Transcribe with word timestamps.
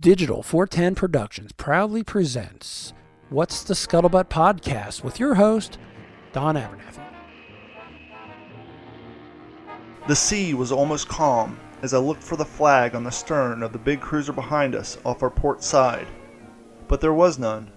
Digital 0.00 0.42
410 0.42 0.94
Productions 0.94 1.52
proudly 1.52 2.02
presents 2.02 2.94
What's 3.28 3.62
the 3.62 3.74
Scuttlebutt 3.74 4.30
podcast 4.30 5.04
with 5.04 5.20
your 5.20 5.34
host, 5.34 5.76
Don 6.32 6.54
Abernathy. 6.54 7.04
The 10.08 10.16
sea 10.16 10.54
was 10.54 10.72
almost 10.72 11.06
calm 11.06 11.60
as 11.82 11.92
I 11.92 11.98
looked 11.98 12.22
for 12.22 12.36
the 12.36 12.46
flag 12.46 12.94
on 12.94 13.04
the 13.04 13.10
stern 13.10 13.62
of 13.62 13.74
the 13.74 13.78
big 13.78 14.00
cruiser 14.00 14.32
behind 14.32 14.74
us 14.74 14.96
off 15.04 15.22
our 15.22 15.28
port 15.28 15.62
side, 15.62 16.06
but 16.88 17.02
there 17.02 17.12
was 17.12 17.38
none. 17.38 17.70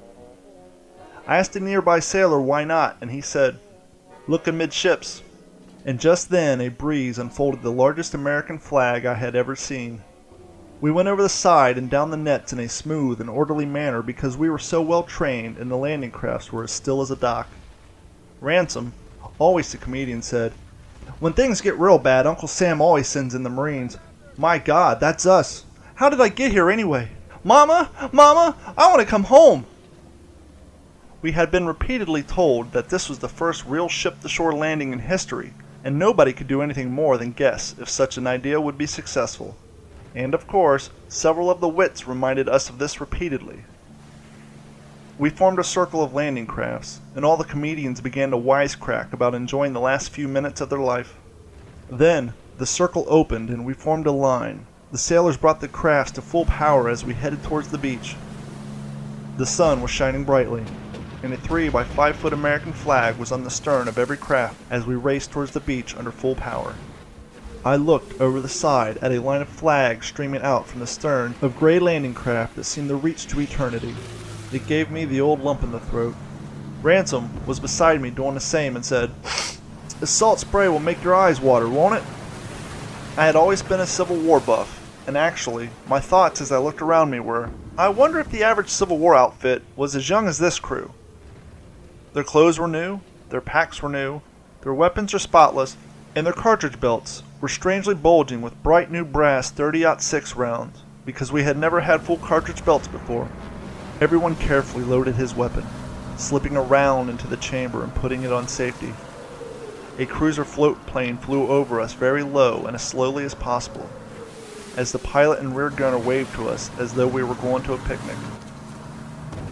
I 1.27 1.35
asked 1.35 1.57
a 1.57 1.59
nearby 1.59 1.99
sailor 1.99 2.39
why 2.39 2.63
not, 2.63 2.95
and 3.01 3.11
he 3.11 3.19
said, 3.19 3.59
Look 4.29 4.47
amidships. 4.47 5.21
And 5.83 5.99
just 5.99 6.29
then 6.29 6.61
a 6.61 6.69
breeze 6.69 7.19
unfolded 7.19 7.63
the 7.63 7.71
largest 7.73 8.13
American 8.13 8.59
flag 8.59 9.05
I 9.05 9.15
had 9.15 9.35
ever 9.35 9.57
seen. 9.57 10.01
We 10.83 10.91
went 10.91 11.07
over 11.07 11.23
the 11.23 11.29
side 11.29 11.77
and 11.77 11.89
down 11.89 12.11
the 12.11 12.17
nets 12.17 12.51
in 12.51 12.59
a 12.59 12.67
smooth 12.67 13.21
and 13.21 13.29
orderly 13.29 13.65
manner 13.65 14.01
because 14.01 14.35
we 14.35 14.49
were 14.49 14.59
so 14.59 14.81
well 14.81 15.03
trained 15.03 15.57
and 15.57 15.71
the 15.71 15.77
landing 15.77 16.11
crafts 16.11 16.51
were 16.51 16.65
as 16.65 16.71
still 16.71 17.01
as 17.01 17.09
a 17.09 17.15
dock. 17.15 17.47
Ransom, 18.41 18.91
always 19.39 19.71
the 19.71 19.77
comedian, 19.77 20.21
said, 20.21 20.51
When 21.21 21.31
things 21.31 21.61
get 21.61 21.79
real 21.79 21.97
bad, 21.99 22.27
Uncle 22.27 22.49
Sam 22.49 22.81
always 22.81 23.07
sends 23.07 23.33
in 23.33 23.43
the 23.43 23.49
Marines. 23.49 23.97
My 24.35 24.57
God, 24.57 24.99
that's 24.99 25.25
us. 25.25 25.63
How 25.95 26.09
did 26.09 26.19
I 26.19 26.27
get 26.27 26.51
here 26.51 26.69
anyway? 26.69 27.11
Mama, 27.45 27.89
Mama, 28.11 28.57
I 28.77 28.89
want 28.89 28.99
to 28.99 29.07
come 29.07 29.23
home. 29.23 29.65
We 31.21 31.31
had 31.31 31.49
been 31.49 31.65
repeatedly 31.65 32.23
told 32.23 32.73
that 32.73 32.89
this 32.89 33.07
was 33.07 33.19
the 33.19 33.29
first 33.29 33.65
real 33.65 33.87
ship 33.87 34.19
to 34.19 34.27
shore 34.27 34.53
landing 34.53 34.91
in 34.91 34.99
history, 34.99 35.53
and 35.81 35.97
nobody 35.97 36.33
could 36.33 36.49
do 36.49 36.61
anything 36.61 36.91
more 36.91 37.17
than 37.17 37.31
guess 37.31 37.73
if 37.79 37.87
such 37.87 38.17
an 38.17 38.27
idea 38.27 38.59
would 38.59 38.77
be 38.77 38.85
successful. 38.85 39.55
And 40.15 40.33
of 40.33 40.47
course, 40.47 40.89
several 41.07 41.49
of 41.49 41.59
the 41.59 41.67
wits 41.67 42.07
reminded 42.07 42.47
us 42.47 42.69
of 42.69 42.77
this 42.77 43.01
repeatedly. 43.01 43.63
We 45.17 45.29
formed 45.29 45.59
a 45.59 45.63
circle 45.63 46.03
of 46.03 46.13
landing 46.13 46.47
crafts, 46.47 46.99
and 47.15 47.23
all 47.23 47.37
the 47.37 47.43
comedians 47.43 48.01
began 48.01 48.31
to 48.31 48.37
wisecrack 48.37 49.13
about 49.13 49.35
enjoying 49.35 49.73
the 49.73 49.79
last 49.79 50.09
few 50.09 50.27
minutes 50.27 50.61
of 50.61 50.69
their 50.69 50.79
life. 50.79 51.15
Then, 51.89 52.33
the 52.57 52.65
circle 52.65 53.05
opened 53.07 53.49
and 53.49 53.65
we 53.65 53.73
formed 53.73 54.07
a 54.07 54.11
line. 54.11 54.65
The 54.91 54.97
sailors 54.97 55.37
brought 55.37 55.59
the 55.61 55.67
crafts 55.67 56.11
to 56.13 56.21
full 56.21 56.45
power 56.45 56.87
as 56.87 57.03
we 57.03 57.13
headed 57.13 57.41
towards 57.43 57.69
the 57.69 57.77
beach. 57.77 58.15
The 59.37 59.45
sun 59.45 59.81
was 59.81 59.89
shining 59.89 60.23
brightly, 60.23 60.65
and 61.23 61.33
a 61.33 61.37
3 61.37 61.69
by 61.69 61.83
5 61.83 62.15
foot 62.17 62.33
American 62.33 62.73
flag 62.73 63.17
was 63.17 63.31
on 63.31 63.43
the 63.43 63.49
stern 63.49 63.87
of 63.87 63.97
every 63.97 64.17
craft 64.17 64.57
as 64.69 64.85
we 64.85 64.95
raced 64.95 65.31
towards 65.31 65.51
the 65.51 65.59
beach 65.59 65.95
under 65.95 66.11
full 66.11 66.35
power. 66.35 66.75
I 67.65 67.77
looked 67.77 68.19
over 68.19 68.41
the 68.41 68.49
side 68.49 68.97
at 68.97 69.13
a 69.13 69.21
line 69.21 69.41
of 69.41 69.47
flags 69.47 70.07
streaming 70.07 70.41
out 70.41 70.67
from 70.67 70.81
the 70.81 70.87
stern 70.87 71.33
of 71.41 71.57
gray 71.57 71.79
landing 71.79 72.13
craft 72.13 72.57
that 72.57 72.65
seemed 72.65 72.89
to 72.89 72.95
reach 72.95 73.25
to 73.27 73.39
eternity. 73.39 73.95
It 74.51 74.67
gave 74.67 74.91
me 74.91 75.05
the 75.05 75.21
old 75.21 75.39
lump 75.39 75.63
in 75.63 75.71
the 75.71 75.79
throat. 75.79 76.13
Ransom 76.81 77.29
was 77.45 77.61
beside 77.61 78.01
me 78.01 78.09
doing 78.09 78.33
the 78.33 78.41
same 78.41 78.75
and 78.75 78.83
said, 78.83 79.11
This 80.01 80.09
salt 80.09 80.41
spray 80.41 80.67
will 80.67 80.81
make 80.81 81.01
your 81.05 81.15
eyes 81.15 81.39
water, 81.39 81.69
won't 81.69 81.95
it? 81.95 82.03
I 83.15 83.25
had 83.25 83.37
always 83.37 83.61
been 83.61 83.79
a 83.79 83.87
Civil 83.87 84.17
War 84.17 84.41
buff, 84.41 84.81
and 85.07 85.17
actually, 85.17 85.69
my 85.87 86.01
thoughts 86.01 86.41
as 86.41 86.51
I 86.51 86.57
looked 86.57 86.81
around 86.81 87.11
me 87.11 87.21
were, 87.21 87.49
I 87.77 87.87
wonder 87.87 88.19
if 88.19 88.29
the 88.29 88.43
average 88.43 88.67
Civil 88.67 88.97
War 88.97 89.15
outfit 89.15 89.63
was 89.77 89.95
as 89.95 90.09
young 90.09 90.27
as 90.27 90.37
this 90.37 90.59
crew. 90.59 90.91
Their 92.11 92.25
clothes 92.25 92.59
were 92.59 92.67
new, 92.67 92.99
their 93.29 93.39
packs 93.39 93.81
were 93.81 93.87
new, 93.87 94.19
their 94.63 94.73
weapons 94.73 95.13
were 95.13 95.19
spotless, 95.19 95.77
and 96.13 96.25
their 96.25 96.33
cartridge 96.33 96.81
belts 96.81 97.23
were 97.43 97.49
strangely 97.49 97.93
bulging 97.93 98.41
with 98.41 98.63
bright 98.63 98.89
new 98.89 99.03
brass 99.03 99.51
30-06 99.51 100.37
rounds 100.37 100.79
because 101.05 101.29
we 101.29 101.43
had 101.43 101.57
never 101.57 101.81
had 101.81 102.01
full 102.01 102.15
cartridge 102.15 102.63
belts 102.63 102.87
before. 102.87 103.27
Everyone 103.99 104.33
carefully 104.33 104.85
loaded 104.85 105.15
his 105.15 105.35
weapon, 105.35 105.65
slipping 106.15 106.55
a 106.55 106.61
round 106.61 107.09
into 107.09 107.27
the 107.27 107.35
chamber 107.35 107.83
and 107.83 107.93
putting 107.95 108.23
it 108.23 108.31
on 108.31 108.47
safety. 108.47 108.93
A 109.99 110.05
cruiser 110.05 110.45
float 110.45 110.85
plane 110.85 111.17
flew 111.17 111.45
over 111.49 111.81
us 111.81 111.91
very 111.91 112.23
low 112.23 112.63
and 112.65 112.75
as 112.75 112.81
slowly 112.81 113.25
as 113.25 113.35
possible, 113.35 113.89
as 114.77 114.93
the 114.93 114.99
pilot 114.99 115.39
and 115.39 115.53
rear 115.53 115.69
gunner 115.69 115.99
waved 115.99 116.33
to 116.35 116.47
us 116.47 116.71
as 116.79 116.93
though 116.93 117.07
we 117.07 117.23
were 117.23 117.35
going 117.35 117.61
to 117.63 117.73
a 117.73 117.77
picnic. 117.79 118.15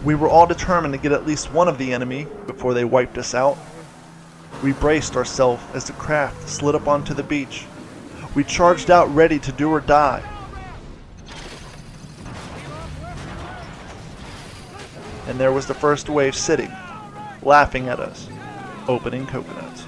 We 0.06 0.16
were 0.16 0.30
all 0.30 0.48
determined 0.48 0.94
to 0.94 0.98
get 0.98 1.12
at 1.12 1.28
least 1.28 1.52
one 1.52 1.68
of 1.68 1.78
the 1.78 1.92
enemy 1.92 2.26
before 2.48 2.74
they 2.74 2.86
wiped 2.86 3.18
us 3.18 3.36
out. 3.36 3.58
We 4.64 4.72
braced 4.72 5.18
ourselves 5.18 5.62
as 5.74 5.84
the 5.84 5.94
craft 5.94 6.48
slid 6.48 6.74
up 6.74 6.88
onto 6.88 7.14
the 7.14 7.24
beach. 7.24 7.66
We 8.34 8.46
charged 8.46 8.90
out 8.90 9.14
ready 9.14 9.40
to 9.40 9.52
do 9.52 9.70
or 9.70 9.82
die. 9.82 10.24
And 15.28 15.38
there 15.38 15.52
was 15.52 15.68
the 15.68 15.74
first 15.74 16.08
wave 16.08 16.34
sitting, 16.34 16.72
laughing 17.42 17.90
at 17.90 18.00
us, 18.00 18.30
opening 18.88 19.28
coconuts. 19.28 19.86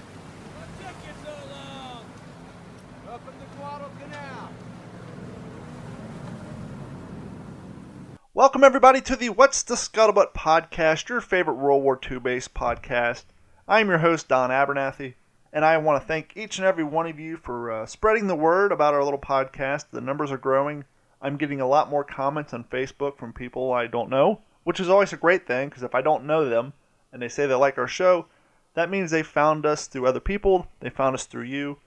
Welcome, 8.33 8.63
everybody, 8.63 8.99
to 9.01 9.15
the 9.15 9.29
What's 9.29 9.63
the 9.63 9.75
Scuttlebutt 9.75 10.33
podcast, 10.33 11.07
your 11.07 11.21
favorite 11.21 11.53
World 11.53 11.81
War 11.81 11.97
II 12.11 12.19
based 12.19 12.53
podcast. 12.53 13.23
I'm 13.69 13.87
your 13.87 13.99
host, 13.99 14.27
Don 14.27 14.49
Abernathy, 14.49 15.13
and 15.53 15.64
I 15.64 15.78
want 15.78 16.02
to 16.02 16.08
thank 16.08 16.36
each 16.36 16.58
and 16.58 16.68
every 16.68 16.84
one 16.84 17.08
of 17.08 17.19
you 17.19 17.38
for 17.38 17.72
uh, 17.72 17.86
spreading 17.86 18.28
the 18.28 18.36
word 18.36 18.72
about 18.74 18.94
our 18.94 19.03
little 19.03 19.19
podcast. 19.19 19.86
The 19.91 20.02
numbers 20.02 20.31
are 20.31 20.38
growing. 20.38 20.84
I'm 21.22 21.38
getting 21.38 21.62
a 21.62 21.68
lot 21.68 21.90
more 21.90 22.03
comments 22.03 22.53
on 22.53 22.66
Facebook 22.66 23.18
from 23.18 23.31
people 23.31 23.72
I 23.72 23.88
don't 23.88 24.09
know, 24.09 24.41
which 24.64 24.80
is 24.80 24.90
always 24.90 25.14
a 25.14 25.18
great 25.18 25.47
thing 25.47 25.69
because 25.69 25.84
if 25.84 25.96
I 25.96 26.02
don't 26.02 26.25
know 26.25 26.50
them 26.50 26.74
and 27.14 27.22
they 27.22 27.30
say 27.30 27.46
they 27.46 27.53
like 27.53 27.78
our 27.78 27.88
show, 27.88 28.25
that 28.74 28.90
means 28.90 29.12
they 29.12 29.24
found 29.24 29.66
us 29.66 29.88
through 29.88 30.08
other 30.08 30.19
people, 30.19 30.68
they 30.81 30.90
found 30.90 31.14
us 31.14 31.25
through 31.25 31.44
you. 31.44 31.78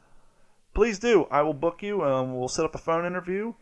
please 0.73 0.97
do. 0.97 1.27
I 1.29 1.43
will 1.43 1.53
book 1.53 1.83
you. 1.83 2.01
Um, 2.03 2.39
we'll 2.39 2.47
set 2.47 2.65
up 2.65 2.73
a 2.73 2.79
phone 2.79 3.05
interview 3.05 3.53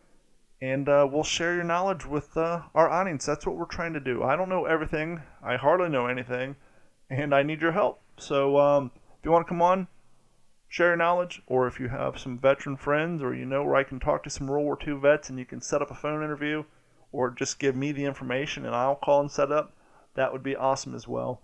and 0.62 0.90
uh, 0.90 1.08
we'll 1.10 1.24
share 1.24 1.56
your 1.56 1.64
knowledge 1.64 2.06
with 2.06 2.36
uh, 2.36 2.62
our 2.74 2.90
audience. 2.90 3.26
That's 3.26 3.46
what 3.46 3.56
we're 3.56 3.66
trying 3.66 3.94
to 3.94 4.00
do. 4.00 4.24
I 4.24 4.36
don't 4.36 4.50
know 4.50 4.66
everything, 4.66 5.22
I 5.44 5.56
hardly 5.56 5.90
know 5.90 6.08
anything, 6.08 6.56
and 7.10 7.34
I 7.34 7.44
need 7.44 7.62
your 7.62 7.74
help. 7.74 8.02
So 8.18 8.58
um, 8.58 8.92
if 9.20 9.26
you 9.26 9.32
want 9.32 9.46
to 9.46 9.50
come 9.50 9.62
on, 9.62 9.88
share 10.68 10.88
your 10.88 10.98
knowledge, 10.98 11.42
or 11.46 11.68
if 11.68 11.80
you 11.80 11.90
have 11.90 12.18
some 12.18 12.40
veteran 12.40 12.76
friends 12.76 13.22
or 13.22 13.36
you 13.36 13.46
know 13.46 13.64
where 13.64 13.76
I 13.76 13.84
can 13.84 14.00
talk 14.00 14.24
to 14.24 14.30
some 14.30 14.48
World 14.48 14.66
War 14.66 14.78
II 14.86 14.96
vets 14.96 15.30
and 15.30 15.38
you 15.38 15.46
can 15.46 15.62
set 15.62 15.82
up 15.82 15.92
a 15.92 15.96
phone 15.96 16.24
interview, 16.24 16.64
or 17.12 17.30
just 17.30 17.60
give 17.60 17.76
me 17.76 17.92
the 17.92 18.06
information 18.06 18.66
and 18.66 18.76
I'll 18.76 18.96
call 18.96 19.22
and 19.22 19.32
set 19.32 19.52
up, 19.52 19.74
that 20.18 20.34
would 20.34 20.42
be 20.42 20.56
awesome 20.56 20.96
as 20.96 21.08
well. 21.08 21.42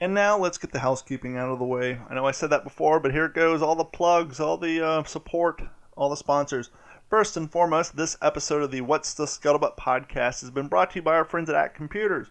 And 0.00 0.14
now 0.14 0.38
let's 0.38 0.56
get 0.56 0.70
the 0.70 0.78
housekeeping 0.78 1.36
out 1.36 1.50
of 1.50 1.58
the 1.58 1.64
way. 1.64 1.98
I 2.08 2.14
know 2.14 2.26
I 2.26 2.30
said 2.30 2.50
that 2.50 2.62
before, 2.62 3.00
but 3.00 3.12
here 3.12 3.24
it 3.24 3.34
goes 3.34 3.60
all 3.60 3.74
the 3.74 3.84
plugs, 3.84 4.38
all 4.38 4.56
the 4.56 4.80
uh, 4.80 5.02
support, 5.02 5.60
all 5.96 6.08
the 6.08 6.16
sponsors. 6.16 6.70
First 7.10 7.36
and 7.36 7.50
foremost, 7.50 7.96
this 7.96 8.16
episode 8.22 8.62
of 8.62 8.70
the 8.70 8.82
What's 8.82 9.14
the 9.14 9.26
Scuttlebutt 9.26 9.76
podcast 9.76 10.42
has 10.42 10.50
been 10.50 10.68
brought 10.68 10.92
to 10.92 10.96
you 10.96 11.02
by 11.02 11.14
our 11.14 11.24
friends 11.24 11.50
at 11.50 11.56
Act 11.56 11.74
Computers. 11.74 12.28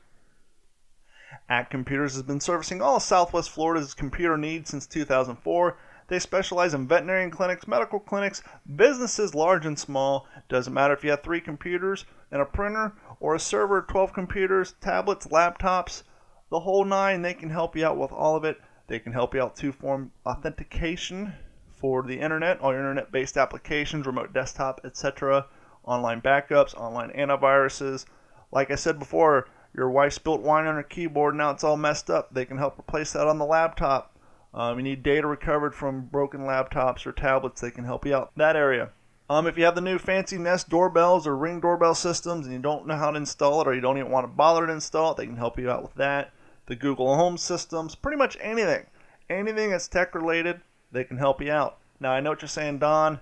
Act 1.50 1.70
Computers 1.70 2.14
has 2.14 2.24
been 2.24 2.40
servicing 2.40 2.82
all 2.82 3.02
Southwest 3.02 3.50
Florida's 3.50 3.94
computer 3.94 4.38
needs 4.38 4.70
since 4.70 4.88
2004. 4.88 5.78
They 6.08 6.20
specialize 6.20 6.74
in 6.74 6.88
veterinarian 6.88 7.32
clinics, 7.32 7.68
medical 7.68 8.00
clinics, 8.00 8.42
businesses 8.76 9.36
large 9.36 9.66
and 9.66 9.78
small. 9.78 10.28
Doesn't 10.48 10.74
matter 10.74 10.94
if 10.94 11.04
you 11.04 11.10
have 11.10 11.24
three 11.24 11.42
computers 11.42 12.06
and 12.32 12.42
a 12.42 12.46
printer 12.46 12.94
or 13.24 13.34
a 13.34 13.40
server, 13.40 13.82
12 13.82 14.12
computers, 14.12 14.74
tablets, 14.82 15.28
laptops, 15.28 16.04
the 16.50 16.60
whole 16.60 16.84
nine. 16.84 17.22
They 17.22 17.34
can 17.34 17.50
help 17.50 17.74
you 17.74 17.86
out 17.86 17.98
with 17.98 18.12
all 18.12 18.36
of 18.36 18.44
it. 18.44 18.60
They 18.88 19.00
can 19.00 19.14
help 19.14 19.34
you 19.34 19.42
out 19.42 19.56
two 19.56 19.72
form 19.72 20.12
authentication 20.26 21.34
for 21.72 22.04
the 22.04 22.20
internet, 22.20 22.60
all 22.60 22.74
your 22.74 22.82
internet 22.82 23.14
based 23.14 23.38
applications, 23.38 24.06
remote 24.06 24.34
desktop, 24.34 24.82
etc., 24.84 25.46
online 25.86 26.22
backups, 26.22 26.76
online 26.76 27.12
antiviruses. 27.12 28.06
Like 28.52 28.70
I 28.72 28.76
said 28.76 29.00
before, 29.00 29.48
your 29.74 29.90
wife 29.90 30.12
spilt 30.12 30.42
wine 30.42 30.68
on 30.68 30.76
her 30.76 30.84
keyboard, 30.84 31.34
now 31.34 31.52
it's 31.52 31.64
all 31.64 31.78
messed 31.78 32.10
up. 32.10 32.34
They 32.34 32.44
can 32.44 32.58
help 32.58 32.78
replace 32.78 33.14
that 33.14 33.26
on 33.26 33.40
the 33.40 33.46
laptop. 33.46 34.20
Um, 34.54 34.78
you 34.78 34.84
need 34.84 35.02
data 35.02 35.28
recovered 35.28 35.74
from 35.74 36.08
broken 36.08 36.42
laptops 36.42 37.08
or 37.08 37.14
tablets, 37.14 37.62
they 37.62 37.72
can 37.72 37.86
help 37.86 38.06
you 38.06 38.16
out 38.16 38.34
that 38.36 38.58
area. 38.58 38.90
Um, 39.34 39.48
if 39.48 39.58
you 39.58 39.66
have 39.66 39.74
the 39.74 39.82
new 39.82 39.98
fancy 39.98 40.38
Nest 40.38 40.70
doorbells 40.70 41.26
or 41.26 41.36
Ring 41.36 41.60
doorbell 41.60 41.96
systems 41.96 42.46
and 42.46 42.54
you 42.54 42.62
don't 42.62 42.86
know 42.86 42.96
how 42.96 43.10
to 43.10 43.18
install 43.18 43.62
it 43.62 43.68
or 43.68 43.74
you 43.74 43.82
don't 43.82 43.98
even 43.98 44.12
want 44.12 44.26
to 44.26 44.32
bother 44.32 44.68
to 44.68 44.72
install 44.72 45.14
it, 45.14 45.18
they 45.18 45.26
can 45.26 45.38
help 45.38 45.58
you 45.58 45.72
out 45.72 45.82
with 45.82 45.96
that. 45.96 46.32
The 46.68 46.76
Google 46.76 47.16
Home 47.16 47.40
systems, 47.40 47.96
pretty 47.96 48.20
much 48.20 48.38
anything. 48.40 48.86
Anything 49.32 49.72
that's 49.72 49.88
tech 49.88 50.14
related, 50.14 50.62
they 50.92 51.04
can 51.04 51.18
help 51.18 51.42
you 51.42 51.52
out. 51.52 51.80
Now, 52.00 52.12
I 52.12 52.20
know 52.20 52.30
what 52.30 52.44
you're 52.44 52.48
saying, 52.48 52.78
Don. 52.78 53.20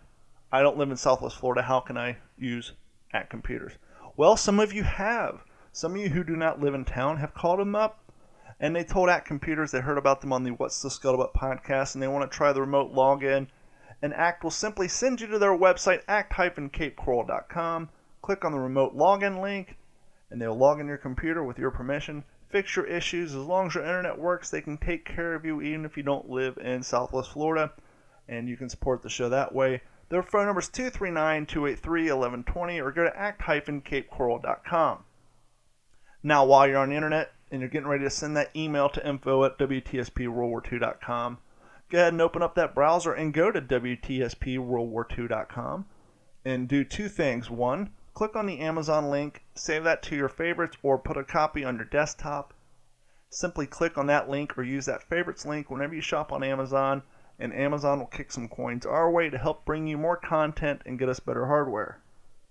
I 0.52 0.62
don't 0.62 0.78
live 0.78 0.92
in 0.92 0.98
Southwest 0.98 1.38
Florida. 1.38 1.62
How 1.62 1.80
can 1.80 1.98
I 1.98 2.18
use 2.38 2.74
Act 3.14 3.30
Computers? 3.30 3.78
Well, 4.18 4.36
some 4.36 4.60
of 4.60 4.74
you 4.74 4.84
have. 4.84 5.46
Some 5.72 5.94
of 5.94 6.02
you 6.02 6.10
who 6.10 6.26
do 6.26 6.36
not 6.36 6.60
live 6.60 6.74
in 6.74 6.84
town 6.84 7.20
have 7.20 7.34
called 7.34 7.62
them 7.62 7.74
up 7.74 8.04
and 8.60 8.76
they 8.76 8.84
told 8.84 9.08
Act 9.08 9.28
Computers 9.28 9.72
they 9.72 9.80
heard 9.80 9.98
about 9.98 10.20
them 10.20 10.34
on 10.34 10.44
the 10.44 10.52
What's 10.52 10.82
the 10.82 10.90
Scuttlebutt 10.90 11.34
podcast 11.34 11.94
and 11.94 12.04
they 12.04 12.10
want 12.10 12.30
to 12.30 12.38
try 12.38 12.52
the 12.52 12.60
remote 12.60 12.94
login. 12.94 13.48
And 14.02 14.14
Act 14.14 14.44
will 14.44 14.52
simply 14.52 14.88
send 14.88 15.22
you 15.22 15.28
to 15.28 15.40
their 15.40 15.58
website, 15.58 16.02
act-capecoral.com. 16.08 17.90
Click 18.22 18.46
on 18.46 18.52
the 18.52 18.60
remote 18.60 18.96
login 18.96 19.42
link, 19.42 19.78
and 20.30 20.42
they'll 20.42 20.58
log 20.58 20.80
in 20.80 20.88
your 20.88 20.98
computer 20.98 21.44
with 21.44 21.60
your 21.60 21.72
permission 21.72 22.24
fix 22.52 22.76
your 22.76 22.86
issues. 22.86 23.32
As 23.34 23.46
long 23.46 23.68
as 23.68 23.76
your 23.76 23.86
internet 23.86 24.20
works, 24.20 24.50
they 24.50 24.62
can 24.62 24.78
take 24.78 25.06
care 25.06 25.34
of 25.34 25.46
you 25.46 25.62
even 25.62 25.86
if 25.86 25.98
you 25.98 26.04
don't 26.04 26.30
live 26.30 26.58
in 26.58 26.84
Southwest 26.84 27.32
Florida, 27.32 27.72
and 28.28 28.48
you 28.48 28.58
can 28.58 28.70
support 28.70 29.02
the 29.02 29.10
show 29.10 29.30
that 29.30 29.56
way. 29.56 29.82
Their 30.10 30.24
phone 30.24 30.46
number 30.46 30.60
is 30.60 30.68
239 30.68 31.46
283 31.46 32.02
1120 32.04 32.82
or 32.82 32.92
go 32.92 33.04
to 33.06 33.18
act-capecoral.com. 33.18 35.04
Now, 36.24 36.46
while 36.46 36.68
you're 36.68 36.78
on 36.78 36.90
the 36.90 36.96
internet 36.96 37.32
and 37.50 37.62
you're 37.62 37.70
getting 37.70 37.88
ready 37.88 38.04
to 38.04 38.10
send 38.10 38.36
that 38.38 38.56
email 38.56 38.90
to 38.90 39.08
info 39.08 39.46
at 39.46 39.58
WTSPWorldWar2.com, 39.58 41.38
go 41.92 41.98
ahead 41.98 42.14
and 42.14 42.22
open 42.22 42.42
up 42.42 42.56
that 42.56 42.74
browser 42.74 43.12
and 43.12 43.34
go 43.34 43.52
to 43.52 43.62
WTSPWorldWar2.com 43.62 45.86
and 46.46 46.70
do 46.70 46.86
two 46.86 47.10
things. 47.10 47.52
One, 47.52 47.90
click 48.14 48.34
on 48.36 48.46
the 48.46 48.62
Amazon 48.62 49.10
link, 49.10 49.44
save 49.56 49.84
that 49.84 50.02
to 50.04 50.16
your 50.16 50.30
favorites, 50.30 50.78
or 50.82 50.98
put 50.98 51.18
a 51.18 51.26
copy 51.26 51.66
on 51.66 51.76
your 51.76 51.84
desktop. 51.86 52.54
Simply 53.30 53.68
click 53.68 53.98
on 53.98 54.08
that 54.08 54.30
link 54.30 54.58
or 54.58 54.64
use 54.64 54.86
that 54.86 55.04
favorites 55.04 55.46
link 55.46 55.70
whenever 55.70 55.94
you 55.94 56.02
shop 56.02 56.32
on 56.32 56.44
Amazon, 56.44 57.04
and 57.38 57.54
Amazon 57.54 58.00
will 58.00 58.08
kick 58.08 58.32
some 58.32 58.48
coins 58.48 58.86
our 58.86 59.12
way 59.12 59.30
to 59.30 59.38
help 59.38 59.66
bring 59.66 59.86
you 59.86 59.98
more 59.98 60.18
content 60.18 60.82
and 60.86 60.98
get 60.98 61.10
us 61.10 61.20
better 61.20 61.48
hardware. 61.48 62.02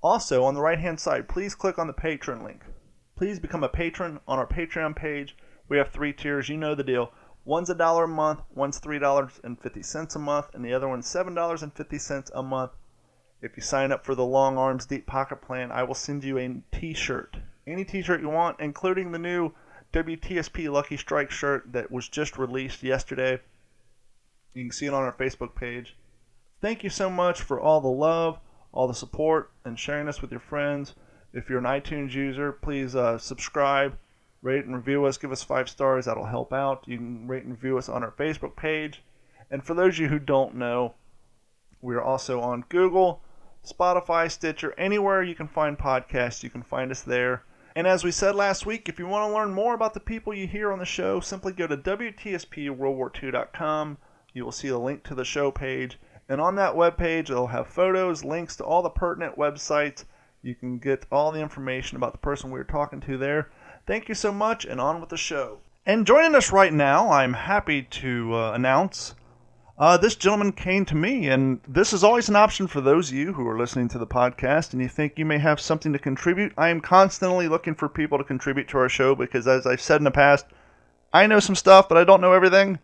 Also, 0.02 0.44
on 0.44 0.52
the 0.54 0.60
right 0.60 0.78
hand 0.78 1.00
side, 1.00 1.28
please 1.28 1.54
click 1.54 1.78
on 1.78 1.86
the 1.86 1.94
Patreon 1.94 2.44
link. 2.44 2.62
Please 3.16 3.38
become 3.38 3.64
a 3.64 3.68
patron 3.68 4.20
on 4.28 4.38
our 4.38 4.46
Patreon 4.46 4.94
page. 4.96 5.34
We 5.68 5.78
have 5.78 5.88
three 5.88 6.12
tiers, 6.12 6.50
you 6.50 6.58
know 6.58 6.74
the 6.74 6.84
deal. 6.84 7.12
One's 7.50 7.68
a 7.68 7.74
dollar 7.74 8.04
a 8.04 8.06
month, 8.06 8.42
one's 8.54 8.78
three 8.78 9.00
dollars 9.00 9.40
and 9.42 9.60
fifty 9.60 9.82
cents 9.82 10.14
a 10.14 10.20
month, 10.20 10.54
and 10.54 10.64
the 10.64 10.72
other 10.72 10.86
one's 10.86 11.08
seven 11.08 11.34
dollars 11.34 11.64
and 11.64 11.72
fifty 11.72 11.98
cents 11.98 12.30
a 12.32 12.44
month. 12.44 12.70
If 13.42 13.56
you 13.56 13.62
sign 13.64 13.90
up 13.90 14.04
for 14.04 14.14
the 14.14 14.24
Long 14.24 14.56
Arms 14.56 14.86
Deep 14.86 15.04
Pocket 15.04 15.42
Plan, 15.42 15.72
I 15.72 15.82
will 15.82 15.96
send 15.96 16.22
you 16.22 16.38
a 16.38 16.62
T-shirt, 16.70 17.38
any 17.66 17.84
T-shirt 17.84 18.20
you 18.20 18.28
want, 18.28 18.60
including 18.60 19.10
the 19.10 19.18
new 19.18 19.50
WTSP 19.92 20.70
Lucky 20.70 20.96
Strike 20.96 21.32
shirt 21.32 21.72
that 21.72 21.90
was 21.90 22.08
just 22.08 22.38
released 22.38 22.84
yesterday. 22.84 23.40
You 24.54 24.66
can 24.66 24.70
see 24.70 24.86
it 24.86 24.94
on 24.94 25.02
our 25.02 25.12
Facebook 25.12 25.56
page. 25.56 25.96
Thank 26.60 26.84
you 26.84 26.90
so 26.90 27.10
much 27.10 27.42
for 27.42 27.58
all 27.58 27.80
the 27.80 27.88
love, 27.88 28.38
all 28.70 28.86
the 28.86 28.94
support, 28.94 29.50
and 29.64 29.76
sharing 29.76 30.06
us 30.06 30.22
with 30.22 30.30
your 30.30 30.38
friends. 30.38 30.94
If 31.32 31.50
you're 31.50 31.58
an 31.58 31.64
iTunes 31.64 32.12
user, 32.14 32.52
please 32.52 32.94
uh, 32.94 33.18
subscribe, 33.18 33.98
rate 34.42 34.64
and 34.64 34.74
review 34.74 35.04
us, 35.04 35.18
give 35.18 35.32
us 35.32 35.42
five 35.42 35.68
stars. 35.68 36.06
That'll 36.06 36.26
help 36.26 36.52
out. 36.52 36.84
You 36.86 36.96
can 36.96 37.28
rate 37.28 37.44
and 37.44 37.52
review 37.52 37.78
us 37.78 37.88
on 37.88 38.02
our 38.02 38.12
Facebook 38.12 38.56
page. 38.56 39.02
And 39.50 39.64
for 39.64 39.74
those 39.74 39.94
of 39.94 40.00
you 40.00 40.08
who 40.08 40.18
don't 40.18 40.54
know, 40.54 40.94
we 41.82 41.94
are 41.94 42.02
also 42.02 42.40
on 42.40 42.64
Google, 42.68 43.22
Spotify, 43.66 44.30
Stitcher, 44.30 44.74
anywhere 44.78 45.22
you 45.22 45.34
can 45.34 45.48
find 45.48 45.78
podcasts, 45.78 46.42
you 46.42 46.50
can 46.50 46.62
find 46.62 46.90
us 46.90 47.02
there. 47.02 47.44
And 47.76 47.86
as 47.86 48.02
we 48.02 48.10
said 48.10 48.34
last 48.34 48.66
week, 48.66 48.88
if 48.88 48.98
you 48.98 49.06
want 49.06 49.28
to 49.28 49.34
learn 49.34 49.54
more 49.54 49.74
about 49.74 49.94
the 49.94 50.00
people 50.00 50.34
you 50.34 50.46
hear 50.46 50.72
on 50.72 50.78
the 50.78 50.84
show, 50.84 51.20
simply 51.20 51.52
go 51.52 51.66
to 51.66 51.76
WTSPWorldWar2.com. 51.76 53.98
You 54.32 54.44
will 54.44 54.52
see 54.52 54.68
a 54.68 54.78
link 54.78 55.02
to 55.04 55.14
the 55.14 55.24
show 55.24 55.50
page. 55.50 55.98
And 56.28 56.40
on 56.40 56.54
that 56.56 56.74
webpage, 56.74 57.30
it'll 57.30 57.46
have 57.48 57.68
photos, 57.68 58.24
links 58.24 58.56
to 58.56 58.64
all 58.64 58.82
the 58.82 58.90
pertinent 58.90 59.36
websites. 59.36 60.04
You 60.42 60.54
can 60.54 60.78
get 60.78 61.06
all 61.10 61.32
the 61.32 61.40
information 61.40 61.96
about 61.96 62.12
the 62.12 62.18
person 62.18 62.50
we 62.50 62.58
were 62.58 62.64
talking 62.64 63.00
to 63.00 63.18
there. 63.18 63.50
Thank 63.86 64.08
you 64.08 64.14
so 64.14 64.32
much, 64.32 64.64
and 64.64 64.80
on 64.80 65.00
with 65.00 65.10
the 65.10 65.16
show. 65.16 65.58
And 65.86 66.06
joining 66.06 66.34
us 66.34 66.52
right 66.52 66.72
now, 66.72 67.10
I'm 67.10 67.32
happy 67.32 67.82
to 67.82 68.34
uh, 68.34 68.52
announce 68.52 69.14
uh, 69.80 69.96
this 69.96 70.14
gentleman 70.14 70.52
came 70.52 70.84
to 70.84 70.94
me, 70.94 71.28
and 71.28 71.58
this 71.66 71.94
is 71.94 72.04
always 72.04 72.28
an 72.28 72.36
option 72.36 72.66
for 72.66 72.82
those 72.82 73.08
of 73.08 73.16
you 73.16 73.32
who 73.32 73.48
are 73.48 73.58
listening 73.58 73.88
to 73.88 73.98
the 73.98 74.06
podcast 74.06 74.74
and 74.74 74.82
you 74.82 74.88
think 74.88 75.14
you 75.16 75.24
may 75.24 75.38
have 75.38 75.58
something 75.58 75.90
to 75.94 75.98
contribute. 75.98 76.52
I 76.58 76.68
am 76.68 76.82
constantly 76.82 77.48
looking 77.48 77.74
for 77.74 77.88
people 77.88 78.18
to 78.18 78.24
contribute 78.24 78.68
to 78.68 78.78
our 78.78 78.90
show 78.90 79.14
because, 79.14 79.48
as 79.48 79.66
I've 79.66 79.80
said 79.80 79.96
in 79.96 80.04
the 80.04 80.10
past, 80.10 80.44
I 81.14 81.26
know 81.26 81.40
some 81.40 81.54
stuff, 81.54 81.88
but 81.88 81.96
I 81.96 82.04
don't 82.04 82.20
know 82.20 82.34
everything. 82.34 82.78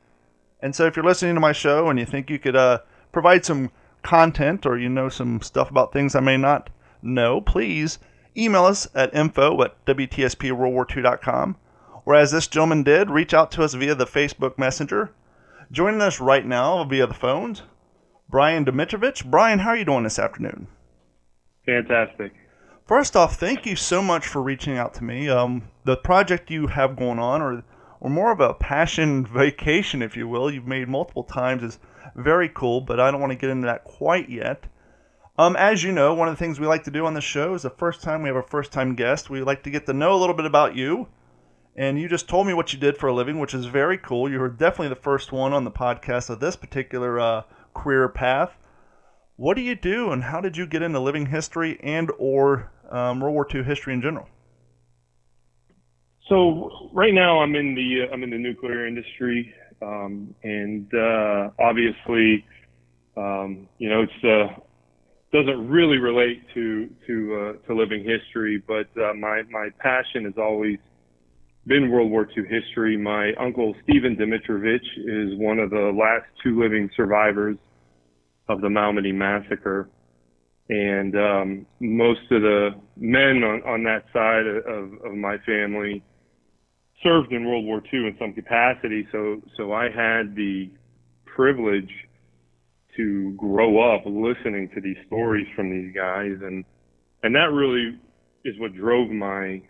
And 0.63 0.75
so, 0.75 0.87
if 0.87 0.97
you're 0.97 1.05
listening 1.05 1.35
to 1.35 1.41
my 1.41 1.53
show 1.53 1.91
and 1.91 1.99
you 1.99 2.07
think 2.07 2.31
you 2.31 2.39
could 2.39 2.57
uh, 2.57 2.79
provide 3.13 3.45
some 3.45 3.71
content 4.03 4.65
or 4.65 4.79
you 4.79 4.89
know 4.89 5.11
some 5.11 5.43
stuff 5.43 5.71
about 5.71 5.93
things 5.93 6.15
I 6.15 6.21
may 6.21 6.39
not 6.39 6.71
know, 7.03 7.43
please 7.43 7.99
email 8.37 8.65
us 8.65 8.89
at 8.95 9.15
info 9.15 9.63
at 9.63 9.85
WTSPWorldWar2.com. 9.87 11.57
Or, 12.05 12.15
as 12.15 12.31
this 12.31 12.47
gentleman 12.47 12.83
did, 12.85 13.11
reach 13.11 13.35
out 13.35 13.51
to 13.53 13.65
us 13.65 13.75
via 13.75 13.95
the 13.95 14.07
Facebook 14.07 14.59
Messenger 14.59 15.13
Joining 15.73 16.01
us 16.01 16.21
right 16.21 16.47
now 16.47 16.85
via 16.85 17.09
the 17.09 17.15
phones, 17.15 17.63
Brian 18.29 18.65
Dimitrovich. 18.65 19.29
Brian, 19.29 19.59
how 19.59 19.71
are 19.71 19.77
you 19.77 19.85
doing 19.85 20.05
this 20.05 20.19
afternoon? 20.19 20.69
Fantastic. 21.65 22.33
First 22.87 23.17
off, 23.17 23.35
thank 23.35 23.67
you 23.67 23.75
so 23.75 24.01
much 24.01 24.29
for 24.29 24.41
reaching 24.41 24.79
out 24.79 24.95
to 24.95 25.05
me. 25.05 25.29
Um, 25.29 25.69
the 25.85 25.97
project 25.97 26.53
you 26.53 26.69
have 26.69 26.97
going 26.97 27.19
on, 27.19 27.43
or 27.43 27.65
or 27.99 28.11
more 28.11 28.31
of 28.31 28.39
a 28.39 28.55
passion 28.55 29.27
vacation, 29.33 30.03
if 30.03 30.17
you 30.17 30.29
will, 30.29 30.53
you've 30.53 30.69
made 30.69 30.89
multiple 30.89 31.25
times, 31.25 31.65
is 31.65 31.81
very 32.15 32.49
cool. 32.49 32.81
But 32.81 33.01
I 33.01 33.11
don't 33.11 33.21
want 33.21 33.33
to 33.33 33.39
get 33.39 33.51
into 33.51 33.67
that 33.67 33.83
quite 33.83 34.29
yet. 34.31 34.67
Um, 35.39 35.55
as 35.57 35.83
you 35.83 35.93
know, 35.93 36.15
one 36.15 36.29
of 36.29 36.35
the 36.35 36.39
things 36.39 36.59
we 36.59 36.67
like 36.67 36.85
to 36.85 36.91
do 36.91 37.05
on 37.05 37.15
the 37.15 37.21
show 37.21 37.55
is 37.55 37.63
the 37.63 37.71
first 37.71 38.03
time 38.03 38.23
we 38.23 38.29
have 38.29 38.37
a 38.37 38.43
first 38.43 38.73
time 38.73 38.95
guest, 38.95 39.29
we 39.29 39.43
like 39.43 39.63
to 39.65 39.71
get 39.71 39.87
to 39.87 39.93
know 39.93 40.15
a 40.15 40.19
little 40.19 40.35
bit 40.35 40.47
about 40.47 40.75
you 40.75 41.09
and 41.77 42.01
you 42.01 42.09
just 42.09 42.29
told 42.29 42.47
me 42.47 42.55
what 42.55 42.73
you 42.73 42.79
did 42.79 42.97
for 42.97 43.09
a 43.09 43.13
living, 43.13 43.39
which 43.39 43.53
is 43.53 43.67
very 43.67 43.99
cool. 43.99 44.31
You 44.31 44.39
were 44.39 44.49
definitely 44.49 44.89
the 44.89 44.97
first 44.97 45.31
one 45.31 45.53
on 45.53 45.65
the 45.65 45.71
podcast 45.71 46.31
of 46.31 46.41
this 46.41 46.57
particular 46.57 47.21
uh, 47.21 47.43
career 47.75 48.09
path. 48.09 48.57
What 49.37 49.57
do 49.57 49.63
you 49.63 49.75
do, 49.75 50.11
and 50.11 50.25
how 50.25 50.41
did 50.41 50.57
you 50.57 50.67
get 50.67 50.81
into 50.81 50.99
living 50.99 51.27
history 51.27 51.79
and 51.83 52.11
or 52.19 52.73
um, 52.91 53.21
World 53.21 53.35
War 53.35 53.47
II 53.55 53.63
history 53.63 53.93
in 53.93 54.01
general? 54.01 54.27
So 56.31 56.91
right 56.95 57.13
now 57.13 57.41
I'm 57.41 57.55
in 57.55 57.75
the 57.75 58.09
uh, 58.09 58.13
I'm 58.15 58.23
in 58.23 58.31
the 58.31 58.39
nuclear 58.39 58.87
industry, 58.87 59.55
um, 59.83 60.35
and 60.43 60.91
uh, 60.95 61.51
obviously, 61.61 62.47
um, 63.19 63.69
you 63.77 63.91
know, 63.91 64.03
it's 64.03 64.25
uh, 64.25 64.61
doesn't 65.37 65.69
really 65.69 65.99
relate 65.99 66.43
to 66.55 66.89
to 67.07 67.15
uh, 67.61 67.67
to 67.67 67.75
living 67.75 68.05
history, 68.05 68.63
but 68.67 68.89
uh, 69.01 69.13
my 69.15 69.43
my 69.51 69.69
passion 69.79 70.25
has 70.25 70.35
always 70.39 70.79
been 71.67 71.91
World 71.91 72.11
War 72.11 72.27
II 72.37 72.45
history. 72.49 72.97
My 72.97 73.33
uncle 73.35 73.75
Stephen 73.85 74.17
Dimitrovich 74.17 74.87
is 74.97 75.39
one 75.39 75.59
of 75.59 75.71
the 75.71 75.93
last 75.95 76.25
two 76.43 76.59
living 76.59 76.89
survivors 76.97 77.57
of 78.49 78.63
the 78.63 78.69
Malmedy 78.69 79.13
massacre, 79.13 79.91
and 80.71 81.15
um, 81.17 81.67
most 81.81 82.23
of 82.31 82.41
the 82.41 82.71
men 82.97 83.43
on, 83.45 83.63
on 83.67 83.85
that 83.85 84.05
side 84.15 84.47
of, 84.47 84.93
of 85.05 85.15
my 85.15 85.37
family 85.45 86.03
served 87.03 87.31
in 87.33 87.45
World 87.45 87.67
War 87.67 87.83
II 87.93 88.07
in 88.07 88.17
some 88.19 88.33
capacity. 88.33 89.07
So 89.13 89.43
so 89.59 89.75
I 89.75 89.85
had 89.85 90.35
the 90.35 90.71
privilege 91.27 91.91
to 92.97 93.33
grow 93.33 93.95
up 93.95 94.03
listening 94.07 94.69
to 94.75 94.81
these 94.81 94.97
stories 95.07 95.47
from 95.55 95.71
these 95.71 95.95
guys 95.95 96.33
and 96.43 96.65
and 97.23 97.35
that 97.35 97.51
really 97.53 97.99
is 98.45 98.55
what 98.59 98.75
drove 98.75 99.11
my 99.11 99.61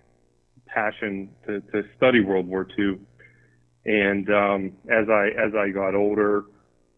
passion 0.67 1.31
to, 1.47 1.61
to 1.73 1.83
study 1.97 2.21
World 2.21 2.47
War 2.47 2.67
II. 2.79 2.99
And 3.87 4.29
um, 4.29 4.73
as 4.91 5.09
I 5.09 5.29
as 5.29 5.53
I 5.57 5.71
got 5.71 5.95
older, 5.95 6.45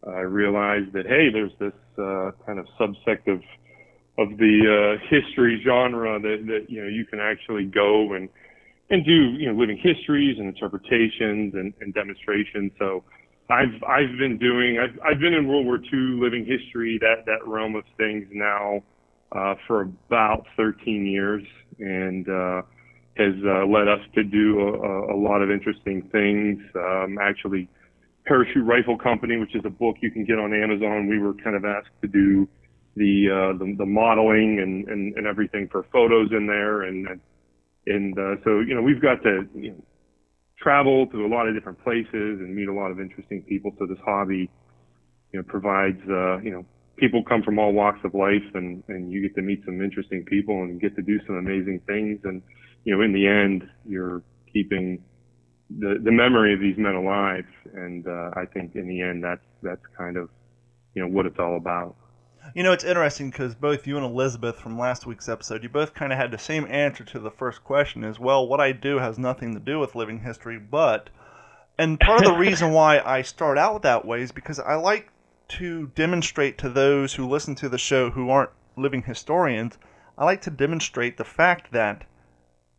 I 0.07 0.21
realized 0.21 0.93
that 0.95 1.07
hey, 1.07 1.29
there's 1.33 1.53
this 1.61 1.73
uh, 1.99 2.31
kind 2.47 2.59
of 2.59 2.67
subsect 2.81 3.29
of 3.29 3.41
of 4.19 4.37
the 4.39 4.99
uh, 4.99 5.07
history 5.09 5.63
genre 5.65 6.19
that, 6.21 6.45
that 6.47 6.67
you 6.69 6.83
know 6.83 6.89
you 6.89 7.05
can 7.05 7.21
actually 7.21 7.67
go 7.67 8.15
and 8.15 8.29
and 8.91 9.05
do 9.05 9.13
you 9.13 9.53
know 9.53 9.59
living 9.59 9.79
histories 9.81 10.39
and 10.39 10.49
interpretations 10.49 11.55
and, 11.55 11.75
and 11.81 11.93
demonstrations. 11.93 12.73
So 12.79 13.05
I've 13.51 13.83
I've 13.89 14.19
been 14.19 14.39
doing 14.39 14.79
I've 14.79 14.99
I've 15.05 15.21
been 15.21 15.33
in 15.33 15.49
World 15.49 15.67
War 15.67 15.77
II 15.77 16.21
living 16.21 16.45
history 16.45 16.99
that 17.01 17.25
that 17.27 17.47
realm 17.47 17.77
of 17.77 17.85
things 17.97 18.27
now 18.31 18.83
uh, 19.33 19.55
for 19.67 19.83
about 19.83 20.47
13 20.57 21.07
years 21.07 21.43
and 21.79 22.29
uh, 22.29 22.63
has 23.17 23.35
uh, 23.45 23.67
led 23.67 23.89
us 23.89 24.01
to 24.15 24.23
do 24.23 24.61
a, 24.61 25.15
a 25.15 25.17
lot 25.17 25.43
of 25.43 25.51
interesting 25.51 26.09
things. 26.13 26.61
Um, 26.75 27.19
actually, 27.21 27.69
Parachute 28.27 28.65
Rifle 28.65 28.99
Company, 28.99 29.37
which 29.37 29.55
is 29.55 29.63
a 29.65 29.71
book 29.71 29.97
you 30.01 30.11
can 30.11 30.25
get 30.25 30.39
on 30.39 30.53
Amazon, 30.55 31.09
we 31.09 31.19
were 31.19 31.35
kind 31.35 31.57
of 31.57 31.65
asked 31.65 31.91
to 32.03 32.09
do 32.09 32.49
the 32.97 33.29
uh, 33.31 33.59
the, 33.59 33.75
the 33.79 33.87
modeling 33.87 34.61
and, 34.61 34.89
and, 34.89 35.17
and 35.17 35.27
everything 35.27 35.69
for 35.71 35.85
photos 35.93 36.31
in 36.33 36.47
there 36.47 36.83
and 36.83 37.21
and 37.87 38.19
uh, 38.19 38.37
so 38.45 38.61
you 38.61 38.75
know 38.75 38.83
we've 38.83 39.01
got 39.01 39.23
to 39.23 39.49
you 39.55 39.71
know, 39.71 39.83
travel 40.61 41.07
to 41.07 41.25
a 41.25 41.29
lot 41.29 41.47
of 41.47 41.55
different 41.55 41.83
places 41.83 42.41
and 42.41 42.55
meet 42.55 42.69
a 42.69 42.73
lot 42.73 42.91
of 42.91 43.01
interesting 43.01 43.43
people. 43.43 43.73
So 43.79 43.87
this 43.87 43.99
hobby, 44.05 44.51
you 45.33 45.39
know, 45.39 45.43
provides, 45.43 46.01
uh, 46.09 46.39
you 46.39 46.51
know, 46.51 46.65
people 46.97 47.23
come 47.23 47.43
from 47.43 47.59
all 47.59 47.73
walks 47.73 48.01
of 48.05 48.15
life 48.15 48.43
and, 48.55 48.83
and 48.89 49.13
you 49.13 49.23
get 49.23 49.35
to 49.37 49.43
meet 49.43 49.65
some 49.65 49.81
interesting 49.81 50.25
people 50.25 50.63
and 50.63 50.81
get 50.81 50.97
to 50.97 51.03
do 51.03 51.21
some 51.27 51.37
amazing 51.37 51.81
things. 51.87 52.21
And, 52.25 52.43
you 52.85 52.97
know, 52.97 53.03
in 53.03 53.13
the 53.13 53.27
end, 53.27 53.69
you're 53.87 54.23
keeping 54.53 55.03
the, 55.79 56.01
the 56.03 56.11
memory 56.11 56.55
of 56.55 56.61
these 56.61 56.77
men 56.77 56.95
alive. 56.95 57.45
And, 57.75 58.07
uh, 58.07 58.31
I 58.35 58.45
think 58.53 58.75
in 58.75 58.89
the 58.89 59.01
end, 59.01 59.23
that's, 59.23 59.45
that's 59.63 59.83
kind 59.97 60.17
of, 60.17 60.29
you 60.95 61.03
know, 61.03 61.09
what 61.09 61.27
it's 61.27 61.39
all 61.39 61.57
about. 61.57 61.95
You 62.55 62.63
know, 62.63 62.73
it's 62.73 62.85
interesting 62.85 63.31
because 63.31 63.55
both 63.55 63.87
you 63.87 63.97
and 63.97 64.07
Elizabeth 64.07 64.59
from 64.59 64.79
last 64.79 65.07
week's 65.07 65.29
episode, 65.29 65.63
you 65.63 65.69
both 65.69 65.95
kind 65.95 66.13
of 66.13 66.19
had 66.19 66.31
the 66.31 66.39
same 66.39 66.67
answer 66.67 67.05
to 67.05 67.19
the 67.19 67.31
first 67.31 67.63
question 67.63 68.05
is, 68.05 68.19
well, 68.19 68.47
what 68.47 68.61
I 68.61 68.73
do 68.73 68.99
has 68.99 69.19
nothing 69.19 69.55
to 69.55 69.61
do 69.61 69.79
with 69.79 69.95
living 69.95 70.21
history, 70.21 70.59
but. 70.59 71.11
And 71.77 72.01
part 72.01 72.25
of 72.25 72.33
the 72.33 72.39
reason 72.39 72.73
why 72.73 73.01
I 73.05 73.23
start 73.23 73.59
out 73.59 73.83
that 73.83 74.05
way 74.05 74.23
is 74.23 74.33
because 74.33 74.59
I 74.59 74.75
like 74.75 75.11
to 75.49 75.89
demonstrate 75.89 76.59
to 76.59 76.69
those 76.69 77.15
who 77.15 77.29
listen 77.29 77.55
to 77.57 77.69
the 77.69 77.79
show 77.79 78.11
who 78.11 78.31
aren't 78.31 78.51
living 78.77 79.03
historians, 79.03 79.79
I 80.17 80.25
like 80.25 80.43
to 80.43 80.51
demonstrate 80.51 81.17
the 81.17 81.25
fact 81.25 81.73
that 81.73 82.05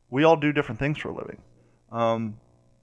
we 0.09 0.23
all 0.23 0.35
do 0.35 0.51
different 0.51 0.79
things 0.79 0.97
for 0.97 1.09
a 1.09 1.15
living. 1.15 1.41
Um, 1.91 2.38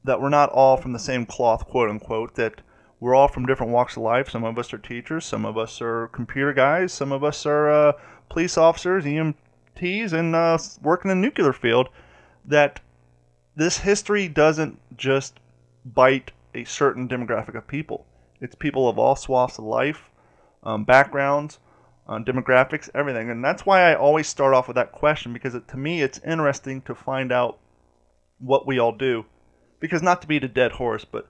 that 0.04 0.20
we're 0.20 0.28
not 0.28 0.50
all 0.50 0.76
from 0.76 0.92
the 0.92 0.98
same 0.98 1.26
cloth, 1.26 1.66
quote 1.66 1.90
unquote, 1.90 2.34
that 2.36 2.62
we're 2.98 3.14
all 3.14 3.28
from 3.28 3.46
different 3.46 3.72
walks 3.72 3.96
of 3.96 4.02
life. 4.02 4.30
Some 4.30 4.44
of 4.44 4.58
us 4.58 4.72
are 4.72 4.78
teachers, 4.78 5.24
some 5.24 5.44
of 5.44 5.58
us 5.58 5.80
are 5.80 6.08
computer 6.08 6.52
guys, 6.52 6.92
some 6.92 7.12
of 7.12 7.22
us 7.22 7.44
are 7.44 7.70
uh, 7.70 7.92
police 8.28 8.56
officers, 8.56 9.04
EMTs, 9.04 10.12
and 10.12 10.34
uh, 10.34 10.58
working 10.82 11.10
in 11.10 11.20
the 11.20 11.26
nuclear 11.26 11.52
field. 11.52 11.88
That 12.44 12.80
this 13.54 13.78
history 13.78 14.28
doesn't 14.28 14.78
just 14.96 15.40
bite 15.84 16.32
a 16.54 16.64
certain 16.64 17.08
demographic 17.08 17.54
of 17.54 17.66
people. 17.66 18.06
It's 18.40 18.54
people 18.54 18.88
of 18.88 18.98
all 18.98 19.16
swaths 19.16 19.58
of 19.58 19.64
life, 19.64 20.10
um, 20.62 20.84
backgrounds, 20.84 21.58
uh, 22.08 22.18
demographics, 22.18 22.88
everything. 22.94 23.30
And 23.30 23.44
that's 23.44 23.66
why 23.66 23.90
I 23.90 23.94
always 23.94 24.26
start 24.26 24.54
off 24.54 24.68
with 24.68 24.76
that 24.76 24.92
question 24.92 25.32
because 25.32 25.54
it, 25.54 25.68
to 25.68 25.76
me 25.76 26.02
it's 26.02 26.20
interesting 26.20 26.82
to 26.82 26.94
find 26.94 27.32
out 27.32 27.58
what 28.38 28.66
we 28.66 28.78
all 28.78 28.92
do. 28.92 29.24
Because 29.80 30.02
not 30.02 30.22
to 30.22 30.28
beat 30.28 30.44
a 30.44 30.48
dead 30.48 30.72
horse, 30.72 31.04
but 31.04 31.28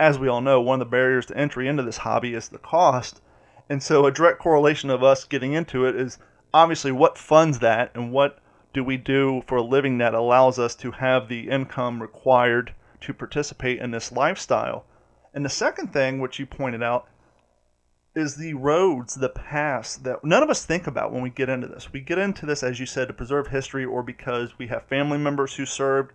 as 0.00 0.18
we 0.18 0.28
all 0.28 0.40
know, 0.40 0.62
one 0.62 0.80
of 0.80 0.86
the 0.86 0.90
barriers 0.90 1.26
to 1.26 1.36
entry 1.36 1.68
into 1.68 1.82
this 1.82 1.98
hobby 1.98 2.32
is 2.32 2.48
the 2.48 2.56
cost. 2.58 3.20
And 3.68 3.82
so 3.82 4.06
a 4.06 4.10
direct 4.10 4.38
correlation 4.38 4.88
of 4.88 5.04
us 5.04 5.24
getting 5.24 5.52
into 5.52 5.84
it 5.84 5.94
is 5.94 6.18
obviously 6.54 6.90
what 6.90 7.18
funds 7.18 7.58
that 7.58 7.90
and 7.94 8.10
what 8.10 8.38
do 8.72 8.82
we 8.82 8.96
do 8.96 9.42
for 9.46 9.56
a 9.56 9.62
living 9.62 9.98
that 9.98 10.14
allows 10.14 10.58
us 10.58 10.74
to 10.76 10.92
have 10.92 11.28
the 11.28 11.50
income 11.50 12.00
required 12.00 12.74
to 13.02 13.12
participate 13.12 13.78
in 13.78 13.90
this 13.90 14.10
lifestyle. 14.10 14.86
And 15.34 15.44
the 15.44 15.50
second 15.50 15.92
thing, 15.92 16.18
which 16.18 16.38
you 16.38 16.46
pointed 16.46 16.82
out, 16.82 17.06
is 18.14 18.36
the 18.36 18.54
roads, 18.54 19.16
the 19.16 19.28
paths 19.28 19.96
that 19.98 20.24
none 20.24 20.42
of 20.42 20.48
us 20.48 20.64
think 20.64 20.86
about 20.86 21.12
when 21.12 21.22
we 21.22 21.30
get 21.30 21.50
into 21.50 21.68
this. 21.68 21.92
We 21.92 22.00
get 22.00 22.18
into 22.18 22.46
this, 22.46 22.62
as 22.62 22.80
you 22.80 22.86
said, 22.86 23.08
to 23.08 23.14
preserve 23.14 23.48
history 23.48 23.84
or 23.84 24.02
because 24.02 24.58
we 24.58 24.68
have 24.68 24.86
family 24.86 25.18
members 25.18 25.54
who 25.54 25.66
served 25.66 26.12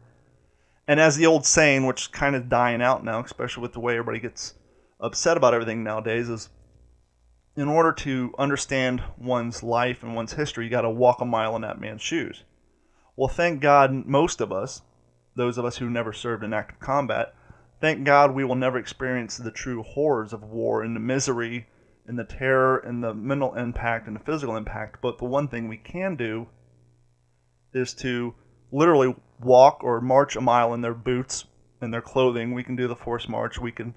and 0.87 0.99
as 0.99 1.15
the 1.15 1.25
old 1.25 1.45
saying, 1.45 1.85
which 1.85 2.11
kind 2.11 2.35
of 2.35 2.49
dying 2.49 2.81
out 2.81 3.03
now, 3.03 3.23
especially 3.23 3.61
with 3.61 3.73
the 3.73 3.79
way 3.79 3.93
everybody 3.93 4.19
gets 4.19 4.53
upset 4.99 5.37
about 5.37 5.53
everything 5.53 5.83
nowadays, 5.83 6.29
is 6.29 6.49
in 7.55 7.67
order 7.67 7.91
to 7.91 8.33
understand 8.37 9.01
one's 9.17 9.63
life 9.63 10.03
and 10.03 10.15
one's 10.15 10.33
history, 10.33 10.65
you 10.65 10.71
got 10.71 10.81
to 10.81 10.89
walk 10.89 11.21
a 11.21 11.25
mile 11.25 11.55
in 11.55 11.61
that 11.61 11.79
man's 11.79 12.01
shoes. 12.01 12.43
Well, 13.15 13.29
thank 13.29 13.61
God, 13.61 14.05
most 14.05 14.41
of 14.41 14.51
us, 14.51 14.81
those 15.35 15.57
of 15.57 15.65
us 15.65 15.77
who 15.77 15.89
never 15.89 16.11
served 16.11 16.43
in 16.43 16.53
active 16.53 16.79
combat, 16.79 17.33
thank 17.79 18.03
God 18.03 18.33
we 18.33 18.43
will 18.43 18.55
never 18.55 18.77
experience 18.77 19.37
the 19.37 19.51
true 19.51 19.83
horrors 19.83 20.33
of 20.33 20.43
war 20.43 20.83
and 20.83 20.95
the 20.95 20.99
misery 20.99 21.67
and 22.05 22.19
the 22.19 22.25
terror 22.25 22.77
and 22.77 23.03
the 23.03 23.13
mental 23.13 23.55
impact 23.55 24.07
and 24.07 24.15
the 24.15 24.23
physical 24.23 24.55
impact. 24.55 25.01
But 25.01 25.17
the 25.17 25.25
one 25.25 25.47
thing 25.47 25.67
we 25.67 25.77
can 25.77 26.15
do 26.15 26.47
is 27.73 27.93
to 27.95 28.35
literally 28.75 29.15
walk 29.39 29.83
or 29.83 30.01
march 30.01 30.35
a 30.35 30.41
mile 30.41 30.73
in 30.73 30.81
their 30.81 30.93
boots 30.93 31.45
and 31.79 31.93
their 31.93 32.01
clothing. 32.01 32.53
We 32.53 32.63
can 32.63 32.75
do 32.75 32.87
the 32.87 32.95
forced 32.95 33.29
march. 33.29 33.59
We 33.59 33.71
can 33.71 33.95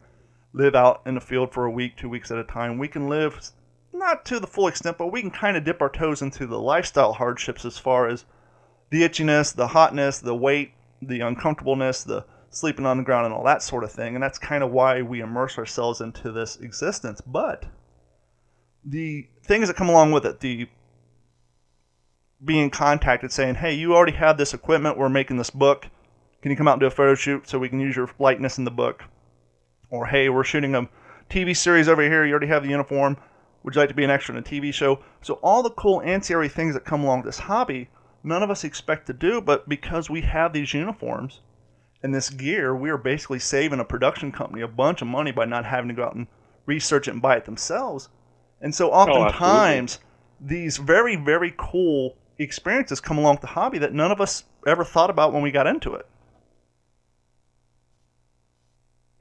live 0.53 0.75
out 0.75 1.03
in 1.05 1.15
the 1.15 1.21
field 1.21 1.53
for 1.53 1.65
a 1.65 1.71
week, 1.71 1.97
two 1.97 2.09
weeks 2.09 2.31
at 2.31 2.39
a 2.39 2.45
time. 2.45 2.79
We 2.79 2.89
can 2.89 3.09
live 3.09 3.51
not 3.93 4.25
to 4.27 4.39
the 4.39 4.47
full 4.47 4.69
extent, 4.69 4.97
but 4.97 5.13
we 5.13 5.21
can 5.21 5.33
kind 5.33 5.57
of 5.57 5.65
dip 5.65 5.83
our 5.83 5.91
toes 5.91 6.23
into 6.23 6.47
the 6.47 6.61
lifestyle 6.61 7.13
hardships 7.13 7.65
as 7.65 7.77
far 7.77 8.09
as 8.09 8.25
the 8.91 9.03
itchiness, 9.03 9.55
the 9.55 9.69
hotness, 9.69 10.21
the 10.21 10.35
weight, 10.35 10.73
the 11.03 11.21
uncomfortableness, 11.21 12.05
the 12.05 12.25
sleeping 12.51 12.87
on 12.87 12.99
the 12.99 13.05
ground, 13.05 13.27
and 13.27 13.35
all 13.35 13.45
that 13.45 13.63
sort 13.63 13.85
of 13.85 13.91
thing. 13.91 14.15
And 14.15 14.23
that's 14.23 14.39
kind 14.39 14.63
of 14.63 14.71
why 14.71 15.03
we 15.03 15.21
immerse 15.21 15.59
ourselves 15.59 16.01
into 16.01 16.31
this 16.31 16.57
existence. 16.57 17.21
But 17.21 17.67
the 18.85 19.29
things 19.43 19.69
that 19.69 19.77
come 19.77 19.89
along 19.89 20.13
with 20.13 20.25
it, 20.25 20.41
the 20.41 20.69
being 22.45 22.71
contacted 22.71 23.33
saying, 23.33 23.57
hey, 23.57 23.75
you 23.75 23.95
already 23.95 24.17
have 24.17 24.39
this 24.39 24.55
equipment. 24.55 24.97
We're 24.97 25.09
making 25.09 25.37
this 25.39 25.51
book. 25.51 25.89
Can 26.41 26.51
you 26.51 26.57
come 26.57 26.69
out 26.69 26.75
and 26.75 26.81
do 26.81 26.87
a 26.87 26.91
photo 26.91 27.15
shoot 27.15 27.49
so 27.49 27.59
we 27.59 27.69
can 27.69 27.81
use 27.81 27.97
your 27.97 28.11
likeness 28.19 28.59
in 28.59 28.65
the 28.65 28.71
book? 28.71 29.05
Or, 29.91 30.07
hey, 30.07 30.29
we're 30.29 30.45
shooting 30.45 30.75
a 30.75 30.89
TV 31.29 31.57
series 31.57 31.89
over 31.89 32.03
here. 32.03 32.25
You 32.25 32.33
already 32.33 32.47
have 32.49 32.63
the 32.63 32.69
uniform. 32.69 33.17
Would 33.63 33.75
you 33.75 33.81
like 33.81 33.89
to 33.89 33.95
be 33.95 34.05
an 34.05 34.11
extra 34.11 34.37
in 34.37 34.41
a 34.41 34.45
TV 34.45 34.73
show? 34.73 35.01
So, 35.21 35.35
all 35.43 35.63
the 35.63 35.71
cool 35.71 36.01
ancillary 36.03 36.49
things 36.49 36.75
that 36.75 36.85
come 36.85 37.03
along 37.03 37.19
with 37.19 37.27
this 37.27 37.41
hobby, 37.41 37.89
none 38.23 38.43
of 38.43 38.51
us 38.51 38.63
expect 38.63 39.07
to 39.09 39.13
do, 39.13 39.41
but 39.41 39.69
because 39.69 40.09
we 40.09 40.21
have 40.21 40.53
these 40.53 40.73
uniforms 40.73 41.41
and 42.03 42.15
this 42.15 42.31
gear, 42.31 42.77
we 42.77 42.89
are 42.91 42.97
basically 42.97 43.41
saving 43.41 43.81
a 43.81 43.85
production 43.85 44.31
company 44.31 44.63
a 44.63 44.69
bunch 44.69 45.03
of 45.03 45.09
money 45.09 45.33
by 45.33 45.45
not 45.45 45.65
having 45.65 45.89
to 45.89 45.95
go 45.95 46.05
out 46.05 46.15
and 46.15 46.29
research 46.67 47.09
it 47.09 47.13
and 47.13 47.23
buy 47.23 47.37
it 47.37 47.47
themselves. 47.47 48.09
And 48.61 48.75
so, 48.75 48.91
oh, 48.91 48.95
oftentimes, 48.95 49.99
oh, 50.01 50.07
these 50.41 50.77
very, 50.77 51.17
very 51.17 51.53
cool 51.57 52.17
experiences 52.39 53.01
come 53.01 53.19
along 53.19 53.35
with 53.35 53.41
the 53.43 53.49
hobby 53.49 53.79
that 53.79 53.93
none 53.93 54.13
of 54.13 54.21
us 54.21 54.45
ever 54.67 54.85
thought 54.85 55.11
about 55.11 55.33
when 55.33 55.43
we 55.43 55.51
got 55.51 55.67
into 55.67 55.95
it. 55.95 56.07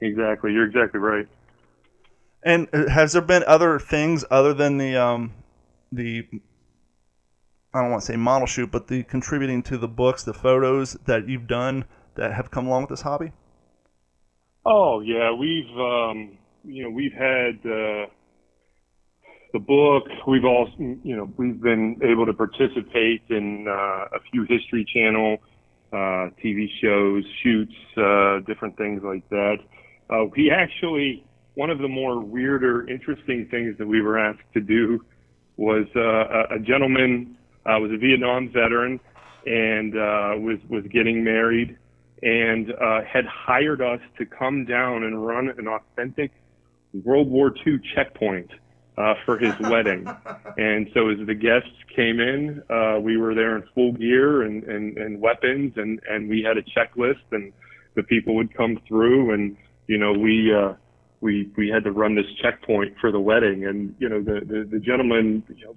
Exactly. 0.00 0.52
You're 0.52 0.66
exactly 0.66 1.00
right. 1.00 1.26
And 2.42 2.68
uh, 2.72 2.88
has 2.88 3.12
there 3.12 3.22
been 3.22 3.42
other 3.46 3.78
things 3.78 4.24
other 4.30 4.54
than 4.54 4.78
the 4.78 4.96
um, 4.96 5.32
the 5.90 6.26
I 7.74 7.82
don't 7.82 7.90
want 7.90 8.02
to 8.02 8.06
say 8.06 8.16
model 8.16 8.46
shoot, 8.46 8.70
but 8.70 8.86
the 8.86 9.02
contributing 9.02 9.62
to 9.64 9.76
the 9.76 9.88
books, 9.88 10.22
the 10.22 10.32
photos 10.32 10.94
that 11.06 11.28
you've 11.28 11.46
done 11.46 11.84
that 12.14 12.32
have 12.32 12.50
come 12.50 12.66
along 12.66 12.82
with 12.82 12.90
this 12.90 13.02
hobby? 13.02 13.32
Oh 14.64 15.00
yeah, 15.00 15.32
we've 15.32 15.70
um, 15.78 16.38
you 16.64 16.84
know 16.84 16.90
we've 16.90 17.12
had 17.12 17.58
uh, 17.66 18.06
the 19.58 19.64
book. 19.64 20.04
We've 20.26 20.44
also 20.44 20.72
you 20.78 21.16
know 21.16 21.32
we've 21.36 21.60
been 21.60 22.00
able 22.02 22.26
to 22.26 22.32
participate 22.32 23.22
in 23.28 23.66
uh, 23.68 24.16
a 24.16 24.20
few 24.30 24.42
History 24.48 24.84
Channel 24.92 25.38
uh, 25.92 26.30
TV 26.42 26.66
shows, 26.82 27.24
shoots, 27.42 27.74
uh, 27.96 28.40
different 28.46 28.76
things 28.76 29.02
like 29.02 29.28
that. 29.30 29.56
Uh, 30.10 30.24
we 30.36 30.50
actually 30.50 31.24
one 31.54 31.70
of 31.70 31.78
the 31.78 31.88
more 31.88 32.20
weirder, 32.20 32.88
interesting 32.88 33.48
things 33.50 33.76
that 33.78 33.86
we 33.86 34.00
were 34.00 34.18
asked 34.18 34.52
to 34.54 34.60
do 34.60 35.04
was 35.56 35.86
uh, 35.96 36.54
a, 36.54 36.58
gentleman 36.60 37.36
uh, 37.66 37.78
was 37.80 37.90
a 37.92 37.96
Vietnam 37.96 38.48
veteran 38.52 39.00
and 39.46 39.94
uh, 39.94 40.38
was 40.38 40.58
was 40.68 40.84
getting 40.92 41.24
married 41.24 41.76
and 42.22 42.72
uh, 42.72 43.00
had 43.02 43.24
hired 43.26 43.80
us 43.80 44.00
to 44.18 44.26
come 44.26 44.64
down 44.64 45.04
and 45.04 45.26
run 45.26 45.48
an 45.58 45.66
authentic 45.68 46.32
World 47.04 47.28
War 47.28 47.52
II 47.66 47.78
checkpoint 47.94 48.50
uh, 48.98 49.14
for 49.24 49.38
his 49.38 49.54
wedding. 49.60 50.06
And 50.56 50.88
so 50.92 51.08
as 51.08 51.24
the 51.24 51.34
guests 51.34 51.70
came 51.94 52.18
in, 52.18 52.60
uh, 52.68 52.98
we 53.00 53.16
were 53.16 53.32
there 53.32 53.56
in 53.56 53.62
full 53.76 53.92
gear 53.92 54.42
and, 54.42 54.64
and, 54.64 54.98
and 54.98 55.20
weapons, 55.20 55.74
and, 55.76 56.00
and 56.10 56.28
we 56.28 56.42
had 56.42 56.56
a 56.56 56.62
checklist, 56.62 57.22
and 57.30 57.52
the 57.94 58.02
people 58.02 58.34
would 58.34 58.52
come 58.56 58.80
through, 58.88 59.34
and 59.34 59.56
you 59.86 59.98
know 59.98 60.12
we. 60.12 60.52
Uh, 60.52 60.74
we 61.20 61.50
we 61.56 61.68
had 61.68 61.84
to 61.84 61.90
run 61.90 62.14
this 62.14 62.26
checkpoint 62.40 62.94
for 63.00 63.10
the 63.10 63.20
wedding, 63.20 63.66
and 63.66 63.94
you 63.98 64.08
know 64.08 64.22
the 64.22 64.40
the, 64.46 64.68
the 64.70 64.78
gentleman 64.78 65.42
you 65.48 65.66
know, 65.66 65.74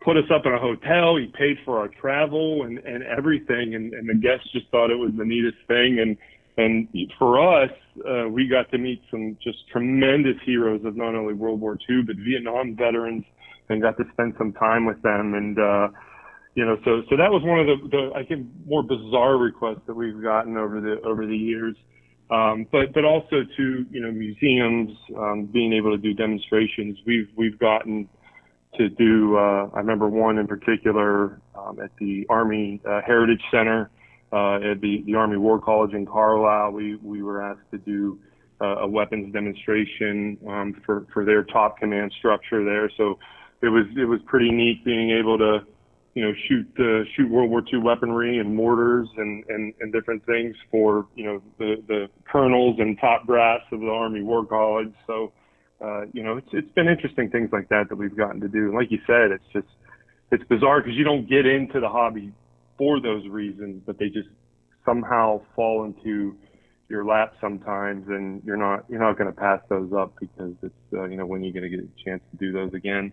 put 0.00 0.16
us 0.16 0.24
up 0.34 0.46
in 0.46 0.52
a 0.52 0.58
hotel. 0.58 1.16
He 1.16 1.26
paid 1.26 1.58
for 1.64 1.78
our 1.78 1.88
travel 1.88 2.64
and 2.64 2.78
and 2.78 3.04
everything, 3.04 3.74
and 3.74 3.92
and 3.94 4.08
the 4.08 4.14
guests 4.14 4.50
just 4.52 4.68
thought 4.70 4.90
it 4.90 4.98
was 4.98 5.12
the 5.16 5.24
neatest 5.24 5.58
thing. 5.68 6.00
And 6.00 6.16
and 6.58 6.88
for 7.18 7.38
us, 7.38 7.70
uh, 8.04 8.28
we 8.28 8.48
got 8.48 8.68
to 8.72 8.78
meet 8.78 9.00
some 9.12 9.38
just 9.42 9.58
tremendous 9.70 10.36
heroes 10.44 10.84
of 10.84 10.96
not 10.96 11.14
only 11.14 11.32
World 11.32 11.60
War 11.60 11.78
II 11.88 12.02
but 12.02 12.16
Vietnam 12.16 12.74
veterans, 12.76 13.24
and 13.68 13.80
got 13.80 13.96
to 13.96 14.04
spend 14.12 14.34
some 14.36 14.52
time 14.54 14.84
with 14.84 15.00
them. 15.02 15.34
And 15.34 15.58
uh, 15.58 15.88
you 16.54 16.64
know, 16.64 16.76
so 16.84 17.02
so 17.08 17.16
that 17.16 17.30
was 17.30 17.42
one 17.44 17.60
of 17.60 17.66
the, 17.66 17.88
the 17.88 18.10
I 18.18 18.24
think 18.24 18.48
more 18.66 18.82
bizarre 18.82 19.38
requests 19.38 19.82
that 19.86 19.94
we've 19.94 20.20
gotten 20.20 20.56
over 20.56 20.80
the 20.80 21.00
over 21.06 21.26
the 21.26 21.36
years. 21.36 21.76
Um, 22.30 22.66
but 22.72 22.92
but 22.92 23.04
also 23.04 23.44
to 23.56 23.86
you 23.88 24.00
know 24.00 24.10
museums 24.10 24.98
um, 25.16 25.46
being 25.46 25.72
able 25.72 25.92
to 25.92 25.98
do 25.98 26.12
demonstrations. 26.12 26.98
We've 27.06 27.28
we've 27.36 27.58
gotten 27.58 28.08
to 28.76 28.88
do. 28.88 29.36
Uh, 29.36 29.70
I 29.74 29.78
remember 29.78 30.08
one 30.08 30.38
in 30.38 30.48
particular 30.48 31.40
um, 31.54 31.78
at 31.80 31.90
the 32.00 32.26
Army 32.28 32.80
uh, 32.84 33.00
Heritage 33.06 33.42
Center 33.52 33.90
uh, 34.32 34.56
at 34.56 34.80
the 34.80 35.02
the 35.06 35.14
Army 35.14 35.36
War 35.36 35.60
College 35.60 35.94
in 35.94 36.06
Carlisle. 36.06 36.72
We 36.72 36.96
we 36.96 37.22
were 37.22 37.42
asked 37.42 37.70
to 37.72 37.78
do 37.78 38.18
uh, 38.60 38.78
a 38.78 38.88
weapons 38.88 39.32
demonstration 39.32 40.38
um, 40.46 40.80
for 40.84 41.06
for 41.12 41.24
their 41.24 41.44
top 41.44 41.78
command 41.78 42.12
structure 42.18 42.64
there. 42.64 42.90
So 42.96 43.18
it 43.62 43.68
was 43.68 43.86
it 43.96 44.04
was 44.04 44.20
pretty 44.26 44.50
neat 44.50 44.84
being 44.84 45.10
able 45.10 45.38
to 45.38 45.60
you 46.18 46.24
know, 46.24 46.32
shoot 46.48 46.66
uh, 46.80 47.04
shoot 47.14 47.30
World 47.30 47.48
War 47.48 47.62
II 47.72 47.78
weaponry 47.78 48.38
and 48.38 48.52
mortars 48.52 49.08
and, 49.18 49.44
and, 49.48 49.72
and 49.78 49.92
different 49.92 50.26
things 50.26 50.56
for 50.68 51.06
you 51.14 51.24
know 51.24 51.42
the, 51.58 51.76
the 51.86 52.06
colonels 52.28 52.80
and 52.80 52.98
top 52.98 53.24
brass 53.24 53.60
of 53.70 53.78
the 53.78 53.86
Army 53.88 54.22
War 54.22 54.44
College. 54.44 54.92
So, 55.06 55.32
uh, 55.80 56.06
you 56.12 56.24
know, 56.24 56.36
it's 56.36 56.48
it's 56.52 56.72
been 56.72 56.88
interesting 56.88 57.30
things 57.30 57.50
like 57.52 57.68
that 57.68 57.88
that 57.88 57.94
we've 57.94 58.16
gotten 58.16 58.40
to 58.40 58.48
do. 58.48 58.64
And 58.64 58.74
like 58.74 58.90
you 58.90 58.98
said, 59.06 59.30
it's 59.30 59.44
just 59.52 59.68
it's 60.32 60.42
bizarre 60.48 60.80
because 60.80 60.96
you 60.96 61.04
don't 61.04 61.28
get 61.28 61.46
into 61.46 61.78
the 61.78 61.88
hobby 61.88 62.32
for 62.78 63.00
those 63.00 63.26
reasons, 63.28 63.82
but 63.84 63.98
they 63.98 64.08
just 64.08 64.28
somehow 64.86 65.42
fall 65.54 65.84
into 65.84 66.36
your 66.88 67.04
lap 67.04 67.34
sometimes, 67.40 68.08
and 68.08 68.42
you're 68.44 68.56
not 68.56 68.84
you're 68.88 69.00
not 69.00 69.18
going 69.18 69.32
to 69.32 69.38
pass 69.38 69.60
those 69.68 69.92
up 69.92 70.14
because 70.18 70.54
it's 70.62 70.74
uh, 70.94 71.04
you 71.04 71.16
know 71.16 71.26
when 71.26 71.42
you're 71.42 71.52
going 71.52 71.70
to 71.70 71.76
get 71.76 71.80
a 71.80 72.04
chance 72.04 72.22
to 72.30 72.36
do 72.38 72.52
those 72.52 72.72
again. 72.72 73.12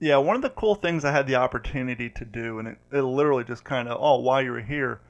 Yeah, 0.00 0.18
one 0.18 0.36
of 0.36 0.42
the 0.42 0.50
cool 0.50 0.74
things 0.74 1.04
I 1.04 1.12
had 1.12 1.26
the 1.26 1.36
opportunity 1.36 2.10
to 2.10 2.24
do, 2.24 2.58
and 2.58 2.68
it, 2.68 2.78
it 2.92 3.02
literally 3.02 3.44
just 3.44 3.64
kind 3.64 3.88
of, 3.88 3.96
oh, 4.00 4.18
while 4.18 4.42
you 4.42 4.50
were 4.50 4.60
here, 4.60 5.00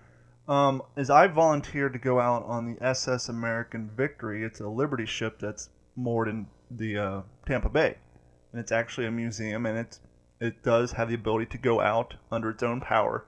um, 0.47 0.83
is 0.95 1.09
I 1.09 1.27
volunteered 1.27 1.95
to 1.95 1.99
go 1.99 2.21
out 2.21 2.45
on 2.45 2.67
the 2.67 2.87
SS 2.87 3.29
American 3.29 3.91
Victory. 3.97 4.45
It's 4.45 4.61
a 4.61 4.69
Liberty 4.69 5.07
ship 5.07 5.39
that's 5.41 5.71
moored 5.97 6.29
in 6.29 6.47
the 6.71 6.99
uh, 6.99 7.23
Tampa 7.47 7.71
Bay, 7.71 7.97
and 8.53 8.61
it's 8.61 8.71
actually 8.71 9.07
a 9.07 9.11
museum, 9.11 9.67
and 9.67 9.79
it's 9.79 10.01
it 10.39 10.63
does 10.63 10.93
have 10.93 11.09
the 11.09 11.15
ability 11.15 11.47
to 11.47 11.59
go 11.59 11.81
out 11.81 12.15
under 12.31 12.51
its 12.51 12.63
own 12.63 12.81
power 12.81 13.25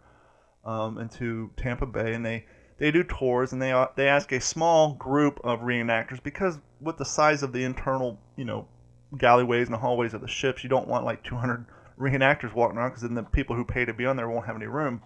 um, 0.66 0.98
into 0.98 1.50
Tampa 1.56 1.86
Bay, 1.86 2.12
and 2.12 2.26
they 2.26 2.44
they 2.78 2.90
do 2.90 3.02
tours, 3.02 3.52
and 3.52 3.62
they 3.62 3.72
uh, 3.72 3.86
they 3.96 4.08
ask 4.08 4.32
a 4.32 4.40
small 4.40 4.94
group 4.94 5.40
of 5.42 5.60
reenactors 5.60 6.22
because 6.22 6.58
with 6.80 6.98
the 6.98 7.04
size 7.04 7.42
of 7.42 7.52
the 7.52 7.64
internal 7.64 8.18
you 8.36 8.44
know 8.44 8.68
galleyways 9.14 9.64
and 9.64 9.74
the 9.74 9.78
hallways 9.78 10.14
of 10.14 10.20
the 10.20 10.28
ships. 10.28 10.62
You 10.62 10.70
don't 10.70 10.88
want 10.88 11.04
like 11.04 11.22
200 11.24 11.66
reenactors 11.98 12.54
walking 12.54 12.78
around 12.78 12.90
because 12.90 13.02
then 13.02 13.14
the 13.14 13.22
people 13.22 13.56
who 13.56 13.64
pay 13.64 13.84
to 13.84 13.94
be 13.94 14.06
on 14.06 14.16
there 14.16 14.28
won't 14.28 14.46
have 14.46 14.56
any 14.56 14.66
room. 14.66 15.02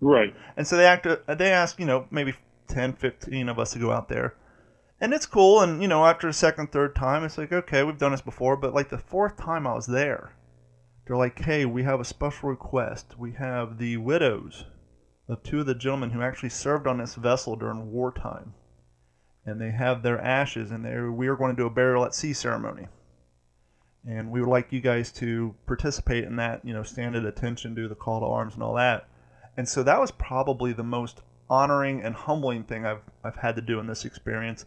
Right. 0.00 0.34
And 0.56 0.66
so 0.66 0.76
they 0.76 0.86
act. 0.86 1.06
Uh, 1.06 1.34
they 1.34 1.50
ask 1.52 1.78
you 1.78 1.86
know 1.86 2.06
maybe 2.10 2.34
10, 2.68 2.94
15 2.94 3.48
of 3.48 3.58
us 3.58 3.72
to 3.72 3.78
go 3.78 3.90
out 3.90 4.08
there, 4.08 4.34
and 5.00 5.14
it's 5.14 5.26
cool. 5.26 5.60
And 5.60 5.80
you 5.82 5.88
know 5.88 6.04
after 6.04 6.26
the 6.26 6.32
second, 6.32 6.72
third 6.72 6.94
time, 6.94 7.24
it's 7.24 7.38
like 7.38 7.52
okay, 7.52 7.82
we've 7.82 7.98
done 7.98 8.12
this 8.12 8.20
before. 8.20 8.56
But 8.56 8.74
like 8.74 8.90
the 8.90 8.98
fourth 8.98 9.36
time 9.36 9.66
I 9.66 9.74
was 9.74 9.86
there, 9.86 10.34
they're 11.06 11.16
like, 11.16 11.40
hey, 11.40 11.64
we 11.64 11.82
have 11.82 12.00
a 12.00 12.04
special 12.04 12.48
request. 12.48 13.18
We 13.18 13.32
have 13.32 13.78
the 13.78 13.96
widows 13.98 14.64
of 15.28 15.42
two 15.42 15.60
of 15.60 15.66
the 15.66 15.74
gentlemen 15.74 16.10
who 16.10 16.22
actually 16.22 16.50
served 16.50 16.86
on 16.86 16.98
this 16.98 17.14
vessel 17.14 17.56
during 17.56 17.92
wartime 17.92 18.54
and 19.46 19.60
they 19.60 19.70
have 19.70 20.02
their 20.02 20.20
ashes, 20.20 20.70
and 20.70 21.16
we 21.16 21.28
are 21.28 21.36
going 21.36 21.54
to 21.54 21.62
do 21.62 21.66
a 21.66 21.70
burial 21.70 22.04
at 22.04 22.14
sea 22.14 22.32
ceremony. 22.32 22.86
And 24.06 24.30
we 24.30 24.40
would 24.40 24.48
like 24.48 24.72
you 24.72 24.80
guys 24.80 25.12
to 25.12 25.54
participate 25.66 26.24
in 26.24 26.36
that, 26.36 26.64
you 26.64 26.74
know, 26.74 26.82
stand 26.82 27.16
at 27.16 27.24
attention, 27.24 27.74
do 27.74 27.88
the 27.88 27.94
call 27.94 28.20
to 28.20 28.26
arms 28.26 28.54
and 28.54 28.62
all 28.62 28.74
that. 28.74 29.08
And 29.56 29.68
so 29.68 29.82
that 29.82 30.00
was 30.00 30.10
probably 30.10 30.72
the 30.72 30.82
most 30.82 31.22
honoring 31.48 32.02
and 32.02 32.14
humbling 32.14 32.64
thing 32.64 32.84
I've, 32.84 33.02
I've 33.22 33.36
had 33.36 33.56
to 33.56 33.62
do 33.62 33.78
in 33.78 33.86
this 33.86 34.04
experience. 34.04 34.66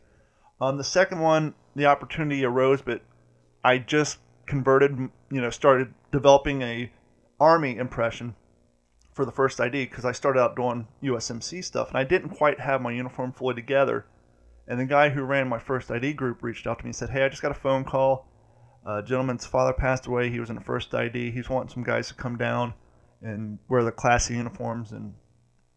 On 0.60 0.78
the 0.78 0.84
second 0.84 1.20
one, 1.20 1.54
the 1.76 1.86
opportunity 1.86 2.44
arose, 2.46 2.82
but 2.82 3.02
I 3.64 3.78
just 3.80 4.20
converted, 4.48 4.98
you 5.32 5.42
know, 5.42 5.50
started 5.50 5.94
developing 6.12 6.62
a 6.62 6.92
army 7.40 7.78
impression 7.78 8.36
for 9.14 9.26
the 9.26 9.32
first 9.32 9.60
ID 9.60 9.86
because 9.86 10.06
I 10.06 10.12
started 10.12 10.40
out 10.40 10.56
doing 10.56 10.88
USMC 11.04 11.64
stuff 11.64 11.90
and 11.90 11.98
I 11.98 12.04
didn't 12.04 12.30
quite 12.30 12.60
have 12.60 12.82
my 12.82 12.92
uniform 12.92 13.34
fully 13.34 13.56
together 13.56 14.06
and 14.68 14.80
the 14.80 14.86
guy 14.86 15.10
who 15.10 15.24
ran 15.24 15.48
my 15.48 15.60
first 15.60 15.90
ID 15.90 16.14
group 16.14 16.44
reached 16.44 16.68
out 16.68 16.80
to 16.80 16.84
me 16.84 16.90
and 16.90 16.96
said, 16.96 17.10
Hey, 17.10 17.24
I 17.24 17.30
just 17.30 17.42
got 17.42 17.52
a 17.52 17.56
phone 17.56 17.86
call. 17.86 18.28
A 18.86 19.02
gentleman's 19.02 19.46
father 19.46 19.74
passed 19.74 20.08
away. 20.08 20.30
He 20.30 20.40
was 20.40 20.50
in 20.50 20.56
the 20.56 20.62
first 20.62 20.94
ID. 20.94 21.32
He's 21.32 21.50
wanting 21.50 21.70
some 21.70 21.84
guys 21.84 22.10
to 22.10 22.14
come 22.14 22.38
down 22.38 22.74
and 23.22 23.60
wear 23.68 23.84
the 23.84 23.92
Class 23.92 24.30
A 24.30 24.34
uniforms 24.34 24.92
and 24.92 25.14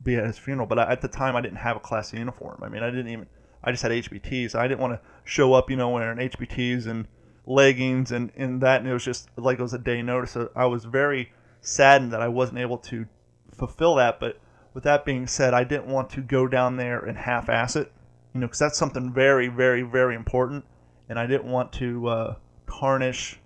be 0.03 0.17
at 0.17 0.27
his 0.27 0.39
funeral. 0.39 0.67
But 0.67 0.79
I, 0.79 0.93
at 0.93 1.01
the 1.01 1.09
time, 1.09 1.37
I 1.37 1.41
didn't 1.41 1.59
have 1.59 1.77
a 1.77 1.81
Class 1.81 2.13
A 2.13 2.19
uniform. 2.19 2.63
I 2.63 2.69
mean, 2.69 2.83
I 2.83 2.91
didn't 2.91 3.09
even, 3.09 3.27
I 3.65 3.71
just 3.71 3.83
had 3.83 3.93
HBTs. 3.93 4.55
I 4.55 4.69
didn't 4.69 4.81
want 4.81 4.95
to 4.95 5.01
show 5.25 5.55
up, 5.55 5.71
you 5.71 5.77
know, 5.77 5.91
wearing 5.91 6.19
HBTs 6.19 6.87
and 6.87 7.07
leggings 7.51 8.13
and, 8.13 8.33
and 8.37 8.61
that. 8.63 8.81
And 8.81 8.89
it 8.89 8.93
was 8.93 9.05
just 9.05 9.29
like 9.37 9.59
it 9.59 9.63
was 9.63 9.75
a 9.75 9.79
day 9.79 10.03
notice. 10.03 10.33
So 10.33 10.51
I 10.55 10.67
was 10.67 10.85
very 10.85 11.33
saddened 11.61 12.13
that 12.13 12.23
I 12.23 12.29
wasn't 12.29 12.59
able 12.59 12.79
to 12.79 13.07
fulfill 13.53 13.97
that. 13.97 14.21
But 14.21 14.39
with 14.75 14.85
that 14.85 15.05
being 15.05 15.27
said, 15.27 15.55
I 15.55 15.65
didn't 15.65 15.89
want 15.89 16.11
to 16.11 16.21
go 16.21 16.47
down 16.47 16.77
there 16.77 17.01
and 17.01 17.19
half 17.19 17.49
ass 17.49 17.77
it 17.77 17.93
you 18.35 18.41
know, 18.41 18.47
because 18.47 18.59
that's 18.59 18.79
something 18.79 19.13
very, 19.13 19.49
very, 19.49 19.83
very 19.83 20.15
important, 20.15 20.65
and 21.09 21.19
I 21.19 21.27
didn't 21.27 21.51
want 21.51 21.73
to 21.75 22.07
uh, 22.07 22.35
tarnish 22.69 23.41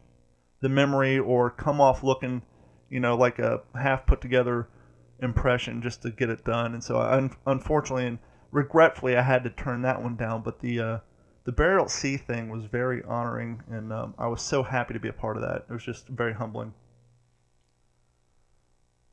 the 0.61 0.69
memory 0.69 1.19
or 1.19 1.51
come 1.51 1.81
off 1.81 2.03
looking, 2.03 2.43
you 2.91 3.01
know, 3.01 3.17
like 3.17 3.39
a 3.39 3.63
half 3.75 4.07
put 4.07 4.21
together 4.21 4.69
impression 5.23 5.81
just 5.81 6.03
to 6.03 6.11
get 6.11 6.29
it 6.29 6.45
done. 6.45 6.75
And 6.75 6.85
so, 6.85 6.99
I, 6.99 7.31
unfortunately 7.47 8.07
and 8.07 8.19
regretfully, 8.51 9.17
I 9.17 9.23
had 9.23 9.45
to 9.45 9.51
turn 9.51 9.83
that 9.83 10.03
one 10.03 10.17
down. 10.17 10.43
But 10.43 10.61
the 10.61 10.81
uh, 10.81 10.99
the 11.45 11.53
burial 11.53 11.85
at 11.85 11.91
sea 11.91 12.17
thing 12.17 12.49
was 12.49 12.65
very 12.65 13.03
honoring, 13.05 13.63
and 13.71 13.93
um, 13.93 14.15
I 14.19 14.27
was 14.27 14.43
so 14.43 14.63
happy 14.63 14.95
to 14.95 15.01
be 15.01 15.09
a 15.09 15.13
part 15.13 15.37
of 15.37 15.43
that. 15.43 15.67
It 15.69 15.73
was 15.73 15.85
just 15.85 16.09
very 16.09 16.35
humbling. 16.35 16.75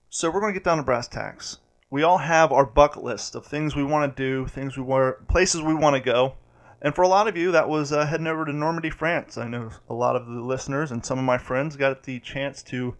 So 0.09 0.29
we're 0.29 0.41
going 0.41 0.53
to 0.53 0.59
get 0.59 0.65
down 0.65 0.77
to 0.77 0.83
brass 0.83 1.07
tacks 1.07 1.57
we 1.91 2.03
all 2.03 2.19
have 2.19 2.51
our 2.53 2.65
bucket 2.65 3.03
list 3.03 3.35
of 3.35 3.45
things 3.45 3.75
we 3.75 3.83
want 3.83 4.15
to 4.15 4.23
do, 4.23 4.47
things 4.47 4.77
we 4.77 4.83
want, 4.83 5.27
places 5.27 5.61
we 5.61 5.75
want 5.75 5.93
to 5.93 5.99
go. 5.99 6.35
And 6.81 6.95
for 6.95 7.03
a 7.03 7.07
lot 7.07 7.27
of 7.27 7.37
you, 7.37 7.51
that 7.51 7.69
was 7.69 7.91
uh, 7.91 8.07
heading 8.07 8.25
over 8.25 8.45
to 8.45 8.53
Normandy, 8.53 8.89
France. 8.89 9.37
I 9.37 9.47
know 9.47 9.69
a 9.87 9.93
lot 9.93 10.15
of 10.15 10.25
the 10.25 10.41
listeners 10.41 10.89
and 10.89 11.05
some 11.05 11.19
of 11.19 11.25
my 11.25 11.37
friends 11.37 11.75
got 11.75 12.03
the 12.03 12.19
chance 12.21 12.63
to 12.63 12.95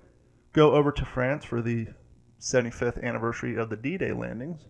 go 0.54 0.74
over 0.74 0.92
to 0.92 1.06
France 1.06 1.46
for 1.46 1.62
the 1.62 1.88
75th 2.40 3.02
anniversary 3.02 3.56
of 3.56 3.70
the 3.70 3.78
D 3.78 3.98
Day 3.98 4.12
landings. 4.12 4.66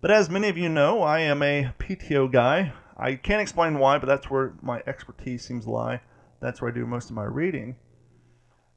But 0.00 0.10
as 0.10 0.30
many 0.30 0.48
of 0.48 0.56
you 0.56 0.70
know, 0.70 1.02
I 1.02 1.20
am 1.20 1.42
a 1.42 1.72
PTO 1.78 2.32
guy. 2.32 2.72
I 2.98 3.14
can't 3.14 3.40
explain 3.40 3.78
why, 3.78 3.98
but 3.98 4.06
that's 4.06 4.28
where 4.28 4.54
my 4.60 4.82
expertise 4.86 5.44
seems 5.44 5.64
to 5.64 5.70
lie. 5.70 6.00
That's 6.40 6.60
where 6.60 6.70
I 6.70 6.74
do 6.74 6.84
most 6.84 7.10
of 7.10 7.16
my 7.16 7.24
reading. 7.24 7.76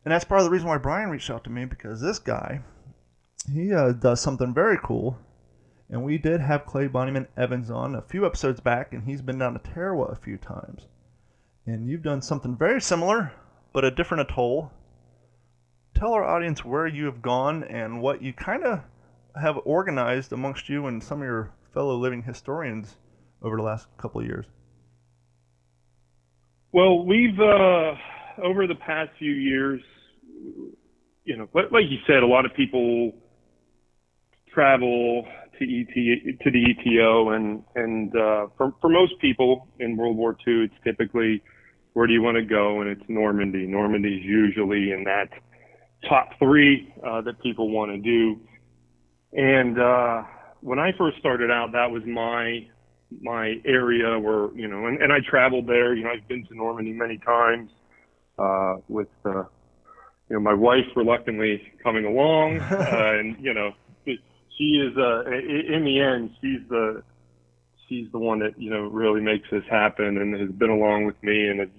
And 0.06 0.12
that's 0.12 0.26
part 0.26 0.42
of 0.42 0.46
the 0.46 0.52
reason 0.52 0.68
why 0.68 0.78
Brian 0.78 1.10
reached 1.10 1.30
out 1.30 1.44
to 1.46 1.50
me 1.50 1.66
because 1.66 2.02
this 2.02 2.20
guy, 2.20 2.62
he 3.52 3.74
uh, 3.74 3.94
does 3.94 4.22
something 4.22 4.54
very 4.54 4.78
cool. 4.84 5.18
And 5.90 6.04
we 6.04 6.18
did 6.18 6.40
have 6.40 6.66
Clay 6.66 6.88
Bonnyman 6.88 7.28
Evans 7.36 7.70
on 7.70 7.96
a 7.96 8.02
few 8.02 8.26
episodes 8.26 8.60
back, 8.60 8.94
and 8.94 9.04
he's 9.04 9.22
been 9.22 9.40
down 9.40 9.54
to 9.54 9.60
Tarawa 9.60 10.06
a 10.06 10.16
few 10.16 10.38
times. 10.38 10.88
And 11.66 11.88
you've 11.88 12.04
done 12.04 12.22
something 12.22 12.56
very 12.56 12.80
similar, 12.80 13.34
but 13.74 13.84
a 13.84 13.92
different 13.92 14.22
atoll. 14.22 14.72
Tell 15.94 16.14
our 16.14 16.24
audience 16.24 16.64
where 16.64 16.88
you 16.88 17.06
have 17.06 17.22
gone 17.22 17.64
and 17.64 18.02
what 18.02 18.22
you 18.22 18.34
kind 18.34 18.64
of 18.64 18.82
have 19.40 19.60
organized 19.66 20.32
amongst 20.32 20.70
you 20.70 20.88
and 20.88 21.04
some 21.04 21.22
of 21.22 21.26
your 21.26 21.52
fellow 21.74 21.96
living 21.96 22.24
historians 22.24 22.98
over 23.42 23.58
the 23.58 23.64
last 23.64 23.88
couple 23.98 24.22
of 24.22 24.28
years. 24.28 24.46
Well, 26.72 27.06
we've 27.06 27.40
uh, 27.40 27.96
over 28.44 28.68
the 28.68 28.76
past 28.76 29.12
few 29.20 29.34
years, 29.34 29.82
you 31.26 31.38
know, 31.38 31.48
like 31.54 31.86
you 31.90 31.98
said, 32.08 32.24
a 32.24 32.28
lot 32.28 32.46
of 32.46 32.54
people 32.56 33.14
travel 34.54 35.26
to 35.60 35.64
ET 35.64 36.40
to 36.42 36.52
the 36.52 36.66
ETO, 36.74 37.36
and 37.36 37.64
and 37.76 38.16
uh, 38.16 38.48
for 38.58 38.74
for 38.80 38.90
most 38.90 39.20
people 39.20 39.68
in 39.80 39.98
World 39.98 40.16
War 40.16 40.38
II, 40.48 40.66
it's 40.66 40.74
typically 40.84 41.42
where 41.94 42.08
do 42.08 42.14
you 42.14 42.22
want 42.22 42.38
to 42.38 42.44
go, 42.44 42.82
and 42.82 42.90
it's 42.90 43.04
Normandy. 43.10 43.68
Normandy's 43.68 44.24
usually 44.24 44.92
in 44.92 45.04
that 45.04 45.30
top 46.10 46.30
three 46.40 46.94
uh, 47.06 47.22
that 47.22 47.42
people 47.42 47.70
want 47.70 47.92
to 47.92 47.98
do. 47.98 48.40
And 49.34 49.80
uh, 49.80 50.24
when 50.62 50.80
I 50.80 50.92
first 50.98 51.18
started 51.20 51.52
out, 51.52 51.74
that 51.74 51.92
was 51.92 52.04
my 52.06 52.68
my 53.20 53.60
area 53.66 54.18
where 54.20 54.54
you 54.56 54.68
know, 54.68 54.86
and, 54.88 55.02
and 55.02 55.12
I 55.12 55.18
traveled 55.28 55.68
there. 55.68 55.94
You 55.94 56.04
know, 56.04 56.12
I've 56.12 56.28
been 56.28 56.46
to 56.48 56.56
Normandy 56.56 56.94
many 56.94 57.18
times 57.18 57.70
uh, 58.38 58.78
with 58.88 59.10
uh, 59.26 59.44
you 60.30 60.36
know 60.36 60.40
my 60.40 60.54
wife 60.54 60.86
reluctantly 60.96 61.62
coming 61.84 62.06
along, 62.06 62.60
uh, 62.62 62.76
and 63.20 63.38
you 63.40 63.54
know, 63.54 63.72
she 64.06 64.64
is 64.64 64.98
uh, 64.98 65.24
in 65.26 65.84
the 65.84 66.00
end 66.00 66.32
she's 66.42 66.62
the 66.70 67.04
she's 67.88 68.08
the 68.12 68.20
one 68.20 68.40
that 68.40 68.60
you 68.60 68.70
know 68.70 68.88
really 68.88 69.22
makes 69.22 69.50
this 69.52 69.64
happen 69.70 70.18
and 70.18 70.40
has 70.40 70.52
been 70.52 70.70
along 70.70 71.06
with 71.06 71.22
me 71.24 71.48
and 71.48 71.60
has 71.60 71.70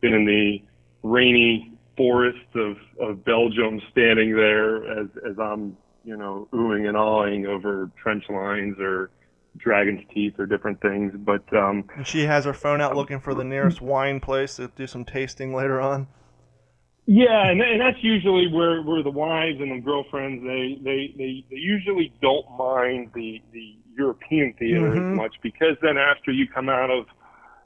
been 0.00 0.14
in 0.14 0.24
the 0.24 0.62
rainy 1.02 1.72
forests 1.96 2.40
of 2.54 2.76
of 2.98 3.24
Belgium, 3.24 3.80
standing 3.92 4.34
there 4.34 5.00
as 5.00 5.08
as 5.28 5.38
I'm 5.38 5.76
you 6.04 6.16
know 6.16 6.48
oohing 6.52 6.88
and 6.88 6.96
awing 6.96 7.46
over 7.46 7.90
trench 8.02 8.24
lines 8.28 8.76
or 8.80 9.10
dragon's 9.62 10.02
teeth 10.12 10.34
or 10.38 10.46
different 10.46 10.80
things. 10.80 11.12
But 11.16 11.44
um, 11.56 11.84
and 11.96 12.06
she 12.06 12.24
has 12.24 12.44
her 12.44 12.54
phone 12.54 12.80
out 12.80 12.96
looking 12.96 13.20
for 13.20 13.34
the 13.34 13.44
nearest 13.44 13.80
wine 13.80 14.20
place 14.20 14.56
to 14.56 14.68
do 14.68 14.86
some 14.86 15.04
tasting 15.04 15.54
later 15.54 15.80
on. 15.80 16.08
Yeah, 17.06 17.50
and, 17.50 17.60
and 17.60 17.80
that's 17.80 18.02
usually 18.02 18.46
where, 18.52 18.82
where 18.82 19.02
the 19.02 19.10
wives 19.10 19.58
and 19.58 19.72
the 19.72 19.84
girlfriends 19.84 20.44
they, 20.44 20.78
they, 20.84 21.12
they, 21.18 21.44
they 21.50 21.56
usually 21.56 22.12
don't 22.22 22.46
mind 22.56 23.10
the, 23.14 23.42
the 23.52 23.76
European 23.98 24.54
theater 24.58 24.90
mm-hmm. 24.90 25.14
as 25.14 25.16
much 25.16 25.34
because 25.42 25.76
then 25.82 25.96
after 25.98 26.30
you 26.30 26.46
come 26.46 26.68
out 26.68 26.90
of 26.90 27.06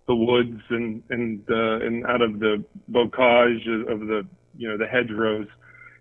the 0.06 0.14
woods 0.14 0.60
and 0.70 1.02
and 1.10 1.42
uh, 1.50 1.84
and 1.84 2.06
out 2.06 2.22
of 2.22 2.38
the 2.38 2.64
bocage 2.90 3.66
of 3.90 4.00
the 4.00 4.26
you 4.56 4.68
know 4.68 4.78
the 4.78 4.86
hedgerows, 4.86 5.46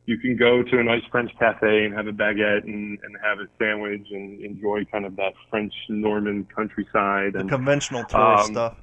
you 0.06 0.18
can 0.18 0.36
go 0.36 0.64
to 0.64 0.80
a 0.80 0.84
nice 0.84 1.04
French 1.12 1.32
cafe 1.40 1.86
and 1.86 1.94
have 1.94 2.08
a 2.08 2.12
baguette 2.12 2.64
and, 2.64 3.00
and 3.04 3.18
have 3.24 3.40
a 3.40 3.48
sandwich 3.58 4.06
and 4.12 4.42
enjoy 4.42 4.84
kind 4.92 5.06
of 5.06 5.16
that 5.16 5.34
French 5.50 5.74
Norman 5.90 6.46
countryside 6.56 7.36
and 7.36 7.50
the 7.50 7.56
conventional 7.56 8.04
tourist 8.04 8.50
um, 8.50 8.54
stuff. 8.54 8.78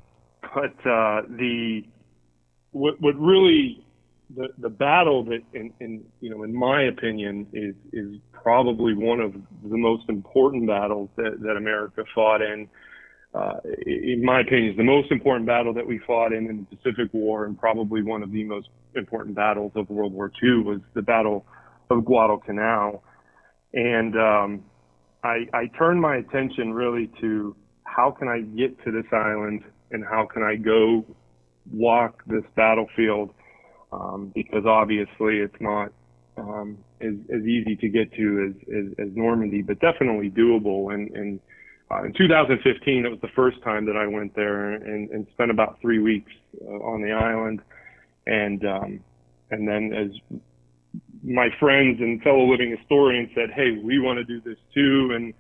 But 0.55 0.89
uh, 0.89 1.23
the 1.29 1.85
what 2.73 3.01
what 3.01 3.19
really 3.19 3.85
the 4.37 4.49
the 4.59 4.71
battle 4.71 5.25
that 5.25 5.41
in, 5.53 5.73
in 5.81 6.05
you 6.21 6.31
know 6.31 6.43
in 6.43 6.55
my 6.55 6.85
opinion 6.85 7.47
is 7.53 7.75
is 7.93 8.19
probably 8.33 8.95
one 8.95 9.21
of 9.21 9.35
the 9.35 9.77
most 9.77 10.09
important 10.09 10.67
battles 10.67 11.11
that, 11.17 11.41
that 11.41 11.57
America 11.57 12.05
fought 12.15 12.41
in. 12.41 12.69
Uh, 13.33 13.59
in 13.87 14.25
my 14.25 14.41
opinion, 14.41 14.73
is 14.73 14.77
the 14.77 14.83
most 14.83 15.13
important 15.13 15.47
battle 15.47 15.73
that 15.73 15.87
we 15.87 15.99
fought 16.05 16.33
in, 16.33 16.49
in 16.49 16.67
the 16.69 16.77
Pacific 16.77 17.13
War, 17.13 17.45
and 17.45 17.59
probably 17.59 18.03
one 18.03 18.23
of 18.23 18.33
the 18.33 18.43
most 18.43 18.69
important 18.97 19.37
battles 19.37 19.71
of 19.77 19.89
World 19.89 20.13
War 20.13 20.33
II 20.43 20.63
was 20.65 20.81
the 20.95 21.03
Battle 21.03 21.47
of 21.91 22.05
Guadalcanal. 22.05 23.05
And 23.73 24.17
um, 24.17 24.65
I, 25.23 25.47
I 25.53 25.67
turned 25.79 26.01
my 26.01 26.17
attention 26.17 26.73
really 26.73 27.09
to 27.21 27.55
how 27.85 28.11
can 28.11 28.29
I 28.29 28.41
get 28.41 28.83
to 28.85 28.91
this 28.91 29.07
island 29.13 29.63
and 29.93 30.05
how 30.05 30.27
can 30.33 30.43
I 30.43 30.57
go 30.57 31.05
walk 31.73 32.23
this 32.27 32.45
battlefield 32.57 33.31
um, 33.93 34.33
because 34.35 34.65
obviously 34.67 35.39
it's 35.39 35.61
not 35.61 35.93
um, 36.37 36.79
as, 37.01 37.15
as 37.33 37.43
easy 37.43 37.77
to 37.77 37.89
get 37.89 38.13
to 38.15 38.49
as, 38.49 38.75
as, 38.75 39.07
as 39.09 39.17
Normandy, 39.17 39.63
but 39.63 39.79
definitely 39.81 40.31
doable. 40.31 40.95
And, 40.95 41.11
and 41.11 41.41
uh, 41.91 42.05
in 42.05 42.13
2015, 42.13 43.05
it 43.05 43.09
was 43.09 43.21
the 43.21 43.29
first 43.35 43.63
time 43.63 43.85
that 43.87 43.97
I 43.97 44.07
went 44.07 44.35
there 44.37 44.73
and, 44.73 45.11
and 45.11 45.27
spent 45.33 45.51
about 45.51 45.81
three 45.81 45.99
weeks 45.99 46.31
uh, 46.63 46.71
on 46.71 47.03
the 47.03 47.13
island. 47.13 47.61
And 48.27 48.65
um, 48.65 49.01
and 49.51 49.67
then 49.67 49.93
as 49.93 50.39
my 51.23 51.49
friends 51.59 52.01
and 52.01 52.23
fellow 52.23 52.49
living 52.51 52.77
historians 52.77 53.31
said, 53.35 53.51
"Hey, 53.51 53.81
we 53.83 53.99
want 53.99 54.19
to 54.19 54.25
do 54.25 54.41
this 54.41 54.59
too," 54.73 55.13
and 55.15 55.35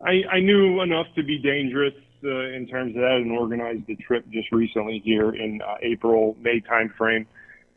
I, 0.00 0.36
I 0.36 0.40
knew 0.40 0.80
enough 0.80 1.06
to 1.16 1.22
be 1.22 1.38
dangerous 1.38 1.94
uh, 2.24 2.48
in 2.56 2.66
terms 2.66 2.96
of 2.96 3.02
that, 3.02 3.16
and 3.16 3.32
organized 3.32 3.88
a 3.88 3.96
trip 3.96 4.24
just 4.30 4.50
recently 4.52 5.02
here 5.04 5.30
in 5.34 5.60
uh, 5.62 5.74
April 5.82 6.36
May 6.40 6.60
timeframe, 6.60 7.26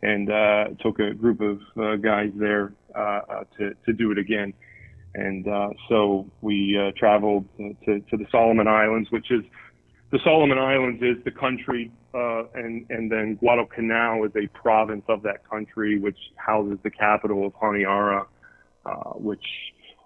and 0.01 0.31
uh, 0.31 0.65
took 0.81 0.99
a 0.99 1.13
group 1.13 1.41
of 1.41 1.59
uh, 1.77 1.95
guys 1.97 2.31
there 2.35 2.73
uh, 2.95 2.99
uh, 2.99 3.43
to 3.57 3.73
to 3.85 3.93
do 3.93 4.11
it 4.11 4.17
again. 4.17 4.53
And 5.15 5.47
uh, 5.47 5.69
so 5.89 6.29
we 6.41 6.77
uh, 6.77 6.91
traveled 6.97 7.45
to, 7.57 7.99
to 7.99 8.17
the 8.17 8.25
Solomon 8.31 8.67
Islands, 8.67 9.11
which 9.11 9.29
is 9.29 9.43
the 10.11 10.19
Solomon 10.23 10.57
Islands 10.57 11.01
is 11.01 11.23
the 11.23 11.31
country, 11.31 11.91
uh, 12.13 12.43
and 12.53 12.85
and 12.89 13.11
then 13.11 13.35
Guadalcanal 13.35 14.25
is 14.25 14.31
a 14.35 14.47
province 14.57 15.03
of 15.07 15.23
that 15.23 15.47
country, 15.49 15.99
which 15.99 16.17
houses 16.35 16.77
the 16.83 16.91
capital 16.91 17.47
of 17.47 17.53
Honiara, 17.53 18.25
uh, 18.85 19.11
which 19.15 19.45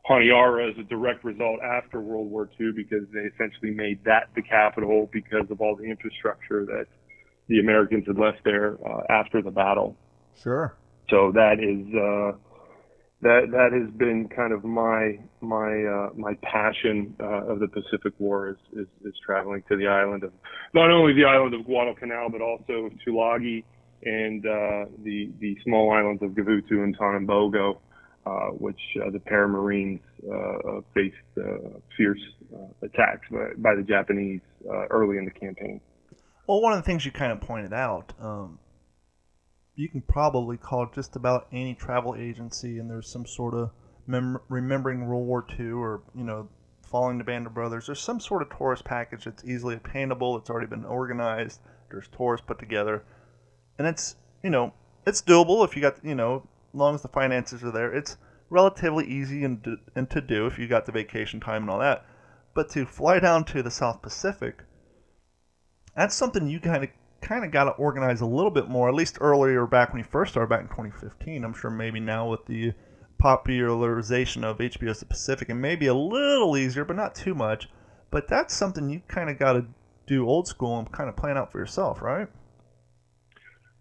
Honiara 0.10 0.72
is 0.72 0.78
a 0.80 0.84
direct 0.84 1.24
result 1.24 1.60
after 1.62 2.00
World 2.00 2.32
War 2.32 2.50
II 2.60 2.72
because 2.76 3.04
they 3.14 3.22
essentially 3.22 3.72
made 3.72 4.04
that 4.06 4.30
the 4.36 4.42
capital 4.42 5.10
because 5.12 5.50
of 5.50 5.60
all 5.60 5.76
the 5.76 5.84
infrastructure 5.84 6.66
that 6.66 6.86
the 7.50 7.60
Americans 7.60 8.06
had 8.08 8.18
left 8.18 8.44
there 8.44 8.78
uh, 8.86 9.02
after 9.10 9.42
the 9.42 9.52
battle. 9.52 9.98
Sure. 10.42 10.76
So 11.10 11.32
that 11.34 11.60
is 11.60 11.86
uh, 11.94 12.38
that 13.22 13.48
that 13.52 13.72
has 13.74 13.90
been 13.98 14.30
kind 14.30 14.54
of 14.54 14.64
my 14.64 15.18
my 15.42 15.84
uh, 15.84 16.10
my 16.16 16.36
passion 16.44 17.16
uh, 17.20 17.52
of 17.52 17.60
the 17.60 17.68
Pacific 17.68 18.14
War 18.20 18.50
is, 18.50 18.58
is, 18.74 18.88
is 19.04 19.14
traveling 19.26 19.64
to 19.70 19.76
the 19.76 19.88
island 19.88 20.24
of 20.24 20.32
not 20.74 20.92
only 20.92 21.14
the 21.14 21.26
island 21.26 21.56
of 21.56 21.66
Guadalcanal 21.66 22.30
but 22.30 22.42
also 22.42 22.86
of 22.86 22.94
Tulagi 23.06 23.64
and 24.04 24.46
uh, 24.46 24.86
the 25.04 25.32
the 25.40 25.58
small 25.64 25.92
islands 25.92 26.22
of 26.22 26.32
Gavutu 26.32 26.84
and 26.84 26.96
Tanambogo, 26.96 27.78
uh, 28.28 28.30
which 28.52 28.80
uh, 29.04 29.10
the 29.10 29.20
Paramarines 29.20 30.00
uh, 30.24 30.82
faced 30.94 31.16
fierce 31.98 32.22
attacks 32.84 33.28
by, 33.32 33.50
by, 33.58 33.76
the 33.76 33.84
Japanese 33.84 34.42
early 34.90 35.18
in 35.18 35.26
the 35.26 35.32
campaign. 35.32 35.82
Well, 36.48 36.62
one 36.62 36.74
of 36.74 36.80
the 36.80 36.84
things 36.84 37.06
you 37.06 37.12
kind 37.12 37.32
of 37.32 37.42
pointed 37.42 37.74
out. 37.74 38.14
Um 38.22 38.60
you 39.78 39.88
can 39.88 40.02
probably 40.02 40.58
call 40.58 40.88
just 40.88 41.16
about 41.16 41.48
any 41.54 41.76
travel 41.76 42.16
agency, 42.16 42.80
and 42.80 42.90
there's 42.90 43.08
some 43.08 43.28
sort 43.28 43.54
of 43.54 43.70
mem- 44.08 44.40
remembering 44.50 45.08
World 45.08 45.28
War 45.28 45.46
II 45.58 45.72
or 45.72 46.02
you 46.16 46.24
know 46.24 46.50
following 46.82 47.20
the 47.20 47.24
Band 47.24 47.46
of 47.46 47.54
Brothers. 47.54 47.86
There's 47.86 48.02
some 48.02 48.20
sort 48.20 48.42
of 48.42 48.50
tourist 48.50 48.84
package 48.84 49.26
that's 49.26 49.46
easily 49.46 49.76
obtainable. 49.76 50.36
It's 50.36 50.50
already 50.50 50.68
been 50.68 50.84
organized. 50.84 51.62
There's 51.92 52.08
tours 52.08 52.42
put 52.42 52.58
together, 52.58 53.04
and 53.78 53.88
it's 53.88 54.16
you 54.44 54.50
know 54.50 54.74
it's 55.06 55.22
doable 55.22 55.64
if 55.64 55.76
you 55.76 55.82
got 55.84 56.04
you 56.04 56.16
know 56.16 56.48
as 56.74 56.78
long 56.78 56.96
as 56.96 57.04
the 57.04 57.08
finances 57.08 57.64
are 57.64 57.72
there. 57.72 57.94
It's 57.94 58.18
relatively 58.50 59.06
easy 59.06 59.44
and 59.44 59.64
and 59.96 60.10
to 60.10 60.22
do 60.22 60.48
if 60.48 60.58
you 60.58 60.68
got 60.68 60.88
the 60.88 60.92
vacation 60.92 61.40
time 61.40 61.62
and 61.62 61.70
all 61.70 61.80
that. 61.80 62.04
But 62.56 62.72
to 62.72 62.88
fly 62.88 63.20
down 63.20 63.46
to 63.46 63.62
the 63.62 63.70
South 63.70 64.02
Pacific, 64.02 64.64
that's 65.96 66.16
something 66.16 66.48
you 66.48 66.60
kind 66.60 66.84
of 66.84 66.90
kind 67.28 67.44
of 67.44 67.52
got 67.52 67.66
to 67.66 67.72
organize 67.72 68.22
a 68.22 68.26
little 68.26 68.52
bit 68.52 68.70
more, 68.70 68.88
at 68.88 68.96
least 68.96 69.18
earlier 69.20 69.66
back 69.68 69.92
when 69.92 70.02
he 70.02 70.10
first 70.10 70.32
started 70.32 70.50
back 70.50 70.62
in 70.62 70.68
2015. 70.68 71.44
I'm 71.44 71.54
sure 71.54 71.70
maybe 71.70 72.00
now 72.00 72.30
with 72.30 72.46
the 72.46 72.74
popularization 73.18 74.44
of 74.44 74.60
HBO's 74.60 75.00
The 75.00 75.06
Pacific, 75.06 75.50
it 75.50 75.56
may 75.56 75.76
be 75.76 75.88
a 75.88 75.94
little 75.94 76.56
easier, 76.56 76.86
but 76.86 76.96
not 76.96 77.16
too 77.16 77.36
much. 77.36 77.70
But 78.12 78.30
that's 78.30 78.56
something 78.56 78.90
you 78.90 79.02
kind 79.08 79.30
of 79.30 79.38
got 79.38 79.54
to 79.54 79.66
do 80.06 80.28
old 80.28 80.48
school 80.48 80.80
and 80.80 80.90
kind 80.92 81.10
of 81.10 81.18
plan 81.18 81.38
out 81.38 81.52
for 81.52 81.60
yourself, 81.60 82.02
right? 82.02 82.28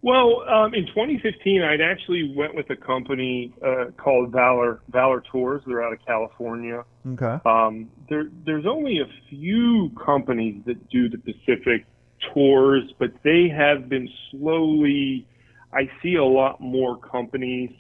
Well, 0.03 0.43
um, 0.49 0.75
in 0.75 0.87
2015, 0.87 1.63
I'd 1.63 1.81
actually 1.81 2.35
went 2.37 2.55
with 2.55 2.69
a 2.71 2.77
company 2.77 3.55
uh, 3.65 3.87
called 3.97 4.31
Valor 4.31 4.81
Valor 4.89 5.23
Tours. 5.33 5.63
They're 5.67 5.83
out 5.83 5.93
of 5.93 5.99
California. 6.05 6.85
Okay. 7.13 7.39
Um, 7.45 7.91
there, 8.09 8.29
there's 8.45 8.67
only 8.67 8.99
a 8.99 9.09
few 9.31 9.91
companies 10.05 10.63
that 10.67 10.89
do 10.91 11.09
the 11.09 11.19
Pacific 11.19 11.87
tours, 12.33 12.85
but 12.99 13.13
they 13.23 13.49
have 13.49 13.89
been 13.89 14.09
slowly. 14.31 15.27
I 15.73 15.91
see 16.03 16.17
a 16.17 16.25
lot 16.25 16.61
more 16.61 16.99
companies 16.99 17.71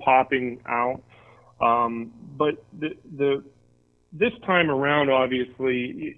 popping 0.00 0.60
out. 0.66 1.02
Um, 1.60 2.12
but 2.36 2.64
the 2.78 2.96
the 3.16 3.44
this 4.12 4.32
time 4.46 4.70
around, 4.70 5.10
obviously, 5.10 6.14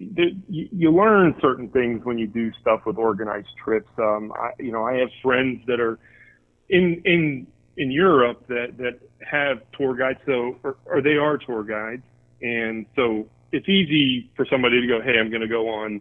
you, 0.48 0.68
you 0.70 0.90
learn 0.90 1.34
certain 1.40 1.68
things 1.70 2.04
when 2.04 2.18
you 2.18 2.26
do 2.26 2.52
stuff 2.60 2.80
with 2.84 2.98
organized 2.98 3.48
trips. 3.62 3.88
Um, 3.98 4.32
I, 4.36 4.50
you 4.58 4.70
know, 4.70 4.84
I 4.84 4.96
have 4.98 5.08
friends 5.22 5.62
that 5.66 5.80
are 5.80 5.98
in 6.68 7.00
in 7.04 7.46
in 7.76 7.90
Europe 7.90 8.46
that 8.48 8.76
that 8.78 8.98
have 9.20 9.60
tour 9.76 9.94
guides, 9.94 10.18
so 10.26 10.56
or, 10.62 10.76
or 10.84 11.00
they 11.00 11.16
are 11.16 11.38
tour 11.38 11.64
guides, 11.64 12.02
and 12.42 12.86
so 12.94 13.26
it's 13.52 13.68
easy 13.68 14.30
for 14.36 14.46
somebody 14.50 14.80
to 14.80 14.86
go, 14.86 15.00
hey, 15.00 15.18
I'm 15.18 15.30
going 15.30 15.42
to 15.42 15.48
go 15.48 15.68
on, 15.68 16.00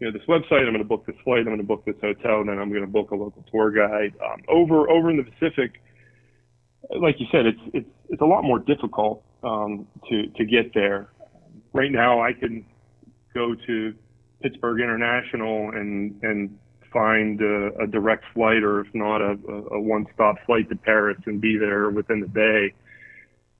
you 0.00 0.06
know, 0.06 0.12
this 0.12 0.26
website. 0.28 0.66
I'm 0.66 0.72
going 0.72 0.78
to 0.78 0.84
book 0.84 1.06
this 1.06 1.16
flight. 1.24 1.40
I'm 1.40 1.46
going 1.46 1.58
to 1.58 1.64
book 1.64 1.84
this 1.84 1.96
hotel, 2.00 2.40
and 2.40 2.48
then 2.48 2.58
I'm 2.58 2.70
going 2.70 2.82
to 2.82 2.90
book 2.90 3.10
a 3.10 3.16
local 3.16 3.44
tour 3.50 3.70
guide. 3.70 4.14
Um, 4.24 4.42
over 4.48 4.90
over 4.90 5.10
in 5.10 5.16
the 5.16 5.24
Pacific, 5.24 5.80
like 7.00 7.16
you 7.18 7.26
said, 7.30 7.46
it's 7.46 7.60
it's 7.72 7.90
it's 8.08 8.22
a 8.22 8.26
lot 8.26 8.42
more 8.42 8.58
difficult 8.58 9.22
um, 9.42 9.86
to 10.10 10.26
to 10.36 10.44
get 10.44 10.74
there 10.74 11.08
right 11.74 11.92
now 11.92 12.22
I 12.22 12.32
can 12.32 12.64
go 13.34 13.54
to 13.66 13.94
Pittsburgh 14.40 14.80
International 14.80 15.70
and 15.72 16.18
and 16.22 16.58
find 16.92 17.40
a, 17.40 17.82
a 17.82 17.86
direct 17.88 18.24
flight, 18.32 18.62
or 18.62 18.80
if 18.80 18.86
not, 18.94 19.20
a, 19.20 19.36
a 19.72 19.80
one-stop 19.80 20.36
flight 20.46 20.68
to 20.68 20.76
Paris 20.76 21.18
and 21.26 21.40
be 21.40 21.58
there 21.58 21.90
within 21.90 22.20
the 22.20 22.28
day. 22.28 22.72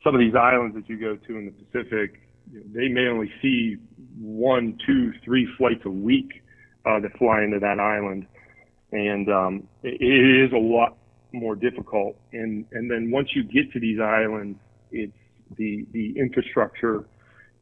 Some 0.05 0.15
of 0.15 0.21
these 0.21 0.37
islands 0.37 0.77
that 0.77 0.89
you 0.89 1.01
go 1.01 1.17
to 1.17 1.37
in 1.37 1.47
the 1.47 1.51
Pacific, 1.51 2.21
you 2.51 2.61
know, 2.61 2.65
they 2.73 2.89
may 2.89 3.07
only 3.09 3.31
see 3.43 3.77
one, 4.19 4.79
two, 4.87 5.13
three 5.25 5.49
flights 5.59 5.83
a 5.85 5.91
week 5.91 6.43
uh, 6.87 7.01
that 7.01 7.17
fly 7.19 7.43
into 7.43 7.59
that 7.61 7.81
island, 7.81 8.27
and 8.93 9.29
um, 9.29 9.69
it, 9.83 10.01
it 10.01 10.45
is 10.47 10.53
a 10.53 10.59
lot 10.59 10.97
more 11.33 11.55
difficult. 11.55 12.17
And 12.33 12.65
and 12.73 12.91
then 12.91 13.11
once 13.11 13.29
you 13.35 13.43
get 13.45 13.73
to 13.73 13.81
these 13.81 13.99
islands, 14.01 14.59
it's 14.91 15.13
the 15.57 15.87
the 15.93 16.15
infrastructure 16.19 17.07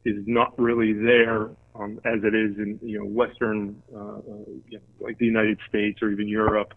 is 0.05 0.17
not 0.27 0.59
really 0.59 0.93
there 0.93 1.51
um, 1.75 2.01
as 2.05 2.21
it 2.23 2.35
is 2.35 2.57
in 2.59 2.79
you 2.83 2.99
know 2.99 3.07
Western, 3.07 3.83
uh, 3.95 4.19
uh, 4.19 4.79
like 5.01 5.19
the 5.19 5.27
United 5.27 5.59
States 5.69 6.03
or 6.03 6.11
even 6.11 6.29
Europe. 6.29 6.75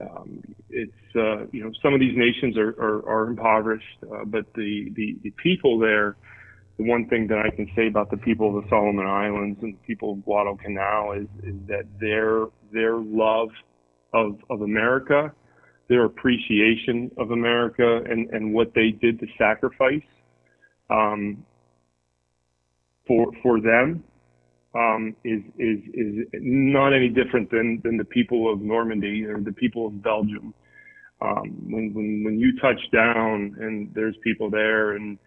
Um, 0.00 0.42
it's 0.70 0.92
uh, 1.16 1.46
you 1.50 1.64
know 1.64 1.72
some 1.82 1.94
of 1.94 2.00
these 2.00 2.16
nations 2.16 2.56
are 2.56 2.70
are, 2.80 3.08
are 3.08 3.26
impoverished, 3.28 3.98
uh, 4.02 4.24
but 4.24 4.52
the, 4.54 4.90
the 4.94 5.16
the 5.22 5.30
people 5.42 5.78
there. 5.78 6.16
The 6.78 6.84
one 6.84 7.08
thing 7.08 7.26
that 7.26 7.38
I 7.38 7.54
can 7.54 7.68
say 7.74 7.88
about 7.88 8.10
the 8.10 8.16
people 8.16 8.56
of 8.56 8.62
the 8.62 8.70
Solomon 8.70 9.06
Islands 9.06 9.58
and 9.62 9.74
the 9.74 9.86
people 9.86 10.12
of 10.12 10.24
Guadalcanal 10.24 11.12
is 11.12 11.26
is 11.42 11.56
that 11.66 11.84
their 12.00 12.46
their 12.72 12.96
love 12.96 13.48
of 14.14 14.38
of 14.48 14.62
America, 14.62 15.32
their 15.88 16.04
appreciation 16.04 17.10
of 17.18 17.32
America, 17.32 18.02
and 18.08 18.30
and 18.30 18.54
what 18.54 18.74
they 18.74 18.90
did 18.92 19.18
to 19.18 19.26
sacrifice 19.36 20.06
um, 20.88 21.44
for 23.08 23.32
for 23.42 23.60
them 23.60 24.04
um, 24.76 25.16
is 25.24 25.42
is 25.58 25.80
is 25.94 26.26
not 26.34 26.92
any 26.92 27.08
different 27.08 27.50
than 27.50 27.80
than 27.82 27.96
the 27.96 28.04
people 28.04 28.52
of 28.52 28.60
Normandy 28.60 29.24
or 29.24 29.40
the 29.40 29.52
people 29.52 29.88
of 29.88 30.00
Belgium. 30.02 30.54
Um, 31.20 31.66
when 31.68 31.92
when 31.92 32.22
when 32.24 32.38
you 32.38 32.56
touch 32.60 32.80
down 32.92 33.56
and 33.58 33.92
there's 33.94 34.14
people 34.22 34.48
there 34.48 34.92
and 34.92 35.18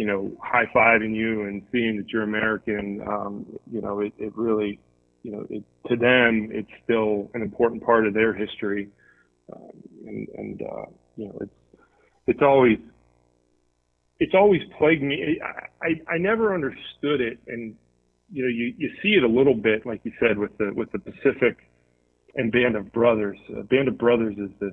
you 0.00 0.06
know 0.06 0.32
high 0.42 0.64
fiving 0.74 1.14
you 1.14 1.42
and 1.44 1.62
seeing 1.70 1.98
that 1.98 2.08
you're 2.08 2.22
American, 2.22 3.02
um, 3.06 3.44
you 3.70 3.82
know 3.82 4.00
it, 4.00 4.14
it 4.16 4.32
really 4.34 4.80
you 5.22 5.30
know 5.30 5.46
it, 5.50 5.62
to 5.88 5.96
them 5.96 6.48
it's 6.50 6.70
still 6.84 7.30
an 7.34 7.42
important 7.42 7.84
part 7.84 8.06
of 8.06 8.14
their 8.14 8.32
history, 8.32 8.88
um, 9.52 9.70
and 10.06 10.28
and 10.38 10.62
uh, 10.62 10.86
you 11.16 11.26
know 11.26 11.38
it's 11.42 11.52
it's 12.28 12.40
always 12.40 12.78
it's 14.20 14.32
always 14.34 14.62
plagued 14.78 15.02
me. 15.02 15.38
I, 15.44 15.86
I, 15.86 16.14
I 16.14 16.18
never 16.18 16.54
understood 16.54 17.20
it, 17.20 17.38
and 17.46 17.74
you 18.32 18.42
know, 18.44 18.48
you, 18.48 18.72
you 18.78 18.90
see 19.02 19.10
it 19.10 19.22
a 19.22 19.28
little 19.28 19.54
bit, 19.54 19.84
like 19.84 20.00
you 20.04 20.12
said, 20.18 20.38
with 20.38 20.56
the 20.56 20.72
with 20.74 20.90
the 20.92 20.98
Pacific 20.98 21.58
and 22.36 22.50
Band 22.50 22.74
of 22.74 22.90
Brothers. 22.90 23.38
Uh, 23.50 23.64
Band 23.64 23.88
of 23.88 23.98
Brothers 23.98 24.36
is 24.38 24.50
this 24.60 24.72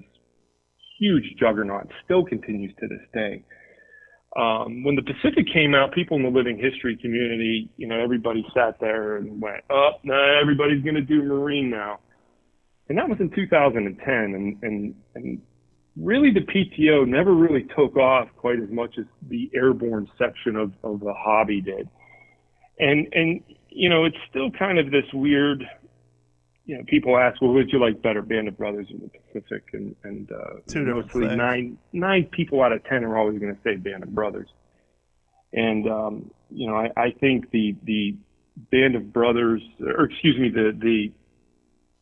huge 0.99 1.35
juggernaut, 1.37 1.91
still 2.05 2.23
continues 2.23 2.73
to 2.79 2.87
this 2.87 3.05
day. 3.13 3.43
Um, 4.37 4.83
when 4.83 4.95
the 4.95 5.01
Pacific 5.01 5.47
came 5.51 5.73
out, 5.73 5.93
people 5.93 6.15
in 6.15 6.23
the 6.23 6.29
living 6.29 6.57
history 6.57 6.95
community, 6.95 7.69
you 7.77 7.87
know, 7.87 7.99
everybody 7.99 8.45
sat 8.53 8.79
there 8.79 9.17
and 9.17 9.41
went, 9.41 9.63
"Oh, 9.69 9.91
no, 10.03 10.15
everybody's 10.39 10.83
going 10.83 10.95
to 10.95 11.01
do 11.01 11.23
Marine 11.23 11.71
now," 11.71 11.99
and 12.87 12.97
that 12.97 13.09
was 13.09 13.19
in 13.19 13.31
2010, 13.31 14.13
and 14.13 14.57
and 14.61 14.95
and 15.15 15.41
really 15.99 16.31
the 16.31 16.41
PTO 16.41 17.07
never 17.07 17.33
really 17.33 17.65
took 17.75 17.97
off 17.97 18.27
quite 18.37 18.59
as 18.59 18.69
much 18.69 18.95
as 18.97 19.05
the 19.29 19.49
airborne 19.55 20.07
section 20.17 20.55
of, 20.55 20.71
of 20.83 20.99
the 20.99 21.13
hobby 21.13 21.61
did. 21.61 21.89
And, 22.79 23.07
and, 23.13 23.41
you 23.69 23.89
know, 23.89 24.05
it's 24.05 24.17
still 24.29 24.51
kind 24.51 24.77
of 24.77 24.91
this 24.91 25.05
weird, 25.13 25.63
you 26.67 26.77
know, 26.77 26.83
people 26.85 27.17
ask, 27.17 27.41
well, 27.41 27.53
would 27.53 27.71
you 27.71 27.79
like 27.79 28.01
better 28.01 28.21
Band 28.21 28.49
of 28.49 28.57
Brothers 28.57 28.87
in 28.91 28.99
the 28.99 29.09
Pacific? 29.09 29.63
And, 29.73 29.95
and, 30.03 30.31
uh, 30.31 30.59
Two 30.67 30.85
mostly 30.85 31.33
nine, 31.35 31.77
nine 31.93 32.25
people 32.25 32.61
out 32.61 32.73
of 32.73 32.83
10 32.83 33.05
are 33.05 33.17
always 33.17 33.39
going 33.39 33.55
to 33.55 33.61
say 33.63 33.77
Band 33.77 34.03
of 34.03 34.13
Brothers. 34.13 34.49
And, 35.53 35.89
um, 35.89 36.31
you 36.51 36.67
know, 36.67 36.75
I, 36.75 36.89
I 36.97 37.11
think 37.11 37.51
the, 37.51 37.75
the 37.83 38.17
Band 38.69 38.95
of 38.95 39.13
Brothers, 39.13 39.61
or 39.79 40.03
excuse 40.05 40.37
me, 40.37 40.49
the, 40.49 40.77
the, 40.77 41.11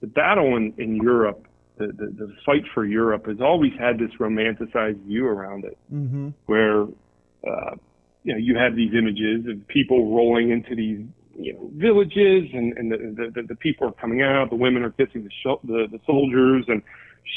the 0.01 0.07
battle 0.07 0.57
in, 0.57 0.73
in 0.77 0.95
Europe 0.95 1.47
the, 1.77 1.87
the, 1.87 2.05
the 2.17 2.35
fight 2.45 2.63
for 2.73 2.85
Europe 2.85 3.27
has 3.27 3.41
always 3.41 3.73
had 3.77 3.99
this 3.99 4.11
romanticized 4.19 5.03
view 5.05 5.27
around 5.27 5.65
it, 5.65 5.77
mm-hmm. 5.93 6.29
where 6.45 6.83
uh, 6.83 7.75
you 8.23 8.33
know 8.33 8.37
you 8.37 8.57
have 8.57 8.75
these 8.75 8.93
images 8.93 9.45
of 9.49 9.67
people 9.67 10.15
rolling 10.15 10.51
into 10.51 10.75
these 10.75 11.05
you 11.37 11.53
know 11.53 11.69
villages, 11.75 12.49
and 12.53 12.77
and 12.77 12.91
the 12.91 13.31
the, 13.33 13.47
the 13.47 13.55
people 13.55 13.87
are 13.87 13.93
coming 13.93 14.21
out, 14.21 14.49
the 14.49 14.55
women 14.55 14.83
are 14.83 14.91
kissing 14.91 15.23
the, 15.23 15.29
sh- 15.29 15.61
the 15.63 15.87
the 15.91 15.99
soldiers, 16.05 16.65
and 16.67 16.81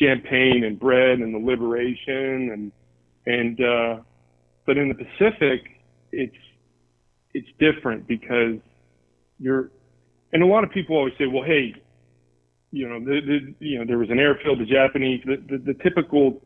champagne 0.01 0.65
and 0.65 0.79
bread, 0.79 1.19
and 1.19 1.35
the 1.35 1.39
liberation, 1.39 2.51
and 2.53 2.73
and 3.27 3.61
uh, 3.61 4.03
but 4.67 4.77
in 4.77 4.89
the 4.89 4.95
Pacific, 4.95 5.63
it's 6.13 6.37
it's 7.35 7.49
different 7.59 8.07
because 8.07 8.57
you're 9.39 9.71
and 10.33 10.43
a 10.43 10.47
lot 10.47 10.65
of 10.65 10.71
people 10.71 10.97
always 10.97 11.15
say, 11.19 11.27
well, 11.27 11.45
hey, 11.45 11.75
you 12.71 12.89
know, 12.89 13.01
the, 13.01 13.21
the, 13.27 13.67
you 13.67 13.79
know, 13.79 13.85
there 13.87 13.99
was 13.99 14.11
an 14.11 14.19
airfield. 14.19 14.61
The 14.61 14.67
Japanese, 14.67 15.23
the, 15.25 15.37
the, 15.49 15.73
the 15.73 15.75
typical 15.83 16.43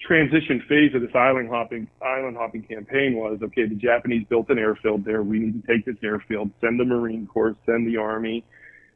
transition 0.00 0.62
phase 0.68 0.94
of 0.94 1.02
this 1.02 1.14
island 1.14 1.48
hopping 1.48 1.88
island 2.02 2.36
hopping 2.36 2.62
campaign 2.62 3.16
was 3.16 3.38
okay. 3.42 3.66
The 3.66 3.74
Japanese 3.74 4.26
built 4.28 4.48
an 4.50 4.58
airfield 4.58 5.04
there. 5.04 5.22
We 5.22 5.38
need 5.38 5.62
to 5.62 5.66
take 5.66 5.84
this 5.84 5.96
airfield, 6.02 6.50
send 6.60 6.78
the 6.78 6.84
Marine 6.84 7.26
Corps, 7.26 7.56
send 7.66 7.86
the 7.86 7.96
Army, 7.96 8.44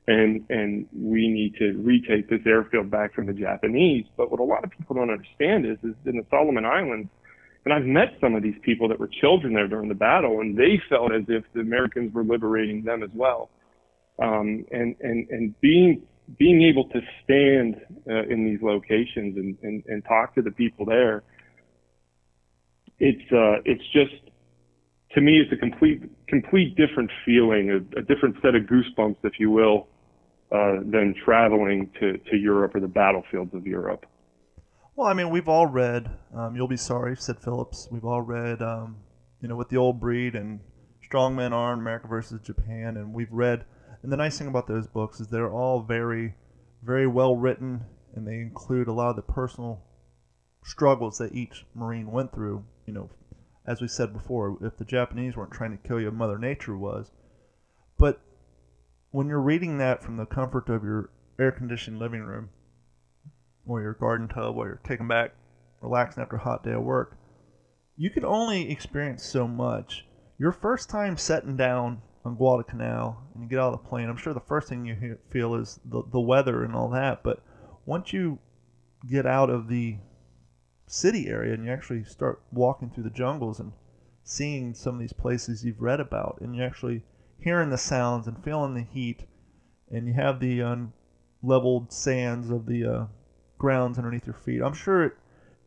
and 0.06 0.44
and 0.48 0.86
we 0.94 1.28
need 1.28 1.54
to 1.56 1.72
retake 1.82 2.28
this 2.28 2.40
airfield 2.46 2.90
back 2.90 3.14
from 3.14 3.26
the 3.26 3.32
Japanese. 3.32 4.04
But 4.16 4.30
what 4.30 4.40
a 4.40 4.44
lot 4.44 4.64
of 4.64 4.70
people 4.70 4.96
don't 4.96 5.10
understand 5.10 5.66
is, 5.66 5.78
is 5.82 5.96
in 6.06 6.16
the 6.16 6.26
Solomon 6.30 6.64
Islands, 6.64 7.08
and 7.64 7.74
I've 7.74 7.84
met 7.84 8.14
some 8.20 8.34
of 8.34 8.42
these 8.42 8.58
people 8.62 8.88
that 8.88 8.98
were 8.98 9.10
children 9.20 9.54
there 9.54 9.68
during 9.68 9.88
the 9.88 9.94
battle, 9.94 10.40
and 10.40 10.56
they 10.56 10.80
felt 10.88 11.12
as 11.12 11.24
if 11.28 11.44
the 11.52 11.60
Americans 11.60 12.14
were 12.14 12.24
liberating 12.24 12.84
them 12.84 13.02
as 13.02 13.10
well. 13.14 13.50
Um, 14.20 14.64
and 14.70 14.94
and 15.00 15.28
and 15.30 15.60
being 15.60 16.02
being 16.38 16.62
able 16.62 16.88
to 16.88 17.00
stand 17.24 17.76
uh, 18.08 18.22
in 18.28 18.44
these 18.44 18.60
locations 18.62 19.36
and, 19.36 19.56
and, 19.62 19.82
and 19.86 20.04
talk 20.04 20.34
to 20.34 20.42
the 20.42 20.50
people 20.50 20.84
there, 20.86 21.22
it's 22.98 23.32
uh, 23.32 23.60
it's 23.64 23.82
just 23.92 24.14
to 25.14 25.20
me 25.20 25.40
it's 25.40 25.52
a 25.52 25.56
complete 25.56 26.02
complete 26.28 26.76
different 26.76 27.10
feeling, 27.24 27.70
a, 27.70 27.98
a 27.98 28.02
different 28.02 28.36
set 28.42 28.54
of 28.54 28.62
goosebumps, 28.62 29.16
if 29.24 29.34
you 29.38 29.50
will, 29.50 29.88
uh, 30.50 30.76
than 30.84 31.14
traveling 31.24 31.90
to, 32.00 32.18
to 32.30 32.36
Europe 32.36 32.74
or 32.74 32.80
the 32.80 32.88
battlefields 32.88 33.54
of 33.54 33.66
Europe. 33.66 34.06
Well, 34.94 35.08
I 35.08 35.14
mean, 35.14 35.30
we've 35.30 35.48
all 35.48 35.66
read 35.66 36.10
um, 36.34 36.54
"You'll 36.54 36.68
Be 36.68 36.76
Sorry," 36.76 37.16
Sid 37.16 37.36
Phillips. 37.40 37.88
We've 37.90 38.04
all 38.04 38.22
read, 38.22 38.62
um, 38.62 38.96
you 39.40 39.48
know, 39.48 39.56
with 39.56 39.68
the 39.68 39.76
old 39.76 40.00
breed 40.00 40.34
and 40.34 40.60
Strong 41.02 41.36
Men 41.36 41.52
Armed, 41.52 41.80
America 41.80 42.06
versus 42.06 42.40
Japan, 42.42 42.96
and 42.96 43.12
we've 43.12 43.32
read 43.32 43.64
and 44.02 44.12
the 44.12 44.16
nice 44.16 44.38
thing 44.38 44.48
about 44.48 44.66
those 44.66 44.86
books 44.86 45.20
is 45.20 45.28
they're 45.28 45.52
all 45.52 45.82
very, 45.82 46.34
very 46.82 47.06
well 47.06 47.36
written, 47.36 47.84
and 48.14 48.26
they 48.26 48.34
include 48.34 48.88
a 48.88 48.92
lot 48.92 49.10
of 49.10 49.16
the 49.16 49.22
personal 49.22 49.82
struggles 50.64 51.18
that 51.18 51.34
each 51.34 51.64
Marine 51.74 52.10
went 52.10 52.32
through. 52.32 52.64
You 52.86 52.94
know, 52.94 53.10
as 53.66 53.80
we 53.80 53.88
said 53.88 54.12
before, 54.12 54.58
if 54.60 54.76
the 54.76 54.84
Japanese 54.84 55.36
weren't 55.36 55.52
trying 55.52 55.76
to 55.76 55.88
kill 55.88 56.00
you, 56.00 56.10
Mother 56.10 56.38
Nature 56.38 56.76
was. 56.76 57.10
But 57.98 58.20
when 59.10 59.28
you're 59.28 59.40
reading 59.40 59.78
that 59.78 60.02
from 60.02 60.16
the 60.16 60.26
comfort 60.26 60.68
of 60.68 60.82
your 60.82 61.10
air 61.38 61.52
conditioned 61.52 61.98
living 61.98 62.22
room, 62.22 62.50
or 63.64 63.80
your 63.80 63.94
garden 63.94 64.28
tub 64.28 64.56
while 64.56 64.66
you're 64.66 64.80
kicking 64.86 65.06
back, 65.06 65.32
relaxing 65.80 66.22
after 66.22 66.36
a 66.36 66.40
hot 66.40 66.64
day 66.64 66.72
of 66.72 66.82
work, 66.82 67.16
you 67.96 68.10
can 68.10 68.24
only 68.24 68.70
experience 68.70 69.22
so 69.22 69.46
much. 69.46 70.06
Your 70.38 70.52
first 70.52 70.90
time 70.90 71.16
setting 71.16 71.56
down 71.56 72.02
on 72.24 72.36
Guadalcanal 72.36 73.18
and 73.34 73.42
you 73.42 73.48
get 73.48 73.58
out 73.58 73.72
of 73.72 73.82
the 73.82 73.88
plane, 73.88 74.08
I'm 74.08 74.16
sure 74.16 74.32
the 74.32 74.40
first 74.40 74.68
thing 74.68 74.86
you 74.86 74.94
hear, 74.94 75.18
feel 75.30 75.54
is 75.54 75.80
the, 75.84 76.02
the 76.10 76.20
weather 76.20 76.64
and 76.64 76.74
all 76.74 76.88
that. 76.90 77.22
But 77.22 77.42
once 77.84 78.12
you 78.12 78.38
get 79.08 79.26
out 79.26 79.50
of 79.50 79.68
the 79.68 79.96
city 80.86 81.28
area 81.28 81.54
and 81.54 81.64
you 81.64 81.72
actually 81.72 82.04
start 82.04 82.42
walking 82.52 82.90
through 82.90 83.04
the 83.04 83.10
jungles 83.10 83.58
and 83.58 83.72
seeing 84.24 84.74
some 84.74 84.94
of 84.94 85.00
these 85.00 85.12
places 85.12 85.64
you've 85.64 85.80
read 85.80 86.00
about 86.00 86.38
and 86.40 86.54
you're 86.54 86.66
actually 86.66 87.02
hearing 87.40 87.70
the 87.70 87.78
sounds 87.78 88.26
and 88.26 88.44
feeling 88.44 88.74
the 88.74 88.82
heat 88.82 89.24
and 89.90 90.06
you 90.06 90.14
have 90.14 90.38
the 90.38 90.60
unleveled 90.60 91.92
sands 91.92 92.50
of 92.50 92.66
the 92.66 92.84
uh, 92.84 93.06
grounds 93.58 93.98
underneath 93.98 94.26
your 94.26 94.34
feet. 94.34 94.62
I'm 94.62 94.74
sure 94.74 95.04
it, 95.04 95.12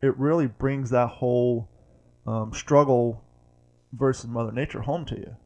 it 0.02 0.16
really 0.16 0.46
brings 0.46 0.90
that 0.90 1.08
whole 1.08 1.68
um, 2.26 2.52
struggle 2.52 3.22
versus 3.92 4.28
Mother 4.28 4.52
Nature 4.52 4.82
home 4.82 5.04
to 5.06 5.16
you. 5.16 5.36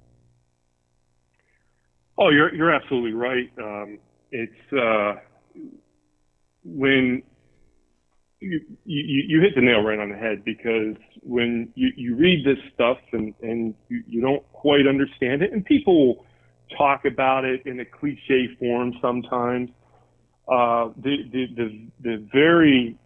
Oh, 2.20 2.28
you're 2.28 2.54
you're 2.54 2.70
absolutely 2.70 3.14
right. 3.14 3.50
Um, 3.59 3.98
it's 4.30 4.72
uh, 4.72 5.14
when 6.64 7.22
you, 8.40 8.61
you 8.85 9.22
you 9.26 9.40
hit 9.40 9.54
the 9.54 9.62
nail 9.62 9.83
right 9.83 9.98
on 9.98 10.11
the 10.11 10.16
head 10.16 10.44
because 10.44 10.96
when 11.22 11.72
you, 11.74 11.90
you 11.96 12.16
read 12.16 12.44
this 12.44 12.59
stuff 12.74 12.98
and 13.12 13.35
and 13.40 13.74
you, 13.88 14.04
you 14.06 14.20
don't 14.20 14.42
quite 14.52 14.87
understand 14.87 15.40
it 15.40 15.52
and 15.52 15.64
people 15.64 16.26
talk 16.76 17.06
about 17.06 17.46
it 17.46 17.62
in 17.64 17.80
a 17.80 17.87
cliche 17.87 18.48
form 18.59 18.92
sometimes. 19.00 19.70
Uh, 20.46 20.90
the, 21.02 21.24
the 21.33 21.46
the 21.56 21.87
the 22.02 22.28
very 22.35 22.98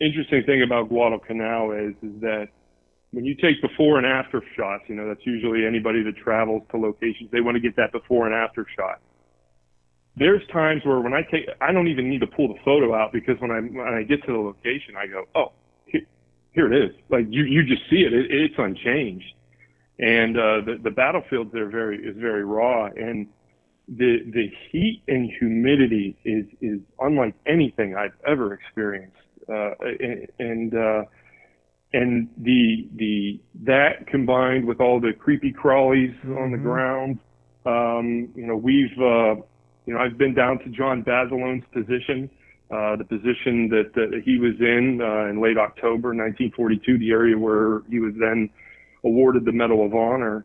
interesting 0.00 0.42
thing 0.44 0.62
about 0.62 0.88
Guadalcanal 0.88 1.70
is 1.70 1.94
is 2.02 2.20
that 2.22 2.48
when 3.12 3.26
you 3.26 3.34
take 3.34 3.60
before 3.60 3.98
and 3.98 4.06
after 4.06 4.42
shots, 4.56 4.84
you 4.88 4.94
know, 4.94 5.06
that's 5.06 5.24
usually 5.24 5.66
anybody 5.66 6.02
that 6.02 6.16
travels 6.16 6.62
to 6.70 6.78
locations, 6.78 7.30
they 7.30 7.42
want 7.42 7.54
to 7.54 7.60
get 7.60 7.76
that 7.76 7.92
before 7.92 8.26
and 8.26 8.34
after 8.34 8.66
shot. 8.76 9.00
There's 10.16 10.42
times 10.50 10.82
where 10.84 11.00
when 11.00 11.12
I 11.12 11.22
take, 11.30 11.46
I 11.60 11.72
don't 11.72 11.88
even 11.88 12.08
need 12.08 12.20
to 12.20 12.26
pull 12.26 12.48
the 12.48 12.58
photo 12.64 12.94
out 12.94 13.12
because 13.12 13.38
when 13.40 13.50
I 13.50 13.60
when 13.60 13.94
I 13.94 14.02
get 14.02 14.24
to 14.26 14.32
the 14.32 14.38
location, 14.38 14.94
I 14.96 15.06
go, 15.06 15.24
oh, 15.34 15.52
here, 15.86 16.02
here 16.52 16.72
it 16.72 16.84
is. 16.84 16.96
Like 17.08 17.26
you 17.30 17.44
you 17.44 17.64
just 17.64 17.82
see 17.88 18.02
it. 18.02 18.12
it 18.12 18.30
it's 18.30 18.54
unchanged, 18.58 19.32
and 19.98 20.36
uh, 20.36 20.60
the 20.66 20.78
the 20.82 20.90
battlefield 20.90 21.50
there 21.52 21.70
very 21.70 21.96
is 21.96 22.14
very 22.18 22.44
raw, 22.44 22.86
and 22.86 23.26
the 23.88 24.18
the 24.32 24.52
heat 24.70 25.02
and 25.08 25.30
humidity 25.38 26.14
is 26.24 26.44
is 26.60 26.80
unlike 27.00 27.34
anything 27.46 27.96
I've 27.96 28.16
ever 28.26 28.54
experienced, 28.54 29.16
uh, 29.48 29.70
and. 29.80 30.26
and 30.38 30.74
uh, 30.74 31.02
and 31.92 32.28
the 32.38 32.88
the 32.96 33.40
that 33.64 34.06
combined 34.06 34.66
with 34.66 34.80
all 34.80 35.00
the 35.00 35.12
creepy 35.12 35.52
crawlies 35.52 36.14
mm-hmm. 36.20 36.38
on 36.38 36.50
the 36.50 36.56
mm-hmm. 36.56 36.66
ground, 36.66 37.18
um, 37.66 38.28
you 38.34 38.46
know, 38.46 38.56
we've 38.56 38.96
uh, 38.98 39.34
you 39.86 39.94
know 39.94 39.98
I've 39.98 40.18
been 40.18 40.34
down 40.34 40.58
to 40.60 40.68
John 40.70 41.02
Basilone's 41.02 41.64
position, 41.72 42.30
uh, 42.70 42.96
the 42.96 43.04
position 43.04 43.68
that, 43.68 43.92
that 43.94 44.22
he 44.24 44.38
was 44.38 44.54
in 44.60 45.00
uh, 45.02 45.28
in 45.28 45.40
late 45.40 45.58
October 45.58 46.08
1942, 46.08 46.98
the 46.98 47.10
area 47.10 47.38
where 47.38 47.82
he 47.90 47.98
was 47.98 48.14
then 48.18 48.48
awarded 49.04 49.44
the 49.44 49.52
Medal 49.52 49.84
of 49.84 49.94
Honor. 49.94 50.44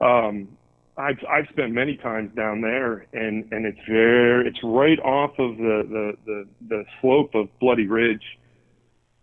Um, 0.00 0.48
I've 0.96 1.18
I've 1.30 1.46
spent 1.52 1.72
many 1.72 1.96
times 1.96 2.34
down 2.34 2.60
there, 2.60 3.06
and 3.12 3.50
and 3.52 3.64
it's 3.64 3.78
very 3.88 4.48
it's 4.48 4.58
right 4.64 4.98
off 5.00 5.30
of 5.38 5.56
the 5.56 5.82
the 5.88 6.12
the, 6.26 6.44
the 6.68 6.84
slope 7.00 7.34
of 7.34 7.48
Bloody 7.60 7.86
Ridge, 7.86 8.24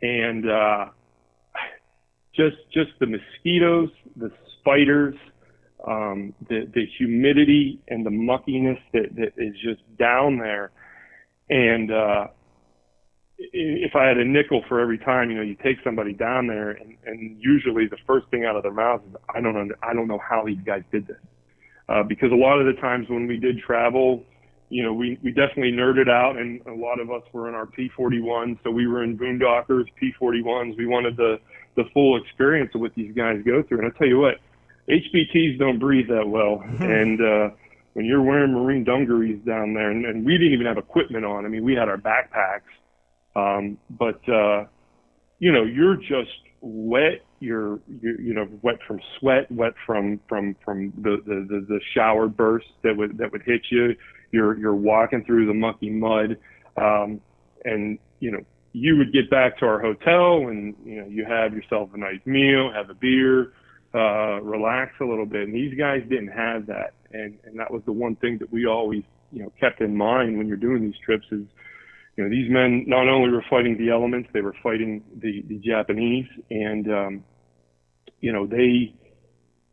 and 0.02 0.50
uh, 0.50 0.86
just 2.38 2.58
just 2.74 2.92
the 3.00 3.08
mosquitoes, 3.08 3.90
the 4.16 4.32
spiders, 4.60 5.16
um, 5.86 6.34
the 6.48 6.70
the 6.74 6.86
humidity 6.98 7.82
and 7.90 8.06
the 8.06 8.10
muckiness 8.10 8.80
that, 8.94 9.16
that 9.16 9.34
is 9.38 9.54
just 9.64 9.82
down 9.98 10.38
there. 10.38 10.72
And 11.50 11.92
uh, 11.92 12.28
if 13.38 13.96
I 13.96 14.08
had 14.08 14.18
a 14.18 14.26
nickel 14.26 14.64
for 14.68 14.80
every 14.80 14.98
time, 14.98 15.30
you 15.30 15.38
know, 15.38 15.44
you 15.44 15.56
take 15.64 15.78
somebody 15.84 16.14
down 16.14 16.48
there, 16.48 16.72
and, 16.72 16.98
and 17.06 17.38
usually 17.40 17.88
the 17.88 17.98
first 18.06 18.28
thing 18.30 18.46
out 18.46 18.56
of 18.56 18.64
their 18.64 18.74
mouths 18.74 19.04
is, 19.10 19.16
"I 19.34 19.42
don't 19.42 19.58
under, 19.58 19.78
I 19.84 19.94
don't 19.94 20.08
know 20.08 20.20
how 20.20 20.44
these 20.46 20.62
guys 20.66 20.84
did 20.92 21.08
this," 21.08 21.18
uh, 21.90 22.04
because 22.04 22.32
a 22.32 22.36
lot 22.36 22.60
of 22.60 22.66
the 22.66 22.80
times 22.82 23.08
when 23.10 23.28
we 23.28 23.38
did 23.38 23.60
travel, 23.60 24.24
you 24.70 24.84
know, 24.84 24.94
we, 24.94 25.18
we 25.24 25.32
definitely 25.32 25.72
nerded 25.72 26.10
out, 26.10 26.38
and 26.38 26.62
a 26.68 26.74
lot 26.74 27.00
of 27.00 27.10
us 27.10 27.24
were 27.32 27.48
in 27.48 27.56
our 27.56 27.68
P41, 27.68 28.60
so 28.64 28.72
we 28.72 28.88
were 28.88 29.04
in 29.04 29.18
boondockers, 29.18 29.86
P41s. 30.02 30.78
We 30.78 30.86
wanted 30.88 31.16
the 31.16 31.40
the 31.78 31.86
full 31.94 32.22
experience 32.22 32.72
of 32.76 32.82
what 32.82 32.94
these 32.96 33.16
guys 33.16 33.42
go 33.46 33.64
through. 33.64 33.80
And 33.80 33.88
I 33.88 33.98
tell 33.98 34.08
you 34.08 34.20
what, 34.20 34.36
HBTs 34.90 35.58
don't 35.58 35.80
breathe 35.80 36.10
that 36.10 36.28
well, 36.28 36.62
and 36.80 37.22
uh, 37.22 37.50
when 37.94 38.06
you're 38.06 38.22
wearing 38.22 38.54
marine 38.54 38.84
dungarees 38.84 39.40
down 39.46 39.74
there, 39.74 39.92
and, 39.92 40.06
and 40.06 40.26
we 40.26 40.34
didn't 40.38 40.54
even 40.54 40.66
have 40.66 40.78
equipment 40.78 41.24
on. 41.24 41.46
I 41.46 41.50
mean, 41.50 41.64
we 41.64 41.74
had 41.74 41.88
our 41.88 41.98
backpacks, 41.98 42.62
um, 43.36 43.78
but 43.90 44.28
uh, 44.30 44.66
you 45.40 45.52
know, 45.52 45.64
you're 45.64 45.96
just 45.96 46.32
wet. 46.62 47.22
You're, 47.40 47.80
you're 48.02 48.20
you 48.20 48.34
know 48.34 48.48
wet 48.62 48.80
from 48.88 49.00
sweat, 49.20 49.52
wet 49.52 49.74
from 49.86 50.20
from 50.28 50.56
from 50.66 50.94
the 50.98 51.22
the 51.26 51.46
the, 51.48 51.66
the 51.68 51.80
shower 51.94 52.28
bursts 52.28 52.72
that 52.84 52.96
would 52.96 53.18
that 53.18 53.32
would 53.32 53.44
hit 53.44 53.62
you. 53.70 53.96
You're 54.32 54.58
you're 54.58 54.76
walking 54.76 55.24
through 55.26 55.46
the 55.46 55.54
mucky 55.54 55.90
mud, 55.90 56.38
um, 56.78 57.22
and 57.66 58.00
you 58.20 58.32
know 58.32 58.44
you 58.74 58.98
would 58.98 59.14
get 59.14 59.30
back 59.30 59.58
to 59.60 59.66
our 59.66 59.80
hotel 59.80 60.50
and 60.50 60.76
you 60.86 61.02
know 61.02 61.08
you 61.08 61.26
have 61.26 61.54
yourself 61.54 61.90
a 61.94 61.98
nice 61.98 62.20
meal, 62.26 62.72
have 62.74 62.90
a 62.90 62.94
beer, 62.94 63.54
uh, 63.94 64.42
relax 64.42 64.94
a 65.02 65.06
little 65.06 65.26
bit. 65.26 65.44
And 65.44 65.56
these 65.56 65.78
guys 65.78 66.02
didn't 66.10 66.30
have 66.30 66.66
that, 66.68 66.94
and 67.12 67.38
and 67.46 67.60
that 67.60 67.72
was 67.72 67.82
the 67.86 67.92
one 67.92 68.16
thing 68.18 68.38
that 68.40 68.52
we 68.52 68.66
always 68.66 69.04
you 69.32 69.44
know 69.44 69.52
kept 69.60 69.82
in 69.82 69.96
mind 69.96 70.38
when 70.38 70.48
you're 70.48 70.58
doing 70.58 70.84
these 70.84 71.00
trips 71.04 71.26
is 71.32 71.44
you 72.16 72.24
know 72.24 72.30
these 72.30 72.50
men 72.50 72.84
not 72.88 73.08
only 73.08 73.30
were 73.32 73.46
fighting 73.50 73.78
the 73.78 73.90
elements, 73.90 74.30
they 74.34 74.42
were 74.42 74.56
fighting 74.62 75.04
the 75.22 75.44
the 75.48 75.58
Japanese, 75.60 76.28
and 76.50 76.92
um, 76.92 77.24
you 78.22 78.32
know 78.32 78.46
they 78.46 78.94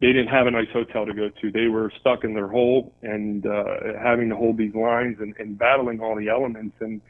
they 0.01 0.09
didn't 0.09 0.29
have 0.29 0.47
a 0.47 0.51
nice 0.51 0.69
hotel 0.73 1.07
to 1.07 1.15
go 1.15 1.31
to. 1.41 1.51
They 1.51 1.69
were 1.69 1.91
stuck 2.01 2.25
in 2.25 2.35
their 2.35 2.49
hole 2.49 2.93
and 3.03 3.47
uh, 3.47 3.65
having 4.03 4.29
to 4.29 4.37
hold 4.37 4.59
these 4.59 4.75
lines 4.75 5.17
and, 5.21 5.35
and 5.39 5.59
battling 5.59 6.01
all 6.01 6.17
the 6.17 6.29
elements 6.29 6.77
and 6.81 7.01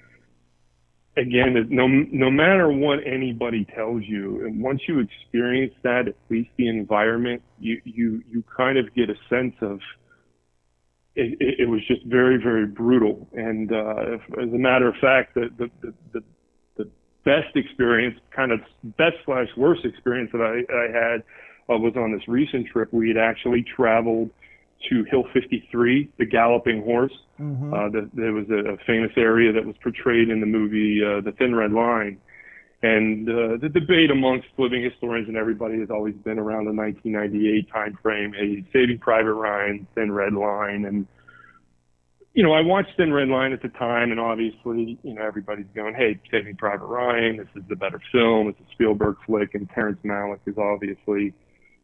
again, 1.16 1.54
no 1.70 1.86
no 1.86 2.30
matter 2.30 2.70
what 2.70 2.98
anybody 3.06 3.66
tells 3.74 4.02
you, 4.04 4.44
and 4.46 4.62
once 4.62 4.80
you 4.88 5.00
experience 5.00 5.74
that, 5.82 6.08
at 6.08 6.16
least 6.30 6.50
the 6.56 6.68
environment, 6.68 7.42
you 7.58 7.80
you 7.84 8.22
you 8.28 8.44
kind 8.56 8.78
of 8.78 8.92
get 8.94 9.10
a 9.10 9.14
sense 9.28 9.54
of. 9.60 9.80
It, 11.16 11.36
it, 11.40 11.60
it 11.60 11.68
was 11.68 11.80
just 11.86 12.04
very 12.06 12.42
very 12.42 12.66
brutal, 12.66 13.28
and 13.32 13.70
uh, 13.70 14.14
if, 14.14 14.20
as 14.32 14.52
a 14.52 14.58
matter 14.58 14.88
of 14.88 14.94
fact, 15.00 15.34
the 15.34 15.48
the, 15.56 15.70
the 15.80 15.94
the 16.12 16.20
the 16.76 16.90
best 17.24 17.54
experience, 17.54 18.18
kind 18.34 18.50
of 18.50 18.60
best 18.96 19.16
slash 19.24 19.46
worst 19.56 19.84
experience 19.84 20.30
that 20.32 20.40
I 20.42 20.56
I 20.74 20.86
had, 20.90 21.22
uh, 21.72 21.78
was 21.78 21.94
on 21.96 22.12
this 22.12 22.26
recent 22.26 22.66
trip. 22.66 22.92
We 22.92 23.08
had 23.08 23.16
actually 23.16 23.64
traveled 23.76 24.30
to 24.88 25.04
Hill 25.10 25.24
53, 25.32 26.10
the 26.18 26.26
Galloping 26.26 26.82
Horse. 26.82 27.12
Mm-hmm. 27.40 27.74
Uh, 27.74 27.88
the, 27.88 28.10
there 28.14 28.32
was 28.32 28.46
a, 28.50 28.74
a, 28.74 28.76
famous 28.86 29.10
area 29.16 29.52
that 29.52 29.64
was 29.64 29.74
portrayed 29.82 30.28
in 30.28 30.40
the 30.40 30.46
movie 30.46 31.00
uh, 31.02 31.20
The 31.20 31.32
Thin 31.32 31.54
Red 31.54 31.72
Line. 31.72 32.18
And 32.82 33.28
uh, 33.28 33.56
the 33.62 33.70
debate 33.70 34.10
amongst 34.10 34.46
living 34.58 34.84
historians 34.84 35.26
and 35.28 35.38
everybody 35.38 35.80
has 35.80 35.88
always 35.90 36.14
been 36.16 36.38
around 36.38 36.66
the 36.66 36.72
1998 36.72 37.72
time 37.72 37.98
frame, 38.02 38.34
hey, 38.34 38.62
Saving 38.74 38.98
Private 38.98 39.32
Ryan, 39.32 39.86
Thin 39.94 40.12
Red 40.12 40.34
Line. 40.34 40.84
And, 40.84 41.06
you 42.34 42.42
know, 42.42 42.52
I 42.52 42.60
watched 42.60 42.90
Thin 42.98 43.10
Red 43.10 43.28
Line 43.28 43.54
at 43.54 43.62
the 43.62 43.70
time, 43.70 44.10
and 44.10 44.20
obviously, 44.20 44.98
you 45.02 45.14
know, 45.14 45.22
everybody's 45.22 45.66
going, 45.74 45.94
hey, 45.94 46.20
Saving 46.30 46.56
Private 46.56 46.84
Ryan, 46.84 47.38
this 47.38 47.48
is 47.56 47.62
the 47.70 47.76
better 47.76 48.02
film. 48.12 48.48
It's 48.48 48.60
a 48.60 48.72
Spielberg 48.72 49.16
flick, 49.24 49.54
and 49.54 49.66
Terrence 49.70 50.00
Malick 50.04 50.40
is 50.44 50.58
obviously, 50.58 51.32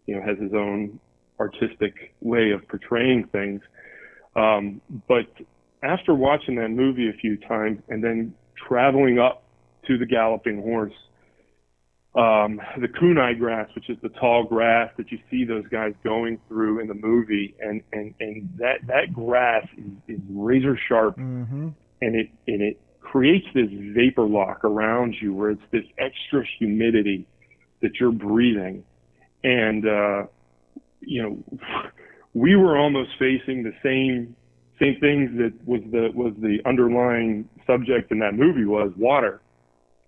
you 0.07 0.17
know, 0.17 0.23
has 0.23 0.39
his 0.39 0.53
own 0.53 1.01
artistic 1.41 2.15
way 2.21 2.51
of 2.51 2.67
portraying 2.69 3.27
things. 3.33 3.63
Um, 4.37 4.81
but 5.09 5.27
after 5.83 6.15
watching 6.15 6.57
that 6.57 6.69
movie 6.69 7.09
a 7.09 7.13
few 7.15 7.37
times 7.39 7.81
and 7.89 8.05
then 8.05 8.35
traveling 8.69 9.19
up 9.19 9.43
to 9.87 9.99
the 9.99 10.07
galloping 10.07 10.63
horse, 10.63 10.93
um, 12.15 12.61
the 12.81 12.89
kunai 12.89 13.39
grass, 13.39 13.69
which 13.75 13.89
is 13.89 13.97
the 14.03 14.09
tall 14.09 14.45
grass 14.45 14.91
that 14.97 15.13
you 15.13 15.19
see 15.31 15.45
those 15.45 15.67
guys 15.69 15.93
going 16.03 16.41
through 16.49 16.81
in 16.81 16.89
the 16.89 16.95
movie, 16.95 17.55
and 17.61 17.83
and 17.93 18.15
and 18.19 18.49
that 18.59 18.85
that 18.89 19.15
grass 19.15 19.65
is, 19.79 20.17
is 20.17 20.21
razor 20.29 20.77
sharp, 20.89 21.17
mm-hmm. 21.17 21.69
and 22.03 22.17
it 22.17 22.29
and 22.49 22.63
it 22.63 22.81
creates 23.01 23.47
this 23.55 23.69
vapor 23.95 24.25
lock 24.25 24.65
around 24.65 25.15
you 25.21 25.33
where 25.33 25.51
it's 25.51 25.63
this 25.71 25.85
extra 25.99 26.45
humidity 26.59 27.27
that 27.81 27.93
you're 28.01 28.11
breathing, 28.11 28.83
and 29.45 29.87
uh, 29.87 30.25
you 31.01 31.23
know, 31.23 31.59
we 32.35 32.57
were 32.57 32.79
almost 32.79 33.11
facing 33.19 33.63
the 33.63 33.73
same 33.83 34.37
same 34.81 34.97
things 35.01 35.31
that 35.37 35.53
was 35.67 35.81
the 35.91 36.11
was 36.15 36.33
the 36.41 36.59
underlying 36.67 37.49
subject 37.67 38.11
in 38.11 38.19
that 38.21 38.35
movie 38.35 38.65
was 38.65 38.93
water. 38.97 39.41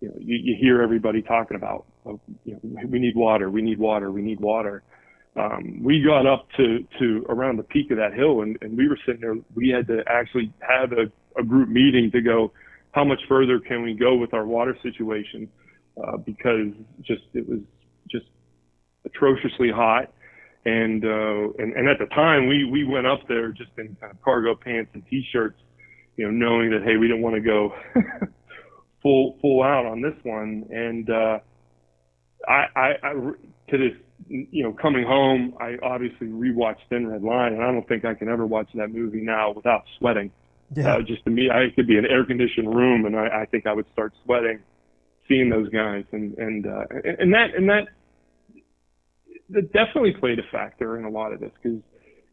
you 0.03 0.09
know, 0.09 0.15
you, 0.19 0.37
you 0.43 0.57
hear 0.61 0.83
everybody 0.83 1.23
talking 1.23 1.57
about, 1.57 1.87
uh, 2.05 2.15
you 2.45 2.59
know, 2.63 2.83
we 2.89 2.99
need 2.99 3.15
water, 3.15 3.49
we 3.51 3.63
need 3.63 3.79
water, 3.79 4.11
we 4.11 4.21
need 4.21 4.41
water. 4.41 4.83
Um, 5.37 5.81
we 5.83 6.03
got 6.03 6.27
up 6.27 6.49
to, 6.57 6.85
to 6.99 7.25
around 7.29 7.57
the 7.57 7.63
peak 7.63 7.91
of 7.91 7.97
that 7.97 8.13
hill 8.13 8.43
and, 8.43 8.59
and 8.61 8.77
we 8.77 8.89
were 8.89 8.99
sitting 9.07 9.23
there, 9.23 9.37
we 9.55 9.69
had 9.71 9.87
to 9.87 10.03
actually 10.07 10.53
have 10.61 10.93
a, 10.93 11.41
a 11.41 11.45
group 11.45 11.69
meeting 11.69 12.11
to 12.11 12.21
go, 12.21 12.53
how 12.91 13.05
much 13.05 13.21
further 13.29 13.59
can 13.59 13.83
we 13.83 13.95
go 13.95 14.17
with 14.17 14.35
our 14.35 14.45
water 14.45 14.77
situation? 14.83 15.49
Uh, 15.97 16.17
because 16.19 16.73
just, 17.03 17.23
it 17.33 17.49
was 17.49 17.61
just 18.11 18.27
atrociously 19.07 19.71
hot. 19.71 20.13
And, 20.65 21.05
uh, 21.05 21.53
and, 21.59 21.75
and 21.75 21.89
at 21.89 21.99
the 21.99 22.07
time 22.15 22.47
we, 22.47 22.65
we 22.65 22.85
went 22.85 23.07
up 23.07 23.21
there 23.29 23.51
just 23.51 23.71
in 23.79 23.97
kind 24.01 24.13
of 24.13 24.23
cargo 24.23 24.55
pants 24.55 24.91
and 24.95 25.03
t-shirts, 25.09 25.59
you 26.17 26.25
know, 26.25 26.31
knowing 26.31 26.71
that, 26.71 26.83
hey, 26.85 26.97
we 26.97 27.09
don't 27.09 27.21
want 27.21 27.35
to 27.35 27.41
go 27.41 27.75
full, 29.03 29.39
full 29.41 29.63
out 29.63 29.87
on 29.87 30.01
this 30.01 30.15
one. 30.23 30.67
And, 30.71 31.11
uh, 31.11 31.39
I, 32.47 32.65
I, 32.77 32.93
I, 33.03 33.13
to 33.13 33.79
this, 33.79 33.97
you 34.29 34.63
know, 34.63 34.73
coming 34.73 35.05
home, 35.05 35.55
I 35.61 35.77
obviously 35.83 36.29
rewatched 36.29 36.89
Thin 36.89 37.09
Red 37.09 37.23
Line, 37.23 37.55
and 37.55 37.63
I 37.63 37.73
don't 37.73 37.87
think 37.89 38.05
I 38.05 38.15
can 38.15 38.29
ever 38.29 38.47
watch 38.47 38.69
that 38.75 38.89
movie 38.89 39.21
now 39.21 39.53
without 39.53 39.83
sweating. 39.99 40.31
Yeah. 40.75 40.97
Uh, 40.97 41.03
just 41.03 41.25
to 41.25 41.31
me, 41.31 41.51
I 41.51 41.75
could 41.75 41.87
be 41.87 41.99
in 41.99 42.05
an 42.05 42.11
air 42.11 42.25
conditioned 42.25 42.75
room, 42.75 43.05
and 43.05 43.17
I, 43.17 43.43
I 43.43 43.47
think 43.47 43.67
I 43.67 43.73
would 43.73 43.87
start 43.93 44.13
sweating 44.25 44.61
seeing 45.29 45.51
those 45.51 45.69
guys, 45.71 46.05
and 46.13 46.37
and 46.39 46.67
uh, 46.67 46.85
and 47.19 47.33
that 47.33 47.55
and 47.57 47.69
that 47.69 47.89
that 49.53 49.73
definitely 49.73 50.13
played 50.19 50.39
a 50.39 50.43
factor 50.51 50.99
in 50.99 51.05
a 51.05 51.11
lot 51.11 51.33
of 51.33 51.41
this 51.41 51.53
because 51.63 51.79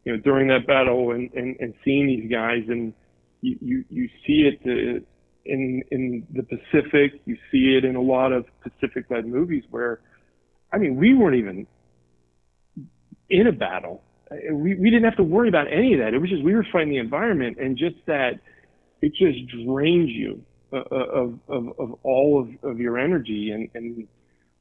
you 0.04 0.12
know 0.12 0.18
during 0.18 0.48
that 0.48 0.66
battle 0.66 1.12
and 1.12 1.32
and, 1.34 1.56
and 1.60 1.74
seeing 1.84 2.06
these 2.06 2.30
guys 2.30 2.62
and 2.68 2.92
you 3.40 3.56
you, 3.60 3.84
you 3.88 4.08
see 4.26 4.48
it 4.48 4.60
uh, 4.66 5.04
in 5.44 5.82
in 5.90 6.26
the 6.32 6.42
Pacific, 6.42 7.20
you 7.24 7.36
see 7.50 7.76
it 7.76 7.84
in 7.84 7.96
a 7.96 8.00
lot 8.00 8.32
of 8.32 8.44
Pacific 8.62 9.06
led 9.10 9.26
movies 9.26 9.64
where, 9.70 10.00
I 10.72 10.78
mean, 10.78 10.96
we 10.96 11.14
weren't 11.14 11.36
even 11.36 11.66
in 13.28 13.46
a 13.46 13.52
battle. 13.52 14.02
We 14.30 14.74
we 14.74 14.90
didn't 14.90 15.04
have 15.04 15.16
to 15.16 15.24
worry 15.24 15.48
about 15.48 15.66
any 15.72 15.94
of 15.94 16.00
that. 16.00 16.14
It 16.14 16.18
was 16.18 16.30
just 16.30 16.42
we 16.44 16.54
were 16.54 16.66
fighting 16.72 16.90
the 16.90 16.98
environment 16.98 17.58
and 17.58 17.76
just 17.76 17.96
that 18.06 18.34
it 19.02 19.12
just 19.14 19.38
drains 19.64 20.10
you 20.10 20.42
uh, 20.72 20.82
of, 20.90 21.38
of 21.48 21.68
of 21.78 21.98
all 22.02 22.40
of, 22.40 22.70
of 22.70 22.78
your 22.78 22.98
energy 22.98 23.50
and 23.50 23.68
and 23.74 24.06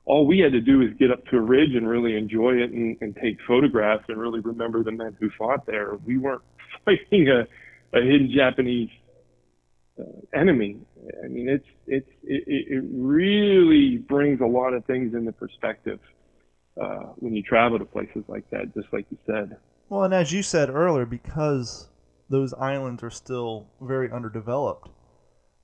all 0.10 0.26
we 0.26 0.39
had 0.39 0.51
to 0.53 0.60
do 0.60 0.82
is 0.82 0.89
get 0.97 1.12
up 1.12 1.24
to 1.28 1.38
a 1.38 1.39
ridge 1.39 1.76
and 1.76 1.88
really 1.88 2.18
enjoy 2.18 2.55
it 2.55 2.72
and, 2.72 2.97
and 2.99 3.16
take 3.22 3.38
photographs 3.47 4.03
and 4.07 4.18
really 4.18 4.39
remember 4.39 4.84
the 4.84 4.91
men 4.91 5.16
who 5.20 5.30
fought 5.38 5.68
there. 5.68 5.97
We 6.03 6.18
weren't 6.18 6.41
fighting 6.86 7.30
a, 7.30 7.41
a 7.95 8.01
hidden 8.01 8.32
Japanese 8.36 8.89
uh, 9.99 10.03
enemy. 10.34 10.80
I 11.24 11.28
mean, 11.28 11.47
it's 11.47 11.68
it's 11.86 12.10
it, 12.24 12.43
it 12.47 12.84
really 12.91 13.97
brings 13.97 14.41
a 14.41 14.47
lot 14.47 14.74
of 14.74 14.84
things 14.86 15.14
into 15.14 15.32
perspective 15.32 15.99
uh, 16.82 17.14
when 17.18 17.36
you 17.36 17.43
travel 17.43 17.78
to 17.78 17.86
places 17.86 18.24
like 18.28 18.49
that, 18.49 18.74
just 18.74 18.88
like 18.91 19.05
you 19.12 19.18
said. 19.28 19.57
Well, 19.89 20.03
and 20.05 20.14
as 20.14 20.34
you 20.34 20.41
said 20.41 20.72
earlier, 20.72 21.05
because 21.05 21.88
those 22.32 22.51
islands 22.55 23.03
are 23.03 23.12
still 23.12 23.68
very 23.80 24.12
underdeveloped, 24.12 24.89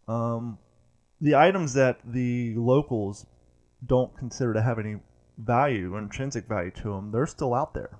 um, 0.07 0.59
the 1.19 1.33
items 1.33 1.73
that 1.73 1.97
the 2.05 2.53
locals 2.57 3.25
don't 3.85 4.15
consider 4.17 4.53
to 4.53 4.61
have 4.61 4.79
any 4.79 4.97
value, 5.37 5.95
intrinsic 5.97 6.47
value 6.47 6.71
to 6.71 6.93
them, 6.93 7.11
they're 7.11 7.27
still 7.27 7.53
out 7.53 7.73
there. 7.73 7.97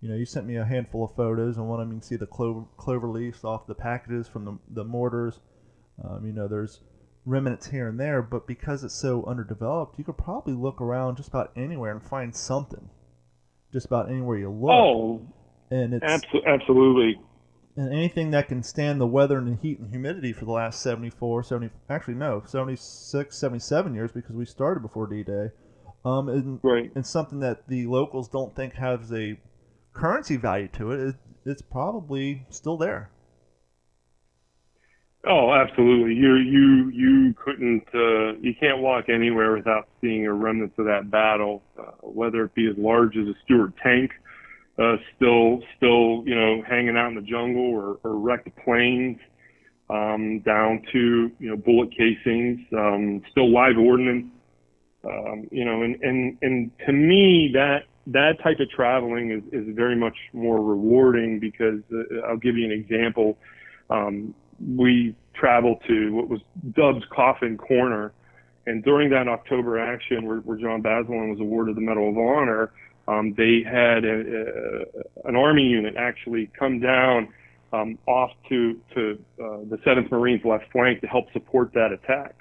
You 0.00 0.08
know, 0.08 0.14
you 0.14 0.24
sent 0.26 0.46
me 0.46 0.56
a 0.56 0.64
handful 0.64 1.04
of 1.04 1.16
photos, 1.16 1.56
and 1.56 1.68
one 1.68 1.80
of 1.80 1.86
them 1.86 1.96
you 1.96 2.00
can 2.00 2.08
see 2.08 2.16
the 2.16 2.26
clover, 2.26 2.64
clover 2.76 3.08
leaves 3.08 3.42
off 3.42 3.66
the 3.66 3.74
packages 3.74 4.28
from 4.28 4.44
the, 4.44 4.58
the 4.70 4.84
mortars. 4.84 5.40
Um, 6.02 6.24
you 6.24 6.32
know, 6.32 6.46
there's 6.46 6.80
remnants 7.24 7.66
here 7.66 7.88
and 7.88 7.98
there, 7.98 8.22
but 8.22 8.46
because 8.46 8.84
it's 8.84 8.94
so 8.94 9.24
underdeveloped, 9.26 9.98
you 9.98 10.04
could 10.04 10.16
probably 10.16 10.54
look 10.54 10.80
around 10.80 11.16
just 11.16 11.28
about 11.28 11.52
anywhere 11.56 11.92
and 11.92 12.02
find 12.02 12.34
something. 12.34 12.88
Just 13.72 13.86
about 13.86 14.08
anywhere 14.08 14.38
you 14.38 14.50
look. 14.50 14.70
Oh, 14.70 15.20
and 15.70 15.94
it's 15.94 16.24
absolutely. 16.46 17.20
And 17.78 17.92
anything 17.92 18.32
that 18.32 18.48
can 18.48 18.64
stand 18.64 19.00
the 19.00 19.06
weather 19.06 19.38
and 19.38 19.46
the 19.46 19.54
heat 19.62 19.78
and 19.78 19.88
humidity 19.90 20.32
for 20.32 20.44
the 20.44 20.50
last 20.50 20.82
74, 20.82 21.44
70, 21.44 21.72
actually 21.88 22.14
no, 22.14 22.42
76, 22.44 23.38
77 23.38 23.94
years 23.94 24.10
because 24.10 24.34
we 24.34 24.46
started 24.46 24.80
before 24.80 25.06
D-Day. 25.06 25.50
Um, 26.04 26.28
and, 26.28 26.58
right. 26.64 26.90
and 26.96 27.06
something 27.06 27.38
that 27.38 27.68
the 27.68 27.86
locals 27.86 28.28
don't 28.28 28.56
think 28.56 28.74
has 28.74 29.12
a 29.12 29.38
currency 29.92 30.36
value 30.36 30.66
to 30.72 30.90
it, 30.90 31.08
it 31.08 31.14
it's 31.44 31.62
probably 31.62 32.46
still 32.50 32.76
there. 32.76 33.10
Oh, 35.24 35.52
absolutely. 35.52 36.14
You 36.14 36.34
you 36.36 36.90
you 36.90 37.34
couldn't 37.34 37.86
uh, 37.94 38.38
you 38.40 38.54
can't 38.58 38.80
walk 38.80 39.08
anywhere 39.08 39.54
without 39.54 39.86
seeing 40.00 40.26
a 40.26 40.32
remnants 40.32 40.74
of 40.78 40.86
that 40.86 41.12
battle, 41.12 41.62
uh, 41.78 41.92
whether 42.02 42.44
it 42.44 42.54
be 42.54 42.68
as 42.68 42.76
large 42.76 43.16
as 43.16 43.28
a 43.28 43.34
Stuart 43.44 43.74
tank, 43.82 44.10
uh, 44.78 44.96
still 45.16 45.60
still 45.76 46.22
you 46.26 46.34
know 46.34 46.62
hanging 46.68 46.96
out 46.96 47.08
in 47.08 47.14
the 47.14 47.22
jungle, 47.22 47.70
or, 47.70 47.98
or 48.04 48.18
wrecked 48.18 48.48
planes, 48.64 49.18
um, 49.90 50.40
down 50.40 50.82
to 50.92 51.30
you 51.38 51.50
know 51.50 51.56
bullet 51.56 51.90
casings, 51.90 52.60
um, 52.76 53.22
still 53.30 53.52
live 53.52 53.76
ordnance. 53.78 54.26
Um, 55.04 55.48
you 55.50 55.64
know, 55.64 55.82
and 55.82 55.96
and 56.02 56.38
and 56.42 56.70
to 56.86 56.92
me 56.92 57.50
that 57.54 57.84
that 58.08 58.42
type 58.42 58.60
of 58.60 58.70
traveling 58.70 59.30
is 59.30 59.42
is 59.52 59.74
very 59.74 59.96
much 59.96 60.16
more 60.32 60.62
rewarding 60.62 61.38
because 61.38 61.80
uh, 61.92 62.26
I'll 62.26 62.36
give 62.36 62.56
you 62.56 62.64
an 62.64 62.72
example. 62.72 63.38
Um, 63.90 64.34
we 64.60 65.14
traveled 65.34 65.82
to 65.86 66.14
what 66.14 66.28
was 66.28 66.40
dubbed 66.72 67.08
Coffin 67.10 67.56
Corner. 67.56 68.12
And 68.66 68.84
during 68.84 69.08
that 69.10 69.28
October 69.28 69.78
action, 69.78 70.26
where, 70.26 70.38
where 70.38 70.58
John 70.58 70.82
Basilone 70.82 71.30
was 71.30 71.40
awarded 71.40 71.76
the 71.76 71.80
Medal 71.80 72.10
of 72.10 72.18
Honor, 72.18 72.72
um, 73.08 73.34
they 73.36 73.62
had 73.64 74.04
a, 74.04 74.84
a, 75.24 75.28
an 75.28 75.36
Army 75.36 75.62
unit 75.62 75.94
actually 75.96 76.50
come 76.58 76.80
down 76.80 77.28
um, 77.72 77.98
off 78.06 78.30
to, 78.48 78.78
to 78.94 79.18
uh, 79.42 79.58
the 79.68 79.78
7th 79.86 80.10
Marines 80.10 80.44
left 80.44 80.70
flank 80.72 81.00
to 81.00 81.06
help 81.06 81.32
support 81.32 81.72
that 81.74 81.90
attack. 81.92 82.34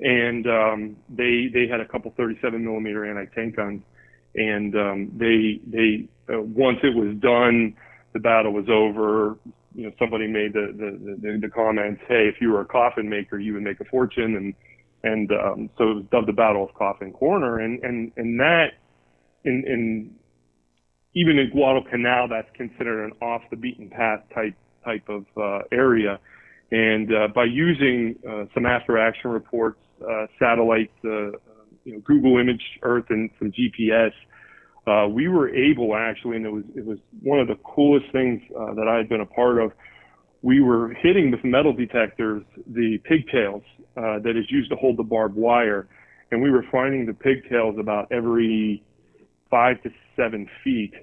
And 0.00 0.46
um, 0.46 0.96
they 1.10 1.50
they 1.52 1.68
had 1.70 1.80
a 1.80 1.86
couple 1.86 2.12
37 2.16 2.64
millimeter 2.64 3.04
anti-tank 3.04 3.56
guns, 3.56 3.82
and 4.34 4.74
um, 4.74 5.12
they 5.14 5.60
they 5.66 6.08
uh, 6.32 6.40
once 6.40 6.78
it 6.82 6.96
was 6.96 7.14
done, 7.18 7.76
the 8.14 8.18
battle 8.18 8.52
was 8.52 8.64
over 8.70 9.36
you 9.74 9.84
know 9.84 9.92
somebody 9.98 10.26
made 10.26 10.52
the 10.52 10.72
the, 10.76 11.16
the 11.20 11.38
the 11.38 11.48
comments, 11.48 12.02
hey, 12.08 12.28
if 12.28 12.40
you 12.40 12.50
were 12.50 12.60
a 12.60 12.66
coffin 12.66 13.08
maker, 13.08 13.38
you 13.38 13.54
would 13.54 13.62
make 13.62 13.80
a 13.80 13.84
fortune, 13.84 14.36
and 14.36 14.54
and 15.02 15.30
um, 15.32 15.70
so 15.78 15.90
it 15.90 15.94
was 15.94 16.04
dubbed 16.10 16.28
the 16.28 16.32
Battle 16.32 16.64
of 16.64 16.74
Coffin 16.74 17.12
Corner, 17.12 17.58
and 17.58 17.82
and 17.82 18.12
and 18.16 18.40
that 18.40 18.72
in 19.44 19.64
in 19.66 20.14
even 21.14 21.38
in 21.38 21.50
Guadalcanal, 21.50 22.28
that's 22.28 22.48
considered 22.54 23.04
an 23.04 23.12
off 23.20 23.42
the 23.50 23.56
beaten 23.56 23.90
path 23.90 24.20
type 24.34 24.54
type 24.84 25.08
of 25.08 25.24
uh, 25.36 25.62
area, 25.72 26.18
and 26.70 27.12
uh, 27.14 27.28
by 27.34 27.44
using 27.44 28.16
uh, 28.28 28.44
some 28.54 28.66
after 28.66 28.98
action 28.98 29.30
reports, 29.30 29.80
uh, 30.02 30.26
satellite, 30.38 30.90
uh, 31.04 31.32
you 31.84 31.94
know, 31.94 32.00
Google 32.04 32.38
Image 32.38 32.62
Earth, 32.82 33.06
and 33.10 33.30
some 33.38 33.52
GPS 33.52 34.12
uh, 34.86 35.06
we 35.08 35.28
were 35.28 35.54
able 35.54 35.94
actually, 35.94 36.36
and 36.36 36.46
it 36.46 36.52
was 36.52 36.64
it 36.74 36.84
was 36.84 36.98
one 37.22 37.38
of 37.38 37.48
the 37.48 37.56
coolest 37.64 38.06
things 38.12 38.40
that 38.50 38.88
I 38.88 38.96
had 38.96 39.08
been 39.08 39.20
a 39.20 39.26
part 39.26 39.60
of. 39.60 39.72
We 40.42 40.60
were 40.62 40.94
hitting 40.94 41.30
with 41.30 41.44
metal 41.44 41.74
detectors 41.74 42.42
the 42.66 42.98
pigtails 43.04 43.62
uh, 43.96 44.20
that 44.20 44.36
is 44.36 44.46
used 44.48 44.70
to 44.70 44.76
hold 44.76 44.96
the 44.96 45.02
barbed 45.02 45.36
wire, 45.36 45.86
and 46.30 46.42
we 46.42 46.50
were 46.50 46.64
finding 46.72 47.04
the 47.04 47.12
pigtails 47.12 47.76
about 47.78 48.10
every 48.10 48.82
five 49.50 49.82
to 49.82 49.90
seven 50.16 50.48
feet, 50.62 50.94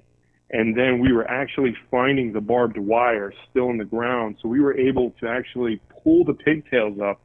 and 0.50 0.76
then 0.76 1.00
we 1.00 1.12
were 1.12 1.28
actually 1.28 1.74
finding 1.90 2.32
the 2.32 2.40
barbed 2.40 2.78
wire 2.78 3.32
still 3.50 3.70
in 3.70 3.78
the 3.78 3.84
ground. 3.84 4.36
So 4.42 4.48
we 4.48 4.60
were 4.60 4.76
able 4.76 5.10
to 5.20 5.28
actually 5.28 5.80
pull 6.02 6.24
the 6.24 6.34
pigtails 6.34 6.98
up, 7.00 7.20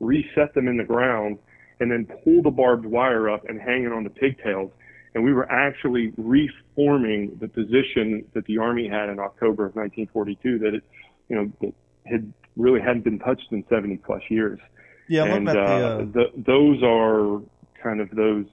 reset 0.00 0.54
them 0.54 0.68
in 0.68 0.76
the 0.76 0.84
ground, 0.84 1.38
and 1.80 1.90
then 1.90 2.06
pull 2.24 2.42
the 2.42 2.50
barbed 2.50 2.86
wire 2.86 3.28
up 3.28 3.48
and 3.48 3.60
hang 3.60 3.84
it 3.84 3.92
on 3.92 4.04
the 4.04 4.10
pigtails 4.10 4.70
and 5.14 5.24
we 5.24 5.32
were 5.32 5.50
actually 5.50 6.12
reforming 6.16 7.36
the 7.40 7.48
position 7.48 8.24
that 8.34 8.44
the 8.46 8.58
Army 8.58 8.88
had 8.88 9.08
in 9.08 9.18
October 9.18 9.66
of 9.66 9.74
1942 9.74 10.58
that 10.60 10.74
it, 10.74 10.84
you 11.28 11.36
know, 11.36 11.52
that 11.60 11.74
had 12.06 12.32
really 12.56 12.80
hadn't 12.80 13.04
been 13.04 13.18
touched 13.18 13.46
in 13.50 13.64
70 13.68 13.96
plus 13.98 14.22
years. 14.28 14.60
Yeah, 15.08 15.24
and 15.24 15.48
uh, 15.48 15.52
the, 15.52 15.60
uh, 15.60 15.98
the, 15.98 16.24
those 16.36 16.82
are 16.82 17.42
kind 17.82 18.00
of 18.00 18.10
those, 18.10 18.46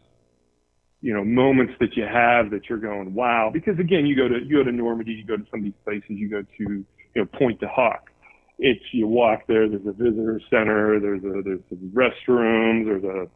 you 1.05 1.13
know, 1.13 1.23
moments 1.23 1.73
that 1.79 1.95
you 1.95 2.01
have 2.01 2.49
that 2.49 2.67
you're 2.67 2.79
going, 2.79 3.13
wow. 3.13 3.51
Because 3.53 3.77
again, 3.77 4.07
you 4.07 4.15
go 4.15 4.27
to 4.27 4.43
you 4.43 4.57
go 4.57 4.63
to 4.63 4.71
Normandy, 4.71 5.11
you 5.11 5.23
go 5.23 5.37
to 5.37 5.45
some 5.51 5.59
of 5.59 5.63
these 5.63 5.81
places, 5.83 6.09
you 6.09 6.27
go 6.27 6.41
to 6.41 6.47
you 6.57 6.85
know 7.15 7.25
Pointe 7.37 7.59
du 7.59 7.67
Hoc. 7.67 8.09
It's 8.57 8.81
you 8.91 9.05
walk 9.05 9.41
there. 9.47 9.69
There's 9.69 9.85
a 9.85 9.91
visitor 9.91 10.41
center. 10.49 10.99
There's 10.99 11.23
a 11.23 11.43
there's 11.43 11.59
some 11.69 11.91
restrooms. 11.93 12.85
There's 12.85 13.03
a 13.03 13.27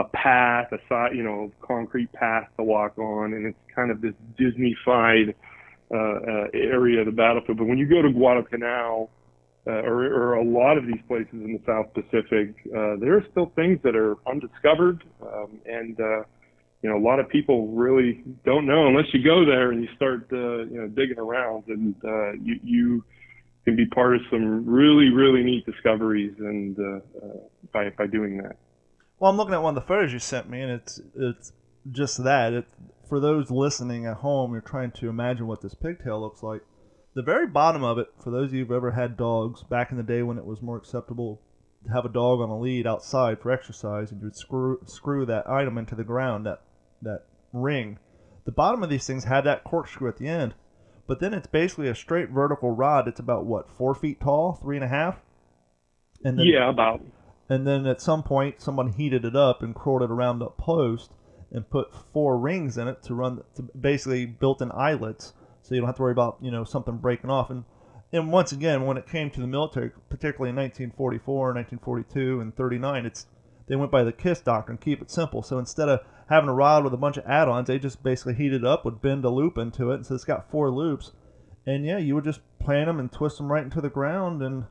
a 0.00 0.04
path, 0.04 0.68
a 0.70 0.78
side, 0.88 1.16
you 1.16 1.24
know, 1.24 1.50
concrete 1.60 2.12
path 2.12 2.46
to 2.56 2.62
walk 2.62 2.96
on, 2.98 3.34
and 3.34 3.46
it's 3.46 3.58
kind 3.74 3.90
of 3.90 4.00
this 4.00 4.14
Disney-fied 4.38 5.34
uh, 5.92 5.96
uh, 5.96 6.46
area 6.54 7.00
of 7.00 7.06
the 7.06 7.12
battlefield. 7.12 7.58
But 7.58 7.66
when 7.66 7.78
you 7.78 7.88
go 7.88 8.00
to 8.00 8.12
Guadalcanal, 8.12 9.10
uh, 9.66 9.70
or, 9.70 10.04
or 10.04 10.34
a 10.34 10.44
lot 10.44 10.78
of 10.78 10.86
these 10.86 11.02
places 11.08 11.32
in 11.32 11.52
the 11.52 11.60
South 11.66 11.92
Pacific, 11.94 12.54
uh, 12.68 12.94
there 13.00 13.16
are 13.16 13.26
still 13.32 13.50
things 13.56 13.80
that 13.82 13.96
are 13.96 14.14
undiscovered, 14.24 15.02
um, 15.20 15.58
and 15.66 15.98
uh, 15.98 16.22
you 16.82 16.90
know 16.90 16.96
a 16.96 17.04
lot 17.04 17.18
of 17.18 17.28
people 17.28 17.68
really 17.68 18.22
don't 18.44 18.66
know 18.66 18.86
unless 18.86 19.06
you 19.12 19.22
go 19.22 19.44
there 19.44 19.72
and 19.72 19.82
you 19.82 19.88
start 19.96 20.28
uh, 20.32 20.36
you 20.36 20.80
know 20.80 20.88
digging 20.88 21.18
around, 21.18 21.64
and 21.68 21.94
uh, 22.04 22.32
you 22.32 22.60
you 22.62 23.04
can 23.64 23.76
be 23.76 23.86
part 23.86 24.14
of 24.14 24.22
some 24.30 24.66
really 24.66 25.10
really 25.10 25.42
neat 25.42 25.66
discoveries, 25.66 26.34
and 26.38 26.78
uh, 26.78 27.26
uh, 27.26 27.38
by 27.72 27.90
by 27.90 28.06
doing 28.06 28.38
that. 28.38 28.56
Well, 29.18 29.30
I'm 29.30 29.36
looking 29.36 29.54
at 29.54 29.62
one 29.62 29.76
of 29.76 29.82
the 29.82 29.88
photos 29.88 30.12
you 30.12 30.18
sent 30.18 30.48
me, 30.48 30.60
and 30.62 30.72
it's 30.72 31.00
it's 31.16 31.52
just 31.90 32.22
that. 32.24 32.52
It, 32.52 32.66
for 33.08 33.20
those 33.20 33.50
listening 33.50 34.04
at 34.04 34.18
home, 34.18 34.52
you're 34.52 34.60
trying 34.60 34.90
to 34.90 35.08
imagine 35.08 35.46
what 35.46 35.62
this 35.62 35.74
pigtail 35.74 36.20
looks 36.20 36.42
like 36.42 36.60
the 37.18 37.22
very 37.22 37.48
bottom 37.48 37.82
of 37.82 37.98
it, 37.98 38.06
for 38.22 38.30
those 38.30 38.50
of 38.50 38.54
you 38.54 38.60
who've 38.60 38.76
ever 38.76 38.92
had 38.92 39.16
dogs 39.16 39.64
back 39.64 39.90
in 39.90 39.96
the 39.96 40.04
day 40.04 40.22
when 40.22 40.38
it 40.38 40.44
was 40.44 40.62
more 40.62 40.76
acceptable 40.76 41.42
to 41.84 41.92
have 41.92 42.04
a 42.04 42.08
dog 42.08 42.38
on 42.40 42.48
a 42.48 42.56
lead 42.56 42.86
outside 42.86 43.40
for 43.40 43.50
exercise, 43.50 44.12
and 44.12 44.22
you'd 44.22 44.36
screw 44.36 44.78
screw 44.86 45.26
that 45.26 45.48
item 45.48 45.78
into 45.78 45.96
the 45.96 46.04
ground, 46.04 46.46
that 46.46 46.62
that 47.02 47.24
ring. 47.52 47.98
The 48.44 48.52
bottom 48.52 48.82
of 48.82 48.90
these 48.90 49.06
things 49.06 49.24
had 49.24 49.42
that 49.42 49.64
corkscrew 49.64 50.08
at 50.08 50.16
the 50.16 50.28
end, 50.28 50.54
but 51.06 51.20
then 51.20 51.34
it's 51.34 51.46
basically 51.46 51.88
a 51.88 51.94
straight 51.94 52.30
vertical 52.30 52.70
rod. 52.70 53.08
It's 53.08 53.20
about 53.20 53.46
what 53.46 53.70
four 53.70 53.94
feet 53.94 54.20
tall, 54.20 54.54
three 54.54 54.76
and 54.76 54.84
a 54.84 54.88
half. 54.88 55.20
And 56.24 56.38
then, 56.38 56.46
yeah, 56.46 56.68
about. 56.68 57.02
And 57.48 57.66
then 57.66 57.86
at 57.86 58.00
some 58.00 58.22
point, 58.22 58.60
someone 58.60 58.92
heated 58.92 59.24
it 59.24 59.36
up 59.36 59.62
and 59.62 59.74
curled 59.74 60.02
it 60.02 60.10
around 60.10 60.42
a 60.42 60.50
post 60.50 61.12
and 61.50 61.68
put 61.70 61.94
four 62.12 62.38
rings 62.38 62.76
in 62.76 62.88
it 62.88 63.02
to 63.04 63.14
run, 63.14 63.42
to 63.54 63.62
basically 63.62 64.26
built-in 64.26 64.70
eyelets 64.72 65.32
so 65.68 65.74
you 65.74 65.80
don't 65.80 65.88
have 65.88 65.96
to 65.96 66.02
worry 66.02 66.12
about 66.12 66.38
you 66.40 66.50
know 66.50 66.64
something 66.64 66.96
breaking 66.96 67.30
off. 67.30 67.50
And 67.50 67.64
and 68.10 68.32
once 68.32 68.52
again, 68.52 68.86
when 68.86 68.96
it 68.96 69.06
came 69.06 69.30
to 69.30 69.40
the 69.40 69.46
military, 69.46 69.90
particularly 70.08 70.50
in 70.50 70.56
1944, 70.56 71.54
1942, 71.54 72.40
and 72.40 72.56
39, 72.56 73.04
it's 73.04 73.26
they 73.68 73.76
went 73.76 73.90
by 73.90 74.02
the 74.02 74.12
KISS 74.12 74.40
doctrine, 74.40 74.78
keep 74.78 75.02
it 75.02 75.10
simple. 75.10 75.42
So 75.42 75.58
instead 75.58 75.88
of 75.88 76.00
having 76.28 76.48
a 76.48 76.54
rod 76.54 76.84
with 76.84 76.94
a 76.94 76.98
bunch 76.98 77.16
of 77.16 77.26
add-ons, 77.26 77.68
they 77.68 77.78
just 77.78 78.02
basically 78.02 78.34
heat 78.34 78.52
it 78.52 78.64
up, 78.64 78.84
would 78.84 79.00
bend 79.00 79.24
a 79.24 79.30
loop 79.30 79.58
into 79.58 79.90
it, 79.90 79.96
and 79.96 80.06
so 80.06 80.14
it's 80.14 80.24
got 80.24 80.50
four 80.50 80.70
loops. 80.70 81.12
And 81.66 81.84
yeah, 81.84 81.98
you 81.98 82.14
would 82.14 82.24
just 82.24 82.40
plant 82.58 82.86
them 82.86 82.98
and 82.98 83.12
twist 83.12 83.36
them 83.36 83.52
right 83.52 83.62
into 83.64 83.80
the 83.80 83.90
ground, 83.90 84.42
and 84.42 84.64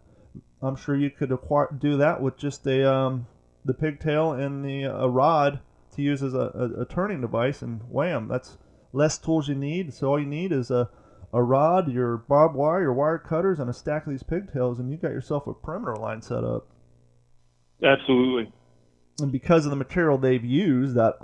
I'm 0.62 0.76
sure 0.76 0.96
you 0.96 1.12
could 1.12 1.32
acquire, 1.32 1.70
do 1.78 1.98
that 1.98 2.22
with 2.22 2.38
just 2.38 2.66
a 2.66 2.92
um, 2.92 3.28
the 3.66 3.74
pigtail 3.74 4.32
and 4.32 4.66
the 4.66 4.84
a 4.84 5.08
rod 5.08 5.60
to 5.96 6.02
use 6.02 6.24
as 6.24 6.34
a, 6.34 6.52
a, 6.56 6.82
a 6.82 6.86
turning 6.86 7.22
device, 7.22 7.62
and 7.62 7.82
wham, 7.90 8.28
that's 8.28 8.58
less 8.94 9.18
tools 9.18 9.48
you 9.48 9.56
need. 9.56 9.94
So 9.94 10.08
all 10.08 10.20
you 10.20 10.26
need 10.26 10.52
is 10.52 10.72
a, 10.72 10.90
a 11.34 11.44
rod, 11.44 11.92
your 11.92 12.18
barbed 12.18 12.56
wire, 12.56 12.82
your 12.82 12.94
wire 12.94 13.20
cutters, 13.20 13.60
and 13.60 13.70
a 13.70 13.74
stack 13.74 14.06
of 14.06 14.12
these 14.12 14.24
pigtails, 14.24 14.80
and 14.80 14.90
you 14.90 14.98
got 14.98 15.12
yourself 15.12 15.46
a 15.46 15.54
perimeter 15.54 15.96
line 15.96 16.22
set 16.22 16.44
up. 16.44 16.68
Absolutely. 17.84 18.52
And 19.20 19.32
because 19.32 19.66
of 19.66 19.72
the 19.72 19.76
material 19.78 20.18
they've 20.18 20.44
used, 20.44 20.96
that 20.96 21.16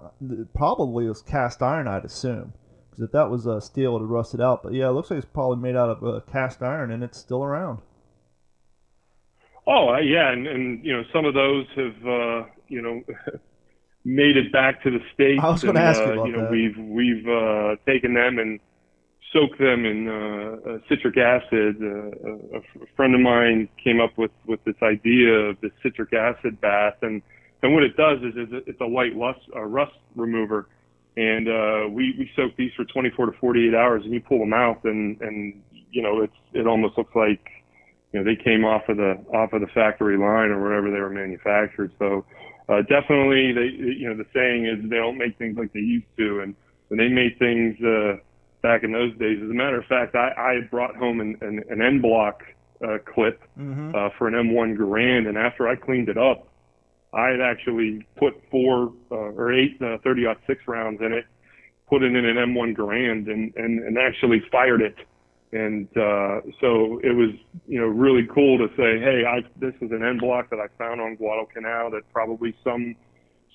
probably 0.56 1.08
was 1.08 1.22
cast 1.22 1.62
iron, 1.62 1.88
I'd 1.88 2.06
assume. 2.06 2.54
Because 2.90 3.04
if 3.04 3.12
that 3.12 3.30
was 3.30 3.48
uh, 3.48 3.60
steel, 3.60 3.92
it 3.92 3.94
would 3.94 4.02
have 4.02 4.10
rusted 4.10 4.42
out. 4.42 4.64
But 4.64 4.74
yeah, 4.74 4.90
it 4.90 4.92
looks 4.92 5.10
like 5.10 5.18
it's 5.18 5.28
probably 5.32 5.58
made 5.58 5.76
out 5.76 5.90
of 5.90 6.04
uh, 6.04 6.20
cast 6.32 6.62
iron, 6.62 6.92
and 6.92 7.04
it's 7.04 7.18
still 7.18 7.44
around. 7.44 7.80
Oh 9.66 9.96
yeah, 9.98 10.32
and, 10.32 10.46
and 10.46 10.86
you 10.86 10.92
know 10.92 11.04
some 11.14 11.26
of 11.26 11.34
those 11.34 11.66
have 11.76 12.08
uh, 12.08 12.44
you 12.68 12.82
know 12.82 13.02
made 14.06 14.38
it 14.38 14.52
back 14.52 14.84
to 14.84 14.92
the 14.92 15.00
states. 15.14 15.42
I 15.42 15.50
was 15.50 15.64
going 15.64 15.76
to 15.76 15.82
ask 15.82 16.02
you 16.02 16.08
uh, 16.08 16.14
about 16.14 16.28
you 16.28 16.34
know, 16.34 16.42
that. 16.44 16.52
We've 16.52 16.78
we've 16.78 17.28
uh, 17.28 17.76
taken 17.86 18.14
them 18.14 18.40
and 18.40 18.60
soaked 19.32 19.60
them 19.60 19.86
in 19.86 20.08
uh, 20.08 20.70
uh, 20.70 20.78
citric 20.90 21.18
acid. 21.18 21.78
Uh, 21.82 22.58
a, 22.58 22.58
a 22.58 22.86
friend 22.96 23.16
of 23.16 23.22
mine 23.22 23.70
came 23.84 24.02
up 24.02 24.18
with 24.18 24.32
with 24.46 24.64
this 24.66 24.76
idea 24.84 25.34
of 25.34 25.58
the 25.62 25.72
citric 25.82 26.14
acid 26.14 26.60
bath, 26.62 26.98
and 27.02 27.22
and 27.64 27.74
what 27.74 27.84
it 27.84 27.96
does 27.98 28.20
is, 28.20 28.36
is 28.36 28.64
it's 28.68 28.82
a 28.82 28.86
light 28.86 29.16
rust, 29.16 29.40
uh, 29.56 29.62
rust 29.62 29.94
remover. 30.16 30.68
And 31.16 31.48
uh, 31.48 31.90
we 31.90 32.14
we 32.18 32.30
soak 32.36 32.56
these 32.58 32.72
for 32.76 32.86
24 32.86 33.28
to 33.28 33.32
48 33.40 33.74
hours, 33.74 34.04
and 34.04 34.14
you 34.14 34.20
pull 34.20 34.40
them 34.40 34.54
out, 34.54 34.84
and 34.84 35.20
and 35.22 35.62
you 35.92 36.02
know 36.02 36.22
it's 36.22 36.34
it 36.54 36.68
almost 36.68 36.98
looks 36.98 37.16
like 37.16 37.48
you 38.12 38.20
know 38.20 38.26
they 38.26 38.42
came 38.42 38.66
off 38.66 38.90
of 38.90 38.98
the 38.98 39.24
off 39.34 39.54
of 39.54 39.62
the 39.62 39.68
factory 39.68 40.18
line 40.18 40.50
or 40.50 40.62
wherever 40.62 40.92
they 40.92 41.00
were 41.00 41.12
manufactured. 41.12 41.92
So 42.00 42.26
uh, 42.68 42.82
definitely, 42.82 43.54
they 43.54 43.70
you 43.78 44.10
know 44.10 44.18
the 44.18 44.26
saying 44.34 44.66
is 44.66 44.90
they 44.90 44.98
don't 44.98 45.18
make 45.18 45.38
things 45.38 45.56
like 45.58 45.72
they 45.72 45.82
used 45.82 46.08
to, 46.18 46.42
and 46.42 46.56
when 46.88 46.98
they 46.98 47.10
made 47.10 47.38
things 47.38 47.80
uh, 47.82 48.18
back 48.64 48.84
in 48.84 48.92
those 48.92 49.16
days. 49.20 49.40
As 49.44 49.50
a 49.50 49.54
matter 49.54 49.78
of 49.80 49.86
fact, 49.86 50.16
I, 50.16 50.32
I 50.36 50.68
brought 50.72 50.96
home 50.96 51.22
an, 51.22 51.38
an, 51.42 51.64
an 51.70 51.82
en 51.82 52.02
bloc 52.02 52.42
uh, 52.84 52.98
clip 53.06 53.42
mm-hmm. 53.60 53.94
uh, 53.94 54.10
for 54.18 54.28
an 54.28 54.34
M1 54.34 54.78
Garand, 54.78 55.28
and 55.28 55.38
after 55.38 55.68
I 55.68 55.76
cleaned 55.76 56.10
it 56.10 56.18
up, 56.18 56.48
I 57.14 57.30
had 57.30 57.42
actually 57.42 58.06
put 58.18 58.34
four 58.50 58.92
uh, 59.12 59.16
or 59.16 59.54
eight 59.54 59.80
uh, 59.82 59.98
30 60.04 60.26
six 60.48 60.62
rounds 60.68 61.00
in 61.02 61.14
it, 61.14 61.26
put 61.90 62.04
it 62.04 62.16
in 62.16 62.26
an 62.26 62.36
M1 62.36 62.76
Garand, 62.76 63.32
and 63.32 63.54
and, 63.56 63.80
and 63.80 63.98
actually 63.98 64.42
fired 64.52 64.82
it. 64.82 64.96
And 65.52 65.88
uh, 65.96 66.42
so 66.60 67.00
it 67.04 67.16
was, 67.16 67.30
you 67.68 67.80
know, 67.80 67.86
really 67.86 68.28
cool 68.34 68.58
to 68.58 68.68
say, 68.76 69.00
hey, 69.00 69.24
I, 69.28 69.42
this 69.60 69.76
is 69.82 69.92
an 69.92 70.04
en 70.04 70.18
bloc 70.18 70.50
that 70.50 70.60
I 70.60 70.66
found 70.80 71.00
on 71.00 71.16
Guadalcanal 71.16 71.92
that 71.92 72.02
probably 72.12 72.56
some 72.64 72.96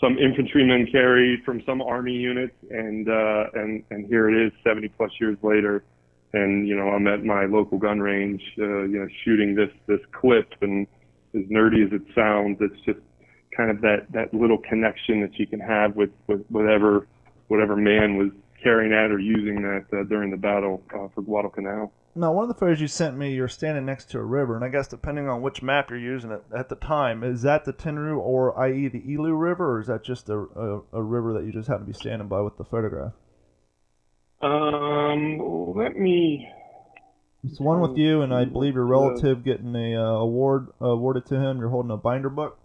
some 0.00 0.16
infantrymen 0.16 0.86
carried 0.92 1.42
from 1.44 1.60
some 1.66 1.82
army 1.82 2.12
unit, 2.12 2.54
and 2.70 3.08
uh, 3.08 3.44
and 3.54 3.82
and 3.90 4.06
here 4.06 4.28
it 4.28 4.46
is, 4.46 4.52
70 4.62 4.88
plus 4.90 5.10
years 5.20 5.36
later, 5.42 5.82
and 6.32 6.68
you 6.68 6.76
know, 6.76 6.88
I'm 6.88 7.08
at 7.08 7.24
my 7.24 7.46
local 7.46 7.78
gun 7.78 7.98
range, 7.98 8.42
uh, 8.58 8.82
you 8.82 9.00
know, 9.00 9.08
shooting 9.24 9.56
this 9.56 9.70
this 9.86 10.00
clip, 10.12 10.52
and 10.60 10.86
as 11.34 11.42
nerdy 11.50 11.84
as 11.84 11.92
it 11.92 12.02
sounds, 12.14 12.58
it's 12.60 12.80
just 12.86 13.00
kind 13.58 13.70
of 13.70 13.80
that 13.82 14.06
that 14.12 14.32
little 14.32 14.58
connection 14.58 15.20
that 15.20 15.38
you 15.38 15.46
can 15.46 15.60
have 15.60 15.96
with 15.96 16.10
with 16.28 16.42
whatever 16.48 17.06
whatever 17.48 17.76
man 17.76 18.16
was 18.16 18.30
carrying 18.62 18.90
that 18.90 19.10
or 19.10 19.18
using 19.18 19.62
that 19.62 19.84
uh, 19.92 20.04
during 20.04 20.30
the 20.30 20.36
battle 20.36 20.82
uh, 20.94 21.08
for 21.14 21.22
Guadalcanal. 21.22 21.92
Now, 22.14 22.32
one 22.32 22.42
of 22.42 22.48
the 22.48 22.54
photos 22.54 22.80
you 22.80 22.88
sent 22.88 23.16
me, 23.16 23.32
you're 23.32 23.48
standing 23.48 23.86
next 23.86 24.10
to 24.10 24.18
a 24.18 24.24
river, 24.24 24.56
and 24.56 24.64
I 24.64 24.68
guess 24.68 24.88
depending 24.88 25.28
on 25.28 25.40
which 25.40 25.62
map 25.62 25.90
you're 25.90 25.98
using 25.98 26.32
at, 26.32 26.42
at 26.56 26.68
the 26.68 26.74
time, 26.74 27.22
is 27.22 27.42
that 27.42 27.64
the 27.64 27.72
Tenaru 27.72 28.18
or 28.18 28.58
i.e. 28.58 28.88
the 28.88 29.00
Ilu 29.00 29.34
River, 29.34 29.76
or 29.76 29.80
is 29.80 29.86
that 29.86 30.02
just 30.02 30.28
a, 30.28 30.38
a, 30.38 30.80
a 30.94 31.02
river 31.02 31.32
that 31.34 31.44
you 31.44 31.52
just 31.52 31.68
happen 31.68 31.86
to 31.86 31.92
be 31.92 31.96
standing 31.96 32.26
by 32.26 32.40
with 32.40 32.56
the 32.56 32.64
photograph? 32.64 33.12
Um, 34.40 35.74
let 35.76 35.96
me. 35.96 36.48
It's 37.44 37.60
one 37.60 37.80
with 37.80 37.96
you, 37.96 38.22
and 38.22 38.34
I 38.34 38.46
believe 38.46 38.74
your 38.74 38.86
relative 38.86 39.44
getting 39.44 39.76
a 39.76 39.96
uh, 39.96 40.16
award 40.16 40.68
uh, 40.82 40.86
awarded 40.86 41.26
to 41.26 41.36
him. 41.36 41.58
You're 41.58 41.68
holding 41.68 41.92
a 41.92 41.96
binder 41.96 42.30
book. 42.30 42.58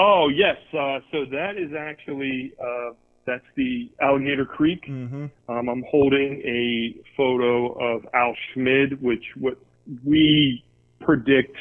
Oh 0.00 0.28
yes, 0.32 0.56
uh, 0.72 1.00
so 1.10 1.24
that 1.32 1.56
is 1.58 1.72
actually 1.76 2.52
uh, 2.62 2.90
that's 3.26 3.44
the 3.56 3.90
Alligator 4.00 4.44
Creek. 4.46 4.84
Mm-hmm. 4.88 5.26
Um, 5.48 5.68
I'm 5.68 5.82
holding 5.90 6.40
a 6.46 6.94
photo 7.16 7.72
of 7.72 8.06
Al 8.14 8.32
Schmid, 8.54 9.02
which 9.02 9.24
what 9.36 9.58
we 10.06 10.64
predict, 11.00 11.56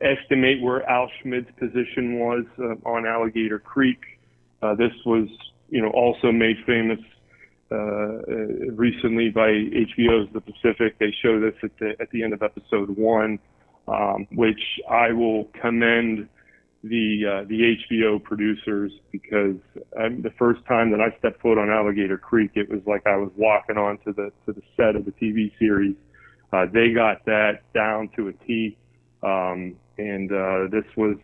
estimate 0.00 0.62
where 0.62 0.82
Al 0.88 1.10
Schmid's 1.20 1.50
position 1.58 2.18
was 2.18 2.46
uh, 2.58 2.88
on 2.88 3.06
Alligator 3.06 3.58
Creek. 3.58 4.00
Uh, 4.62 4.74
this 4.74 4.92
was, 5.04 5.28
you 5.68 5.82
know, 5.82 5.90
also 5.90 6.32
made 6.32 6.56
famous 6.66 7.00
uh, 7.70 7.76
uh 7.76 8.20
recently 8.72 9.28
by 9.28 9.48
HBO's 9.48 10.32
The 10.32 10.40
Pacific. 10.40 10.98
They 10.98 11.14
show 11.22 11.38
this 11.38 11.52
at 11.62 11.78
the 11.78 11.96
at 12.00 12.10
the 12.12 12.22
end 12.22 12.32
of 12.32 12.42
episode 12.42 12.96
one, 12.96 13.38
um, 13.86 14.26
which 14.32 14.80
I 14.90 15.12
will 15.12 15.50
commend 15.60 16.30
the 16.84 17.42
uh, 17.42 17.48
the 17.48 17.76
HBO 17.90 18.22
producers 18.22 18.92
because 19.10 19.56
um, 19.98 20.22
the 20.22 20.32
first 20.38 20.64
time 20.66 20.90
that 20.92 21.00
I 21.00 21.16
stepped 21.18 21.42
foot 21.42 21.58
on 21.58 21.70
Alligator 21.70 22.18
Creek, 22.18 22.52
it 22.54 22.70
was 22.70 22.80
like 22.86 23.06
I 23.06 23.16
was 23.16 23.30
walking 23.36 23.76
onto 23.76 24.14
the 24.14 24.30
to 24.46 24.52
the 24.52 24.62
set 24.76 24.94
of 24.94 25.04
the 25.04 25.12
TV 25.12 25.50
series. 25.58 25.96
Uh, 26.52 26.66
they 26.72 26.92
got 26.94 27.24
that 27.26 27.62
down 27.74 28.08
to 28.16 28.28
a 28.28 28.32
T, 28.46 28.76
um, 29.22 29.74
and 29.98 30.30
uh, 30.30 30.68
this 30.70 30.84
was 30.96 31.16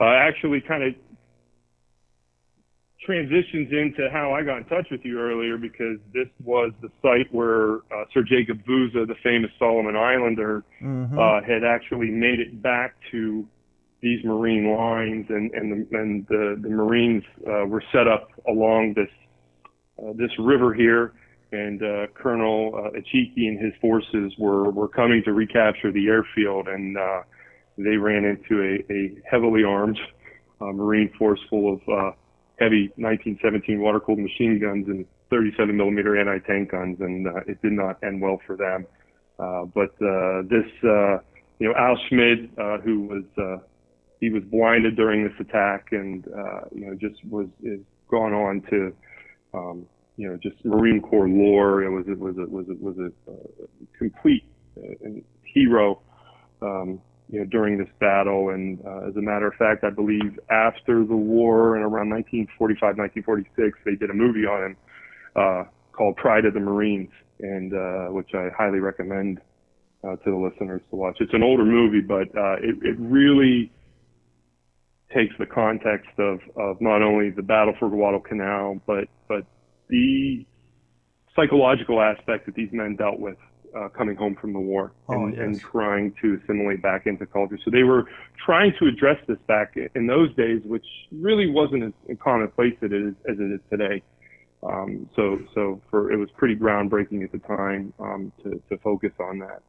uh, 0.00 0.04
actually 0.04 0.60
kind 0.66 0.82
of 0.82 0.94
transitions 3.04 3.72
into 3.72 4.10
how 4.12 4.34
I 4.34 4.42
got 4.42 4.58
in 4.58 4.64
touch 4.64 4.86
with 4.90 5.00
you 5.04 5.18
earlier 5.20 5.56
because 5.56 5.98
this 6.12 6.28
was 6.44 6.72
the 6.82 6.90
site 7.00 7.32
where 7.32 7.76
uh, 7.76 8.04
Sir 8.12 8.22
Jacob 8.22 8.64
Vouza, 8.66 9.06
the 9.06 9.14
famous 9.22 9.50
Solomon 9.58 9.96
Islander, 9.96 10.64
mm-hmm. 10.82 11.18
uh, 11.18 11.40
had 11.40 11.64
actually 11.64 12.10
made 12.10 12.40
it 12.40 12.60
back 12.60 12.96
to 13.12 13.46
these 14.00 14.24
marine 14.24 14.74
lines 14.76 15.26
and 15.28 15.50
and 15.52 15.72
the, 15.72 15.98
and 15.98 16.26
the, 16.28 16.58
the 16.62 16.68
Marines 16.68 17.24
uh, 17.46 17.66
were 17.66 17.82
set 17.92 18.06
up 18.06 18.30
along 18.46 18.94
this 18.94 19.10
uh, 19.98 20.12
this 20.14 20.30
river 20.38 20.72
here, 20.72 21.12
and 21.50 21.82
uh, 21.82 22.06
Colonel 22.14 22.72
uh, 22.74 22.90
Ichiki 22.96 23.48
and 23.48 23.58
his 23.58 23.72
forces 23.80 24.32
were 24.38 24.70
were 24.70 24.88
coming 24.88 25.22
to 25.24 25.32
recapture 25.32 25.90
the 25.90 26.06
airfield, 26.06 26.68
and 26.68 26.96
uh, 26.96 27.22
they 27.76 27.96
ran 27.96 28.24
into 28.24 28.62
a, 28.62 28.92
a 28.92 29.18
heavily 29.28 29.64
armed 29.64 29.98
uh, 30.60 30.66
Marine 30.66 31.10
force 31.18 31.40
full 31.50 31.74
of 31.74 31.80
uh, 31.88 32.12
heavy 32.60 32.92
1917 32.96 33.80
water-cooled 33.80 34.18
machine 34.18 34.58
guns 34.60 34.86
and 34.88 35.04
37 35.30 35.76
millimeter 35.76 36.18
anti-tank 36.18 36.70
guns, 36.70 36.98
and 37.00 37.26
it 37.46 37.60
did 37.62 37.72
not 37.72 38.02
end 38.02 38.20
well 38.20 38.40
for 38.46 38.56
them. 38.56 38.86
But 39.38 39.92
this 40.48 40.66
you 40.82 41.66
know, 41.68 41.74
Al 41.76 41.98
Schmid, 42.08 42.50
who 42.84 43.02
was 43.02 43.60
he 44.20 44.30
was 44.30 44.42
blinded 44.44 44.96
during 44.96 45.24
this 45.24 45.34
attack, 45.40 45.88
and 45.92 46.26
uh, 46.28 46.60
you 46.74 46.86
know, 46.86 46.94
just 46.94 47.24
was 47.24 47.46
is 47.62 47.80
gone 48.10 48.32
on 48.32 48.62
to, 48.70 48.92
um, 49.54 49.86
you 50.16 50.28
know, 50.28 50.36
just 50.42 50.64
Marine 50.64 51.00
Corps 51.00 51.28
lore. 51.28 51.82
It 51.82 51.90
was 51.90 52.06
it 52.08 52.18
was 52.18 52.36
a 52.38 52.46
was 52.46 52.66
a 52.68 52.74
was 52.74 52.96
a 52.98 53.30
uh, 53.30 53.66
complete 53.96 54.44
uh, 54.76 55.08
hero. 55.44 56.00
Um, 56.60 57.00
you 57.30 57.40
know, 57.40 57.44
during 57.44 57.76
this 57.76 57.88
battle, 58.00 58.48
and 58.48 58.80
uh, 58.86 59.08
as 59.08 59.16
a 59.16 59.20
matter 59.20 59.46
of 59.46 59.54
fact, 59.54 59.84
I 59.84 59.90
believe 59.90 60.40
after 60.48 61.04
the 61.04 61.14
war 61.14 61.76
in 61.76 61.82
around 61.82 62.08
1945, 62.08 62.96
1946, 62.96 63.78
they 63.84 63.96
did 63.96 64.08
a 64.08 64.14
movie 64.14 64.46
on 64.46 64.64
him 64.64 64.76
uh, 65.36 65.64
called 65.92 66.16
Pride 66.16 66.46
of 66.46 66.54
the 66.54 66.60
Marines, 66.60 67.10
and 67.40 67.74
uh, 67.74 68.06
which 68.06 68.30
I 68.32 68.48
highly 68.56 68.80
recommend 68.80 69.42
uh, 70.02 70.16
to 70.16 70.30
the 70.30 70.36
listeners 70.36 70.80
to 70.88 70.96
watch. 70.96 71.18
It's 71.20 71.34
an 71.34 71.42
older 71.42 71.66
movie, 71.66 72.00
but 72.00 72.28
uh, 72.34 72.56
it, 72.62 72.76
it 72.82 72.96
really 72.98 73.70
takes 75.14 75.34
the 75.38 75.46
context 75.46 76.10
of, 76.18 76.40
of 76.56 76.80
not 76.80 77.02
only 77.02 77.30
the 77.30 77.42
battle 77.42 77.74
for 77.78 77.88
Guadalcanal, 77.88 78.80
but 78.86 79.08
but 79.28 79.44
the 79.88 80.46
psychological 81.34 82.00
aspect 82.00 82.46
that 82.46 82.54
these 82.54 82.70
men 82.72 82.96
dealt 82.96 83.18
with 83.18 83.36
uh, 83.76 83.88
coming 83.90 84.16
home 84.16 84.36
from 84.40 84.52
the 84.52 84.58
war 84.58 84.92
Oh, 85.08 85.14
and, 85.14 85.34
yes. 85.34 85.42
and 85.42 85.60
trying 85.60 86.14
to 86.22 86.38
assimilate 86.42 86.82
back 86.82 87.06
into 87.06 87.26
culture. 87.26 87.58
So 87.64 87.70
they 87.70 87.82
were 87.82 88.04
trying 88.44 88.72
to 88.80 88.86
address 88.86 89.18
this 89.26 89.38
back 89.46 89.74
in 89.94 90.06
those 90.06 90.34
days, 90.36 90.62
which 90.64 90.84
really 91.12 91.50
wasn't 91.50 91.84
as 91.84 92.16
commonplace 92.22 92.74
as 92.82 92.90
it 92.90 92.94
is, 92.94 93.14
as 93.30 93.36
it 93.38 93.52
is 93.52 93.60
today. 93.70 94.02
Um, 94.62 95.08
so, 95.14 95.38
so 95.54 95.80
for 95.90 96.10
it 96.10 96.16
was 96.16 96.28
pretty 96.36 96.56
groundbreaking 96.56 97.22
at 97.22 97.30
the 97.30 97.38
time 97.38 97.92
um, 98.00 98.32
to, 98.42 98.60
to 98.70 98.78
focus 98.82 99.12
on 99.20 99.38
that. 99.38 99.62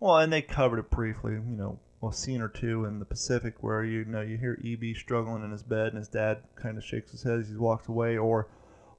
Well, 0.00 0.18
and 0.18 0.30
they 0.32 0.42
covered 0.42 0.78
it 0.78 0.90
briefly, 0.90 1.32
you 1.32 1.56
know, 1.56 1.78
a 2.08 2.12
scene 2.12 2.40
or 2.40 2.48
two 2.48 2.84
in 2.84 2.98
the 2.98 3.04
Pacific 3.04 3.62
where 3.62 3.84
you 3.84 4.04
know 4.04 4.20
you 4.20 4.36
hear 4.36 4.58
EB 4.64 4.96
struggling 4.96 5.44
in 5.44 5.50
his 5.50 5.62
bed 5.62 5.88
and 5.88 5.98
his 5.98 6.08
dad 6.08 6.38
kind 6.54 6.76
of 6.76 6.84
shakes 6.84 7.10
his 7.12 7.22
head 7.22 7.38
as 7.40 7.48
he 7.48 7.56
walks 7.56 7.88
away, 7.88 8.16
or 8.16 8.48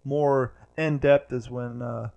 more 0.03 0.53
in 0.78 0.97
depth 0.97 1.34
is 1.34 1.49
when 1.49 1.82
uh, 1.82 2.10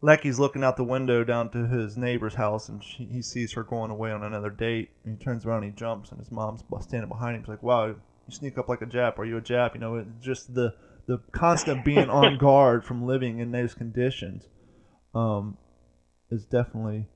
Leckie's 0.00 0.38
looking 0.38 0.62
out 0.62 0.76
the 0.76 0.84
window 0.84 1.24
down 1.24 1.50
to 1.50 1.66
his 1.66 1.96
neighbor's 1.96 2.34
house 2.34 2.68
and 2.68 2.82
she, 2.82 3.04
he 3.04 3.22
sees 3.22 3.52
her 3.54 3.64
going 3.64 3.90
away 3.90 4.12
on 4.12 4.22
another 4.22 4.50
date. 4.50 4.90
And 5.04 5.18
he 5.18 5.24
turns 5.24 5.44
around 5.44 5.64
and 5.64 5.72
he 5.72 5.78
jumps, 5.78 6.10
and 6.10 6.20
his 6.20 6.30
mom's 6.30 6.62
standing 6.80 7.08
behind 7.08 7.36
him. 7.36 7.42
He's 7.42 7.48
like, 7.48 7.62
"Wow, 7.62 7.86
you 7.86 7.96
sneak 8.28 8.58
up 8.58 8.68
like 8.68 8.82
a 8.82 8.86
Jap. 8.86 9.18
Are 9.18 9.24
you 9.24 9.38
a 9.38 9.42
Jap?" 9.42 9.74
You 9.74 9.80
know, 9.80 10.04
just 10.20 10.54
the 10.54 10.74
the 11.06 11.18
constant 11.32 11.84
being 11.84 12.10
on 12.10 12.38
guard 12.38 12.84
from 12.84 13.06
living 13.06 13.38
in 13.38 13.52
those 13.52 13.74
conditions 13.74 14.48
um, 15.14 15.56
is 16.30 16.44
definitely 16.44 17.08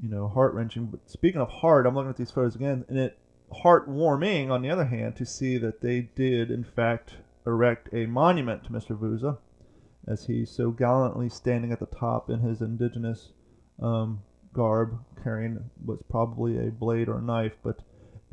you 0.00 0.08
know 0.08 0.28
heart 0.28 0.54
wrenching. 0.54 0.86
But 0.86 1.10
speaking 1.10 1.40
of 1.40 1.48
heart, 1.48 1.86
I'm 1.86 1.94
looking 1.94 2.10
at 2.10 2.16
these 2.16 2.30
photos 2.30 2.54
again, 2.54 2.84
and 2.88 2.98
it 2.98 3.18
heartwarming 3.64 4.50
on 4.50 4.62
the 4.62 4.70
other 4.70 4.86
hand 4.86 5.16
to 5.16 5.26
see 5.26 5.58
that 5.58 5.80
they 5.80 6.00
did 6.14 6.50
in 6.50 6.64
fact 6.64 7.16
erect 7.46 7.88
a 7.92 8.06
monument 8.06 8.64
to 8.64 8.70
Mr. 8.70 8.96
Vouza 8.98 9.38
as 10.08 10.26
he's 10.26 10.50
so 10.50 10.70
gallantly 10.70 11.28
standing 11.28 11.70
at 11.72 11.78
the 11.80 11.86
top 11.86 12.30
in 12.30 12.40
his 12.40 12.60
indigenous 12.60 13.32
um, 13.80 14.20
garb, 14.52 14.98
carrying 15.22 15.70
what's 15.84 16.02
probably 16.10 16.58
a 16.58 16.70
blade 16.70 17.08
or 17.08 17.18
a 17.18 17.22
knife, 17.22 17.52
but. 17.62 17.78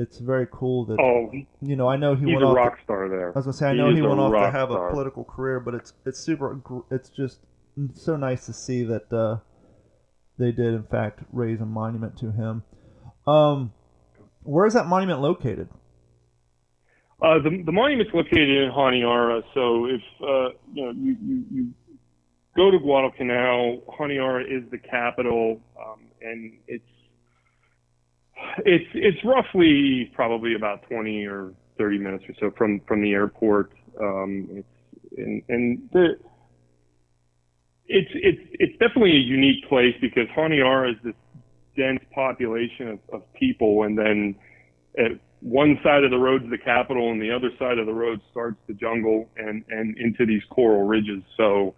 It's 0.02 0.20
very 0.20 0.48
cool 0.50 0.86
that 0.86 0.98
Oh, 0.98 1.30
you 1.62 1.76
know. 1.76 1.90
I 1.90 1.98
know 1.98 2.16
he 2.16 2.26
went 2.26 2.42
off. 2.42 2.56
to- 2.56 2.62
rock 2.62 2.80
star 2.86 3.10
there. 3.10 3.34
I 3.36 3.38
was 3.38 3.44
gonna 3.44 3.52
say 3.54 3.68
I 3.68 3.72
He 3.74 3.78
know 3.80 3.94
he 3.94 4.02
went 4.02 4.18
off 4.18 4.32
to 4.32 4.50
have 4.50 4.72
a 4.72 4.90
political 4.92 5.26
career, 5.26 5.60
but 5.60 5.74
it's 5.74 5.92
it's 6.06 6.18
super. 6.22 6.58
It's 6.90 7.10
just 7.10 7.40
so 7.96 8.16
nice 8.16 8.46
to 8.46 8.54
see 8.54 8.84
that 8.86 9.12
uh, 9.12 9.40
they 10.40 10.52
did 10.52 10.74
in 10.74 10.84
fact 10.84 11.20
raise 11.32 11.60
a 11.60 11.66
monument 11.66 12.18
to 12.20 12.32
him. 12.32 12.64
Um, 13.28 13.74
where 14.44 14.66
is 14.66 14.74
that 14.74 14.88
monument 14.88 15.22
located? 15.22 15.70
Uh, 17.22 17.36
the, 17.44 17.64
the 17.66 17.72
monument's 17.72 18.14
located 18.14 18.50
in 18.50 18.72
Honiara, 18.72 19.42
so 19.54 19.86
if 19.86 20.02
uh, 20.22 20.56
you 20.74 20.86
know 20.86 20.92
you, 20.92 21.18
you, 21.22 21.44
you 21.52 21.68
go 22.56 22.72
to 22.72 22.80
Guadalcanal, 22.80 23.84
Honiara 24.00 24.44
is 24.44 24.64
the 24.72 24.78
capital, 24.78 25.60
um, 25.78 26.00
and 26.22 26.54
it's 26.68 26.84
it's 28.60 28.86
it's 28.94 29.18
roughly 29.26 30.10
probably 30.16 30.56
about 30.56 30.84
20 30.90 31.26
or 31.26 31.54
30 31.78 31.98
minutes 31.98 32.24
or 32.30 32.36
so 32.40 32.56
from 32.58 32.80
from 32.88 33.02
the 33.02 33.12
airport. 33.12 33.74
Um, 34.02 34.48
it's 34.52 34.68
and 35.18 35.44
and 35.50 35.90
the 35.92 36.18
it's 37.90 38.12
it's 38.14 38.42
it's 38.54 38.72
definitely 38.74 39.12
a 39.12 39.20
unique 39.20 39.68
place 39.68 39.96
because 40.00 40.28
Honiara 40.38 40.92
is 40.92 40.98
this 41.04 41.16
dense 41.76 42.02
population 42.14 42.88
of, 42.90 43.00
of 43.12 43.34
people, 43.34 43.84
and 43.84 43.98
then 43.98 44.36
at 44.98 45.12
one 45.42 45.80
side 45.84 46.04
of 46.04 46.12
the 46.12 46.18
road's 46.18 46.50
the 46.52 46.58
capital, 46.58 47.12
and 47.12 47.22
the 47.22 47.32
other 47.32 47.50
side 47.58 47.80
of 47.80 47.88
the 47.88 47.94
road 47.94 48.22
starts 48.30 48.58
the 48.68 48.74
jungle 48.74 49.28
and 49.38 49.66
and 49.70 49.98
into 49.98 50.26
these 50.26 50.44
coral 50.52 50.84
ridges. 50.84 51.24
So, 51.36 51.74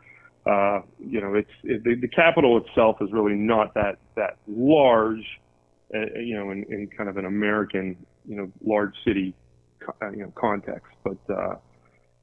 uh, 0.45 0.81
you 0.99 1.21
know, 1.21 1.33
it's 1.35 1.49
it, 1.63 1.83
the, 1.85 1.95
the 1.95 2.09
capital 2.09 2.57
itself 2.57 2.97
is 2.99 3.09
really 3.13 3.35
not 3.35 3.73
that 3.75 3.97
that 4.17 4.37
large, 4.47 5.25
uh, 5.95 6.19
you 6.19 6.35
know, 6.35 6.51
in, 6.51 6.65
in 6.69 6.87
kind 6.87 7.09
of 7.09 7.15
an 7.15 7.25
American, 7.25 7.95
you 8.27 8.35
know, 8.35 8.51
large 8.65 8.93
city, 9.05 9.33
you 10.11 10.23
know, 10.23 10.33
context. 10.35 10.91
But 11.05 11.33
uh, 11.33 11.55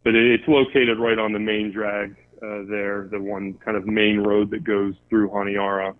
but 0.04 0.14
it, 0.14 0.40
it's 0.40 0.46
located 0.46 0.98
right 0.98 1.18
on 1.18 1.32
the 1.32 1.38
main 1.38 1.72
drag 1.72 2.16
uh, 2.42 2.62
there, 2.68 3.08
the 3.10 3.20
one 3.20 3.54
kind 3.64 3.76
of 3.76 3.86
main 3.86 4.18
road 4.18 4.50
that 4.50 4.64
goes 4.64 4.94
through 5.08 5.30
Honiara 5.30 5.94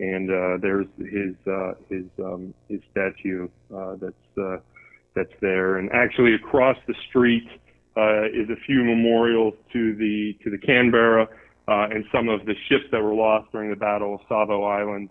and 0.00 0.30
uh, 0.30 0.56
there's 0.60 0.86
his 0.98 1.36
uh, 1.46 1.72
his 1.88 2.04
um, 2.18 2.54
his 2.68 2.80
statue 2.90 3.48
uh, 3.74 3.96
that's 4.00 4.38
uh, 4.38 4.56
that's 5.14 5.32
there, 5.40 5.76
and 5.76 5.90
actually 5.92 6.34
across 6.34 6.76
the 6.88 6.94
street 7.08 7.46
uh, 7.96 8.24
is 8.24 8.48
a 8.50 8.56
few 8.66 8.82
memorials 8.82 9.54
to 9.72 9.94
the 9.96 10.36
to 10.42 10.50
the 10.50 10.58
Canberra 10.58 11.28
uh, 11.68 11.88
and 11.90 12.04
some 12.12 12.28
of 12.28 12.46
the 12.46 12.54
ships 12.68 12.84
that 12.90 13.02
were 13.02 13.14
lost 13.14 13.52
during 13.52 13.68
the 13.68 13.76
Battle 13.76 14.14
of 14.14 14.20
Savo 14.28 14.64
Island. 14.64 15.10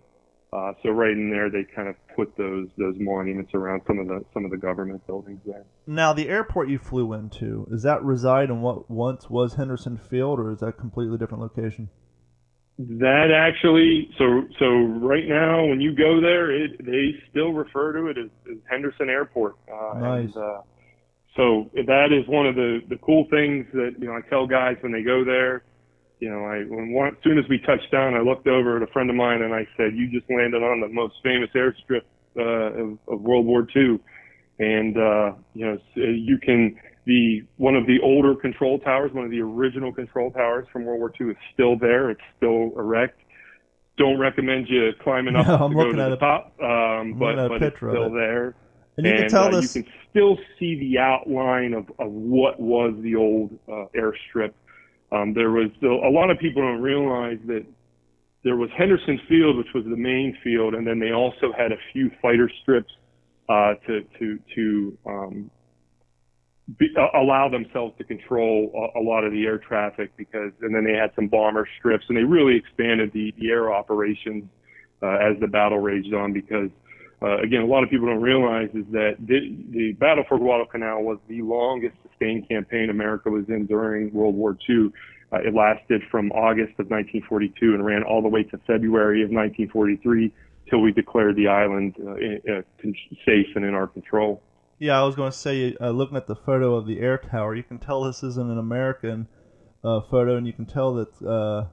Uh, 0.52 0.72
so 0.82 0.90
right 0.90 1.12
in 1.12 1.30
there, 1.30 1.48
they 1.48 1.64
kind 1.76 1.88
of 1.88 1.94
put 2.16 2.36
those 2.36 2.66
those 2.76 2.96
monuments 2.98 3.52
around 3.54 3.82
some 3.86 4.00
of 4.00 4.08
the 4.08 4.24
some 4.34 4.44
of 4.44 4.50
the 4.50 4.56
government 4.56 5.06
buildings 5.06 5.40
there. 5.46 5.64
Now, 5.86 6.12
the 6.12 6.28
airport 6.28 6.68
you 6.68 6.78
flew 6.78 7.12
into 7.12 7.68
is 7.70 7.84
that 7.84 8.02
reside 8.02 8.50
in 8.50 8.60
what 8.60 8.90
once 8.90 9.30
was 9.30 9.54
Henderson 9.54 9.96
Field, 9.96 10.40
or 10.40 10.50
is 10.50 10.58
that 10.58 10.66
a 10.66 10.72
completely 10.72 11.18
different 11.18 11.42
location? 11.42 11.88
That 12.78 13.30
actually, 13.30 14.10
so 14.18 14.42
so 14.58 14.66
right 15.06 15.28
now 15.28 15.66
when 15.66 15.80
you 15.80 15.94
go 15.94 16.20
there, 16.20 16.50
it, 16.50 16.84
they 16.84 17.14
still 17.30 17.52
refer 17.52 17.92
to 17.92 18.06
it 18.06 18.18
as, 18.18 18.30
as 18.50 18.58
Henderson 18.68 19.08
Airport. 19.08 19.56
Uh, 19.70 19.98
Nice. 20.00 20.34
And, 20.34 20.36
uh, 20.36 20.60
so 21.36 21.70
that 21.74 22.08
is 22.10 22.26
one 22.28 22.46
of 22.46 22.56
the 22.56 22.80
the 22.88 22.96
cool 22.96 23.26
things 23.30 23.66
that 23.72 23.94
you 24.00 24.06
know 24.06 24.14
I 24.14 24.28
tell 24.28 24.48
guys 24.48 24.76
when 24.80 24.90
they 24.92 25.02
go 25.02 25.24
there. 25.24 25.62
You 26.20 26.28
know, 26.28 26.44
I 26.44 26.58
when 26.64 26.92
one, 26.92 27.08
as 27.08 27.14
soon 27.24 27.38
as 27.38 27.48
we 27.48 27.58
touched 27.58 27.90
down, 27.90 28.14
I 28.14 28.20
looked 28.20 28.46
over 28.46 28.76
at 28.76 28.82
a 28.82 28.92
friend 28.92 29.08
of 29.08 29.16
mine 29.16 29.40
and 29.42 29.54
I 29.54 29.66
said, 29.76 29.94
"You 29.94 30.08
just 30.10 30.30
landed 30.30 30.62
on 30.62 30.80
the 30.80 30.88
most 30.88 31.14
famous 31.22 31.48
airstrip 31.54 32.02
uh, 32.36 32.42
of, 32.42 32.98
of 33.08 33.20
World 33.22 33.46
War 33.46 33.66
II." 33.74 33.98
And 34.58 34.96
uh, 34.98 35.32
you 35.54 35.64
know, 35.66 35.78
you 35.94 36.38
can 36.38 36.78
the 37.06 37.42
one 37.56 37.74
of 37.74 37.86
the 37.86 37.98
older 38.02 38.34
control 38.34 38.78
towers, 38.80 39.12
one 39.14 39.24
of 39.24 39.30
the 39.30 39.40
original 39.40 39.92
control 39.94 40.30
towers 40.30 40.66
from 40.70 40.84
World 40.84 41.00
War 41.00 41.12
II, 41.18 41.28
is 41.30 41.36
still 41.54 41.78
there. 41.78 42.10
It's 42.10 42.20
still 42.36 42.72
erect. 42.76 43.18
Don't 43.96 44.18
recommend 44.18 44.68
you 44.68 44.90
climbing 45.02 45.36
up 45.36 45.46
No, 45.46 45.56
to 45.56 45.64
I'm 45.64 45.72
go 45.72 45.90
to 45.92 46.02
at 46.02 46.08
the 46.08 46.12
a- 46.12 46.16
top, 46.18 46.52
um, 46.62 47.18
but, 47.18 47.36
looking 47.36 47.38
at 47.38 47.46
a 47.46 47.48
but 47.48 47.62
it's 47.62 47.76
still 47.78 48.06
it. 48.06 48.14
there. 48.14 48.54
And 48.98 49.06
you 49.06 49.14
can 49.14 49.30
tell 49.30 49.44
uh, 49.46 49.60
this. 49.60 49.74
you 49.74 49.82
can 49.82 49.92
still 50.10 50.38
see 50.58 50.78
the 50.78 50.98
outline 50.98 51.72
of, 51.72 51.90
of 51.98 52.10
what 52.10 52.60
was 52.60 52.94
the 53.00 53.16
old 53.16 53.58
uh, 53.66 53.86
airstrip. 53.96 54.52
Um, 55.12 55.34
there 55.34 55.50
was 55.50 55.70
a 55.82 56.10
lot 56.10 56.30
of 56.30 56.38
people 56.38 56.62
don't 56.62 56.80
realize 56.80 57.38
that 57.46 57.66
there 58.44 58.56
was 58.56 58.70
Henderson 58.76 59.20
Field, 59.28 59.56
which 59.56 59.72
was 59.74 59.84
the 59.84 59.96
main 59.96 60.36
field, 60.42 60.74
and 60.74 60.86
then 60.86 60.98
they 60.98 61.12
also 61.12 61.52
had 61.56 61.72
a 61.72 61.76
few 61.92 62.10
fighter 62.22 62.50
strips 62.62 62.92
uh, 63.48 63.74
to 63.86 64.02
to 64.18 64.38
to 64.54 64.98
um, 65.06 65.50
be, 66.78 66.88
uh, 66.96 67.18
allow 67.18 67.48
themselves 67.48 67.94
to 67.98 68.04
control 68.04 68.70
a, 68.94 69.00
a 69.00 69.02
lot 69.02 69.24
of 69.24 69.32
the 69.32 69.44
air 69.44 69.58
traffic 69.58 70.12
because, 70.16 70.52
and 70.62 70.74
then 70.74 70.84
they 70.84 70.94
had 70.94 71.10
some 71.16 71.26
bomber 71.26 71.68
strips, 71.78 72.04
and 72.08 72.16
they 72.16 72.22
really 72.24 72.56
expanded 72.56 73.10
the, 73.12 73.34
the 73.38 73.50
air 73.50 73.72
operations 73.74 74.44
uh, 75.02 75.16
as 75.16 75.38
the 75.40 75.48
battle 75.48 75.78
raged 75.78 76.14
on 76.14 76.32
because. 76.32 76.70
Uh, 77.22 77.38
again, 77.38 77.60
a 77.60 77.66
lot 77.66 77.82
of 77.82 77.90
people 77.90 78.06
don't 78.06 78.22
realize 78.22 78.70
is 78.74 78.86
that 78.92 79.16
the, 79.20 79.54
the 79.70 79.92
battle 79.92 80.24
for 80.26 80.38
Guadalcanal 80.38 81.02
was 81.02 81.18
the 81.28 81.42
longest 81.42 81.94
sustained 82.08 82.48
campaign 82.48 82.88
America 82.88 83.28
was 83.28 83.44
in 83.48 83.66
during 83.66 84.12
World 84.12 84.34
War 84.34 84.56
II. 84.68 84.90
Uh, 85.32 85.36
it 85.38 85.54
lasted 85.54 86.02
from 86.10 86.32
August 86.32 86.72
of 86.78 86.88
1942 86.88 87.74
and 87.74 87.84
ran 87.84 88.02
all 88.02 88.22
the 88.22 88.28
way 88.28 88.42
to 88.44 88.58
February 88.66 89.22
of 89.22 89.30
1943 89.30 90.32
till 90.68 90.80
we 90.80 90.92
declared 90.92 91.36
the 91.36 91.46
island 91.46 91.94
uh, 92.00 92.14
in, 92.14 92.40
uh, 92.50 92.62
safe 93.26 93.46
and 93.54 93.64
in 93.64 93.74
our 93.74 93.86
control. 93.86 94.42
Yeah, 94.78 94.98
I 94.98 95.04
was 95.04 95.14
going 95.14 95.30
to 95.30 95.36
say, 95.36 95.76
uh, 95.78 95.90
looking 95.90 96.16
at 96.16 96.26
the 96.26 96.36
photo 96.36 96.74
of 96.74 96.86
the 96.86 97.00
air 97.00 97.18
tower, 97.18 97.54
you 97.54 97.62
can 97.62 97.78
tell 97.78 98.02
this 98.04 98.22
isn't 98.22 98.50
an 98.50 98.58
American 98.58 99.28
uh, 99.84 100.00
photo, 100.00 100.36
and 100.36 100.46
you 100.46 100.54
can 100.54 100.64
tell 100.64 100.94
that 100.94 101.68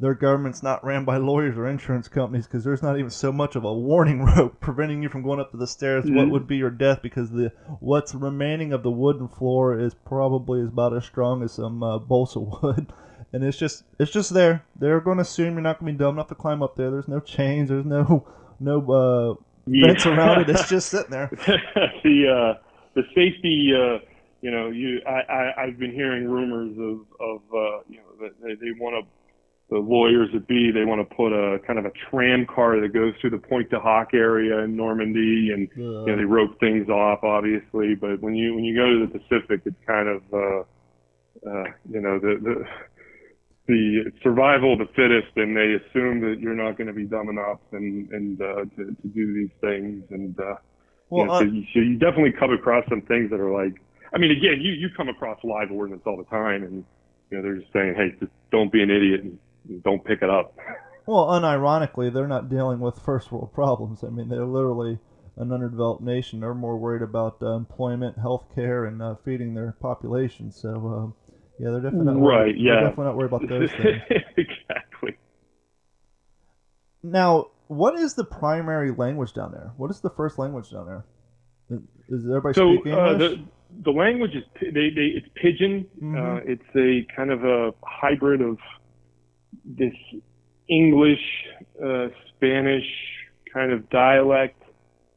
their 0.00 0.14
government's 0.14 0.62
not 0.62 0.82
ran 0.82 1.04
by 1.04 1.18
lawyers 1.18 1.58
or 1.58 1.68
insurance 1.68 2.08
companies 2.08 2.46
because 2.46 2.64
there's 2.64 2.82
not 2.82 2.98
even 2.98 3.10
so 3.10 3.30
much 3.30 3.54
of 3.54 3.64
a 3.64 3.72
warning 3.72 4.24
rope 4.36 4.58
preventing 4.58 5.02
you 5.02 5.10
from 5.10 5.22
going 5.22 5.38
up 5.38 5.50
to 5.50 5.58
the 5.58 5.66
stairs. 5.66 6.06
Mm-hmm. 6.06 6.16
What 6.16 6.30
would 6.30 6.46
be 6.46 6.56
your 6.56 6.70
death? 6.70 7.02
Because 7.02 7.30
the 7.30 7.52
what's 7.80 8.14
remaining 8.14 8.72
of 8.72 8.82
the 8.82 8.90
wooden 8.90 9.28
floor 9.28 9.78
is 9.78 9.94
probably 9.94 10.62
about 10.62 10.96
as 10.96 11.04
strong 11.04 11.42
as 11.42 11.52
some 11.52 11.82
uh, 11.82 11.98
balsa 11.98 12.40
wood, 12.62 12.92
and 13.32 13.44
it's 13.44 13.58
just 13.58 13.84
it's 13.98 14.10
just 14.10 14.32
there. 14.32 14.64
They're 14.74 15.00
going 15.00 15.18
to 15.18 15.22
assume 15.22 15.52
you're 15.52 15.62
not 15.62 15.78
going 15.78 15.92
to 15.92 15.98
be 15.98 16.02
dumb 16.02 16.14
enough 16.14 16.28
to 16.28 16.34
climb 16.34 16.62
up 16.62 16.76
there. 16.76 16.90
There's 16.90 17.08
no 17.08 17.20
chains. 17.20 17.68
There's 17.68 17.84
no 17.84 18.26
no 18.58 18.90
uh, 18.90 19.34
yeah. 19.66 19.88
fence 19.88 20.06
around 20.06 20.40
it. 20.40 20.48
It's 20.48 20.68
just 20.68 20.88
sitting 20.88 21.10
there. 21.10 21.28
the 21.36 22.56
uh, 22.56 22.62
the 22.94 23.02
safety. 23.14 23.72
Uh, 23.76 23.98
you 24.40 24.50
know, 24.50 24.70
you 24.70 25.02
I, 25.06 25.20
I 25.30 25.64
I've 25.64 25.78
been 25.78 25.92
hearing 25.92 26.26
rumors 26.26 26.72
of 26.78 27.00
of 27.20 27.42
uh, 27.52 27.82
you 27.86 27.98
know 27.98 28.22
that 28.22 28.32
they, 28.42 28.54
they 28.54 28.72
want 28.80 29.04
to 29.04 29.19
the 29.70 29.78
lawyers 29.78 30.28
at 30.34 30.48
B, 30.48 30.72
they 30.74 30.84
want 30.84 31.00
to 31.08 31.14
put 31.14 31.32
a 31.32 31.60
kind 31.60 31.78
of 31.78 31.86
a 31.86 31.92
tram 32.10 32.44
car 32.44 32.80
that 32.80 32.92
goes 32.92 33.14
through 33.20 33.30
the 33.30 33.38
Pointe 33.38 33.70
du 33.70 33.78
Hoc 33.78 34.08
area 34.12 34.58
in 34.58 34.76
Normandy, 34.76 35.50
and 35.54 35.68
yeah. 35.76 35.84
you 35.84 36.06
know 36.06 36.16
they 36.16 36.24
rope 36.24 36.58
things 36.58 36.88
off, 36.88 37.22
obviously. 37.22 37.94
But 37.94 38.20
when 38.20 38.34
you 38.34 38.54
when 38.54 38.64
you 38.64 38.74
go 38.74 38.86
to 38.90 39.06
the 39.06 39.18
Pacific, 39.18 39.62
it's 39.64 39.76
kind 39.86 40.08
of 40.08 40.22
uh, 40.32 40.60
uh, 41.48 41.64
you 41.88 42.00
know 42.00 42.18
the 42.18 42.34
the 42.42 42.64
the 43.68 44.12
survival 44.24 44.72
of 44.72 44.80
the 44.80 44.90
fittest, 44.96 45.36
and 45.36 45.56
they 45.56 45.78
assume 45.78 46.20
that 46.22 46.40
you're 46.40 46.58
not 46.58 46.76
going 46.76 46.88
to 46.88 46.92
be 46.92 47.04
dumb 47.04 47.28
enough 47.28 47.60
and 47.70 48.10
and 48.10 48.42
uh, 48.42 48.64
to 48.74 48.84
to 48.90 49.08
do 49.14 49.32
these 49.34 49.54
things, 49.60 50.02
and 50.10 50.38
uh, 50.40 50.56
well, 51.10 51.22
you 51.22 51.26
know, 51.26 51.32
uh, 51.32 51.38
so, 51.38 51.44
you, 51.44 51.62
so 51.72 51.78
you 51.78 51.96
definitely 51.96 52.32
come 52.32 52.52
across 52.52 52.84
some 52.88 53.02
things 53.02 53.30
that 53.30 53.38
are 53.38 53.52
like, 53.52 53.80
I 54.12 54.18
mean, 54.18 54.32
again, 54.32 54.58
you 54.60 54.72
you 54.72 54.88
come 54.96 55.08
across 55.08 55.38
live 55.44 55.70
ordnance 55.70 56.02
all 56.06 56.16
the 56.16 56.24
time, 56.24 56.64
and 56.64 56.84
you 57.30 57.36
know 57.36 57.42
they're 57.44 57.58
just 57.58 57.72
saying, 57.72 57.94
hey, 57.94 58.18
just 58.18 58.32
don't 58.50 58.72
be 58.72 58.82
an 58.82 58.90
idiot 58.90 59.22
and 59.22 59.38
don't 59.84 60.04
pick 60.04 60.22
it 60.22 60.30
up. 60.30 60.56
Well, 61.06 61.26
unironically, 61.26 62.12
they're 62.12 62.28
not 62.28 62.48
dealing 62.48 62.78
with 62.78 63.00
first 63.00 63.32
world 63.32 63.52
problems. 63.52 64.04
I 64.04 64.10
mean, 64.10 64.28
they're 64.28 64.46
literally 64.46 65.00
an 65.36 65.50
underdeveloped 65.50 66.02
nation. 66.02 66.38
They're 66.38 66.54
more 66.54 66.76
worried 66.76 67.02
about 67.02 67.38
uh, 67.42 67.56
employment, 67.56 68.18
health 68.18 68.46
care, 68.54 68.84
and 68.84 69.02
uh, 69.02 69.16
feeding 69.24 69.54
their 69.54 69.72
population. 69.80 70.52
So, 70.52 70.68
um, 70.68 71.14
yeah, 71.58 71.70
they're 71.70 71.80
definitely 71.80 72.12
not 72.12 72.20
right. 72.20 72.20
Worried, 72.20 72.56
yeah, 72.58 72.74
they're 72.74 72.80
definitely 72.90 73.04
not 73.06 73.16
worried 73.16 73.32
about 73.32 73.48
those 73.48 73.70
things. 73.82 74.22
exactly. 74.36 75.18
Now, 77.02 77.46
what 77.66 77.98
is 77.98 78.14
the 78.14 78.24
primary 78.24 78.92
language 78.92 79.32
down 79.32 79.52
there? 79.52 79.72
What 79.78 79.90
is 79.90 80.00
the 80.00 80.10
first 80.10 80.38
language 80.38 80.70
down 80.70 80.86
there? 80.86 81.04
Is 82.08 82.24
everybody 82.24 82.54
so, 82.54 82.74
speak 82.74 82.86
English? 82.86 83.14
Uh, 83.14 83.18
the, 83.18 83.44
the 83.84 83.90
language 83.90 84.34
is 84.34 84.42
they, 84.60 84.90
they 84.90 85.12
it's 85.16 85.26
pidgin. 85.34 85.86
Mm-hmm. 86.02 86.16
Uh, 86.16 86.36
it's 86.44 86.62
a 86.76 87.06
kind 87.14 87.30
of 87.30 87.44
a 87.44 87.72
hybrid 87.82 88.42
of 88.42 88.58
this 89.64 89.94
English, 90.68 91.20
uh, 91.84 92.08
Spanish 92.36 92.86
kind 93.52 93.72
of 93.72 93.88
dialect 93.90 94.62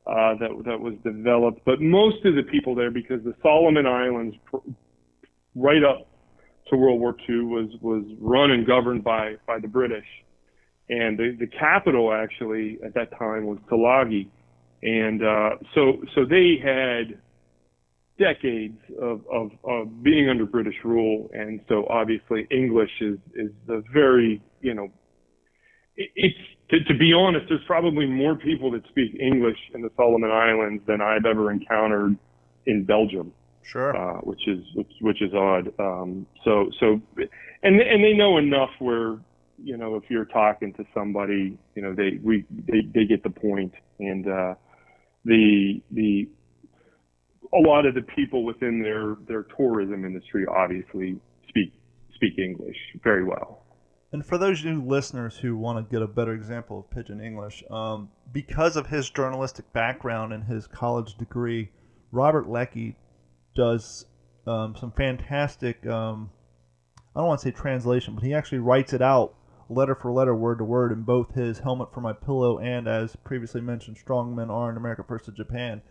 uh, 0.06 0.36
that 0.40 0.50
that 0.66 0.80
was 0.80 0.96
developed. 1.04 1.62
But 1.66 1.82
most 1.82 2.26
of 2.26 2.36
the 2.36 2.44
people 2.44 2.76
there, 2.76 2.92
because 2.92 3.24
the 3.24 3.36
Solomon 3.42 3.86
Islands, 3.86 4.36
right 5.56 5.84
up 5.84 6.08
to 6.70 6.76
World 6.76 7.00
War 7.00 7.16
II, 7.30 7.42
was 7.42 7.70
was 7.82 8.04
run 8.20 8.52
and 8.52 8.66
governed 8.66 9.04
by 9.04 9.36
by 9.48 9.60
the 9.60 9.68
British, 9.68 10.08
and 10.90 11.18
the 11.18 11.38
the 11.40 11.48
capital 11.48 12.14
actually 12.14 12.80
at 12.86 12.94
that 12.96 13.18
time 13.18 13.46
was 13.46 13.60
Tulagi, 13.72 14.28
and 14.82 15.24
uh, 15.24 15.50
so 15.74 16.04
so 16.16 16.26
they 16.26 16.58
had 16.62 17.20
decades 18.24 18.80
of, 19.02 19.22
of, 19.32 19.52
of 19.64 20.04
being 20.04 20.30
under 20.30 20.46
British 20.46 20.76
rule, 20.84 21.30
and 21.34 21.60
so 21.68 21.86
obviously 21.90 22.48
English 22.52 22.92
is 23.02 23.18
is 23.36 23.52
the 23.68 23.84
very 23.94 24.42
you 24.62 24.74
know 24.74 24.90
it, 25.96 26.10
it's 26.16 26.38
to, 26.70 26.84
to 26.86 26.98
be 26.98 27.14
honest, 27.14 27.46
there's 27.50 27.62
probably 27.68 28.06
more 28.06 28.36
people 28.36 28.72
that 28.72 28.82
speak 28.90 29.16
English 29.20 29.58
in 29.76 29.82
the 29.82 29.90
Solomon 29.96 30.32
Islands 30.32 30.82
than 30.88 31.02
I've 31.02 31.26
ever 31.26 31.52
encountered 31.52 32.18
in 32.66 32.86
Belgium. 32.86 33.34
Sure. 33.64 33.96
Uh, 33.96 34.20
which 34.22 34.48
is 34.48 34.60
which, 34.76 34.92
which 35.02 35.22
is 35.22 35.34
odd. 35.34 35.72
Um, 35.80 36.26
so 36.44 36.70
so, 36.80 37.02
and 37.64 37.80
and 37.80 38.04
they 38.04 38.14
know 38.14 38.38
enough 38.38 38.72
where 38.80 39.20
you 39.58 39.78
know 39.78 39.96
if 39.96 40.04
you're 40.10 40.26
talking 40.26 40.74
to 40.74 40.86
somebody, 40.94 41.58
you 41.76 41.82
know 41.82 41.94
they 41.94 42.20
we 42.22 42.46
they 42.52 42.82
they 42.94 43.06
get 43.06 43.24
the 43.24 43.30
point, 43.30 43.74
and 44.00 44.28
uh, 44.28 44.56
the 45.24 45.82
the 45.92 46.28
a 47.56 47.60
lot 47.60 47.86
of 47.86 47.96
the 47.96 48.02
people 48.02 48.44
within 48.44 48.82
their 48.82 49.16
their 49.28 49.44
tourism 49.56 50.06
industry 50.06 50.46
obviously 50.48 51.20
speak 51.48 51.74
speak 52.16 52.38
English 52.38 52.78
very 53.04 53.24
well. 53.24 53.64
And 54.12 54.24
for 54.24 54.38
those 54.38 54.64
new 54.64 54.84
listeners 54.84 55.38
who 55.38 55.58
want 55.58 55.78
to 55.78 55.92
get 55.92 56.04
a 56.04 56.08
better 56.08 56.34
example 56.34 56.80
of 56.80 56.90
pidgin 56.92 57.20
English, 57.20 57.64
um, 57.72 58.10
because 58.32 58.76
of 58.78 58.88
his 58.88 59.10
journalistic 59.10 59.74
background 59.74 60.34
and 60.34 60.44
his 60.44 60.68
college 60.68 61.18
degree, 61.18 61.72
Robert 62.12 62.48
Leckie 62.48 62.96
does 63.56 64.06
um, 64.46 64.76
some 64.76 64.92
fantastic. 64.92 65.86
Um, 65.88 66.30
I 67.16 67.20
don't 67.20 67.28
want 67.28 67.42
to 67.42 67.48
say 67.48 67.52
translation, 67.52 68.16
but 68.16 68.24
he 68.24 68.34
actually 68.34 68.60
writes 68.60 68.94
it 68.94 69.02
out 69.02 69.36
letter 69.70 69.96
for 69.96 70.12
letter, 70.12 70.36
word 70.36 70.60
to 70.60 70.64
word, 70.64 70.92
in 70.92 71.02
both 71.02 71.34
his 71.34 71.60
Helmet 71.60 71.94
for 71.94 72.02
My 72.02 72.14
Pillow 72.14 72.60
and, 72.60 72.88
as 72.88 73.16
previously 73.16 73.62
mentioned, 73.62 73.98
Strong 73.98 74.36
Men 74.36 74.50
Armed 74.50 74.78
America 74.78 75.04
First 75.08 75.26
to 75.26 75.32
Japan. 75.32 75.82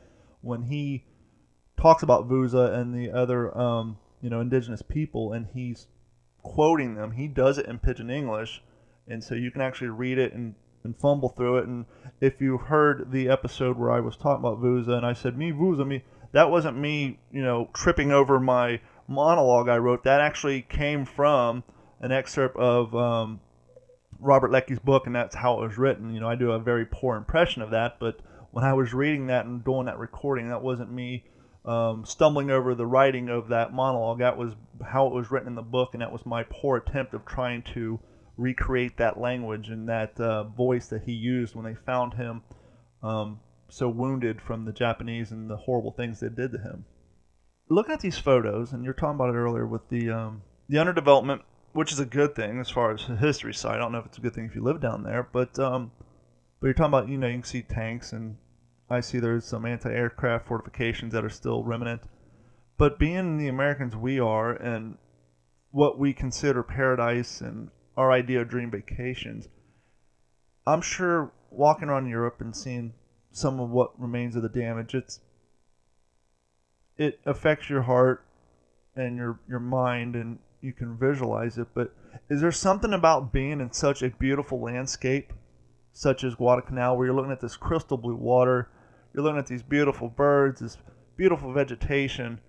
When 0.40 0.62
he 0.62 1.04
talks 1.82 2.04
about 2.04 2.28
Vouza 2.28 2.72
and 2.72 2.94
the 2.94 3.10
other 3.10 3.56
um, 3.58 3.98
you 4.22 4.30
know 4.30 4.40
indigenous 4.40 4.82
people, 4.82 5.32
and 5.32 5.48
he's 5.52 5.88
quoting 6.42 6.94
them. 6.94 7.12
He 7.12 7.26
does 7.26 7.58
it 7.58 7.66
in 7.66 7.80
pidgin 7.80 8.08
English, 8.08 8.62
and 9.08 9.22
so 9.22 9.34
you 9.34 9.50
can 9.50 9.60
actually 9.60 9.88
read 9.88 10.16
it 10.16 10.32
and, 10.32 10.54
and 10.84 10.96
fumble 10.96 11.30
through 11.30 11.58
it. 11.58 11.66
And 11.66 11.86
if 12.20 12.40
you 12.40 12.56
heard 12.56 13.10
the 13.10 13.28
episode 13.28 13.76
where 13.76 13.90
I 13.90 14.00
was 14.00 14.16
talking 14.16 14.44
about 14.44 14.60
Vouza 14.60 14.92
and 14.92 15.04
I 15.04 15.12
said 15.12 15.36
me 15.36 15.50
Vouza 15.50 15.84
me, 15.84 16.04
that 16.30 16.50
wasn't 16.50 16.78
me 16.78 17.18
you 17.32 17.42
know 17.42 17.68
tripping 17.74 18.12
over 18.12 18.38
my 18.38 18.80
monologue 19.08 19.68
I 19.68 19.78
wrote. 19.78 20.04
That 20.04 20.20
actually 20.20 20.62
came 20.62 21.04
from 21.04 21.64
an 22.00 22.12
excerpt 22.12 22.56
of 22.56 22.94
um, 22.94 23.40
Robert 24.20 24.52
Leckie's 24.52 24.78
book, 24.78 25.06
and 25.06 25.16
that's 25.16 25.34
how 25.34 25.58
it 25.58 25.66
was 25.66 25.78
written. 25.78 26.14
You 26.14 26.20
know, 26.20 26.28
I 26.28 26.36
do 26.36 26.52
a 26.52 26.60
very 26.60 26.86
poor 26.86 27.16
impression 27.16 27.60
of 27.60 27.70
that, 27.70 27.98
but 27.98 28.20
when 28.52 28.64
I 28.64 28.72
was 28.74 28.94
reading 28.94 29.26
that 29.28 29.46
and 29.46 29.64
doing 29.64 29.86
that 29.86 29.98
recording, 29.98 30.48
that 30.50 30.62
wasn't 30.62 30.92
me 30.92 31.24
um, 31.64 32.04
stumbling 32.04 32.50
over 32.50 32.74
the 32.74 32.86
writing 32.86 33.28
of 33.28 33.48
that 33.48 33.72
monologue. 33.72 34.18
That 34.18 34.36
was 34.36 34.54
how 34.84 35.06
it 35.06 35.12
was 35.12 35.30
written 35.30 35.48
in 35.48 35.54
the 35.54 35.62
book, 35.62 35.90
and 35.92 36.02
that 36.02 36.12
was 36.12 36.26
my 36.26 36.44
poor 36.44 36.78
attempt 36.78 37.14
of 37.14 37.24
trying 37.24 37.62
to 37.74 38.00
recreate 38.36 38.96
that 38.96 39.20
language 39.20 39.68
and 39.68 39.88
that 39.88 40.18
uh, 40.18 40.44
voice 40.44 40.88
that 40.88 41.02
he 41.04 41.12
used 41.12 41.54
when 41.54 41.64
they 41.64 41.74
found 41.74 42.14
him 42.14 42.42
um, 43.02 43.40
so 43.68 43.88
wounded 43.88 44.40
from 44.40 44.64
the 44.64 44.72
Japanese 44.72 45.30
and 45.30 45.48
the 45.48 45.56
horrible 45.56 45.92
things 45.92 46.20
they 46.20 46.28
did 46.28 46.52
to 46.52 46.58
him. 46.58 46.84
Looking 47.68 47.94
at 47.94 48.00
these 48.00 48.18
photos, 48.18 48.72
and 48.72 48.84
you're 48.84 48.94
talking 48.94 49.14
about 49.14 49.34
it 49.34 49.38
earlier 49.38 49.66
with 49.66 49.88
the 49.88 50.10
um, 50.10 50.42
the 50.68 50.78
underdevelopment, 50.78 51.40
which 51.72 51.92
is 51.92 52.00
a 52.00 52.04
good 52.04 52.34
thing 52.34 52.60
as 52.60 52.68
far 52.68 52.92
as 52.92 53.02
history 53.20 53.54
side. 53.54 53.76
I 53.76 53.78
don't 53.78 53.92
know 53.92 53.98
if 53.98 54.06
it's 54.06 54.18
a 54.18 54.20
good 54.20 54.34
thing 54.34 54.44
if 54.46 54.54
you 54.54 54.62
live 54.62 54.80
down 54.80 55.04
there, 55.04 55.28
but 55.32 55.58
um, 55.58 55.92
but 56.60 56.66
you're 56.66 56.74
talking 56.74 56.90
about 56.90 57.08
you 57.08 57.18
know 57.18 57.28
you 57.28 57.34
can 57.34 57.44
see 57.44 57.62
tanks 57.62 58.12
and 58.12 58.36
I 58.93 59.01
see 59.01 59.18
there's 59.18 59.47
some 59.47 59.64
anti-aircraft 59.64 60.47
fortifications 60.47 61.14
that 61.14 61.24
are 61.24 61.30
still 61.30 61.64
remnant. 61.64 62.03
But 62.76 62.99
being 62.99 63.38
the 63.38 63.49
Americans 63.49 63.97
we 63.97 64.20
are 64.20 64.53
and 64.53 64.99
what 65.70 65.99
we 65.99 66.12
consider 66.12 66.62
paradise 66.62 67.40
and 67.40 67.70
our 67.97 68.12
idea 68.12 68.43
of 68.43 68.51
dream 68.51 68.70
vacations, 68.70 69.49
I'm 70.66 70.82
sure 70.82 71.32
walking 71.51 71.88
around 71.88 72.09
Europe 72.09 72.40
and 72.40 72.55
seeing 72.55 72.93
some 73.30 73.61
of 73.61 73.70
what 73.70 73.99
remains 73.99 74.36
of 74.36 74.43
the 74.43 74.49
damage, 74.51 74.95
it's 74.95 75.20
it 76.99 77.18
affects 77.24 77.70
your 77.70 77.82
heart 77.82 78.26
and 78.95 79.16
your 79.16 79.40
your 79.49 79.61
mind 79.61 80.16
and 80.16 80.38
you 80.61 80.74
can 80.74 80.99
visualize 80.99 81.57
it. 81.57 81.68
But 81.74 81.95
is 82.28 82.43
there 82.43 82.53
something 82.53 82.93
about 82.93 83.32
being 83.32 83.59
in 83.61 83.72
such 83.72 84.03
a 84.03 84.11
beautiful 84.11 84.61
landscape, 84.61 85.32
such 85.95 86.24
as 86.24 86.34
Guadalcanal, 86.34 86.99
where 86.99 87.07
you're 87.07 87.16
looking 87.16 87.32
at 87.32 87.40
this 87.40 87.57
crystal 87.57 87.97
blue 87.97 88.16
water? 88.16 88.68
You're 89.14 89.22
looking 89.22 89.38
at 89.38 89.46
these 89.46 89.62
beautiful 89.62 90.08
birds, 90.08 90.60
this 90.60 90.78
beautiful 91.16 91.52
vegetation, 91.52 92.40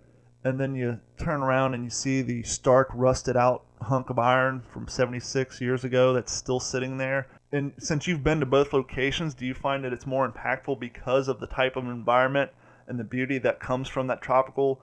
and 0.44 0.60
then 0.60 0.76
you 0.76 1.00
turn 1.18 1.42
around 1.42 1.74
and 1.74 1.84
you 1.84 1.90
see 1.90 2.22
the 2.22 2.44
stark, 2.44 2.90
rusted 2.94 3.38
out 3.38 3.64
hunk 3.82 4.10
of 4.10 4.18
iron 4.18 4.62
from 4.72 4.88
76 4.88 5.60
years 5.62 5.84
ago 5.84 6.14
that's 6.14 6.32
still 6.32 6.60
sitting 6.60 6.98
there. 6.98 7.28
And 7.52 7.74
since 7.78 8.08
you've 8.08 8.24
been 8.24 8.40
to 8.40 8.46
both 8.46 8.74
locations, 8.74 9.34
do 9.34 9.46
you 9.46 9.54
find 9.54 9.84
that 9.84 9.94
it's 9.94 10.08
more 10.08 10.30
impactful 10.30 10.80
because 10.80 11.28
of 11.28 11.40
the 11.40 11.48
type 11.48 11.76
of 11.76 11.86
environment 11.86 12.52
and 12.88 13.00
the 13.00 13.04
beauty 13.04 13.38
that 13.40 13.60
comes 13.60 13.88
from 13.88 14.08
that 14.08 14.22
tropical 14.22 14.82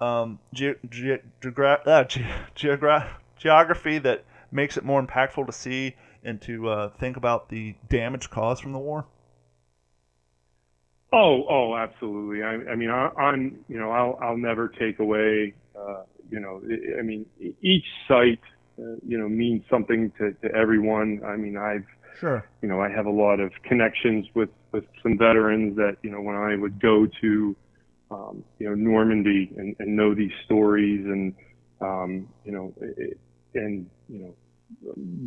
um, 0.00 0.38
ge- 0.54 0.76
ge- 0.88 1.20
uh, 1.44 2.04
ge- 2.04 2.24
geogra- 2.54 3.08
geography 3.36 3.98
that 3.98 4.24
makes 4.50 4.76
it 4.76 4.84
more 4.84 5.04
impactful 5.04 5.46
to 5.46 5.52
see 5.52 5.94
and 6.24 6.40
to 6.42 6.68
uh, 6.68 6.88
think 6.98 7.16
about 7.16 7.48
the 7.48 7.74
damage 7.88 8.30
caused 8.30 8.62
from 8.62 8.72
the 8.72 8.78
war? 8.78 9.06
Oh, 11.16 11.44
oh, 11.48 11.76
absolutely. 11.76 12.42
I, 12.42 12.72
I 12.72 12.74
mean, 12.76 12.90
I, 12.90 13.08
I'm, 13.18 13.64
you 13.68 13.78
know, 13.78 13.90
I'll, 13.90 14.18
I'll 14.20 14.36
never 14.36 14.68
take 14.68 14.98
away, 14.98 15.54
uh, 15.78 16.02
you 16.30 16.40
know, 16.40 16.60
I 16.98 17.02
mean, 17.02 17.24
each 17.62 17.86
site 18.06 18.40
uh, 18.78 18.96
you 19.06 19.16
know 19.16 19.28
means 19.28 19.62
something 19.70 20.12
to, 20.18 20.32
to 20.42 20.54
everyone. 20.54 21.20
I 21.24 21.36
mean, 21.36 21.56
I've 21.56 21.84
Sure. 22.20 22.48
you 22.62 22.68
know 22.68 22.80
I 22.80 22.88
have 22.88 23.06
a 23.06 23.10
lot 23.10 23.40
of 23.40 23.52
connections 23.62 24.26
with 24.34 24.48
with 24.72 24.84
some 25.02 25.18
veterans 25.18 25.76
that 25.76 25.96
you 26.02 26.10
know 26.10 26.20
when 26.20 26.36
I 26.36 26.56
would 26.56 26.80
go 26.80 27.06
to 27.20 27.56
um, 28.10 28.44
you 28.58 28.68
know 28.68 28.74
Normandy 28.74 29.52
and, 29.56 29.76
and 29.78 29.96
know 29.96 30.14
these 30.14 30.32
stories 30.44 31.04
and 31.04 31.34
um, 31.80 32.28
you 32.44 32.52
know 32.52 32.74
it, 32.80 33.18
and 33.54 33.88
you 34.08 34.18
know 34.18 34.34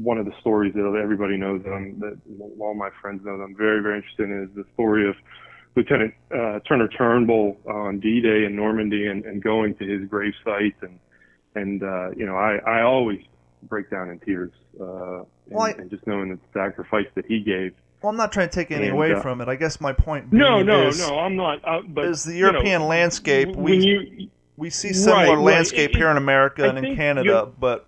one 0.01 0.17
of 0.17 0.25
the 0.25 0.33
stories 0.41 0.73
that 0.73 0.99
everybody 1.01 1.37
knows 1.37 1.63
that 1.63 1.71
I'm 1.71 1.99
that 1.99 2.19
all 2.59 2.73
my 2.73 2.89
friends 3.01 3.23
know 3.23 3.37
that 3.37 3.43
I'm 3.43 3.55
very 3.55 3.81
very 3.81 3.97
interested 3.97 4.29
in 4.29 4.43
is 4.43 4.55
the 4.55 4.65
story 4.73 5.07
of 5.09 5.15
Lieutenant 5.75 6.13
uh, 6.35 6.59
Turner 6.67 6.87
Turnbull 6.87 7.57
on 7.67 7.99
D-Day 7.99 8.45
in 8.45 8.55
Normandy 8.55 9.07
and, 9.07 9.23
and 9.25 9.41
going 9.41 9.75
to 9.75 9.85
his 9.85 10.07
grave 10.09 10.33
site 10.43 10.75
and 10.81 10.99
and 11.55 11.83
uh, 11.83 12.11
you 12.11 12.25
know 12.25 12.35
I 12.35 12.57
I 12.65 12.81
always 12.81 13.21
break 13.63 13.89
down 13.89 14.09
in 14.09 14.19
tears 14.19 14.51
uh, 14.79 15.19
and, 15.19 15.25
Well, 15.47 15.63
I- 15.63 15.71
and 15.77 15.89
just 15.89 16.05
knowing 16.07 16.29
the 16.29 16.39
sacrifice 16.53 17.07
that 17.15 17.25
he 17.25 17.39
gave. 17.39 17.73
Well, 18.01 18.09
I'm 18.11 18.15
not 18.17 18.31
trying 18.31 18.47
to 18.47 18.55
take 18.55 18.71
any 18.71 18.85
And, 18.85 18.93
away 18.93 19.11
uh, 19.11 19.21
from 19.21 19.41
it. 19.41 19.49
I 19.49 19.55
guess 19.55 19.81
my 19.81 19.91
point 19.91 20.29
being 20.31 20.41
No, 20.41 20.63
no, 20.63 20.87
is, 20.87 20.99
no, 20.99 21.19
I'm 21.19 21.35
not. 21.35 21.59
Uh, 21.67 21.81
but 21.85 22.05
is 22.05 22.23
the 22.23 22.33
you 22.33 22.43
know, 22.43 22.51
European 22.51 22.83
landscape 22.87 23.53
we 23.55 23.77
you 23.77 24.29
we 24.55 24.69
see 24.69 24.93
similar 24.93 25.17
Right, 25.23 25.29
right. 25.35 25.37
landscape 25.39 25.91
It- 25.91 25.97
here 25.97 26.09
in 26.09 26.17
America 26.17 26.63
I 26.63 26.67
and 26.67 26.85
in 26.85 26.95
Canada, 26.95 27.49
but 27.59 27.87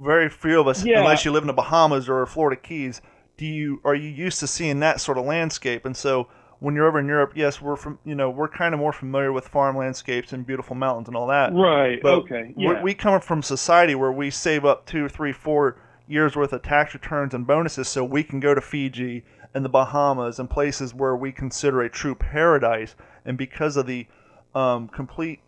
very 0.00 0.28
few 0.28 0.60
of 0.60 0.68
us, 0.68 0.84
Yeah. 0.84 1.00
unless 1.00 1.24
you 1.24 1.32
live 1.32 1.42
in 1.42 1.48
the 1.48 1.52
Bahamas 1.52 2.08
or 2.08 2.24
Florida 2.26 2.60
Keys, 2.60 3.00
do 3.36 3.46
you 3.46 3.80
are 3.84 3.94
you 3.96 4.08
used 4.08 4.38
to 4.40 4.46
seeing 4.46 4.78
that 4.80 5.00
sort 5.00 5.18
of 5.18 5.24
landscape? 5.24 5.84
And 5.84 5.96
so 5.96 6.28
when 6.60 6.74
you're 6.74 6.86
over 6.88 6.98
in 6.98 7.06
Europe, 7.06 7.32
yes, 7.36 7.60
we're 7.62 7.76
from 7.76 7.98
you 8.04 8.14
know 8.14 8.30
we're 8.30 8.48
kind 8.48 8.74
of 8.74 8.80
more 8.80 8.92
familiar 8.92 9.32
with 9.32 9.46
farm 9.48 9.76
landscapes 9.76 10.32
and 10.32 10.46
beautiful 10.46 10.74
mountains 10.76 11.08
and 11.08 11.16
all 11.16 11.26
that. 11.28 11.52
right, 11.52 12.00
But 12.02 12.14
okay, 12.20 12.52
we- 12.56 12.64
yeah, 12.64 12.82
we 12.82 12.94
come 12.94 13.20
from 13.20 13.42
society 13.42 13.94
where 13.94 14.12
we 14.12 14.30
save 14.30 14.64
up 14.64 14.84
two, 14.86 15.08
three, 15.08 15.32
four 15.32 15.76
years 16.06 16.34
worth 16.36 16.52
of 16.52 16.62
tax 16.62 16.94
returns 16.94 17.34
and 17.34 17.46
bonuses 17.46 17.86
so 17.88 18.02
we 18.02 18.22
can 18.24 18.40
go 18.40 18.54
to 18.54 18.60
Fiji 18.60 19.24
and 19.54 19.64
the 19.64 19.68
Bahamas 19.68 20.38
and 20.38 20.48
places 20.48 20.94
where 20.94 21.14
we 21.16 21.30
consider 21.32 21.82
a 21.82 21.88
true 21.90 22.14
paradise. 22.14 22.96
And 23.24 23.36
because 23.36 23.76
of 23.76 23.86
the 23.86 24.06
um, 24.54 24.88
complete 24.88 25.40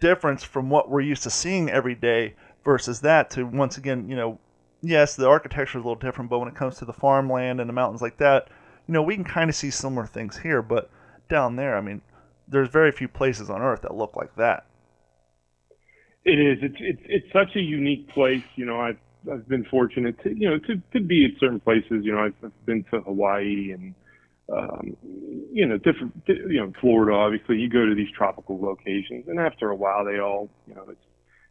difference 0.00 0.42
from 0.42 0.70
what 0.70 0.88
we're 0.90 1.00
used 1.02 1.22
to 1.24 1.30
seeing 1.30 1.68
every 1.68 1.94
day 1.94 2.34
versus 2.64 3.00
that, 3.02 3.30
to 3.30 3.44
once 3.44 3.76
again, 3.76 4.08
you 4.08 4.16
know, 4.16 4.38
yes, 4.82 5.16
the 5.16 5.28
architecture 5.28 5.78
is 5.78 5.84
a 5.84 5.86
little 5.86 6.00
different, 6.00 6.30
but 6.30 6.38
when 6.38 6.48
it 6.48 6.54
comes 6.54 6.76
to 6.78 6.84
the 6.86 6.92
farmland 6.92 7.60
and 7.60 7.68
the 7.68 7.74
mountains 7.74 8.00
like 8.02 8.16
that, 8.18 8.48
you 8.90 8.94
know, 8.94 9.02
we 9.02 9.14
can 9.14 9.22
kind 9.22 9.48
of 9.48 9.54
see 9.54 9.70
similar 9.70 10.04
things 10.04 10.38
here. 10.38 10.62
But 10.62 10.90
down 11.28 11.54
there, 11.54 11.76
I 11.76 11.80
mean, 11.80 12.02
there's 12.48 12.68
very 12.70 12.90
few 12.90 13.06
places 13.06 13.48
on 13.48 13.62
earth 13.62 13.82
that 13.82 13.94
look 13.94 14.16
like 14.16 14.34
that. 14.34 14.66
it 16.24 16.40
is. 16.40 16.58
It's 16.60 16.74
it's 16.80 17.02
it's 17.04 17.32
such 17.32 17.54
a 17.54 17.60
unique 17.60 18.08
place. 18.08 18.42
You 18.56 18.66
know, 18.66 18.80
I've 18.80 18.98
I've 19.32 19.46
been 19.46 19.64
fortunate 19.66 20.20
to 20.24 20.36
you 20.36 20.50
know 20.50 20.58
to 20.58 20.82
to 20.92 21.00
be 21.06 21.24
at 21.24 21.38
certain 21.38 21.60
places. 21.60 22.04
You 22.04 22.14
know, 22.16 22.24
I've, 22.24 22.34
I've 22.42 22.66
been 22.66 22.82
to 22.90 23.00
Hawaii 23.02 23.70
and 23.70 23.94
um, 24.52 24.96
you 25.52 25.66
know 25.66 25.76
different 25.78 26.12
you 26.26 26.58
know 26.60 26.72
Florida. 26.80 27.14
Obviously, 27.14 27.58
you 27.58 27.70
go 27.70 27.86
to 27.86 27.94
these 27.94 28.10
tropical 28.18 28.60
locations, 28.60 29.28
and 29.28 29.38
after 29.38 29.70
a 29.70 29.76
while, 29.76 30.04
they 30.04 30.18
all 30.18 30.50
you 30.66 30.74
know 30.74 30.86
it's 30.88 31.04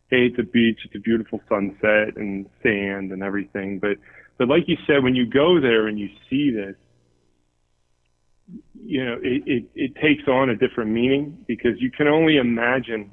hey, 0.09 0.25
it's 0.25 0.39
a 0.39 0.43
beach, 0.43 0.79
it's 0.83 0.95
a 0.95 0.99
beautiful 0.99 1.39
sunset 1.47 2.17
and 2.17 2.47
sand 2.61 3.13
and 3.13 3.23
everything. 3.23 3.79
But 3.79 3.95
but 4.37 4.49
like 4.49 4.63
you 4.67 4.75
said, 4.85 5.03
when 5.03 5.15
you 5.15 5.25
go 5.25 5.61
there 5.61 5.87
and 5.87 5.97
you 5.97 6.09
see 6.29 6.51
this, 6.51 6.75
you 8.83 9.05
know, 9.05 9.17
it, 9.21 9.43
it, 9.45 9.63
it 9.75 9.95
takes 9.95 10.27
on 10.27 10.49
a 10.49 10.55
different 10.55 10.91
meaning 10.91 11.37
because 11.47 11.73
you 11.79 11.91
can 11.91 12.07
only 12.07 12.37
imagine 12.37 13.11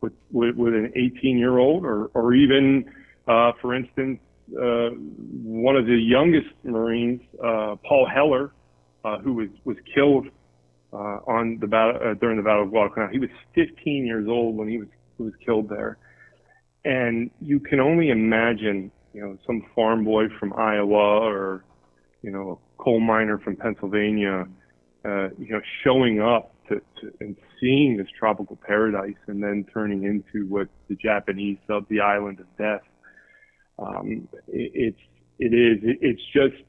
with, 0.00 0.12
with, 0.32 0.56
with 0.56 0.74
an 0.74 0.92
18 0.94 1.38
year 1.38 1.58
old 1.58 1.84
or, 1.84 2.06
or 2.14 2.34
even, 2.34 2.84
uh, 3.28 3.52
for 3.60 3.74
instance, 3.74 4.20
uh, 4.52 4.90
one 4.90 5.76
of 5.76 5.86
the 5.86 5.96
youngest 5.96 6.48
Marines, 6.64 7.20
uh, 7.42 7.76
Paul 7.86 8.06
Heller, 8.12 8.52
uh, 9.04 9.18
who 9.18 9.34
was, 9.34 9.48
was 9.64 9.76
killed, 9.94 10.26
uh, 10.92 11.18
on 11.26 11.58
the 11.60 11.66
battle, 11.66 12.00
uh, 12.04 12.14
during 12.14 12.36
the 12.36 12.42
Battle 12.42 12.64
of 12.64 12.70
Guadalcanal. 12.70 13.08
He 13.10 13.18
was 13.18 13.30
15 13.54 14.06
years 14.06 14.28
old 14.28 14.56
when 14.56 14.68
he 14.68 14.78
was, 14.78 14.88
he 15.16 15.24
was 15.24 15.32
killed 15.44 15.68
there. 15.68 15.98
And 16.84 17.30
you 17.40 17.60
can 17.60 17.80
only 17.80 18.10
imagine, 18.10 18.90
you 19.12 19.22
know, 19.22 19.38
some 19.46 19.64
farm 19.74 20.04
boy 20.04 20.24
from 20.38 20.52
Iowa 20.52 21.20
or, 21.20 21.64
you 22.22 22.30
know, 22.30 22.60
a 22.60 22.82
coal 22.82 23.00
miner 23.00 23.38
from 23.38 23.56
Pennsylvania, 23.56 24.46
uh, 25.04 25.28
you 25.38 25.50
know, 25.50 25.60
showing 25.82 26.20
up 26.20 26.54
to, 26.68 26.80
to 27.00 27.12
and 27.20 27.36
seeing 27.60 27.96
this 27.96 28.06
tropical 28.18 28.56
paradise 28.56 29.16
and 29.26 29.42
then 29.42 29.64
turning 29.72 30.04
into 30.04 30.46
what 30.48 30.68
the 30.88 30.96
Japanese 30.96 31.58
sub 31.66 31.88
the 31.88 32.00
island 32.00 32.40
of 32.40 32.46
death. 32.56 32.82
Um, 33.78 34.28
it, 34.48 34.72
it's 34.74 35.00
it 35.38 35.52
is 35.52 35.78
it, 35.82 35.98
it's 36.00 36.22
just 36.32 36.62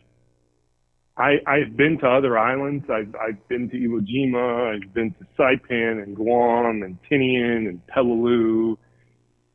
I 1.17 1.35
I've 1.47 1.77
been 1.77 1.97
to 1.99 2.07
other 2.07 2.37
islands. 2.37 2.85
I've 2.89 3.15
I've 3.15 3.47
been 3.47 3.69
to 3.69 3.77
Iwo 3.77 4.05
Jima. 4.05 4.75
I've 4.75 4.93
been 4.93 5.11
to 5.13 5.25
Saipan 5.37 6.03
and 6.03 6.15
Guam 6.15 6.83
and 6.83 6.97
Tinian 7.09 7.69
and 7.69 7.81
Peleliu, 7.87 8.77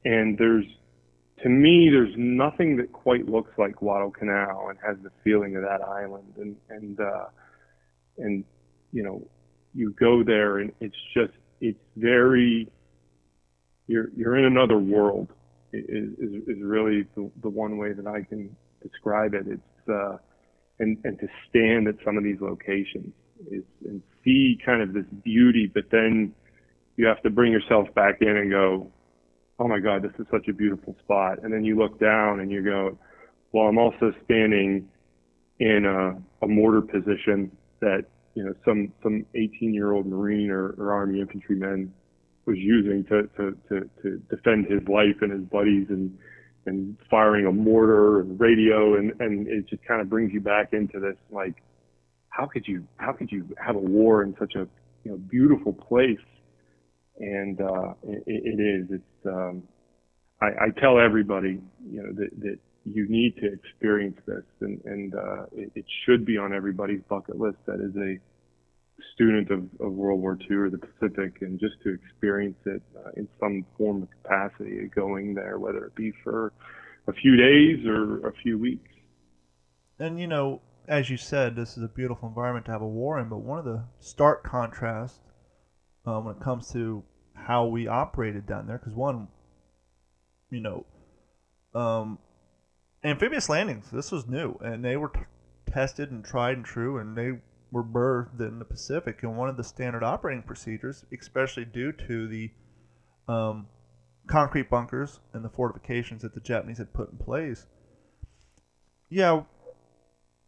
and 0.05 0.39
there's 0.39 0.66
to 1.43 1.49
me 1.49 1.91
there's 1.91 2.14
nothing 2.16 2.76
that 2.76 2.93
quite 2.93 3.28
looks 3.28 3.53
like 3.59 3.76
Guadalcanal 3.76 4.68
and 4.68 4.78
has 4.87 4.97
the 5.03 5.11
feeling 5.22 5.57
of 5.57 5.62
that 5.62 5.83
island 5.83 6.33
and 6.39 6.57
and 6.70 7.01
uh, 7.01 7.26
and 8.18 8.45
you 8.93 9.03
know 9.03 9.26
you 9.74 9.95
go 9.99 10.22
there 10.24 10.59
and 10.59 10.72
it's 10.80 10.97
just 11.14 11.32
it's 11.61 11.78
very 11.97 12.68
you're 13.86 14.09
you're 14.16 14.36
in 14.36 14.45
another 14.45 14.78
world 14.78 15.28
is 15.72 16.12
is, 16.18 16.43
is 16.47 16.62
really 16.62 17.07
the, 17.14 17.30
the 17.43 17.49
one 17.49 17.76
way 17.78 17.93
that 17.93 18.07
I 18.07 18.22
can 18.22 18.55
describe 18.82 19.34
it. 19.34 19.47
It's 19.47 19.88
uh 19.88 20.16
and 20.78 20.99
and 21.05 21.18
to 21.20 21.28
stand 21.49 21.88
at 21.88 21.97
some 22.05 22.16
of 22.16 22.24
these 22.24 22.41
locations 22.41 23.12
is 23.51 23.64
and 23.84 24.03
see 24.24 24.59
kind 24.64 24.82
of 24.82 24.93
this 24.93 25.07
beauty 25.24 25.70
but 25.72 25.84
then 25.91 26.34
you 26.97 27.07
have 27.07 27.22
to 27.22 27.30
bring 27.30 27.51
yourself 27.53 27.88
back 27.95 28.18
in 28.20 28.36
and 28.36 28.51
go 28.51 28.91
oh 29.59 29.68
my 29.68 29.78
god 29.78 30.03
this 30.03 30.12
is 30.18 30.26
such 30.30 30.49
a 30.49 30.53
beautiful 30.53 30.97
spot. 31.03 31.38
And 31.43 31.53
then 31.53 31.64
you 31.64 31.78
look 31.78 31.99
down 32.01 32.41
and 32.41 32.51
you 32.51 32.62
go 32.62 32.99
well 33.53 33.66
I'm 33.66 33.78
also 33.78 34.12
standing 34.24 34.88
in 35.59 35.84
a, 35.84 36.45
a 36.45 36.49
mortar 36.49 36.80
position 36.80 37.51
that 37.80 38.07
you 38.35 38.45
know 38.45 38.55
some 38.64 38.93
some 39.03 39.26
18 39.35 39.74
year 39.74 39.93
old 39.93 40.07
marine 40.07 40.51
or, 40.51 40.70
or 40.78 40.93
army 40.93 41.20
infantryman 41.20 41.93
was 42.47 42.57
using 42.59 43.05
to, 43.05 43.22
to 43.37 43.57
to 43.68 43.91
to 44.03 44.18
defend 44.35 44.66
his 44.66 44.87
life 44.89 45.16
and 45.20 45.33
his 45.33 45.43
buddies 45.43 45.87
and 45.89 46.16
and 46.66 46.97
firing 47.11 47.47
a 47.47 47.53
mortar 47.53 48.20
and 48.20 48.39
radio. 48.39 48.97
And 48.97 49.12
and 49.20 49.47
it 49.49 49.68
just 49.68 49.85
kind 49.85 50.01
of 50.01 50.09
brings 50.09 50.33
you 50.33 50.41
back 50.41 50.72
into 50.72 51.01
this 51.01 51.16
like 51.31 51.62
how 52.28 52.47
could 52.47 52.66
you 52.66 52.87
how 52.97 53.12
could 53.12 53.31
you 53.31 53.47
have 53.64 53.76
a 53.76 53.81
war 53.81 54.22
in 54.22 54.35
such 54.39 54.55
a 54.55 54.66
you 55.05 55.12
know 55.12 55.16
beautiful 55.16 55.72
place? 55.72 56.18
And 57.18 57.61
uh 57.61 57.95
it, 58.03 58.22
it 58.26 58.61
is 58.61 58.87
it's 58.91 59.26
um 59.26 59.62
I, 60.41 60.47
I 60.47 60.81
tell 60.81 60.99
everybody 60.99 61.61
you 61.91 62.03
know 62.03 62.12
that 62.12 62.31
that 62.41 62.59
you 62.85 63.07
need 63.09 63.37
to 63.37 63.53
experience 63.53 64.18
this 64.26 64.45
and 64.61 64.81
and 64.85 65.14
uh 65.14 65.45
it, 65.53 65.70
it 65.74 65.85
should 66.05 66.24
be 66.24 66.39
on 66.39 66.53
everybody's 66.55 67.03
bucket 67.09 67.39
list 67.39 67.59
that 67.66 67.81
is 67.81 67.95
a 67.97 68.18
student 69.14 69.51
of, 69.51 69.61
of 69.81 69.93
World 69.93 70.20
War 70.20 70.39
II 70.51 70.57
or 70.57 70.70
the 70.70 70.78
Pacific 70.78 71.39
and 71.43 71.59
just 71.61 71.74
to 71.85 71.91
experience 71.95 72.59
it 72.66 72.83
uh, 72.97 73.11
in 73.16 73.28
some 73.41 73.64
form 73.78 74.03
of 74.03 74.09
capacity 74.22 74.89
going 74.95 75.35
there 75.35 75.59
whether 75.59 75.85
it 75.87 75.95
be 75.95 76.12
for 76.24 76.53
a 77.09 77.12
few 77.12 77.37
days 77.37 77.87
or 77.87 78.26
a 78.28 78.33
few 78.43 78.59
weeks 78.59 78.91
And 79.99 80.18
you 80.20 80.26
know, 80.26 80.62
as 80.89 81.11
you 81.11 81.16
said, 81.16 81.57
this 81.57 81.76
is 81.76 81.83
a 81.85 81.89
beautiful 81.89 82.28
environment 82.28 82.66
to 82.66 82.72
have 82.72 82.83
a 82.83 82.89
war 82.89 83.18
in. 83.20 83.28
But 83.28 83.39
one 83.39 83.59
of 83.59 83.64
the 83.64 83.85
stark 84.01 84.43
contrasts 84.43 85.20
um, 86.07 86.24
when 86.24 86.37
it 86.37 86.43
comes 86.43 86.72
to 86.72 87.05
how 87.35 87.66
we 87.66 87.87
operated 87.87 88.47
down 88.47 88.66
there, 88.66 88.78
because 88.78 88.95
one, 88.95 89.28
you 90.51 90.61
know, 90.61 90.87
um, 91.74 92.18
amphibious 93.03 93.48
landings. 93.48 93.90
This 93.90 94.12
was 94.12 94.26
new, 94.26 94.55
and 94.62 94.84
they 94.84 94.96
were 94.96 95.09
t- 95.09 95.20
tested 95.66 96.11
and 96.11 96.24
tried 96.24 96.57
and 96.57 96.64
true, 96.64 96.98
and 96.98 97.16
they 97.16 97.40
were 97.70 97.84
birthed 97.84 98.40
in 98.40 98.59
the 98.59 98.64
Pacific. 98.64 99.22
And 99.22 99.36
one 99.36 99.48
of 99.48 99.57
the 99.57 99.64
standard 99.64 100.03
operating 100.03 100.42
procedures, 100.42 101.05
especially 101.16 101.64
due 101.64 101.92
to 101.92 102.28
the 102.28 102.51
um, 103.28 103.66
concrete 104.26 104.70
bunkers 104.70 105.20
and 105.32 105.44
the 105.44 105.48
fortifications 105.48 106.22
that 106.22 106.34
the 106.34 106.40
Japanese 106.40 106.78
had 106.78 106.92
put 106.92 107.11
in 107.11 107.18
place. 107.18 107.66
Yeah, 109.09 109.42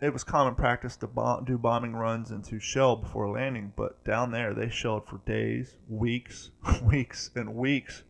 it 0.00 0.12
was 0.12 0.24
common 0.24 0.54
practice 0.54 0.96
to 0.96 1.08
do 1.44 1.58
bombing 1.58 1.94
runs 1.94 2.30
and 2.30 2.44
to 2.44 2.58
shell 2.58 2.96
before 2.96 3.30
landing, 3.30 3.72
but 3.76 4.04
down 4.04 4.30
there 4.30 4.54
they 4.54 4.68
shelled 4.68 5.06
for 5.06 5.18
days, 5.26 5.76
weeks, 5.88 6.50
weeks, 6.82 7.30
and 7.34 7.54
weeks 7.54 8.02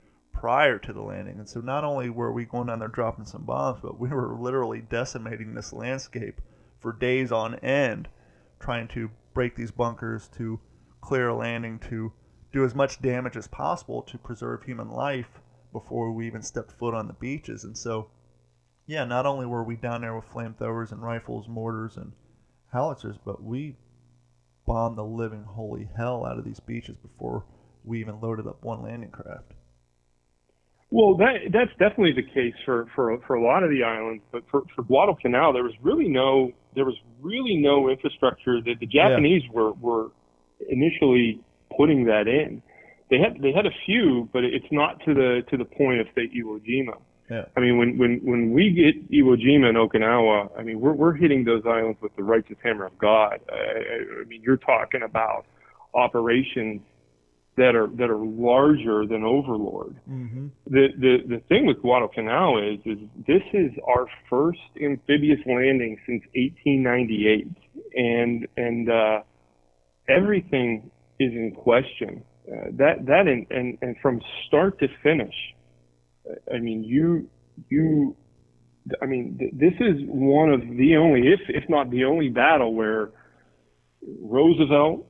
prior 0.42 0.76
to 0.76 0.92
the 0.92 1.00
landing. 1.00 1.38
And 1.38 1.48
so 1.48 1.60
not 1.60 1.84
only 1.84 2.10
were 2.10 2.32
we 2.32 2.46
going 2.46 2.66
down 2.66 2.80
there 2.80 2.88
dropping 2.88 3.26
some 3.26 3.44
bombs, 3.44 3.78
but 3.80 4.00
we 4.00 4.08
were 4.08 4.36
literally 4.36 4.80
decimating 4.80 5.54
this 5.54 5.72
landscape 5.72 6.40
for 6.80 6.92
days 6.92 7.30
on 7.30 7.54
end, 7.60 8.08
trying 8.58 8.88
to 8.88 9.08
break 9.34 9.54
these 9.54 9.70
bunkers, 9.70 10.26
to 10.36 10.58
clear 11.00 11.28
a 11.28 11.36
landing, 11.36 11.78
to 11.78 12.12
do 12.52 12.64
as 12.64 12.74
much 12.74 13.00
damage 13.00 13.36
as 13.36 13.46
possible 13.46 14.02
to 14.02 14.18
preserve 14.18 14.64
human 14.64 14.90
life 14.90 15.40
before 15.72 16.10
we 16.10 16.26
even 16.26 16.42
stepped 16.42 16.72
foot 16.72 16.92
on 16.92 17.06
the 17.06 17.12
beaches. 17.12 17.62
And 17.62 17.78
so 17.78 18.10
Yeah, 18.84 19.04
not 19.04 19.26
only 19.26 19.46
were 19.46 19.62
we 19.62 19.76
down 19.76 20.00
there 20.00 20.16
with 20.16 20.28
flamethrowers 20.28 20.90
and 20.90 21.04
rifles, 21.04 21.46
mortars, 21.46 21.96
and 21.96 22.14
howitzers, 22.72 23.16
but 23.24 23.44
we 23.44 23.76
bombed 24.66 24.98
the 24.98 25.04
living 25.04 25.44
holy 25.44 25.88
hell 25.96 26.26
out 26.26 26.36
of 26.38 26.44
these 26.44 26.58
beaches 26.58 26.96
before 26.96 27.44
we 27.84 28.00
even 28.00 28.20
loaded 28.20 28.48
up 28.48 28.64
one 28.64 28.82
landing 28.82 29.10
craft. 29.10 29.52
Well, 30.92 31.16
that 31.16 31.50
that's 31.50 31.70
definitely 31.78 32.12
the 32.12 32.28
case 32.34 32.52
for 32.66 32.86
for 32.94 33.18
for 33.26 33.34
a 33.34 33.42
lot 33.42 33.62
of 33.62 33.70
the 33.70 33.82
islands, 33.82 34.22
but 34.30 34.42
for 34.50 34.60
for 34.76 34.82
Guadalcanal, 34.82 35.54
there 35.54 35.62
was 35.62 35.72
really 35.80 36.06
no 36.06 36.52
there 36.74 36.84
was 36.84 36.96
really 37.22 37.56
no 37.56 37.88
infrastructure 37.88 38.60
that 38.60 38.74
the 38.78 38.84
Japanese 38.84 39.42
yeah. 39.46 39.52
were 39.52 39.72
were 39.72 40.10
initially 40.68 41.40
putting 41.74 42.04
that 42.04 42.28
in. 42.28 42.60
They 43.08 43.16
had 43.16 43.40
they 43.40 43.52
had 43.52 43.64
a 43.64 43.72
few, 43.86 44.28
but 44.34 44.44
it's 44.44 44.70
not 44.70 45.00
to 45.06 45.14
the 45.14 45.40
to 45.48 45.56
the 45.56 45.64
point 45.64 46.00
of 46.00 46.08
say 46.14 46.28
Iwo 46.28 46.60
Jima. 46.60 47.00
Yeah. 47.30 47.46
I 47.56 47.60
mean, 47.60 47.78
when 47.78 47.96
when 47.96 48.20
when 48.22 48.52
we 48.52 48.68
get 48.70 49.10
Iwo 49.10 49.40
Jima 49.40 49.68
and 49.70 49.78
Okinawa, 49.78 50.50
I 50.58 50.62
mean, 50.62 50.78
we're 50.78 50.92
we're 50.92 51.14
hitting 51.14 51.42
those 51.42 51.62
islands 51.64 52.02
with 52.02 52.14
the 52.16 52.22
righteous 52.22 52.58
hammer 52.62 52.84
of 52.84 52.98
God. 52.98 53.40
I, 53.50 54.20
I 54.20 54.24
mean, 54.28 54.42
you're 54.42 54.58
talking 54.58 55.00
about 55.02 55.46
operations 55.94 56.82
that 57.56 57.74
are 57.74 57.88
that 57.98 58.08
are 58.08 58.24
larger 58.24 59.06
than 59.06 59.24
Overlord. 59.24 59.96
Mm-hmm. 60.08 60.46
The 60.66 60.88
the 60.98 61.16
the 61.28 61.42
thing 61.48 61.66
with 61.66 61.80
Guadalcanal 61.82 62.58
is 62.58 62.80
is 62.86 62.98
this 63.26 63.42
is 63.52 63.72
our 63.86 64.06
first 64.30 64.60
amphibious 64.82 65.40
landing 65.44 65.98
since 66.06 66.22
1898, 66.34 67.48
and 67.94 68.48
and 68.56 68.90
uh, 68.90 69.20
everything 70.08 70.90
is 71.20 71.32
in 71.32 71.52
question. 71.52 72.24
Uh, 72.48 72.70
that 72.72 73.04
that 73.06 73.26
and, 73.26 73.46
and 73.50 73.78
and 73.82 73.96
from 74.00 74.20
start 74.48 74.78
to 74.78 74.88
finish, 75.02 75.34
I 76.52 76.58
mean 76.58 76.84
you 76.84 77.28
you. 77.68 78.16
I 79.00 79.06
mean, 79.06 79.36
th- 79.38 79.52
this 79.52 79.74
is 79.78 80.02
one 80.06 80.50
of 80.50 80.60
the 80.60 80.96
only, 80.96 81.28
if 81.28 81.40
if 81.48 81.68
not 81.68 81.90
the 81.90 82.04
only 82.04 82.30
battle 82.30 82.74
where 82.74 83.10
Roosevelt, 84.20 85.06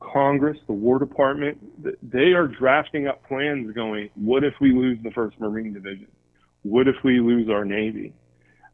Congress, 0.00 0.58
the 0.66 0.72
War 0.72 0.98
Department, 0.98 1.58
they 2.02 2.32
are 2.32 2.46
drafting 2.46 3.06
up 3.06 3.26
plans 3.26 3.74
going, 3.74 4.10
what 4.14 4.44
if 4.44 4.54
we 4.60 4.72
lose 4.72 4.98
the 5.02 5.10
1st 5.10 5.38
Marine 5.40 5.72
Division? 5.72 6.08
What 6.62 6.88
if 6.88 6.96
we 7.04 7.20
lose 7.20 7.48
our 7.48 7.64
Navy? 7.64 8.12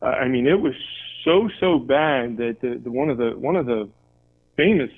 Uh, 0.00 0.06
I 0.06 0.28
mean, 0.28 0.46
it 0.46 0.60
was 0.60 0.74
so, 1.24 1.48
so 1.60 1.78
bad 1.78 2.36
that 2.38 2.58
the, 2.62 2.80
the, 2.82 2.90
one 2.90 3.10
of 3.10 3.18
the, 3.18 3.30
one 3.36 3.56
of 3.56 3.66
the 3.66 3.88
famous 4.56 4.90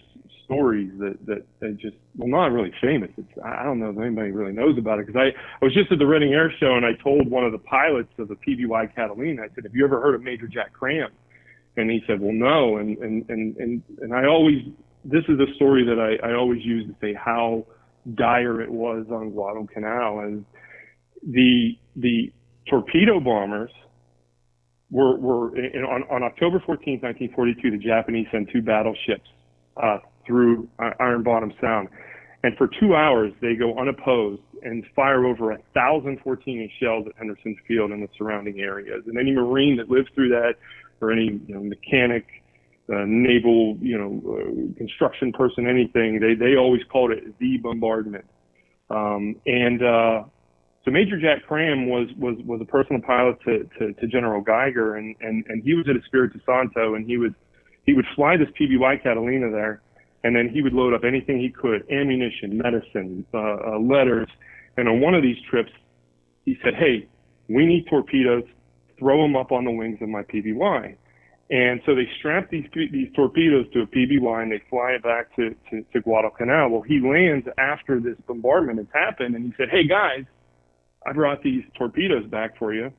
stories 0.44 0.90
that, 0.98 1.18
that, 1.26 1.46
that 1.60 1.76
just, 1.78 1.96
well, 2.16 2.28
not 2.28 2.52
really 2.52 2.72
famous. 2.80 3.10
It's, 3.16 3.28
I 3.44 3.62
don't 3.62 3.78
know 3.78 3.90
if 3.90 3.98
anybody 3.98 4.30
really 4.30 4.52
knows 4.52 4.78
about 4.78 4.98
it 4.98 5.06
because 5.06 5.20
I, 5.20 5.28
I 5.28 5.64
was 5.64 5.74
just 5.74 5.90
at 5.90 5.98
the 5.98 6.06
Reading 6.06 6.32
Air 6.32 6.52
Show 6.60 6.76
and 6.76 6.84
I 6.84 6.92
told 7.02 7.30
one 7.30 7.44
of 7.44 7.52
the 7.52 7.58
pilots 7.58 8.12
of 8.18 8.28
the 8.28 8.36
PBY 8.36 8.94
Catalina, 8.94 9.42
I 9.42 9.48
said, 9.54 9.64
have 9.64 9.74
you 9.74 9.84
ever 9.84 10.00
heard 10.00 10.14
of 10.14 10.22
Major 10.22 10.46
Jack 10.46 10.72
Cram? 10.72 11.10
And 11.76 11.90
he 11.90 12.02
said, 12.06 12.20
well, 12.20 12.32
no. 12.32 12.76
And, 12.76 12.96
and, 12.98 13.28
and, 13.28 13.56
and, 13.56 13.82
and 14.00 14.14
I 14.14 14.26
always 14.26 14.62
this 15.04 15.24
is 15.28 15.38
a 15.38 15.54
story 15.56 15.84
that 15.84 15.98
I, 15.98 16.28
I 16.28 16.34
always 16.34 16.64
use 16.64 16.86
to 16.86 16.94
say 17.00 17.14
how 17.14 17.66
dire 18.14 18.60
it 18.60 18.70
was 18.70 19.06
on 19.10 19.30
Guadalcanal. 19.30 20.20
And 20.20 20.44
the 21.22 21.76
the 21.96 22.32
torpedo 22.68 23.20
bombers 23.20 23.70
were 24.90 25.16
were 25.16 25.56
in, 25.56 25.84
on 25.84 26.02
on 26.10 26.22
October 26.22 26.62
14, 26.64 27.00
1942. 27.00 27.70
The 27.70 27.78
Japanese 27.78 28.26
sent 28.32 28.50
two 28.50 28.62
battleships 28.62 29.28
uh, 29.76 29.98
through 30.26 30.68
Iron 31.00 31.22
Bottom 31.22 31.52
Sound, 31.60 31.88
and 32.42 32.56
for 32.56 32.68
two 32.80 32.94
hours 32.94 33.32
they 33.40 33.54
go 33.54 33.78
unopposed 33.78 34.42
and 34.62 34.84
fire 34.96 35.26
over 35.26 35.52
a 35.52 35.58
thousand 35.74 36.18
14-inch 36.24 36.72
shells 36.80 37.06
at 37.06 37.12
Henderson 37.18 37.54
Field 37.68 37.90
and 37.90 38.02
the 38.02 38.08
surrounding 38.16 38.60
areas. 38.60 39.02
And 39.06 39.18
any 39.18 39.32
Marine 39.32 39.76
that 39.76 39.90
lives 39.90 40.08
through 40.14 40.30
that, 40.30 40.54
or 41.02 41.12
any 41.12 41.38
you 41.46 41.54
know, 41.54 41.60
mechanic 41.60 42.24
uh, 42.92 43.04
naval, 43.06 43.78
you 43.80 43.98
know, 43.98 44.20
uh, 44.28 44.78
construction 44.78 45.32
person, 45.32 45.66
anything. 45.66 46.20
They 46.20 46.34
they 46.34 46.56
always 46.56 46.82
called 46.90 47.12
it 47.12 47.38
the 47.38 47.56
bombardment. 47.58 48.26
Um, 48.90 49.36
and 49.46 49.82
uh, 49.82 50.24
so 50.84 50.90
Major 50.90 51.18
Jack 51.18 51.46
Cram 51.46 51.88
was 51.88 52.08
was 52.18 52.36
was 52.44 52.60
a 52.60 52.66
personal 52.66 53.00
pilot 53.00 53.38
to, 53.46 53.68
to, 53.78 53.92
to 53.94 54.06
General 54.06 54.42
Geiger, 54.42 54.96
and, 54.96 55.16
and 55.20 55.44
and 55.48 55.62
he 55.62 55.74
was 55.74 55.86
at 55.88 55.96
Espiritu 55.96 56.38
Santo, 56.44 56.94
and 56.94 57.06
he 57.06 57.16
would 57.16 57.34
he 57.86 57.94
would 57.94 58.06
fly 58.14 58.36
this 58.36 58.48
PBY 58.60 59.02
Catalina 59.02 59.50
there, 59.50 59.80
and 60.24 60.36
then 60.36 60.50
he 60.50 60.60
would 60.60 60.74
load 60.74 60.92
up 60.92 61.04
anything 61.04 61.40
he 61.40 61.50
could, 61.50 61.90
ammunition, 61.90 62.58
medicine, 62.58 63.24
uh, 63.32 63.38
uh, 63.38 63.78
letters. 63.78 64.28
And 64.76 64.88
on 64.88 65.00
one 65.00 65.14
of 65.14 65.22
these 65.22 65.36
trips, 65.48 65.70
he 66.44 66.58
said, 66.62 66.74
"Hey, 66.74 67.08
we 67.48 67.64
need 67.64 67.86
torpedoes. 67.88 68.44
Throw 68.98 69.22
them 69.22 69.36
up 69.36 69.52
on 69.52 69.64
the 69.64 69.70
wings 69.70 69.98
of 70.02 70.10
my 70.10 70.22
PBY." 70.22 70.96
And 71.50 71.80
so 71.84 71.94
they 71.94 72.08
strap 72.18 72.50
these 72.50 72.64
these 72.74 73.08
torpedoes 73.14 73.66
to 73.74 73.82
a 73.82 73.86
PBY 73.86 74.42
and 74.42 74.50
they 74.50 74.62
fly 74.70 74.92
it 74.92 75.02
back 75.02 75.34
to, 75.36 75.54
to, 75.70 75.84
to 75.92 76.00
Guadalcanal. 76.00 76.70
Well, 76.70 76.82
he 76.82 77.00
lands 77.00 77.46
after 77.58 78.00
this 78.00 78.16
bombardment 78.26 78.78
has 78.78 78.86
happened 78.94 79.34
and 79.34 79.44
he 79.44 79.52
said, 79.58 79.68
Hey 79.70 79.86
guys, 79.86 80.24
I 81.06 81.12
brought 81.12 81.42
these 81.42 81.62
torpedoes 81.76 82.26
back 82.30 82.58
for 82.58 82.72
you. 82.72 82.90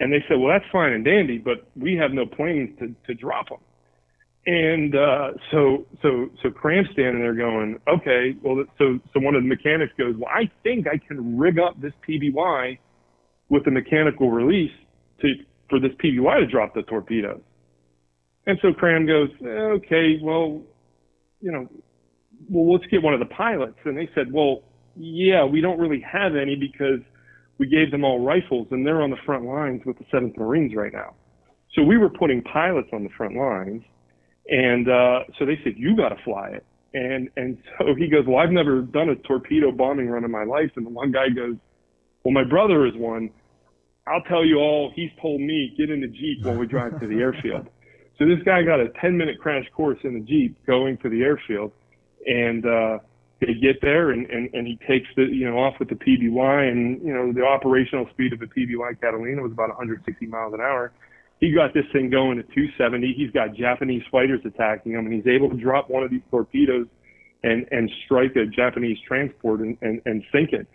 And 0.00 0.10
they 0.10 0.24
said, 0.26 0.38
Well, 0.38 0.48
that's 0.48 0.70
fine 0.72 0.92
and 0.92 1.04
dandy, 1.04 1.36
but 1.36 1.68
we 1.76 1.96
have 1.96 2.12
no 2.12 2.24
planes 2.24 2.78
to, 2.78 2.94
to 3.06 3.14
drop 3.14 3.50
them. 3.50 3.58
And 4.46 4.94
uh, 4.94 5.32
so 5.50 5.86
so 6.00 6.30
so 6.42 6.50
Cram's 6.50 6.88
standing 6.92 7.20
there 7.20 7.34
going, 7.34 7.78
Okay, 7.86 8.36
well, 8.42 8.64
so 8.78 8.98
so 9.12 9.20
one 9.20 9.34
of 9.34 9.42
the 9.42 9.48
mechanics 9.48 9.92
goes, 9.98 10.14
Well, 10.16 10.30
I 10.34 10.50
think 10.62 10.86
I 10.86 10.96
can 10.96 11.36
rig 11.36 11.58
up 11.58 11.78
this 11.78 11.92
PBY 12.08 12.78
with 13.50 13.66
a 13.66 13.70
mechanical 13.70 14.30
release 14.30 14.72
to 15.20 15.34
for 15.68 15.78
this 15.78 15.92
PBY 16.02 16.40
to 16.40 16.46
drop 16.46 16.74
the 16.74 16.82
torpedoes. 16.82 17.42
And 18.46 18.58
so 18.62 18.72
Cram 18.72 19.06
goes, 19.06 19.28
okay, 19.42 20.18
well, 20.22 20.62
you 21.40 21.50
know, 21.50 21.68
well, 22.48 22.72
let's 22.72 22.86
get 22.90 23.02
one 23.02 23.14
of 23.14 23.20
the 23.20 23.34
pilots. 23.34 23.78
And 23.84 23.96
they 23.96 24.08
said, 24.14 24.32
well, 24.32 24.62
yeah, 24.94 25.44
we 25.44 25.60
don't 25.60 25.78
really 25.78 26.00
have 26.00 26.36
any 26.36 26.56
because 26.56 27.00
we 27.58 27.66
gave 27.66 27.90
them 27.90 28.04
all 28.04 28.24
rifles 28.24 28.68
and 28.70 28.86
they're 28.86 29.02
on 29.02 29.10
the 29.10 29.16
front 29.24 29.44
lines 29.44 29.82
with 29.84 29.98
the 29.98 30.04
7th 30.04 30.36
Marines 30.36 30.74
right 30.74 30.92
now. 30.92 31.14
So 31.74 31.82
we 31.82 31.98
were 31.98 32.08
putting 32.08 32.42
pilots 32.42 32.88
on 32.92 33.02
the 33.02 33.10
front 33.16 33.36
lines. 33.36 33.82
And 34.48 34.88
uh, 34.88 35.20
so 35.38 35.44
they 35.44 35.58
said, 35.64 35.74
you 35.76 35.96
got 35.96 36.10
to 36.10 36.16
fly 36.24 36.50
it. 36.50 36.64
And, 36.94 37.28
and 37.36 37.58
so 37.78 37.94
he 37.96 38.08
goes, 38.08 38.24
well, 38.26 38.38
I've 38.38 38.52
never 38.52 38.82
done 38.82 39.08
a 39.10 39.16
torpedo 39.16 39.72
bombing 39.72 40.08
run 40.08 40.24
in 40.24 40.30
my 40.30 40.44
life. 40.44 40.70
And 40.76 40.86
the 40.86 40.90
one 40.90 41.10
guy 41.10 41.28
goes, 41.28 41.56
well, 42.24 42.32
my 42.32 42.44
brother 42.44 42.86
is 42.86 42.94
one. 42.94 43.30
I'll 44.06 44.22
tell 44.22 44.44
you 44.44 44.58
all, 44.58 44.92
he's 44.94 45.10
told 45.20 45.40
me, 45.40 45.74
get 45.76 45.90
in 45.90 46.00
the 46.00 46.06
Jeep 46.06 46.44
when 46.44 46.58
we 46.58 46.66
drive 46.66 47.00
to 47.00 47.08
the 47.08 47.16
airfield. 47.16 47.68
So 48.18 48.24
this 48.26 48.42
guy 48.44 48.62
got 48.62 48.80
a 48.80 48.88
10 49.00 49.16
minute 49.16 49.38
crash 49.38 49.66
course 49.74 49.98
in 50.04 50.14
the 50.14 50.20
Jeep 50.20 50.56
going 50.66 50.96
to 50.98 51.08
the 51.08 51.22
airfield 51.22 51.72
and, 52.26 52.64
uh, 52.64 52.98
they 53.40 53.52
get 53.52 53.80
there 53.82 54.12
and, 54.12 54.26
and, 54.30 54.48
and 54.54 54.66
he 54.66 54.78
takes 54.88 55.06
the, 55.14 55.24
you 55.24 55.48
know, 55.48 55.58
off 55.58 55.74
with 55.78 55.90
the 55.90 55.94
PBY 55.94 56.70
and, 56.70 57.02
you 57.02 57.12
know, 57.12 57.32
the 57.32 57.44
operational 57.44 58.08
speed 58.10 58.32
of 58.32 58.38
the 58.38 58.46
PBY 58.46 59.00
Catalina 59.00 59.42
was 59.42 59.52
about 59.52 59.68
160 59.68 60.26
miles 60.26 60.54
an 60.54 60.60
hour. 60.60 60.92
He 61.38 61.52
got 61.52 61.74
this 61.74 61.84
thing 61.92 62.08
going 62.08 62.38
at 62.38 62.46
270. 62.54 63.12
He's 63.14 63.30
got 63.32 63.54
Japanese 63.54 64.02
fighters 64.10 64.40
attacking 64.46 64.92
him 64.92 65.04
and 65.04 65.12
he's 65.12 65.26
able 65.26 65.50
to 65.50 65.56
drop 65.56 65.90
one 65.90 66.02
of 66.02 66.10
these 66.10 66.22
torpedoes 66.30 66.86
and, 67.42 67.66
and 67.70 67.90
strike 68.06 68.34
a 68.36 68.46
Japanese 68.46 68.96
transport 69.06 69.60
and, 69.60 69.76
and, 69.82 70.00
and 70.06 70.22
sink 70.32 70.54
it. 70.54 70.66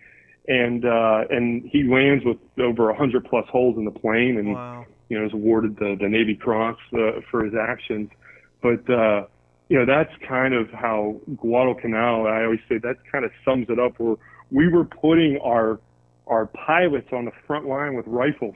And, 0.51 0.83
uh, 0.83 1.23
and 1.29 1.63
he 1.71 1.83
lands 1.83 2.25
with 2.25 2.37
over 2.59 2.87
100 2.87 3.23
plus 3.25 3.45
holes 3.49 3.77
in 3.77 3.85
the 3.85 3.91
plane 3.91 4.37
and, 4.37 4.53
wow 4.53 4.85
you 5.11 5.19
know, 5.19 5.25
is 5.25 5.33
awarded 5.33 5.75
the, 5.75 5.97
the 5.99 6.07
Navy 6.07 6.35
Cross 6.35 6.77
uh, 6.93 7.19
for 7.29 7.43
his 7.43 7.53
actions. 7.53 8.09
But, 8.61 8.89
uh, 8.89 9.25
you 9.67 9.77
know, 9.77 9.85
that's 9.85 10.11
kind 10.25 10.53
of 10.53 10.69
how 10.69 11.19
Guadalcanal, 11.35 12.27
I 12.27 12.45
always 12.45 12.61
say 12.69 12.77
that 12.77 12.95
kind 13.11 13.25
of 13.25 13.31
sums 13.43 13.67
it 13.69 13.77
up 13.77 13.99
where 13.99 14.15
we 14.51 14.69
were 14.69 14.85
putting 14.85 15.37
our, 15.43 15.81
our 16.27 16.45
pilots 16.45 17.09
on 17.11 17.25
the 17.25 17.31
front 17.45 17.67
line 17.67 17.95
with 17.95 18.07
rifles 18.07 18.55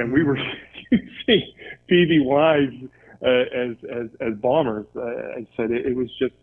and 0.00 0.12
we 0.12 0.24
were 0.24 0.36
using 0.90 1.52
PBYs 1.88 2.88
uh, 3.22 3.28
as, 3.28 3.76
as, 3.88 4.08
as 4.20 4.34
bombers. 4.40 4.86
Uh, 4.96 5.02
I 5.38 5.46
said 5.56 5.70
it, 5.70 5.86
it 5.86 5.94
was 5.94 6.08
just, 6.18 6.34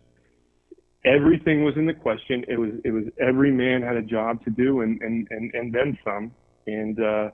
everything 1.04 1.64
was 1.64 1.76
in 1.76 1.86
the 1.86 1.94
question. 1.94 2.44
It 2.48 2.58
was, 2.58 2.70
it 2.84 2.90
was 2.90 3.04
every 3.20 3.50
man 3.50 3.82
had 3.82 3.96
a 3.96 4.02
job 4.02 4.44
to 4.44 4.50
do 4.50 4.82
and, 4.82 5.00
and, 5.02 5.26
and, 5.30 5.54
and 5.54 5.72
then 5.72 5.98
some. 6.04 6.32
And, 6.66 7.00
uh, 7.00 7.30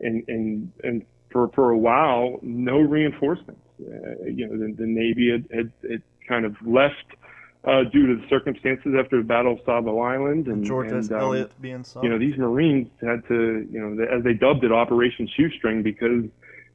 and, 0.00 0.22
and, 0.28 0.72
and 0.84 1.02
for 1.32 1.48
for 1.54 1.70
a 1.70 1.78
while 1.78 2.38
no 2.42 2.78
reinforcements. 2.78 3.60
Uh, 3.80 4.24
you 4.24 4.46
know, 4.46 4.56
the, 4.56 4.74
the 4.74 4.86
Navy 4.86 5.30
had, 5.30 5.44
had, 5.54 5.72
had 5.90 6.02
kind 6.28 6.44
of 6.44 6.54
left 6.66 6.94
uh, 7.64 7.82
due 7.92 8.06
to 8.06 8.20
the 8.20 8.28
circumstances 8.28 8.94
after 8.98 9.18
the 9.18 9.24
Battle 9.24 9.54
of 9.54 9.58
Savo 9.66 10.00
Island 10.00 10.46
and 10.46 10.64
George 10.64 10.92
and, 10.92 11.10
um, 11.12 11.20
Elliott 11.20 11.60
being 11.60 11.84
sunk. 11.84 12.04
You 12.04 12.10
know, 12.10 12.18
these 12.18 12.38
Marines 12.38 12.88
had 13.00 13.26
to, 13.28 13.66
you 13.70 13.80
know, 13.80 14.04
as 14.04 14.22
they 14.22 14.34
dubbed 14.34 14.64
it, 14.64 14.72
Operation 14.72 15.28
Shoestring, 15.36 15.82
because 15.82 16.24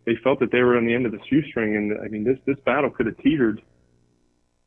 they 0.06 0.16
felt 0.24 0.39
that 0.39 0.52
they 0.52 0.62
were 0.62 0.78
on 0.78 0.86
the 0.86 0.94
end 0.94 1.06
of 1.06 1.12
the 1.12 1.20
shoestring. 1.30 1.76
And 1.76 2.00
I 2.04 2.08
mean, 2.08 2.24
this 2.24 2.38
this 2.46 2.58
battle 2.66 2.89
could 2.89 3.06
have 3.06 3.18
teetered, 3.20 3.62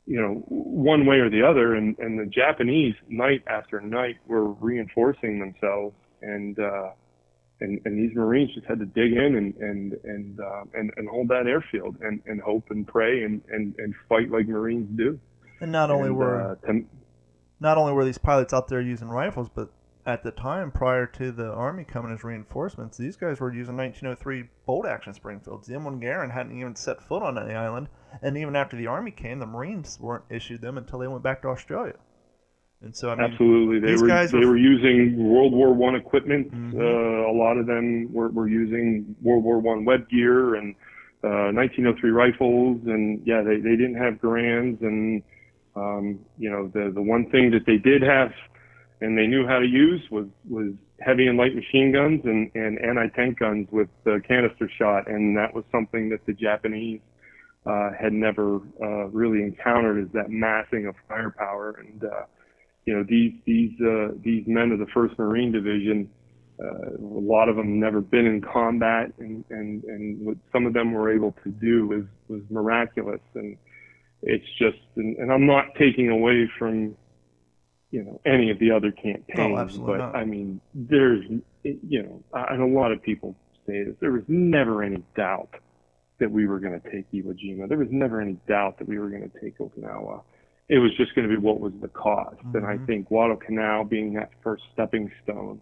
you 0.05 0.21
know, 0.21 0.43
one 0.47 1.05
way 1.05 1.17
or 1.17 1.29
the 1.29 1.41
other. 1.43 1.75
And 1.75 1.97
and 1.99 2.19
the 2.19 2.25
Japanese 2.25 2.95
night 3.09 3.43
after 3.47 3.81
night 3.81 4.17
were 4.27 4.51
reinforcing 4.51 5.39
themselves 5.39 5.95
and. 6.21 6.57
uh 6.59 6.89
and, 7.61 7.79
and 7.85 7.97
these 7.97 8.13
Marines 8.13 8.53
just 8.53 8.67
had 8.67 8.79
to 8.79 8.85
dig 8.85 9.13
in 9.13 9.37
and 9.37 9.55
and 9.55 9.93
and 10.03 10.39
uh, 10.41 10.63
and, 10.73 10.91
and 10.97 11.07
hold 11.07 11.29
that 11.29 11.47
airfield 11.47 11.95
and, 12.01 12.21
and 12.25 12.41
hope 12.41 12.65
and 12.69 12.85
pray 12.85 13.23
and, 13.23 13.41
and, 13.49 13.73
and 13.77 13.95
fight 14.09 14.29
like 14.29 14.45
Marines 14.49 14.89
do. 14.97 15.17
And 15.61 15.71
not 15.71 15.89
only 15.89 16.09
And, 16.09 16.17
were 16.17 16.41
uh, 16.51 16.55
to- 16.67 16.83
not 17.61 17.77
only 17.77 17.93
were 17.93 18.03
these 18.03 18.17
pilots 18.17 18.53
out 18.53 18.67
there 18.67 18.81
using 18.81 19.07
rifles, 19.07 19.47
but 19.47 19.69
at 20.05 20.21
the 20.23 20.31
time 20.31 20.71
prior 20.71 21.05
to 21.07 21.31
the 21.31 21.51
Army 21.51 21.83
coming 21.83 22.11
as 22.13 22.23
reinforcements, 22.23 22.97
these 22.97 23.15
guys 23.15 23.39
were 23.39 23.51
using 23.53 23.75
1903 23.75 24.43
bolt 24.65 24.85
action 24.85 25.13
Springfields. 25.13 25.67
The 25.67 25.73
M1 25.75 26.01
Garand 26.01 26.31
hadn't 26.31 26.57
even 26.57 26.75
set 26.75 27.01
foot 27.01 27.23
on 27.23 27.35
the 27.35 27.53
island, 27.53 27.87
and 28.21 28.37
even 28.37 28.55
after 28.55 28.77
the 28.77 28.87
Army 28.87 29.11
came, 29.11 29.39
the 29.39 29.45
Marines 29.47 29.97
weren't 29.99 30.25
issued 30.29 30.61
them 30.61 30.77
until 30.77 30.99
they 30.99 31.07
went 31.07 31.23
back 31.23 31.41
to 31.41 31.47
Australia. 31.47 31.95
And 32.81 32.95
so 32.95 33.09
I 33.09 33.15
mean, 33.15 33.31
Absolutely, 33.31 33.79
they 33.79 33.87
these 33.93 34.01
were 34.01 34.07
guys 34.07 34.31
they 34.31 34.39
were- 34.39 34.49
were 34.49 34.57
using 34.57 35.17
World 35.17 35.53
War 35.53 35.73
One 35.73 35.95
equipment. 35.95 36.51
Mhm. 36.53 36.75
Uh, 36.75 37.31
a 37.31 37.33
lot 37.35 37.57
of 37.57 37.65
them 37.65 38.13
were, 38.13 38.29
were 38.29 38.47
using 38.47 39.15
World 39.23 39.43
War 39.43 39.59
One 39.59 39.85
web 39.85 40.07
gear 40.09 40.55
and 40.55 40.75
uh, 41.23 41.49
1903 41.53 42.11
rifles, 42.11 42.81
and 42.85 43.25
yeah, 43.25 43.41
they, 43.41 43.55
they 43.55 43.75
didn't 43.75 43.95
have 43.95 44.21
Garands, 44.21 44.79
and 44.83 45.23
um, 45.75 46.19
you 46.37 46.51
know 46.51 46.67
the 46.67 46.91
the 46.93 47.01
one 47.01 47.27
thing 47.31 47.49
that 47.51 47.65
they 47.65 47.77
did 47.77 48.03
have 48.03 48.31
and 49.01 49.17
they 49.17 49.27
knew 49.27 49.45
how 49.47 49.59
to 49.59 49.65
use 49.67 50.01
was 50.11 50.27
was 50.49 50.71
heavy 50.99 51.27
and 51.27 51.37
light 51.37 51.55
machine 51.55 51.91
guns 51.91 52.21
and 52.23 52.51
and 52.55 52.79
anti-tank 52.79 53.39
guns 53.39 53.67
with 53.71 53.89
uh, 54.07 54.19
canister 54.27 54.69
shot, 54.77 55.07
and 55.09 55.37
that 55.37 55.53
was 55.53 55.63
something 55.71 56.09
that 56.09 56.25
the 56.25 56.33
Japanese 56.33 57.01
uh, 57.65 57.89
had 57.99 58.13
never 58.13 58.57
uh, 58.81 59.07
really 59.07 59.41
encountered 59.41 60.03
is 60.03 60.11
that 60.13 60.29
massing 60.29 60.87
of 60.87 60.95
firepower 61.07 61.79
and. 61.79 62.03
Uh, 62.03 62.25
you 62.85 62.95
know 62.95 63.03
these 63.07 63.33
these 63.45 63.71
uh, 63.81 64.09
these 64.23 64.43
men 64.47 64.71
of 64.71 64.79
the 64.79 64.85
First 64.93 65.17
Marine 65.17 65.51
Division, 65.51 66.09
uh, 66.63 66.93
a 66.93 67.21
lot 67.21 67.49
of 67.49 67.55
them 67.55 67.79
never 67.79 67.99
been 67.99 68.25
in 68.25 68.41
combat, 68.41 69.11
and 69.17 69.43
and 69.49 69.83
and 69.83 70.25
what 70.25 70.37
some 70.53 70.65
of 70.65 70.73
them 70.73 70.93
were 70.93 71.13
able 71.13 71.35
to 71.43 71.49
do 71.49 71.87
was 71.87 72.03
was 72.27 72.41
miraculous, 72.49 73.21
and 73.33 73.57
it's 74.21 74.45
just 74.59 74.77
and, 74.95 75.17
and 75.17 75.31
I'm 75.31 75.47
not 75.47 75.65
taking 75.79 76.09
away 76.09 76.49
from 76.59 76.95
you 77.95 78.03
know 78.03 78.19
any 78.25 78.51
of 78.51 78.59
the 78.59 78.71
other 78.71 78.91
campaigns, 78.91 79.57
absolutely 79.57 79.93
but 79.93 79.97
not. 79.99 80.15
I 80.15 80.25
mean 80.25 80.61
there's 80.73 81.23
you 81.63 82.03
know 82.03 82.23
and 82.33 82.61
a 82.61 82.79
lot 82.79 82.91
of 82.91 83.01
people 83.01 83.35
say 83.65 83.83
this 83.83 83.95
there 84.01 84.11
was 84.11 84.23
never 84.27 84.83
any 84.83 85.03
doubt 85.15 85.53
that 86.19 86.29
we 86.29 86.45
were 86.47 86.59
going 86.59 86.79
to 86.79 86.91
take 86.91 87.11
Iwo 87.11 87.33
Jima. 87.41 87.67
There 87.67 87.77
was 87.77 87.91
never 87.91 88.21
any 88.21 88.37
doubt 88.47 88.77
that 88.79 88.87
we 88.87 88.99
were 88.99 89.09
going 89.09 89.29
to 89.29 89.39
take 89.41 89.57
Okinawa 89.57 90.21
it 90.67 90.79
was 90.79 90.91
just 90.97 91.13
going 91.13 91.29
to 91.29 91.35
be 91.35 91.39
what 91.39 91.59
was 91.59 91.73
the 91.81 91.87
cost. 91.87 92.41
And 92.53 92.65
I 92.65 92.77
Mhm. 92.77 92.85
think 92.87 93.07
Guadalcanal 93.07 93.85
being 93.85 94.13
that 94.13 94.31
first 94.41 94.63
stepping 94.73 95.11
stone, 95.21 95.59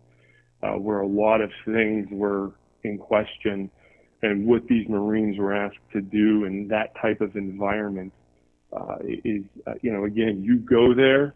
uh, 0.61 0.75
where 0.75 1.01
a 1.01 1.07
lot 1.07 1.41
of 1.41 1.51
things 1.65 2.09
were 2.09 2.53
in 2.83 2.97
question, 2.97 3.69
and 4.21 4.47
what 4.47 4.65
these 4.67 4.87
Marines 4.87 5.37
were 5.37 5.53
asked 5.53 5.89
to 5.91 6.01
do 6.01 6.45
in 6.45 6.69
that 6.69 6.95
type 6.95 7.19
of 7.19 7.35
environment 7.35 8.13
uh, 8.71 8.97
is, 9.03 9.43
uh, 9.67 9.73
you 9.81 9.91
know, 9.91 10.05
again, 10.05 10.41
you 10.41 10.57
go 10.57 10.93
there 10.95 11.35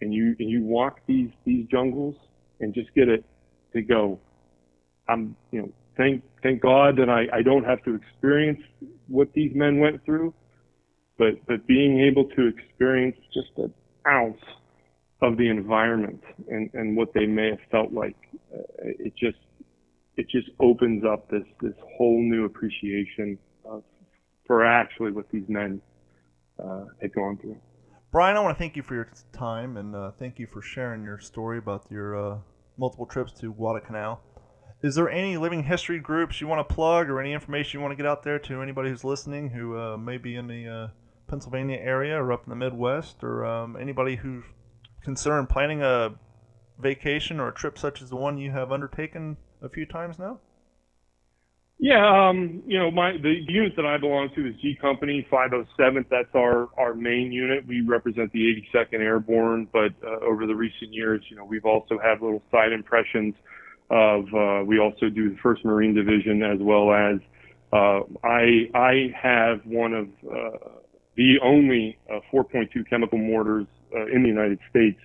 and 0.00 0.12
you 0.12 0.36
and 0.38 0.50
you 0.50 0.62
walk 0.62 1.00
these 1.06 1.30
these 1.44 1.66
jungles 1.66 2.14
and 2.60 2.74
just 2.74 2.92
get 2.94 3.08
it 3.08 3.24
to 3.72 3.82
go. 3.82 4.18
I'm, 5.08 5.36
you 5.52 5.62
know, 5.62 5.72
thank 5.96 6.22
thank 6.42 6.62
God 6.62 6.96
that 6.96 7.08
I 7.08 7.26
I 7.32 7.42
don't 7.42 7.64
have 7.64 7.82
to 7.84 7.94
experience 7.94 8.60
what 9.08 9.32
these 9.34 9.52
men 9.54 9.78
went 9.78 10.04
through 10.04 10.34
but 11.18 11.34
but 11.46 11.66
being 11.66 12.00
able 12.00 12.24
to 12.24 12.48
experience 12.48 13.16
just 13.32 13.50
an 13.56 13.72
ounce 14.06 14.40
of 15.22 15.36
the 15.36 15.48
environment 15.48 16.22
and 16.48 16.70
and 16.74 16.96
what 16.96 17.12
they 17.14 17.26
may 17.26 17.50
have 17.50 17.60
felt 17.70 17.92
like 17.92 18.16
uh, 18.54 18.62
it 18.82 19.14
just 19.16 19.38
it 20.16 20.28
just 20.28 20.48
opens 20.60 21.04
up 21.04 21.28
this 21.30 21.44
this 21.60 21.74
whole 21.96 22.20
new 22.20 22.44
appreciation 22.44 23.38
of, 23.64 23.82
for 24.46 24.64
actually 24.64 25.12
what 25.12 25.28
these 25.30 25.48
men 25.48 25.80
uh, 26.62 26.84
had 27.00 27.12
gone 27.12 27.36
through. 27.38 27.56
Brian, 28.16 28.34
I 28.34 28.40
want 28.40 28.56
to 28.56 28.58
thank 28.58 28.76
you 28.76 28.82
for 28.82 28.94
your 28.94 29.10
time 29.34 29.76
and 29.76 29.94
uh, 29.94 30.10
thank 30.18 30.38
you 30.38 30.46
for 30.46 30.62
sharing 30.62 31.04
your 31.04 31.18
story 31.18 31.58
about 31.58 31.84
your 31.90 32.16
uh, 32.16 32.38
multiple 32.78 33.04
trips 33.04 33.30
to 33.40 33.52
Guadalcanal. 33.52 34.22
Is 34.82 34.94
there 34.94 35.10
any 35.10 35.36
living 35.36 35.64
history 35.64 36.00
groups 36.00 36.40
you 36.40 36.46
want 36.46 36.66
to 36.66 36.74
plug 36.74 37.10
or 37.10 37.20
any 37.20 37.34
information 37.34 37.78
you 37.78 37.82
want 37.82 37.92
to 37.92 37.96
get 37.96 38.06
out 38.06 38.22
there 38.22 38.38
to 38.38 38.62
anybody 38.62 38.88
who's 38.88 39.04
listening 39.04 39.50
who 39.50 39.78
uh, 39.78 39.98
may 39.98 40.16
be 40.16 40.34
in 40.34 40.46
the 40.46 40.66
uh, 40.66 40.88
Pennsylvania 41.28 41.76
area 41.76 42.16
or 42.16 42.32
up 42.32 42.44
in 42.44 42.48
the 42.48 42.56
Midwest 42.56 43.22
or 43.22 43.44
um, 43.44 43.76
anybody 43.78 44.16
who's 44.16 44.44
concerned 45.02 45.50
planning 45.50 45.82
a 45.82 46.14
vacation 46.78 47.38
or 47.38 47.48
a 47.48 47.52
trip 47.52 47.78
such 47.78 48.00
as 48.00 48.08
the 48.08 48.16
one 48.16 48.38
you 48.38 48.50
have 48.50 48.72
undertaken 48.72 49.36
a 49.60 49.68
few 49.68 49.84
times 49.84 50.18
now? 50.18 50.40
Yeah, 51.78 52.28
um, 52.30 52.62
you 52.66 52.78
know, 52.78 52.90
my 52.90 53.12
the 53.12 53.34
unit 53.48 53.74
that 53.76 53.84
I 53.84 53.98
belong 53.98 54.30
to 54.34 54.48
is 54.48 54.54
G 54.62 54.78
Company 54.80 55.26
507th. 55.30 56.06
That's 56.10 56.34
our 56.34 56.68
our 56.78 56.94
main 56.94 57.30
unit. 57.32 57.66
We 57.66 57.82
represent 57.82 58.32
the 58.32 58.62
82nd 58.74 59.00
Airborne, 59.00 59.68
but 59.72 59.92
uh, 60.02 60.24
over 60.24 60.46
the 60.46 60.54
recent 60.54 60.92
years, 60.94 61.22
you 61.28 61.36
know, 61.36 61.44
we've 61.44 61.66
also 61.66 61.98
had 62.02 62.22
little 62.22 62.42
side 62.50 62.72
impressions 62.72 63.34
of. 63.90 64.24
Uh, 64.34 64.64
we 64.64 64.78
also 64.78 65.10
do 65.10 65.28
the 65.30 65.36
First 65.42 65.64
Marine 65.66 65.94
Division 65.94 66.42
as 66.42 66.58
well 66.60 66.92
as. 66.92 67.20
Uh, 67.72 68.00
I 68.24 68.70
I 68.74 69.12
have 69.20 69.60
one 69.66 69.92
of 69.92 70.08
uh, 70.30 70.68
the 71.16 71.34
only 71.42 71.98
uh, 72.10 72.20
4.2 72.32 72.88
chemical 72.88 73.18
mortars 73.18 73.66
uh, 73.94 74.06
in 74.06 74.22
the 74.22 74.28
United 74.28 74.60
States, 74.70 74.98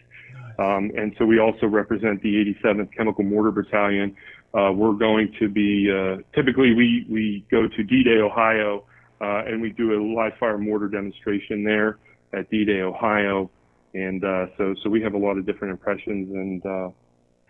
um, 0.58 0.90
and 0.96 1.14
so 1.18 1.26
we 1.26 1.38
also 1.40 1.66
represent 1.66 2.22
the 2.22 2.56
87th 2.64 2.90
Chemical 2.96 3.26
Mortar 3.26 3.52
Battalion. 3.52 4.16
Uh, 4.54 4.72
we're 4.74 4.94
going 4.94 5.34
to 5.40 5.48
be 5.48 5.90
uh, 5.90 6.18
typically 6.36 6.74
we 6.74 7.06
we 7.10 7.46
go 7.50 7.68
to 7.68 7.84
D-Day, 7.84 8.20
Ohio, 8.22 8.84
uh, 9.22 9.46
and 9.46 9.62
we 9.62 9.70
do 9.70 9.94
a 9.94 10.00
live 10.16 10.34
fire 10.40 10.58
mortar 10.58 10.90
demonstration 10.90 11.64
there 11.64 12.00
at 12.34 12.50
D-Day, 12.50 12.82
Ohio, 12.82 13.50
and 13.94 14.24
uh, 14.24 14.48
so 14.58 14.76
so 14.84 14.90
we 14.90 15.02
have 15.02 15.14
a 15.14 15.18
lot 15.18 15.38
of 15.38 15.46
different 15.46 15.72
impressions 15.72 16.30
and 16.34 16.66
uh, 16.66 16.90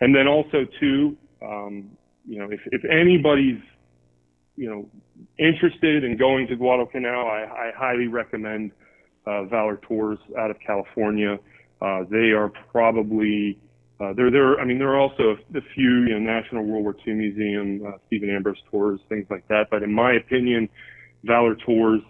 and 0.00 0.14
then 0.14 0.26
also 0.26 0.66
too, 0.80 1.16
um, 1.42 1.90
you 2.26 2.38
know, 2.38 2.48
if 2.50 2.60
if 2.66 2.82
anybody's 2.84 3.60
you 4.56 4.68
know 4.68 4.88
interested 5.38 6.04
in 6.04 6.16
going 6.16 6.46
to 6.48 6.56
Guadalcanal, 6.56 7.26
I, 7.26 7.44
I 7.44 7.70
highly 7.76 8.06
recommend 8.06 8.72
uh, 9.26 9.44
Valor 9.44 9.80
Tours 9.88 10.18
out 10.38 10.50
of 10.50 10.56
California. 10.64 11.38
Uh, 11.80 12.04
they 12.10 12.30
are 12.30 12.50
probably 12.70 13.58
uh, 14.02 14.12
there, 14.14 14.30
there. 14.30 14.58
I 14.58 14.64
mean, 14.64 14.78
there 14.78 14.88
are 14.88 14.98
also 14.98 15.36
a 15.54 15.60
few, 15.74 16.02
you 16.02 16.18
know, 16.18 16.18
National 16.18 16.64
World 16.64 16.82
War 16.82 16.96
II 17.06 17.14
Museum, 17.14 17.82
uh, 17.86 17.98
Stephen 18.06 18.30
Ambrose 18.30 18.56
tours, 18.70 18.98
things 19.08 19.26
like 19.30 19.46
that. 19.48 19.66
But 19.70 19.82
in 19.82 19.92
my 19.92 20.14
opinion, 20.14 20.68
Valor 21.24 21.54
Tours 21.66 22.00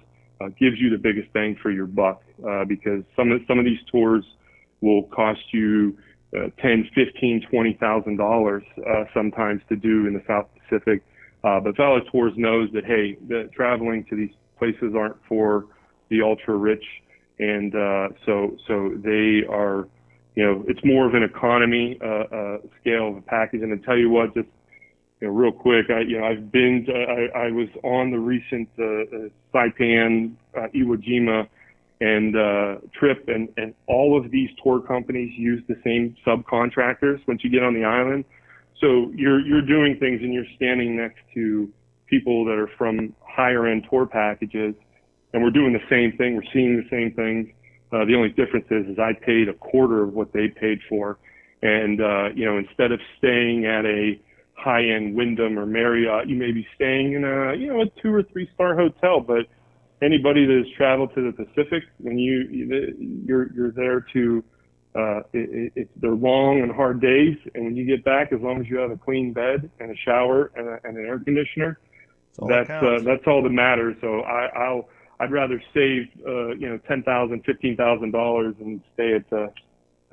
uh, 0.40 0.48
gives 0.58 0.78
you 0.78 0.88
the 0.90 0.98
biggest 0.98 1.30
bang 1.34 1.56
for 1.62 1.70
your 1.70 1.86
buck 1.86 2.22
uh, 2.48 2.64
because 2.64 3.02
some 3.14 3.30
of 3.30 3.40
some 3.46 3.58
of 3.58 3.64
these 3.64 3.80
tours 3.90 4.24
will 4.80 5.04
cost 5.04 5.40
you 5.52 5.96
uh, 6.34 6.48
ten, 6.62 6.88
fifteen, 6.94 7.44
twenty 7.50 7.76
thousand 7.78 8.16
dollars 8.16 8.62
uh, 8.78 9.04
sometimes 9.12 9.60
to 9.68 9.76
do 9.76 10.06
in 10.06 10.14
the 10.14 10.22
South 10.26 10.46
Pacific. 10.62 11.02
Uh, 11.44 11.60
but 11.60 11.76
Valor 11.76 12.00
Tours 12.10 12.32
knows 12.36 12.70
that 12.72 12.84
hey, 12.86 13.18
the 13.28 13.50
traveling 13.54 14.04
to 14.08 14.16
these 14.16 14.34
places 14.58 14.94
aren't 14.96 15.16
for 15.28 15.66
the 16.08 16.22
ultra 16.22 16.56
rich, 16.56 16.84
and 17.38 17.74
uh, 17.74 18.08
so 18.24 18.56
so 18.66 18.92
they 19.04 19.42
are 19.50 19.88
you 20.34 20.44
know, 20.44 20.64
it's 20.66 20.80
more 20.84 21.06
of 21.06 21.14
an 21.14 21.22
economy 21.22 21.98
uh, 22.02 22.06
uh, 22.06 22.58
scale 22.80 23.08
of 23.08 23.16
a 23.18 23.22
package. 23.22 23.62
And 23.62 23.78
to 23.78 23.86
tell 23.86 23.98
you 23.98 24.10
what, 24.10 24.34
just 24.34 24.48
you 25.20 25.28
know, 25.28 25.34
real 25.34 25.52
quick, 25.52 25.86
I 25.90 26.00
you 26.00 26.18
know 26.18 26.26
I've 26.26 26.50
been 26.50 26.84
to, 26.86 26.92
I, 26.92 27.46
I 27.46 27.50
was 27.50 27.68
on 27.82 28.10
the 28.10 28.18
recent 28.18 28.68
uh, 28.78 28.84
uh, 28.84 29.28
Saipan 29.54 30.34
uh, 30.56 30.68
Iwo 30.74 30.96
Jima 30.96 31.48
and 32.00 32.36
uh, 32.36 32.80
trip, 32.98 33.28
and 33.28 33.48
and 33.56 33.74
all 33.86 34.18
of 34.18 34.30
these 34.30 34.50
tour 34.62 34.80
companies 34.80 35.32
use 35.36 35.62
the 35.68 35.76
same 35.84 36.16
subcontractors 36.26 37.20
once 37.28 37.44
you 37.44 37.50
get 37.50 37.62
on 37.62 37.74
the 37.74 37.84
island. 37.84 38.24
So 38.80 39.12
you're 39.14 39.40
you're 39.40 39.66
doing 39.66 39.96
things 40.00 40.20
and 40.22 40.32
you're 40.32 40.50
standing 40.56 40.96
next 40.96 41.20
to 41.34 41.70
people 42.06 42.44
that 42.46 42.58
are 42.58 42.70
from 42.76 43.14
higher 43.20 43.66
end 43.66 43.86
tour 43.88 44.06
packages, 44.06 44.74
and 45.32 45.42
we're 45.42 45.50
doing 45.50 45.72
the 45.72 45.86
same 45.88 46.16
thing. 46.16 46.36
We're 46.36 46.52
seeing 46.52 46.76
the 46.76 46.88
same 46.90 47.12
things. 47.14 47.48
Uh, 47.92 48.04
the 48.06 48.14
only 48.14 48.30
difference 48.30 48.66
is, 48.70 48.86
is 48.86 48.98
I 48.98 49.12
paid 49.12 49.48
a 49.48 49.54
quarter 49.54 50.02
of 50.02 50.14
what 50.14 50.32
they 50.32 50.48
paid 50.48 50.80
for, 50.88 51.18
and 51.62 52.00
uh, 52.00 52.28
you 52.34 52.46
know, 52.46 52.56
instead 52.56 52.90
of 52.90 53.00
staying 53.18 53.66
at 53.66 53.84
a 53.84 54.18
high-end 54.54 55.14
Wyndham 55.14 55.58
or 55.58 55.66
Marriott, 55.66 56.28
you 56.28 56.36
may 56.36 56.52
be 56.52 56.66
staying 56.74 57.12
in 57.12 57.24
a 57.24 57.54
you 57.54 57.66
know 57.68 57.82
a 57.82 58.00
two 58.00 58.14
or 58.14 58.22
three-star 58.22 58.76
hotel. 58.76 59.20
But 59.20 59.46
anybody 60.00 60.46
that 60.46 60.64
has 60.64 60.76
traveled 60.76 61.14
to 61.14 61.30
the 61.30 61.44
Pacific, 61.44 61.84
when 61.98 62.18
you 62.18 62.48
you're 63.26 63.52
you're 63.52 63.72
there 63.72 64.00
to 64.14 64.42
uh, 64.94 65.20
it, 65.32 65.72
it, 65.74 65.88
they're 66.00 66.12
long 66.12 66.60
and 66.60 66.72
hard 66.72 67.00
days, 67.00 67.36
and 67.54 67.64
when 67.64 67.76
you 67.76 67.84
get 67.84 68.04
back, 68.04 68.32
as 68.32 68.40
long 68.40 68.60
as 68.60 68.68
you 68.68 68.78
have 68.78 68.90
a 68.90 68.96
clean 68.96 69.32
bed 69.32 69.70
and 69.80 69.90
a 69.90 69.96
shower 69.96 70.50
and, 70.56 70.68
a, 70.68 70.78
and 70.84 70.96
an 70.98 71.06
air 71.06 71.18
conditioner, 71.18 71.78
That's 71.78 72.38
all 72.38 72.48
that 72.48 72.68
that's 72.68 72.84
uh, 72.84 73.04
that's 73.04 73.26
all 73.26 73.42
that 73.42 73.50
matters. 73.50 73.96
So 74.00 74.20
I, 74.20 74.46
I'll 74.46 74.88
I'd 75.22 75.30
rather 75.30 75.62
save 75.72 76.08
uh, 76.26 76.48
you 76.54 76.68
know 76.68 76.78
ten 76.88 77.02
thousand, 77.04 77.44
fifteen 77.44 77.76
thousand 77.76 78.10
dollars 78.10 78.54
and 78.60 78.80
stay 78.94 79.14
at 79.14 79.32
uh, 79.32 79.46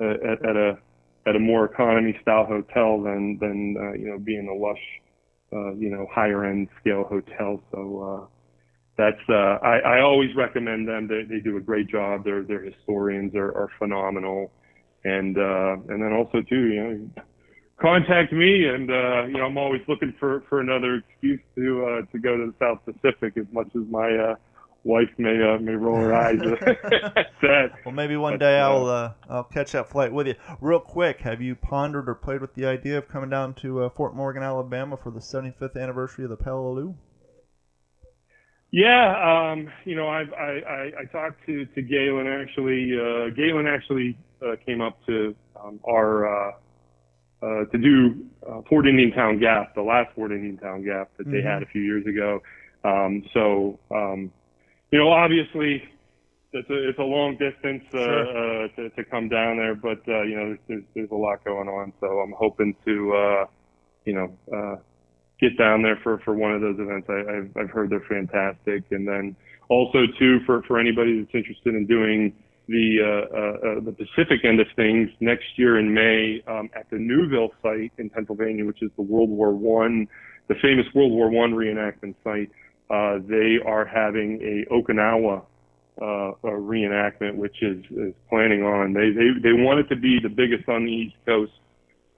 at, 0.00 0.44
at 0.44 0.56
a 0.56 0.78
at 1.26 1.36
a 1.36 1.38
more 1.38 1.64
economy 1.64 2.16
style 2.22 2.46
hotel 2.46 3.02
than 3.02 3.36
than 3.40 3.76
uh, 3.76 3.92
you 3.92 4.08
know 4.08 4.18
being 4.18 4.48
a 4.48 4.54
lush 4.54 4.78
uh, 5.52 5.74
you 5.74 5.90
know 5.90 6.06
higher 6.12 6.44
end 6.44 6.68
scale 6.80 7.04
hotel. 7.04 7.60
So 7.72 7.80
uh, 8.02 8.26
that's 8.96 9.28
uh, 9.28 9.58
I, 9.66 9.78
I 9.78 10.00
always 10.00 10.30
recommend 10.36 10.86
them. 10.86 11.08
They, 11.08 11.22
they 11.28 11.40
do 11.40 11.56
a 11.56 11.60
great 11.60 11.88
job. 11.88 12.22
Their 12.24 12.44
their 12.44 12.62
historians 12.62 13.34
are, 13.34 13.48
are 13.48 13.68
phenomenal, 13.80 14.52
and 15.02 15.36
uh, 15.36 15.76
and 15.88 16.00
then 16.00 16.12
also 16.12 16.40
too 16.48 16.68
you 16.68 16.82
know 16.82 17.22
contact 17.80 18.32
me 18.32 18.66
and 18.66 18.90
uh, 18.90 19.24
you 19.26 19.38
know 19.38 19.46
I'm 19.46 19.58
always 19.58 19.80
looking 19.88 20.14
for 20.20 20.44
for 20.48 20.60
another 20.60 21.02
excuse 21.08 21.40
to 21.56 21.84
uh, 21.84 22.12
to 22.12 22.18
go 22.20 22.36
to 22.36 22.52
the 22.52 22.54
South 22.60 22.78
Pacific 22.84 23.36
as 23.36 23.46
much 23.52 23.68
as 23.74 23.82
my 23.90 24.08
uh, 24.08 24.34
wife 24.84 25.10
may 25.18 25.42
uh, 25.42 25.58
may 25.58 25.72
roll 25.72 25.96
her 25.96 26.14
eyes 26.14 26.40
at 27.16 27.30
that. 27.42 27.70
Well, 27.84 27.94
maybe 27.94 28.16
one 28.16 28.38
day 28.38 28.58
I'll 28.58 28.86
uh, 28.86 29.12
I'll 29.28 29.44
catch 29.44 29.72
that 29.72 29.88
flight 29.88 30.12
with 30.12 30.26
you. 30.26 30.34
Real 30.60 30.80
quick, 30.80 31.20
have 31.20 31.40
you 31.40 31.54
pondered 31.54 32.08
or 32.08 32.14
played 32.14 32.40
with 32.40 32.54
the 32.54 32.66
idea 32.66 32.98
of 32.98 33.08
coming 33.08 33.30
down 33.30 33.54
to 33.54 33.84
uh, 33.84 33.90
Fort 33.90 34.14
Morgan, 34.14 34.42
Alabama, 34.42 34.96
for 34.96 35.10
the 35.10 35.20
75th 35.20 35.80
anniversary 35.80 36.24
of 36.24 36.30
the 36.30 36.36
Peleliu? 36.36 36.94
Yeah, 38.72 39.50
um, 39.52 39.68
you 39.84 39.96
know, 39.96 40.08
I've, 40.08 40.32
I, 40.32 40.60
I 40.60 40.92
I 41.00 41.04
talked 41.10 41.44
to 41.46 41.64
to 41.66 41.82
Galen 41.82 42.26
actually. 42.26 42.92
Uh, 42.96 43.34
Galen 43.34 43.66
actually 43.66 44.16
uh, 44.42 44.56
came 44.64 44.80
up 44.80 45.04
to 45.06 45.34
um, 45.62 45.80
our 45.88 46.26
uh, 46.26 46.52
uh, 47.42 47.64
to 47.64 47.78
do 47.78 48.26
uh, 48.48 48.60
Fort 48.68 48.86
Indiantown 48.86 49.40
Gap, 49.40 49.74
the 49.74 49.82
last 49.82 50.14
Fort 50.14 50.30
Indiantown 50.30 50.84
Gap 50.84 51.10
that 51.16 51.26
mm-hmm. 51.26 51.32
they 51.32 51.42
had 51.42 51.62
a 51.62 51.66
few 51.66 51.82
years 51.82 52.06
ago. 52.06 52.40
Um, 52.84 53.24
so 53.34 53.78
um, 53.90 54.30
you 54.90 54.98
know, 54.98 55.10
obviously, 55.10 55.82
it's 56.52 56.68
a 56.68 56.88
it's 56.88 56.98
a 56.98 57.02
long 57.02 57.36
distance 57.36 57.84
uh, 57.88 57.98
sure. 57.98 58.64
uh, 58.64 58.68
to 58.76 58.90
to 58.90 59.04
come 59.04 59.28
down 59.28 59.56
there, 59.56 59.74
but 59.74 60.00
uh, 60.08 60.22
you 60.22 60.36
know, 60.36 60.56
there's 60.68 60.84
there's 60.94 61.10
a 61.10 61.16
lot 61.16 61.44
going 61.44 61.68
on, 61.68 61.92
so 62.00 62.06
I'm 62.06 62.34
hoping 62.36 62.74
to 62.84 63.12
uh, 63.14 63.46
you 64.04 64.14
know 64.14 64.32
uh, 64.54 64.76
get 65.40 65.56
down 65.56 65.82
there 65.82 65.98
for 66.02 66.18
for 66.20 66.34
one 66.34 66.52
of 66.52 66.60
those 66.60 66.78
events. 66.78 67.08
I, 67.08 67.36
I've 67.36 67.56
I've 67.56 67.70
heard 67.70 67.90
they're 67.90 68.04
fantastic, 68.08 68.84
and 68.90 69.06
then 69.06 69.36
also 69.68 70.00
too 70.18 70.40
for 70.44 70.62
for 70.62 70.78
anybody 70.78 71.20
that's 71.20 71.34
interested 71.34 71.74
in 71.74 71.86
doing 71.86 72.34
the 72.70 72.98
uh, 73.02 73.36
uh, 73.36 73.78
uh, 73.78 73.80
the 73.80 73.92
Pacific 73.92 74.44
end 74.44 74.60
of 74.60 74.66
things 74.76 75.10
next 75.20 75.46
year 75.56 75.78
in 75.78 75.92
May 75.92 76.42
um, 76.46 76.70
at 76.74 76.88
the 76.90 76.98
Newville 76.98 77.50
site 77.62 77.92
in 77.98 78.10
Pennsylvania, 78.10 78.64
which 78.64 78.82
is 78.82 78.90
the 78.96 79.02
World 79.02 79.28
War 79.28 79.52
One, 79.52 80.06
the 80.48 80.54
famous 80.62 80.86
World 80.94 81.12
War 81.12 81.30
One 81.30 81.52
reenactment 81.52 82.14
site. 82.22 82.50
Uh, 82.90 83.18
they 83.26 83.58
are 83.64 83.84
having 83.84 84.40
a 84.42 84.72
Okinawa 84.74 85.44
uh, 86.00 86.32
a 86.44 86.50
reenactment, 86.50 87.36
which 87.36 87.62
is, 87.62 87.84
is 87.90 88.14
planning 88.28 88.62
on. 88.62 88.92
They, 88.92 89.10
they 89.10 89.38
they 89.42 89.52
want 89.52 89.80
it 89.80 89.88
to 89.94 89.96
be 89.96 90.18
the 90.22 90.28
biggest 90.28 90.68
on 90.68 90.84
the 90.84 90.90
East 90.90 91.16
Coast. 91.26 91.52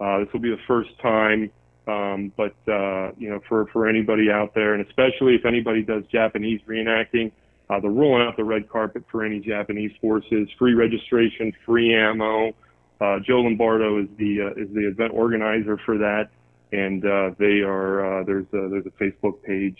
Uh, 0.00 0.20
this 0.20 0.28
will 0.32 0.40
be 0.40 0.50
the 0.50 0.62
first 0.68 0.90
time, 1.00 1.50
um, 1.88 2.32
but 2.36 2.54
uh, 2.70 3.12
you 3.18 3.28
know, 3.28 3.40
for 3.48 3.66
for 3.72 3.88
anybody 3.88 4.30
out 4.30 4.54
there, 4.54 4.74
and 4.74 4.86
especially 4.86 5.34
if 5.34 5.44
anybody 5.44 5.82
does 5.82 6.04
Japanese 6.12 6.60
reenacting, 6.66 7.32
uh, 7.70 7.80
they're 7.80 7.90
rolling 7.90 8.22
out 8.22 8.36
the 8.36 8.44
red 8.44 8.68
carpet 8.68 9.04
for 9.10 9.24
any 9.24 9.40
Japanese 9.40 9.92
forces. 10.00 10.48
Free 10.58 10.74
registration, 10.74 11.52
free 11.66 11.94
ammo. 11.94 12.52
Uh, 13.00 13.18
Joe 13.26 13.40
Lombardo 13.40 14.00
is 14.00 14.08
the 14.16 14.42
uh, 14.42 14.62
is 14.62 14.72
the 14.74 14.86
event 14.86 15.12
organizer 15.12 15.76
for 15.84 15.98
that, 15.98 16.30
and 16.70 17.04
uh, 17.04 17.30
they 17.38 17.62
are 17.62 18.20
uh, 18.20 18.24
there's 18.24 18.46
a, 18.52 18.68
there's 18.68 18.86
a 18.86 19.02
Facebook 19.02 19.42
page 19.42 19.78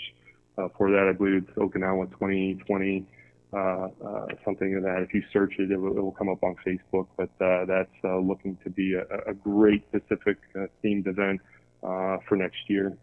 uh, 0.58 0.68
for 0.76 0.90
that. 0.90 1.08
I 1.08 1.16
believe 1.16 1.44
it's 1.48 1.56
Okinawa 1.56 2.10
2020, 2.12 3.06
uh, 3.52 3.56
uh, 3.56 4.26
something 4.44 4.76
of 4.76 4.82
that. 4.82 5.02
If 5.02 5.14
you 5.14 5.22
search 5.32 5.54
it, 5.58 5.70
it 5.70 5.76
will, 5.76 5.96
it 5.96 6.00
will 6.00 6.12
come 6.12 6.28
up 6.28 6.42
on 6.42 6.56
Facebook. 6.66 7.06
But 7.16 7.30
uh, 7.44 7.64
that's 7.66 7.94
uh, 8.04 8.18
looking 8.18 8.58
to 8.64 8.70
be 8.70 8.94
a, 8.94 9.30
a 9.30 9.34
great 9.34 9.90
Pacific 9.92 10.38
uh, 10.54 10.66
themed 10.84 11.06
event 11.06 11.40
uh, 11.82 12.18
for 12.28 12.36
next 12.36 12.58
year. 12.68 12.96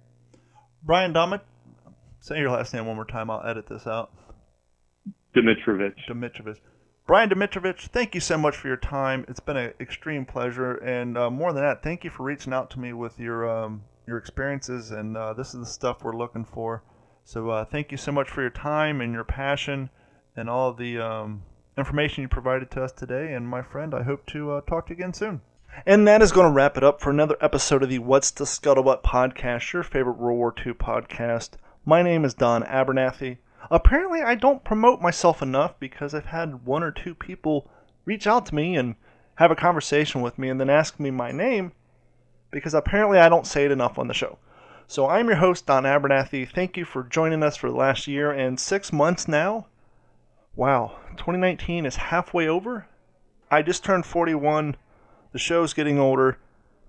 Brian 0.84 1.14
Domit, 1.14 1.42
say 2.22 2.40
your 2.40 2.52
last 2.52 2.74
name 2.74 2.86
one 2.86 2.96
more 2.96 3.06
time. 3.06 3.30
I'll 3.30 3.46
edit 3.46 3.68
this 3.68 3.86
out. 3.86 4.12
Dimitrovich. 5.36 5.96
Dimitrovich. 6.10 6.58
Brian 7.06 7.30
Dimitrovich, 7.30 7.88
thank 7.88 8.14
you 8.14 8.22
so 8.22 8.38
much 8.38 8.56
for 8.56 8.68
your 8.68 8.78
time. 8.78 9.26
It's 9.28 9.40
been 9.40 9.58
an 9.58 9.74
extreme 9.80 10.26
pleasure, 10.26 10.76
and 10.76 11.18
uh, 11.18 11.32
more 11.32 11.52
than 11.54 11.64
that, 11.64 11.82
thank 11.82 12.04
you 12.04 12.12
for 12.12 12.22
reaching 12.22 12.54
out 12.54 12.70
to 12.72 12.80
me 12.80 12.94
with 12.94 13.20
your 13.20 13.50
um, 13.50 13.82
your 14.08 14.18
experiences. 14.18 14.92
And 14.92 15.18
uh, 15.18 15.34
this 15.34 15.56
is 15.56 15.60
the 15.60 15.66
stuff 15.66 16.04
we're 16.04 16.16
looking 16.16 16.46
for. 16.46 16.84
So 17.30 17.52
uh, 17.52 17.64
thank 17.64 17.92
you 17.92 17.98
so 17.98 18.12
much 18.12 18.28
for 18.28 18.42
your 18.42 18.50
time 18.50 19.02
and 19.02 19.14
your 19.14 19.24
passion 19.24 19.92
and 20.36 20.50
all 20.50 20.74
the 20.74 20.98
um, 20.98 21.44
information 21.78 22.24
you 22.24 22.28
provided 22.28 22.72
to 22.72 22.84
us 22.84 22.92
today. 22.92 23.36
And 23.36 23.48
my 23.48 23.62
friend, 23.62 23.94
I 23.94 24.02
hope 24.02 24.26
to 24.32 24.54
uh, 24.54 24.62
talk 24.62 24.88
to 24.88 24.94
you 24.94 24.96
again 24.96 25.14
soon. 25.14 25.42
And 25.86 26.08
that 26.08 26.24
is 26.24 26.32
going 26.32 26.48
to 26.48 26.52
wrap 26.52 26.76
it 26.76 26.84
up 26.84 27.00
for 27.00 27.12
another 27.12 27.38
episode 27.40 27.84
of 27.84 27.90
the 27.90 28.00
What's 28.00 28.32
the 28.32 28.46
Scuttlebutt 28.46 29.04
podcast, 29.04 29.72
your 29.74 29.84
favorite 29.84 30.18
World 30.18 30.40
War 30.40 30.56
II 30.58 30.74
podcast. 30.74 31.52
My 31.86 32.02
name 32.02 32.26
is 32.26 32.34
Don 32.34 32.64
Abernathy. 32.64 33.38
Apparently, 33.70 34.24
I 34.24 34.34
don't 34.34 34.64
promote 34.64 35.00
myself 35.00 35.44
enough 35.44 35.80
because 35.80 36.16
I've 36.16 36.26
had 36.26 36.66
one 36.66 36.82
or 36.82 36.92
two 36.92 37.14
people 37.14 37.70
reach 38.06 38.26
out 38.26 38.48
to 38.48 38.56
me 38.56 38.76
and 38.76 38.96
have 39.36 39.52
a 39.52 39.56
conversation 39.56 40.22
with 40.22 40.40
me 40.40 40.50
and 40.50 40.60
then 40.60 40.72
ask 40.72 41.00
me 41.00 41.12
my 41.12 41.32
name 41.32 41.74
because 42.50 42.74
apparently 42.74 43.20
I 43.20 43.30
don't 43.30 43.46
say 43.46 43.66
it 43.66 43.72
enough 43.72 44.00
on 44.00 44.08
the 44.08 44.16
show. 44.16 44.40
So 44.90 45.08
I'm 45.08 45.28
your 45.28 45.36
host, 45.36 45.68
Don 45.68 45.84
Abernathy. 45.84 46.50
Thank 46.50 46.76
you 46.76 46.84
for 46.84 47.04
joining 47.04 47.44
us 47.44 47.56
for 47.56 47.70
the 47.70 47.76
last 47.76 48.08
year 48.08 48.32
and 48.32 48.60
six 48.60 48.92
months 48.92 49.28
now. 49.28 49.68
Wow, 50.56 50.98
2019 51.12 51.86
is 51.86 51.96
halfway 51.98 52.48
over. 52.48 52.88
I 53.52 53.62
just 53.62 53.84
turned 53.84 54.08
41. 54.08 54.76
The 55.32 55.38
show's 55.38 55.76
getting 55.76 56.00
older. 56.00 56.40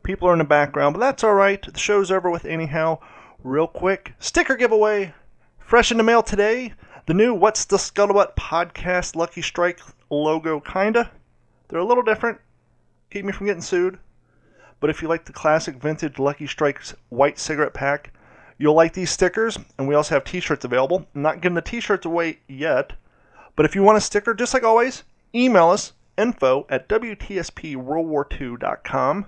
People 0.03 0.29
are 0.29 0.33
in 0.33 0.39
the 0.39 0.47
background, 0.47 0.95
but 0.95 1.01
that's 1.01 1.23
all 1.23 1.35
right. 1.35 1.61
The 1.61 1.79
show's 1.79 2.11
over 2.11 2.31
with 2.31 2.47
anyhow. 2.47 3.01
Real 3.45 3.67
quick, 3.67 4.15
sticker 4.19 4.57
giveaway. 4.57 5.13
Fresh 5.59 5.91
in 5.91 5.99
the 5.99 6.03
mail 6.03 6.23
today. 6.23 6.73
The 7.05 7.13
new 7.13 7.35
What's 7.35 7.67
the 7.67 7.77
Scuttlebutt 7.77 8.35
podcast 8.35 9.15
Lucky 9.15 9.43
Strike 9.43 9.81
logo, 10.09 10.59
kinda. 10.59 11.11
They're 11.69 11.81
a 11.81 11.85
little 11.85 12.03
different. 12.03 12.41
Keep 13.11 13.27
me 13.27 13.33
from 13.33 13.49
getting 13.49 13.61
sued. 13.61 13.99
But 14.81 14.91
if 14.91 15.03
you 15.03 15.09
like 15.09 15.27
the 15.27 15.33
classic 15.33 15.77
vintage 15.77 16.19
Lucky 16.19 16.47
Strikes 16.47 16.95
white 17.11 17.39
cigarette 17.39 17.75
pack, 17.75 18.13
you'll 18.59 18.75
like 18.75 18.95
these 18.95 19.11
stickers. 19.11 19.59
And 19.79 19.87
we 19.87 19.95
also 19.95 20.15
have 20.15 20.25
t 20.25 20.41
shirts 20.41 20.65
available. 20.65 21.07
I'm 21.15 21.23
not 21.23 21.41
giving 21.41 21.55
the 21.55 21.63
t 21.63 21.79
shirts 21.81 22.07
away 22.07 22.41
yet. 22.49 22.95
But 23.57 23.67
if 23.67 23.75
you 23.75 23.83
want 23.83 23.99
a 23.99 24.01
sticker, 24.01 24.33
just 24.33 24.55
like 24.55 24.65
always, 24.65 25.03
email 25.35 25.69
us 25.69 25.93
info 26.17 26.67
at 26.69 26.89
WTSPWorldWar2.com. 26.89 29.27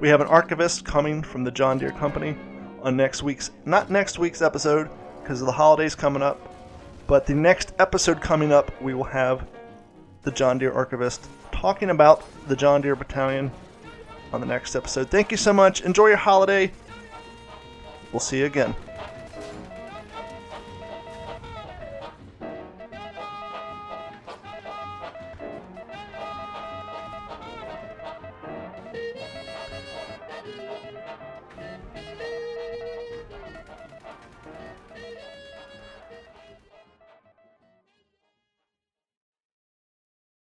We 0.00 0.08
have 0.08 0.20
an 0.20 0.28
archivist 0.28 0.84
coming 0.84 1.22
from 1.22 1.44
the 1.44 1.50
John 1.50 1.78
Deere 1.78 1.92
Company 1.92 2.36
on 2.82 2.96
next 2.96 3.22
week's, 3.22 3.50
not 3.64 3.90
next 3.90 4.18
week's 4.18 4.42
episode, 4.42 4.88
because 5.20 5.40
of 5.40 5.46
the 5.46 5.52
holidays 5.52 5.94
coming 5.94 6.22
up, 6.22 6.40
but 7.06 7.26
the 7.26 7.34
next 7.34 7.74
episode 7.78 8.20
coming 8.20 8.52
up, 8.52 8.70
we 8.80 8.94
will 8.94 9.04
have 9.04 9.46
the 10.22 10.30
John 10.30 10.58
Deere 10.58 10.72
archivist 10.72 11.26
talking 11.52 11.90
about 11.90 12.24
the 12.48 12.56
John 12.56 12.80
Deere 12.80 12.96
Battalion 12.96 13.50
on 14.32 14.40
the 14.40 14.46
next 14.46 14.74
episode. 14.74 15.10
Thank 15.10 15.30
you 15.30 15.36
so 15.36 15.52
much. 15.52 15.82
Enjoy 15.82 16.08
your 16.08 16.16
holiday. 16.16 16.70
We'll 18.12 18.20
see 18.20 18.38
you 18.38 18.46
again. 18.46 18.74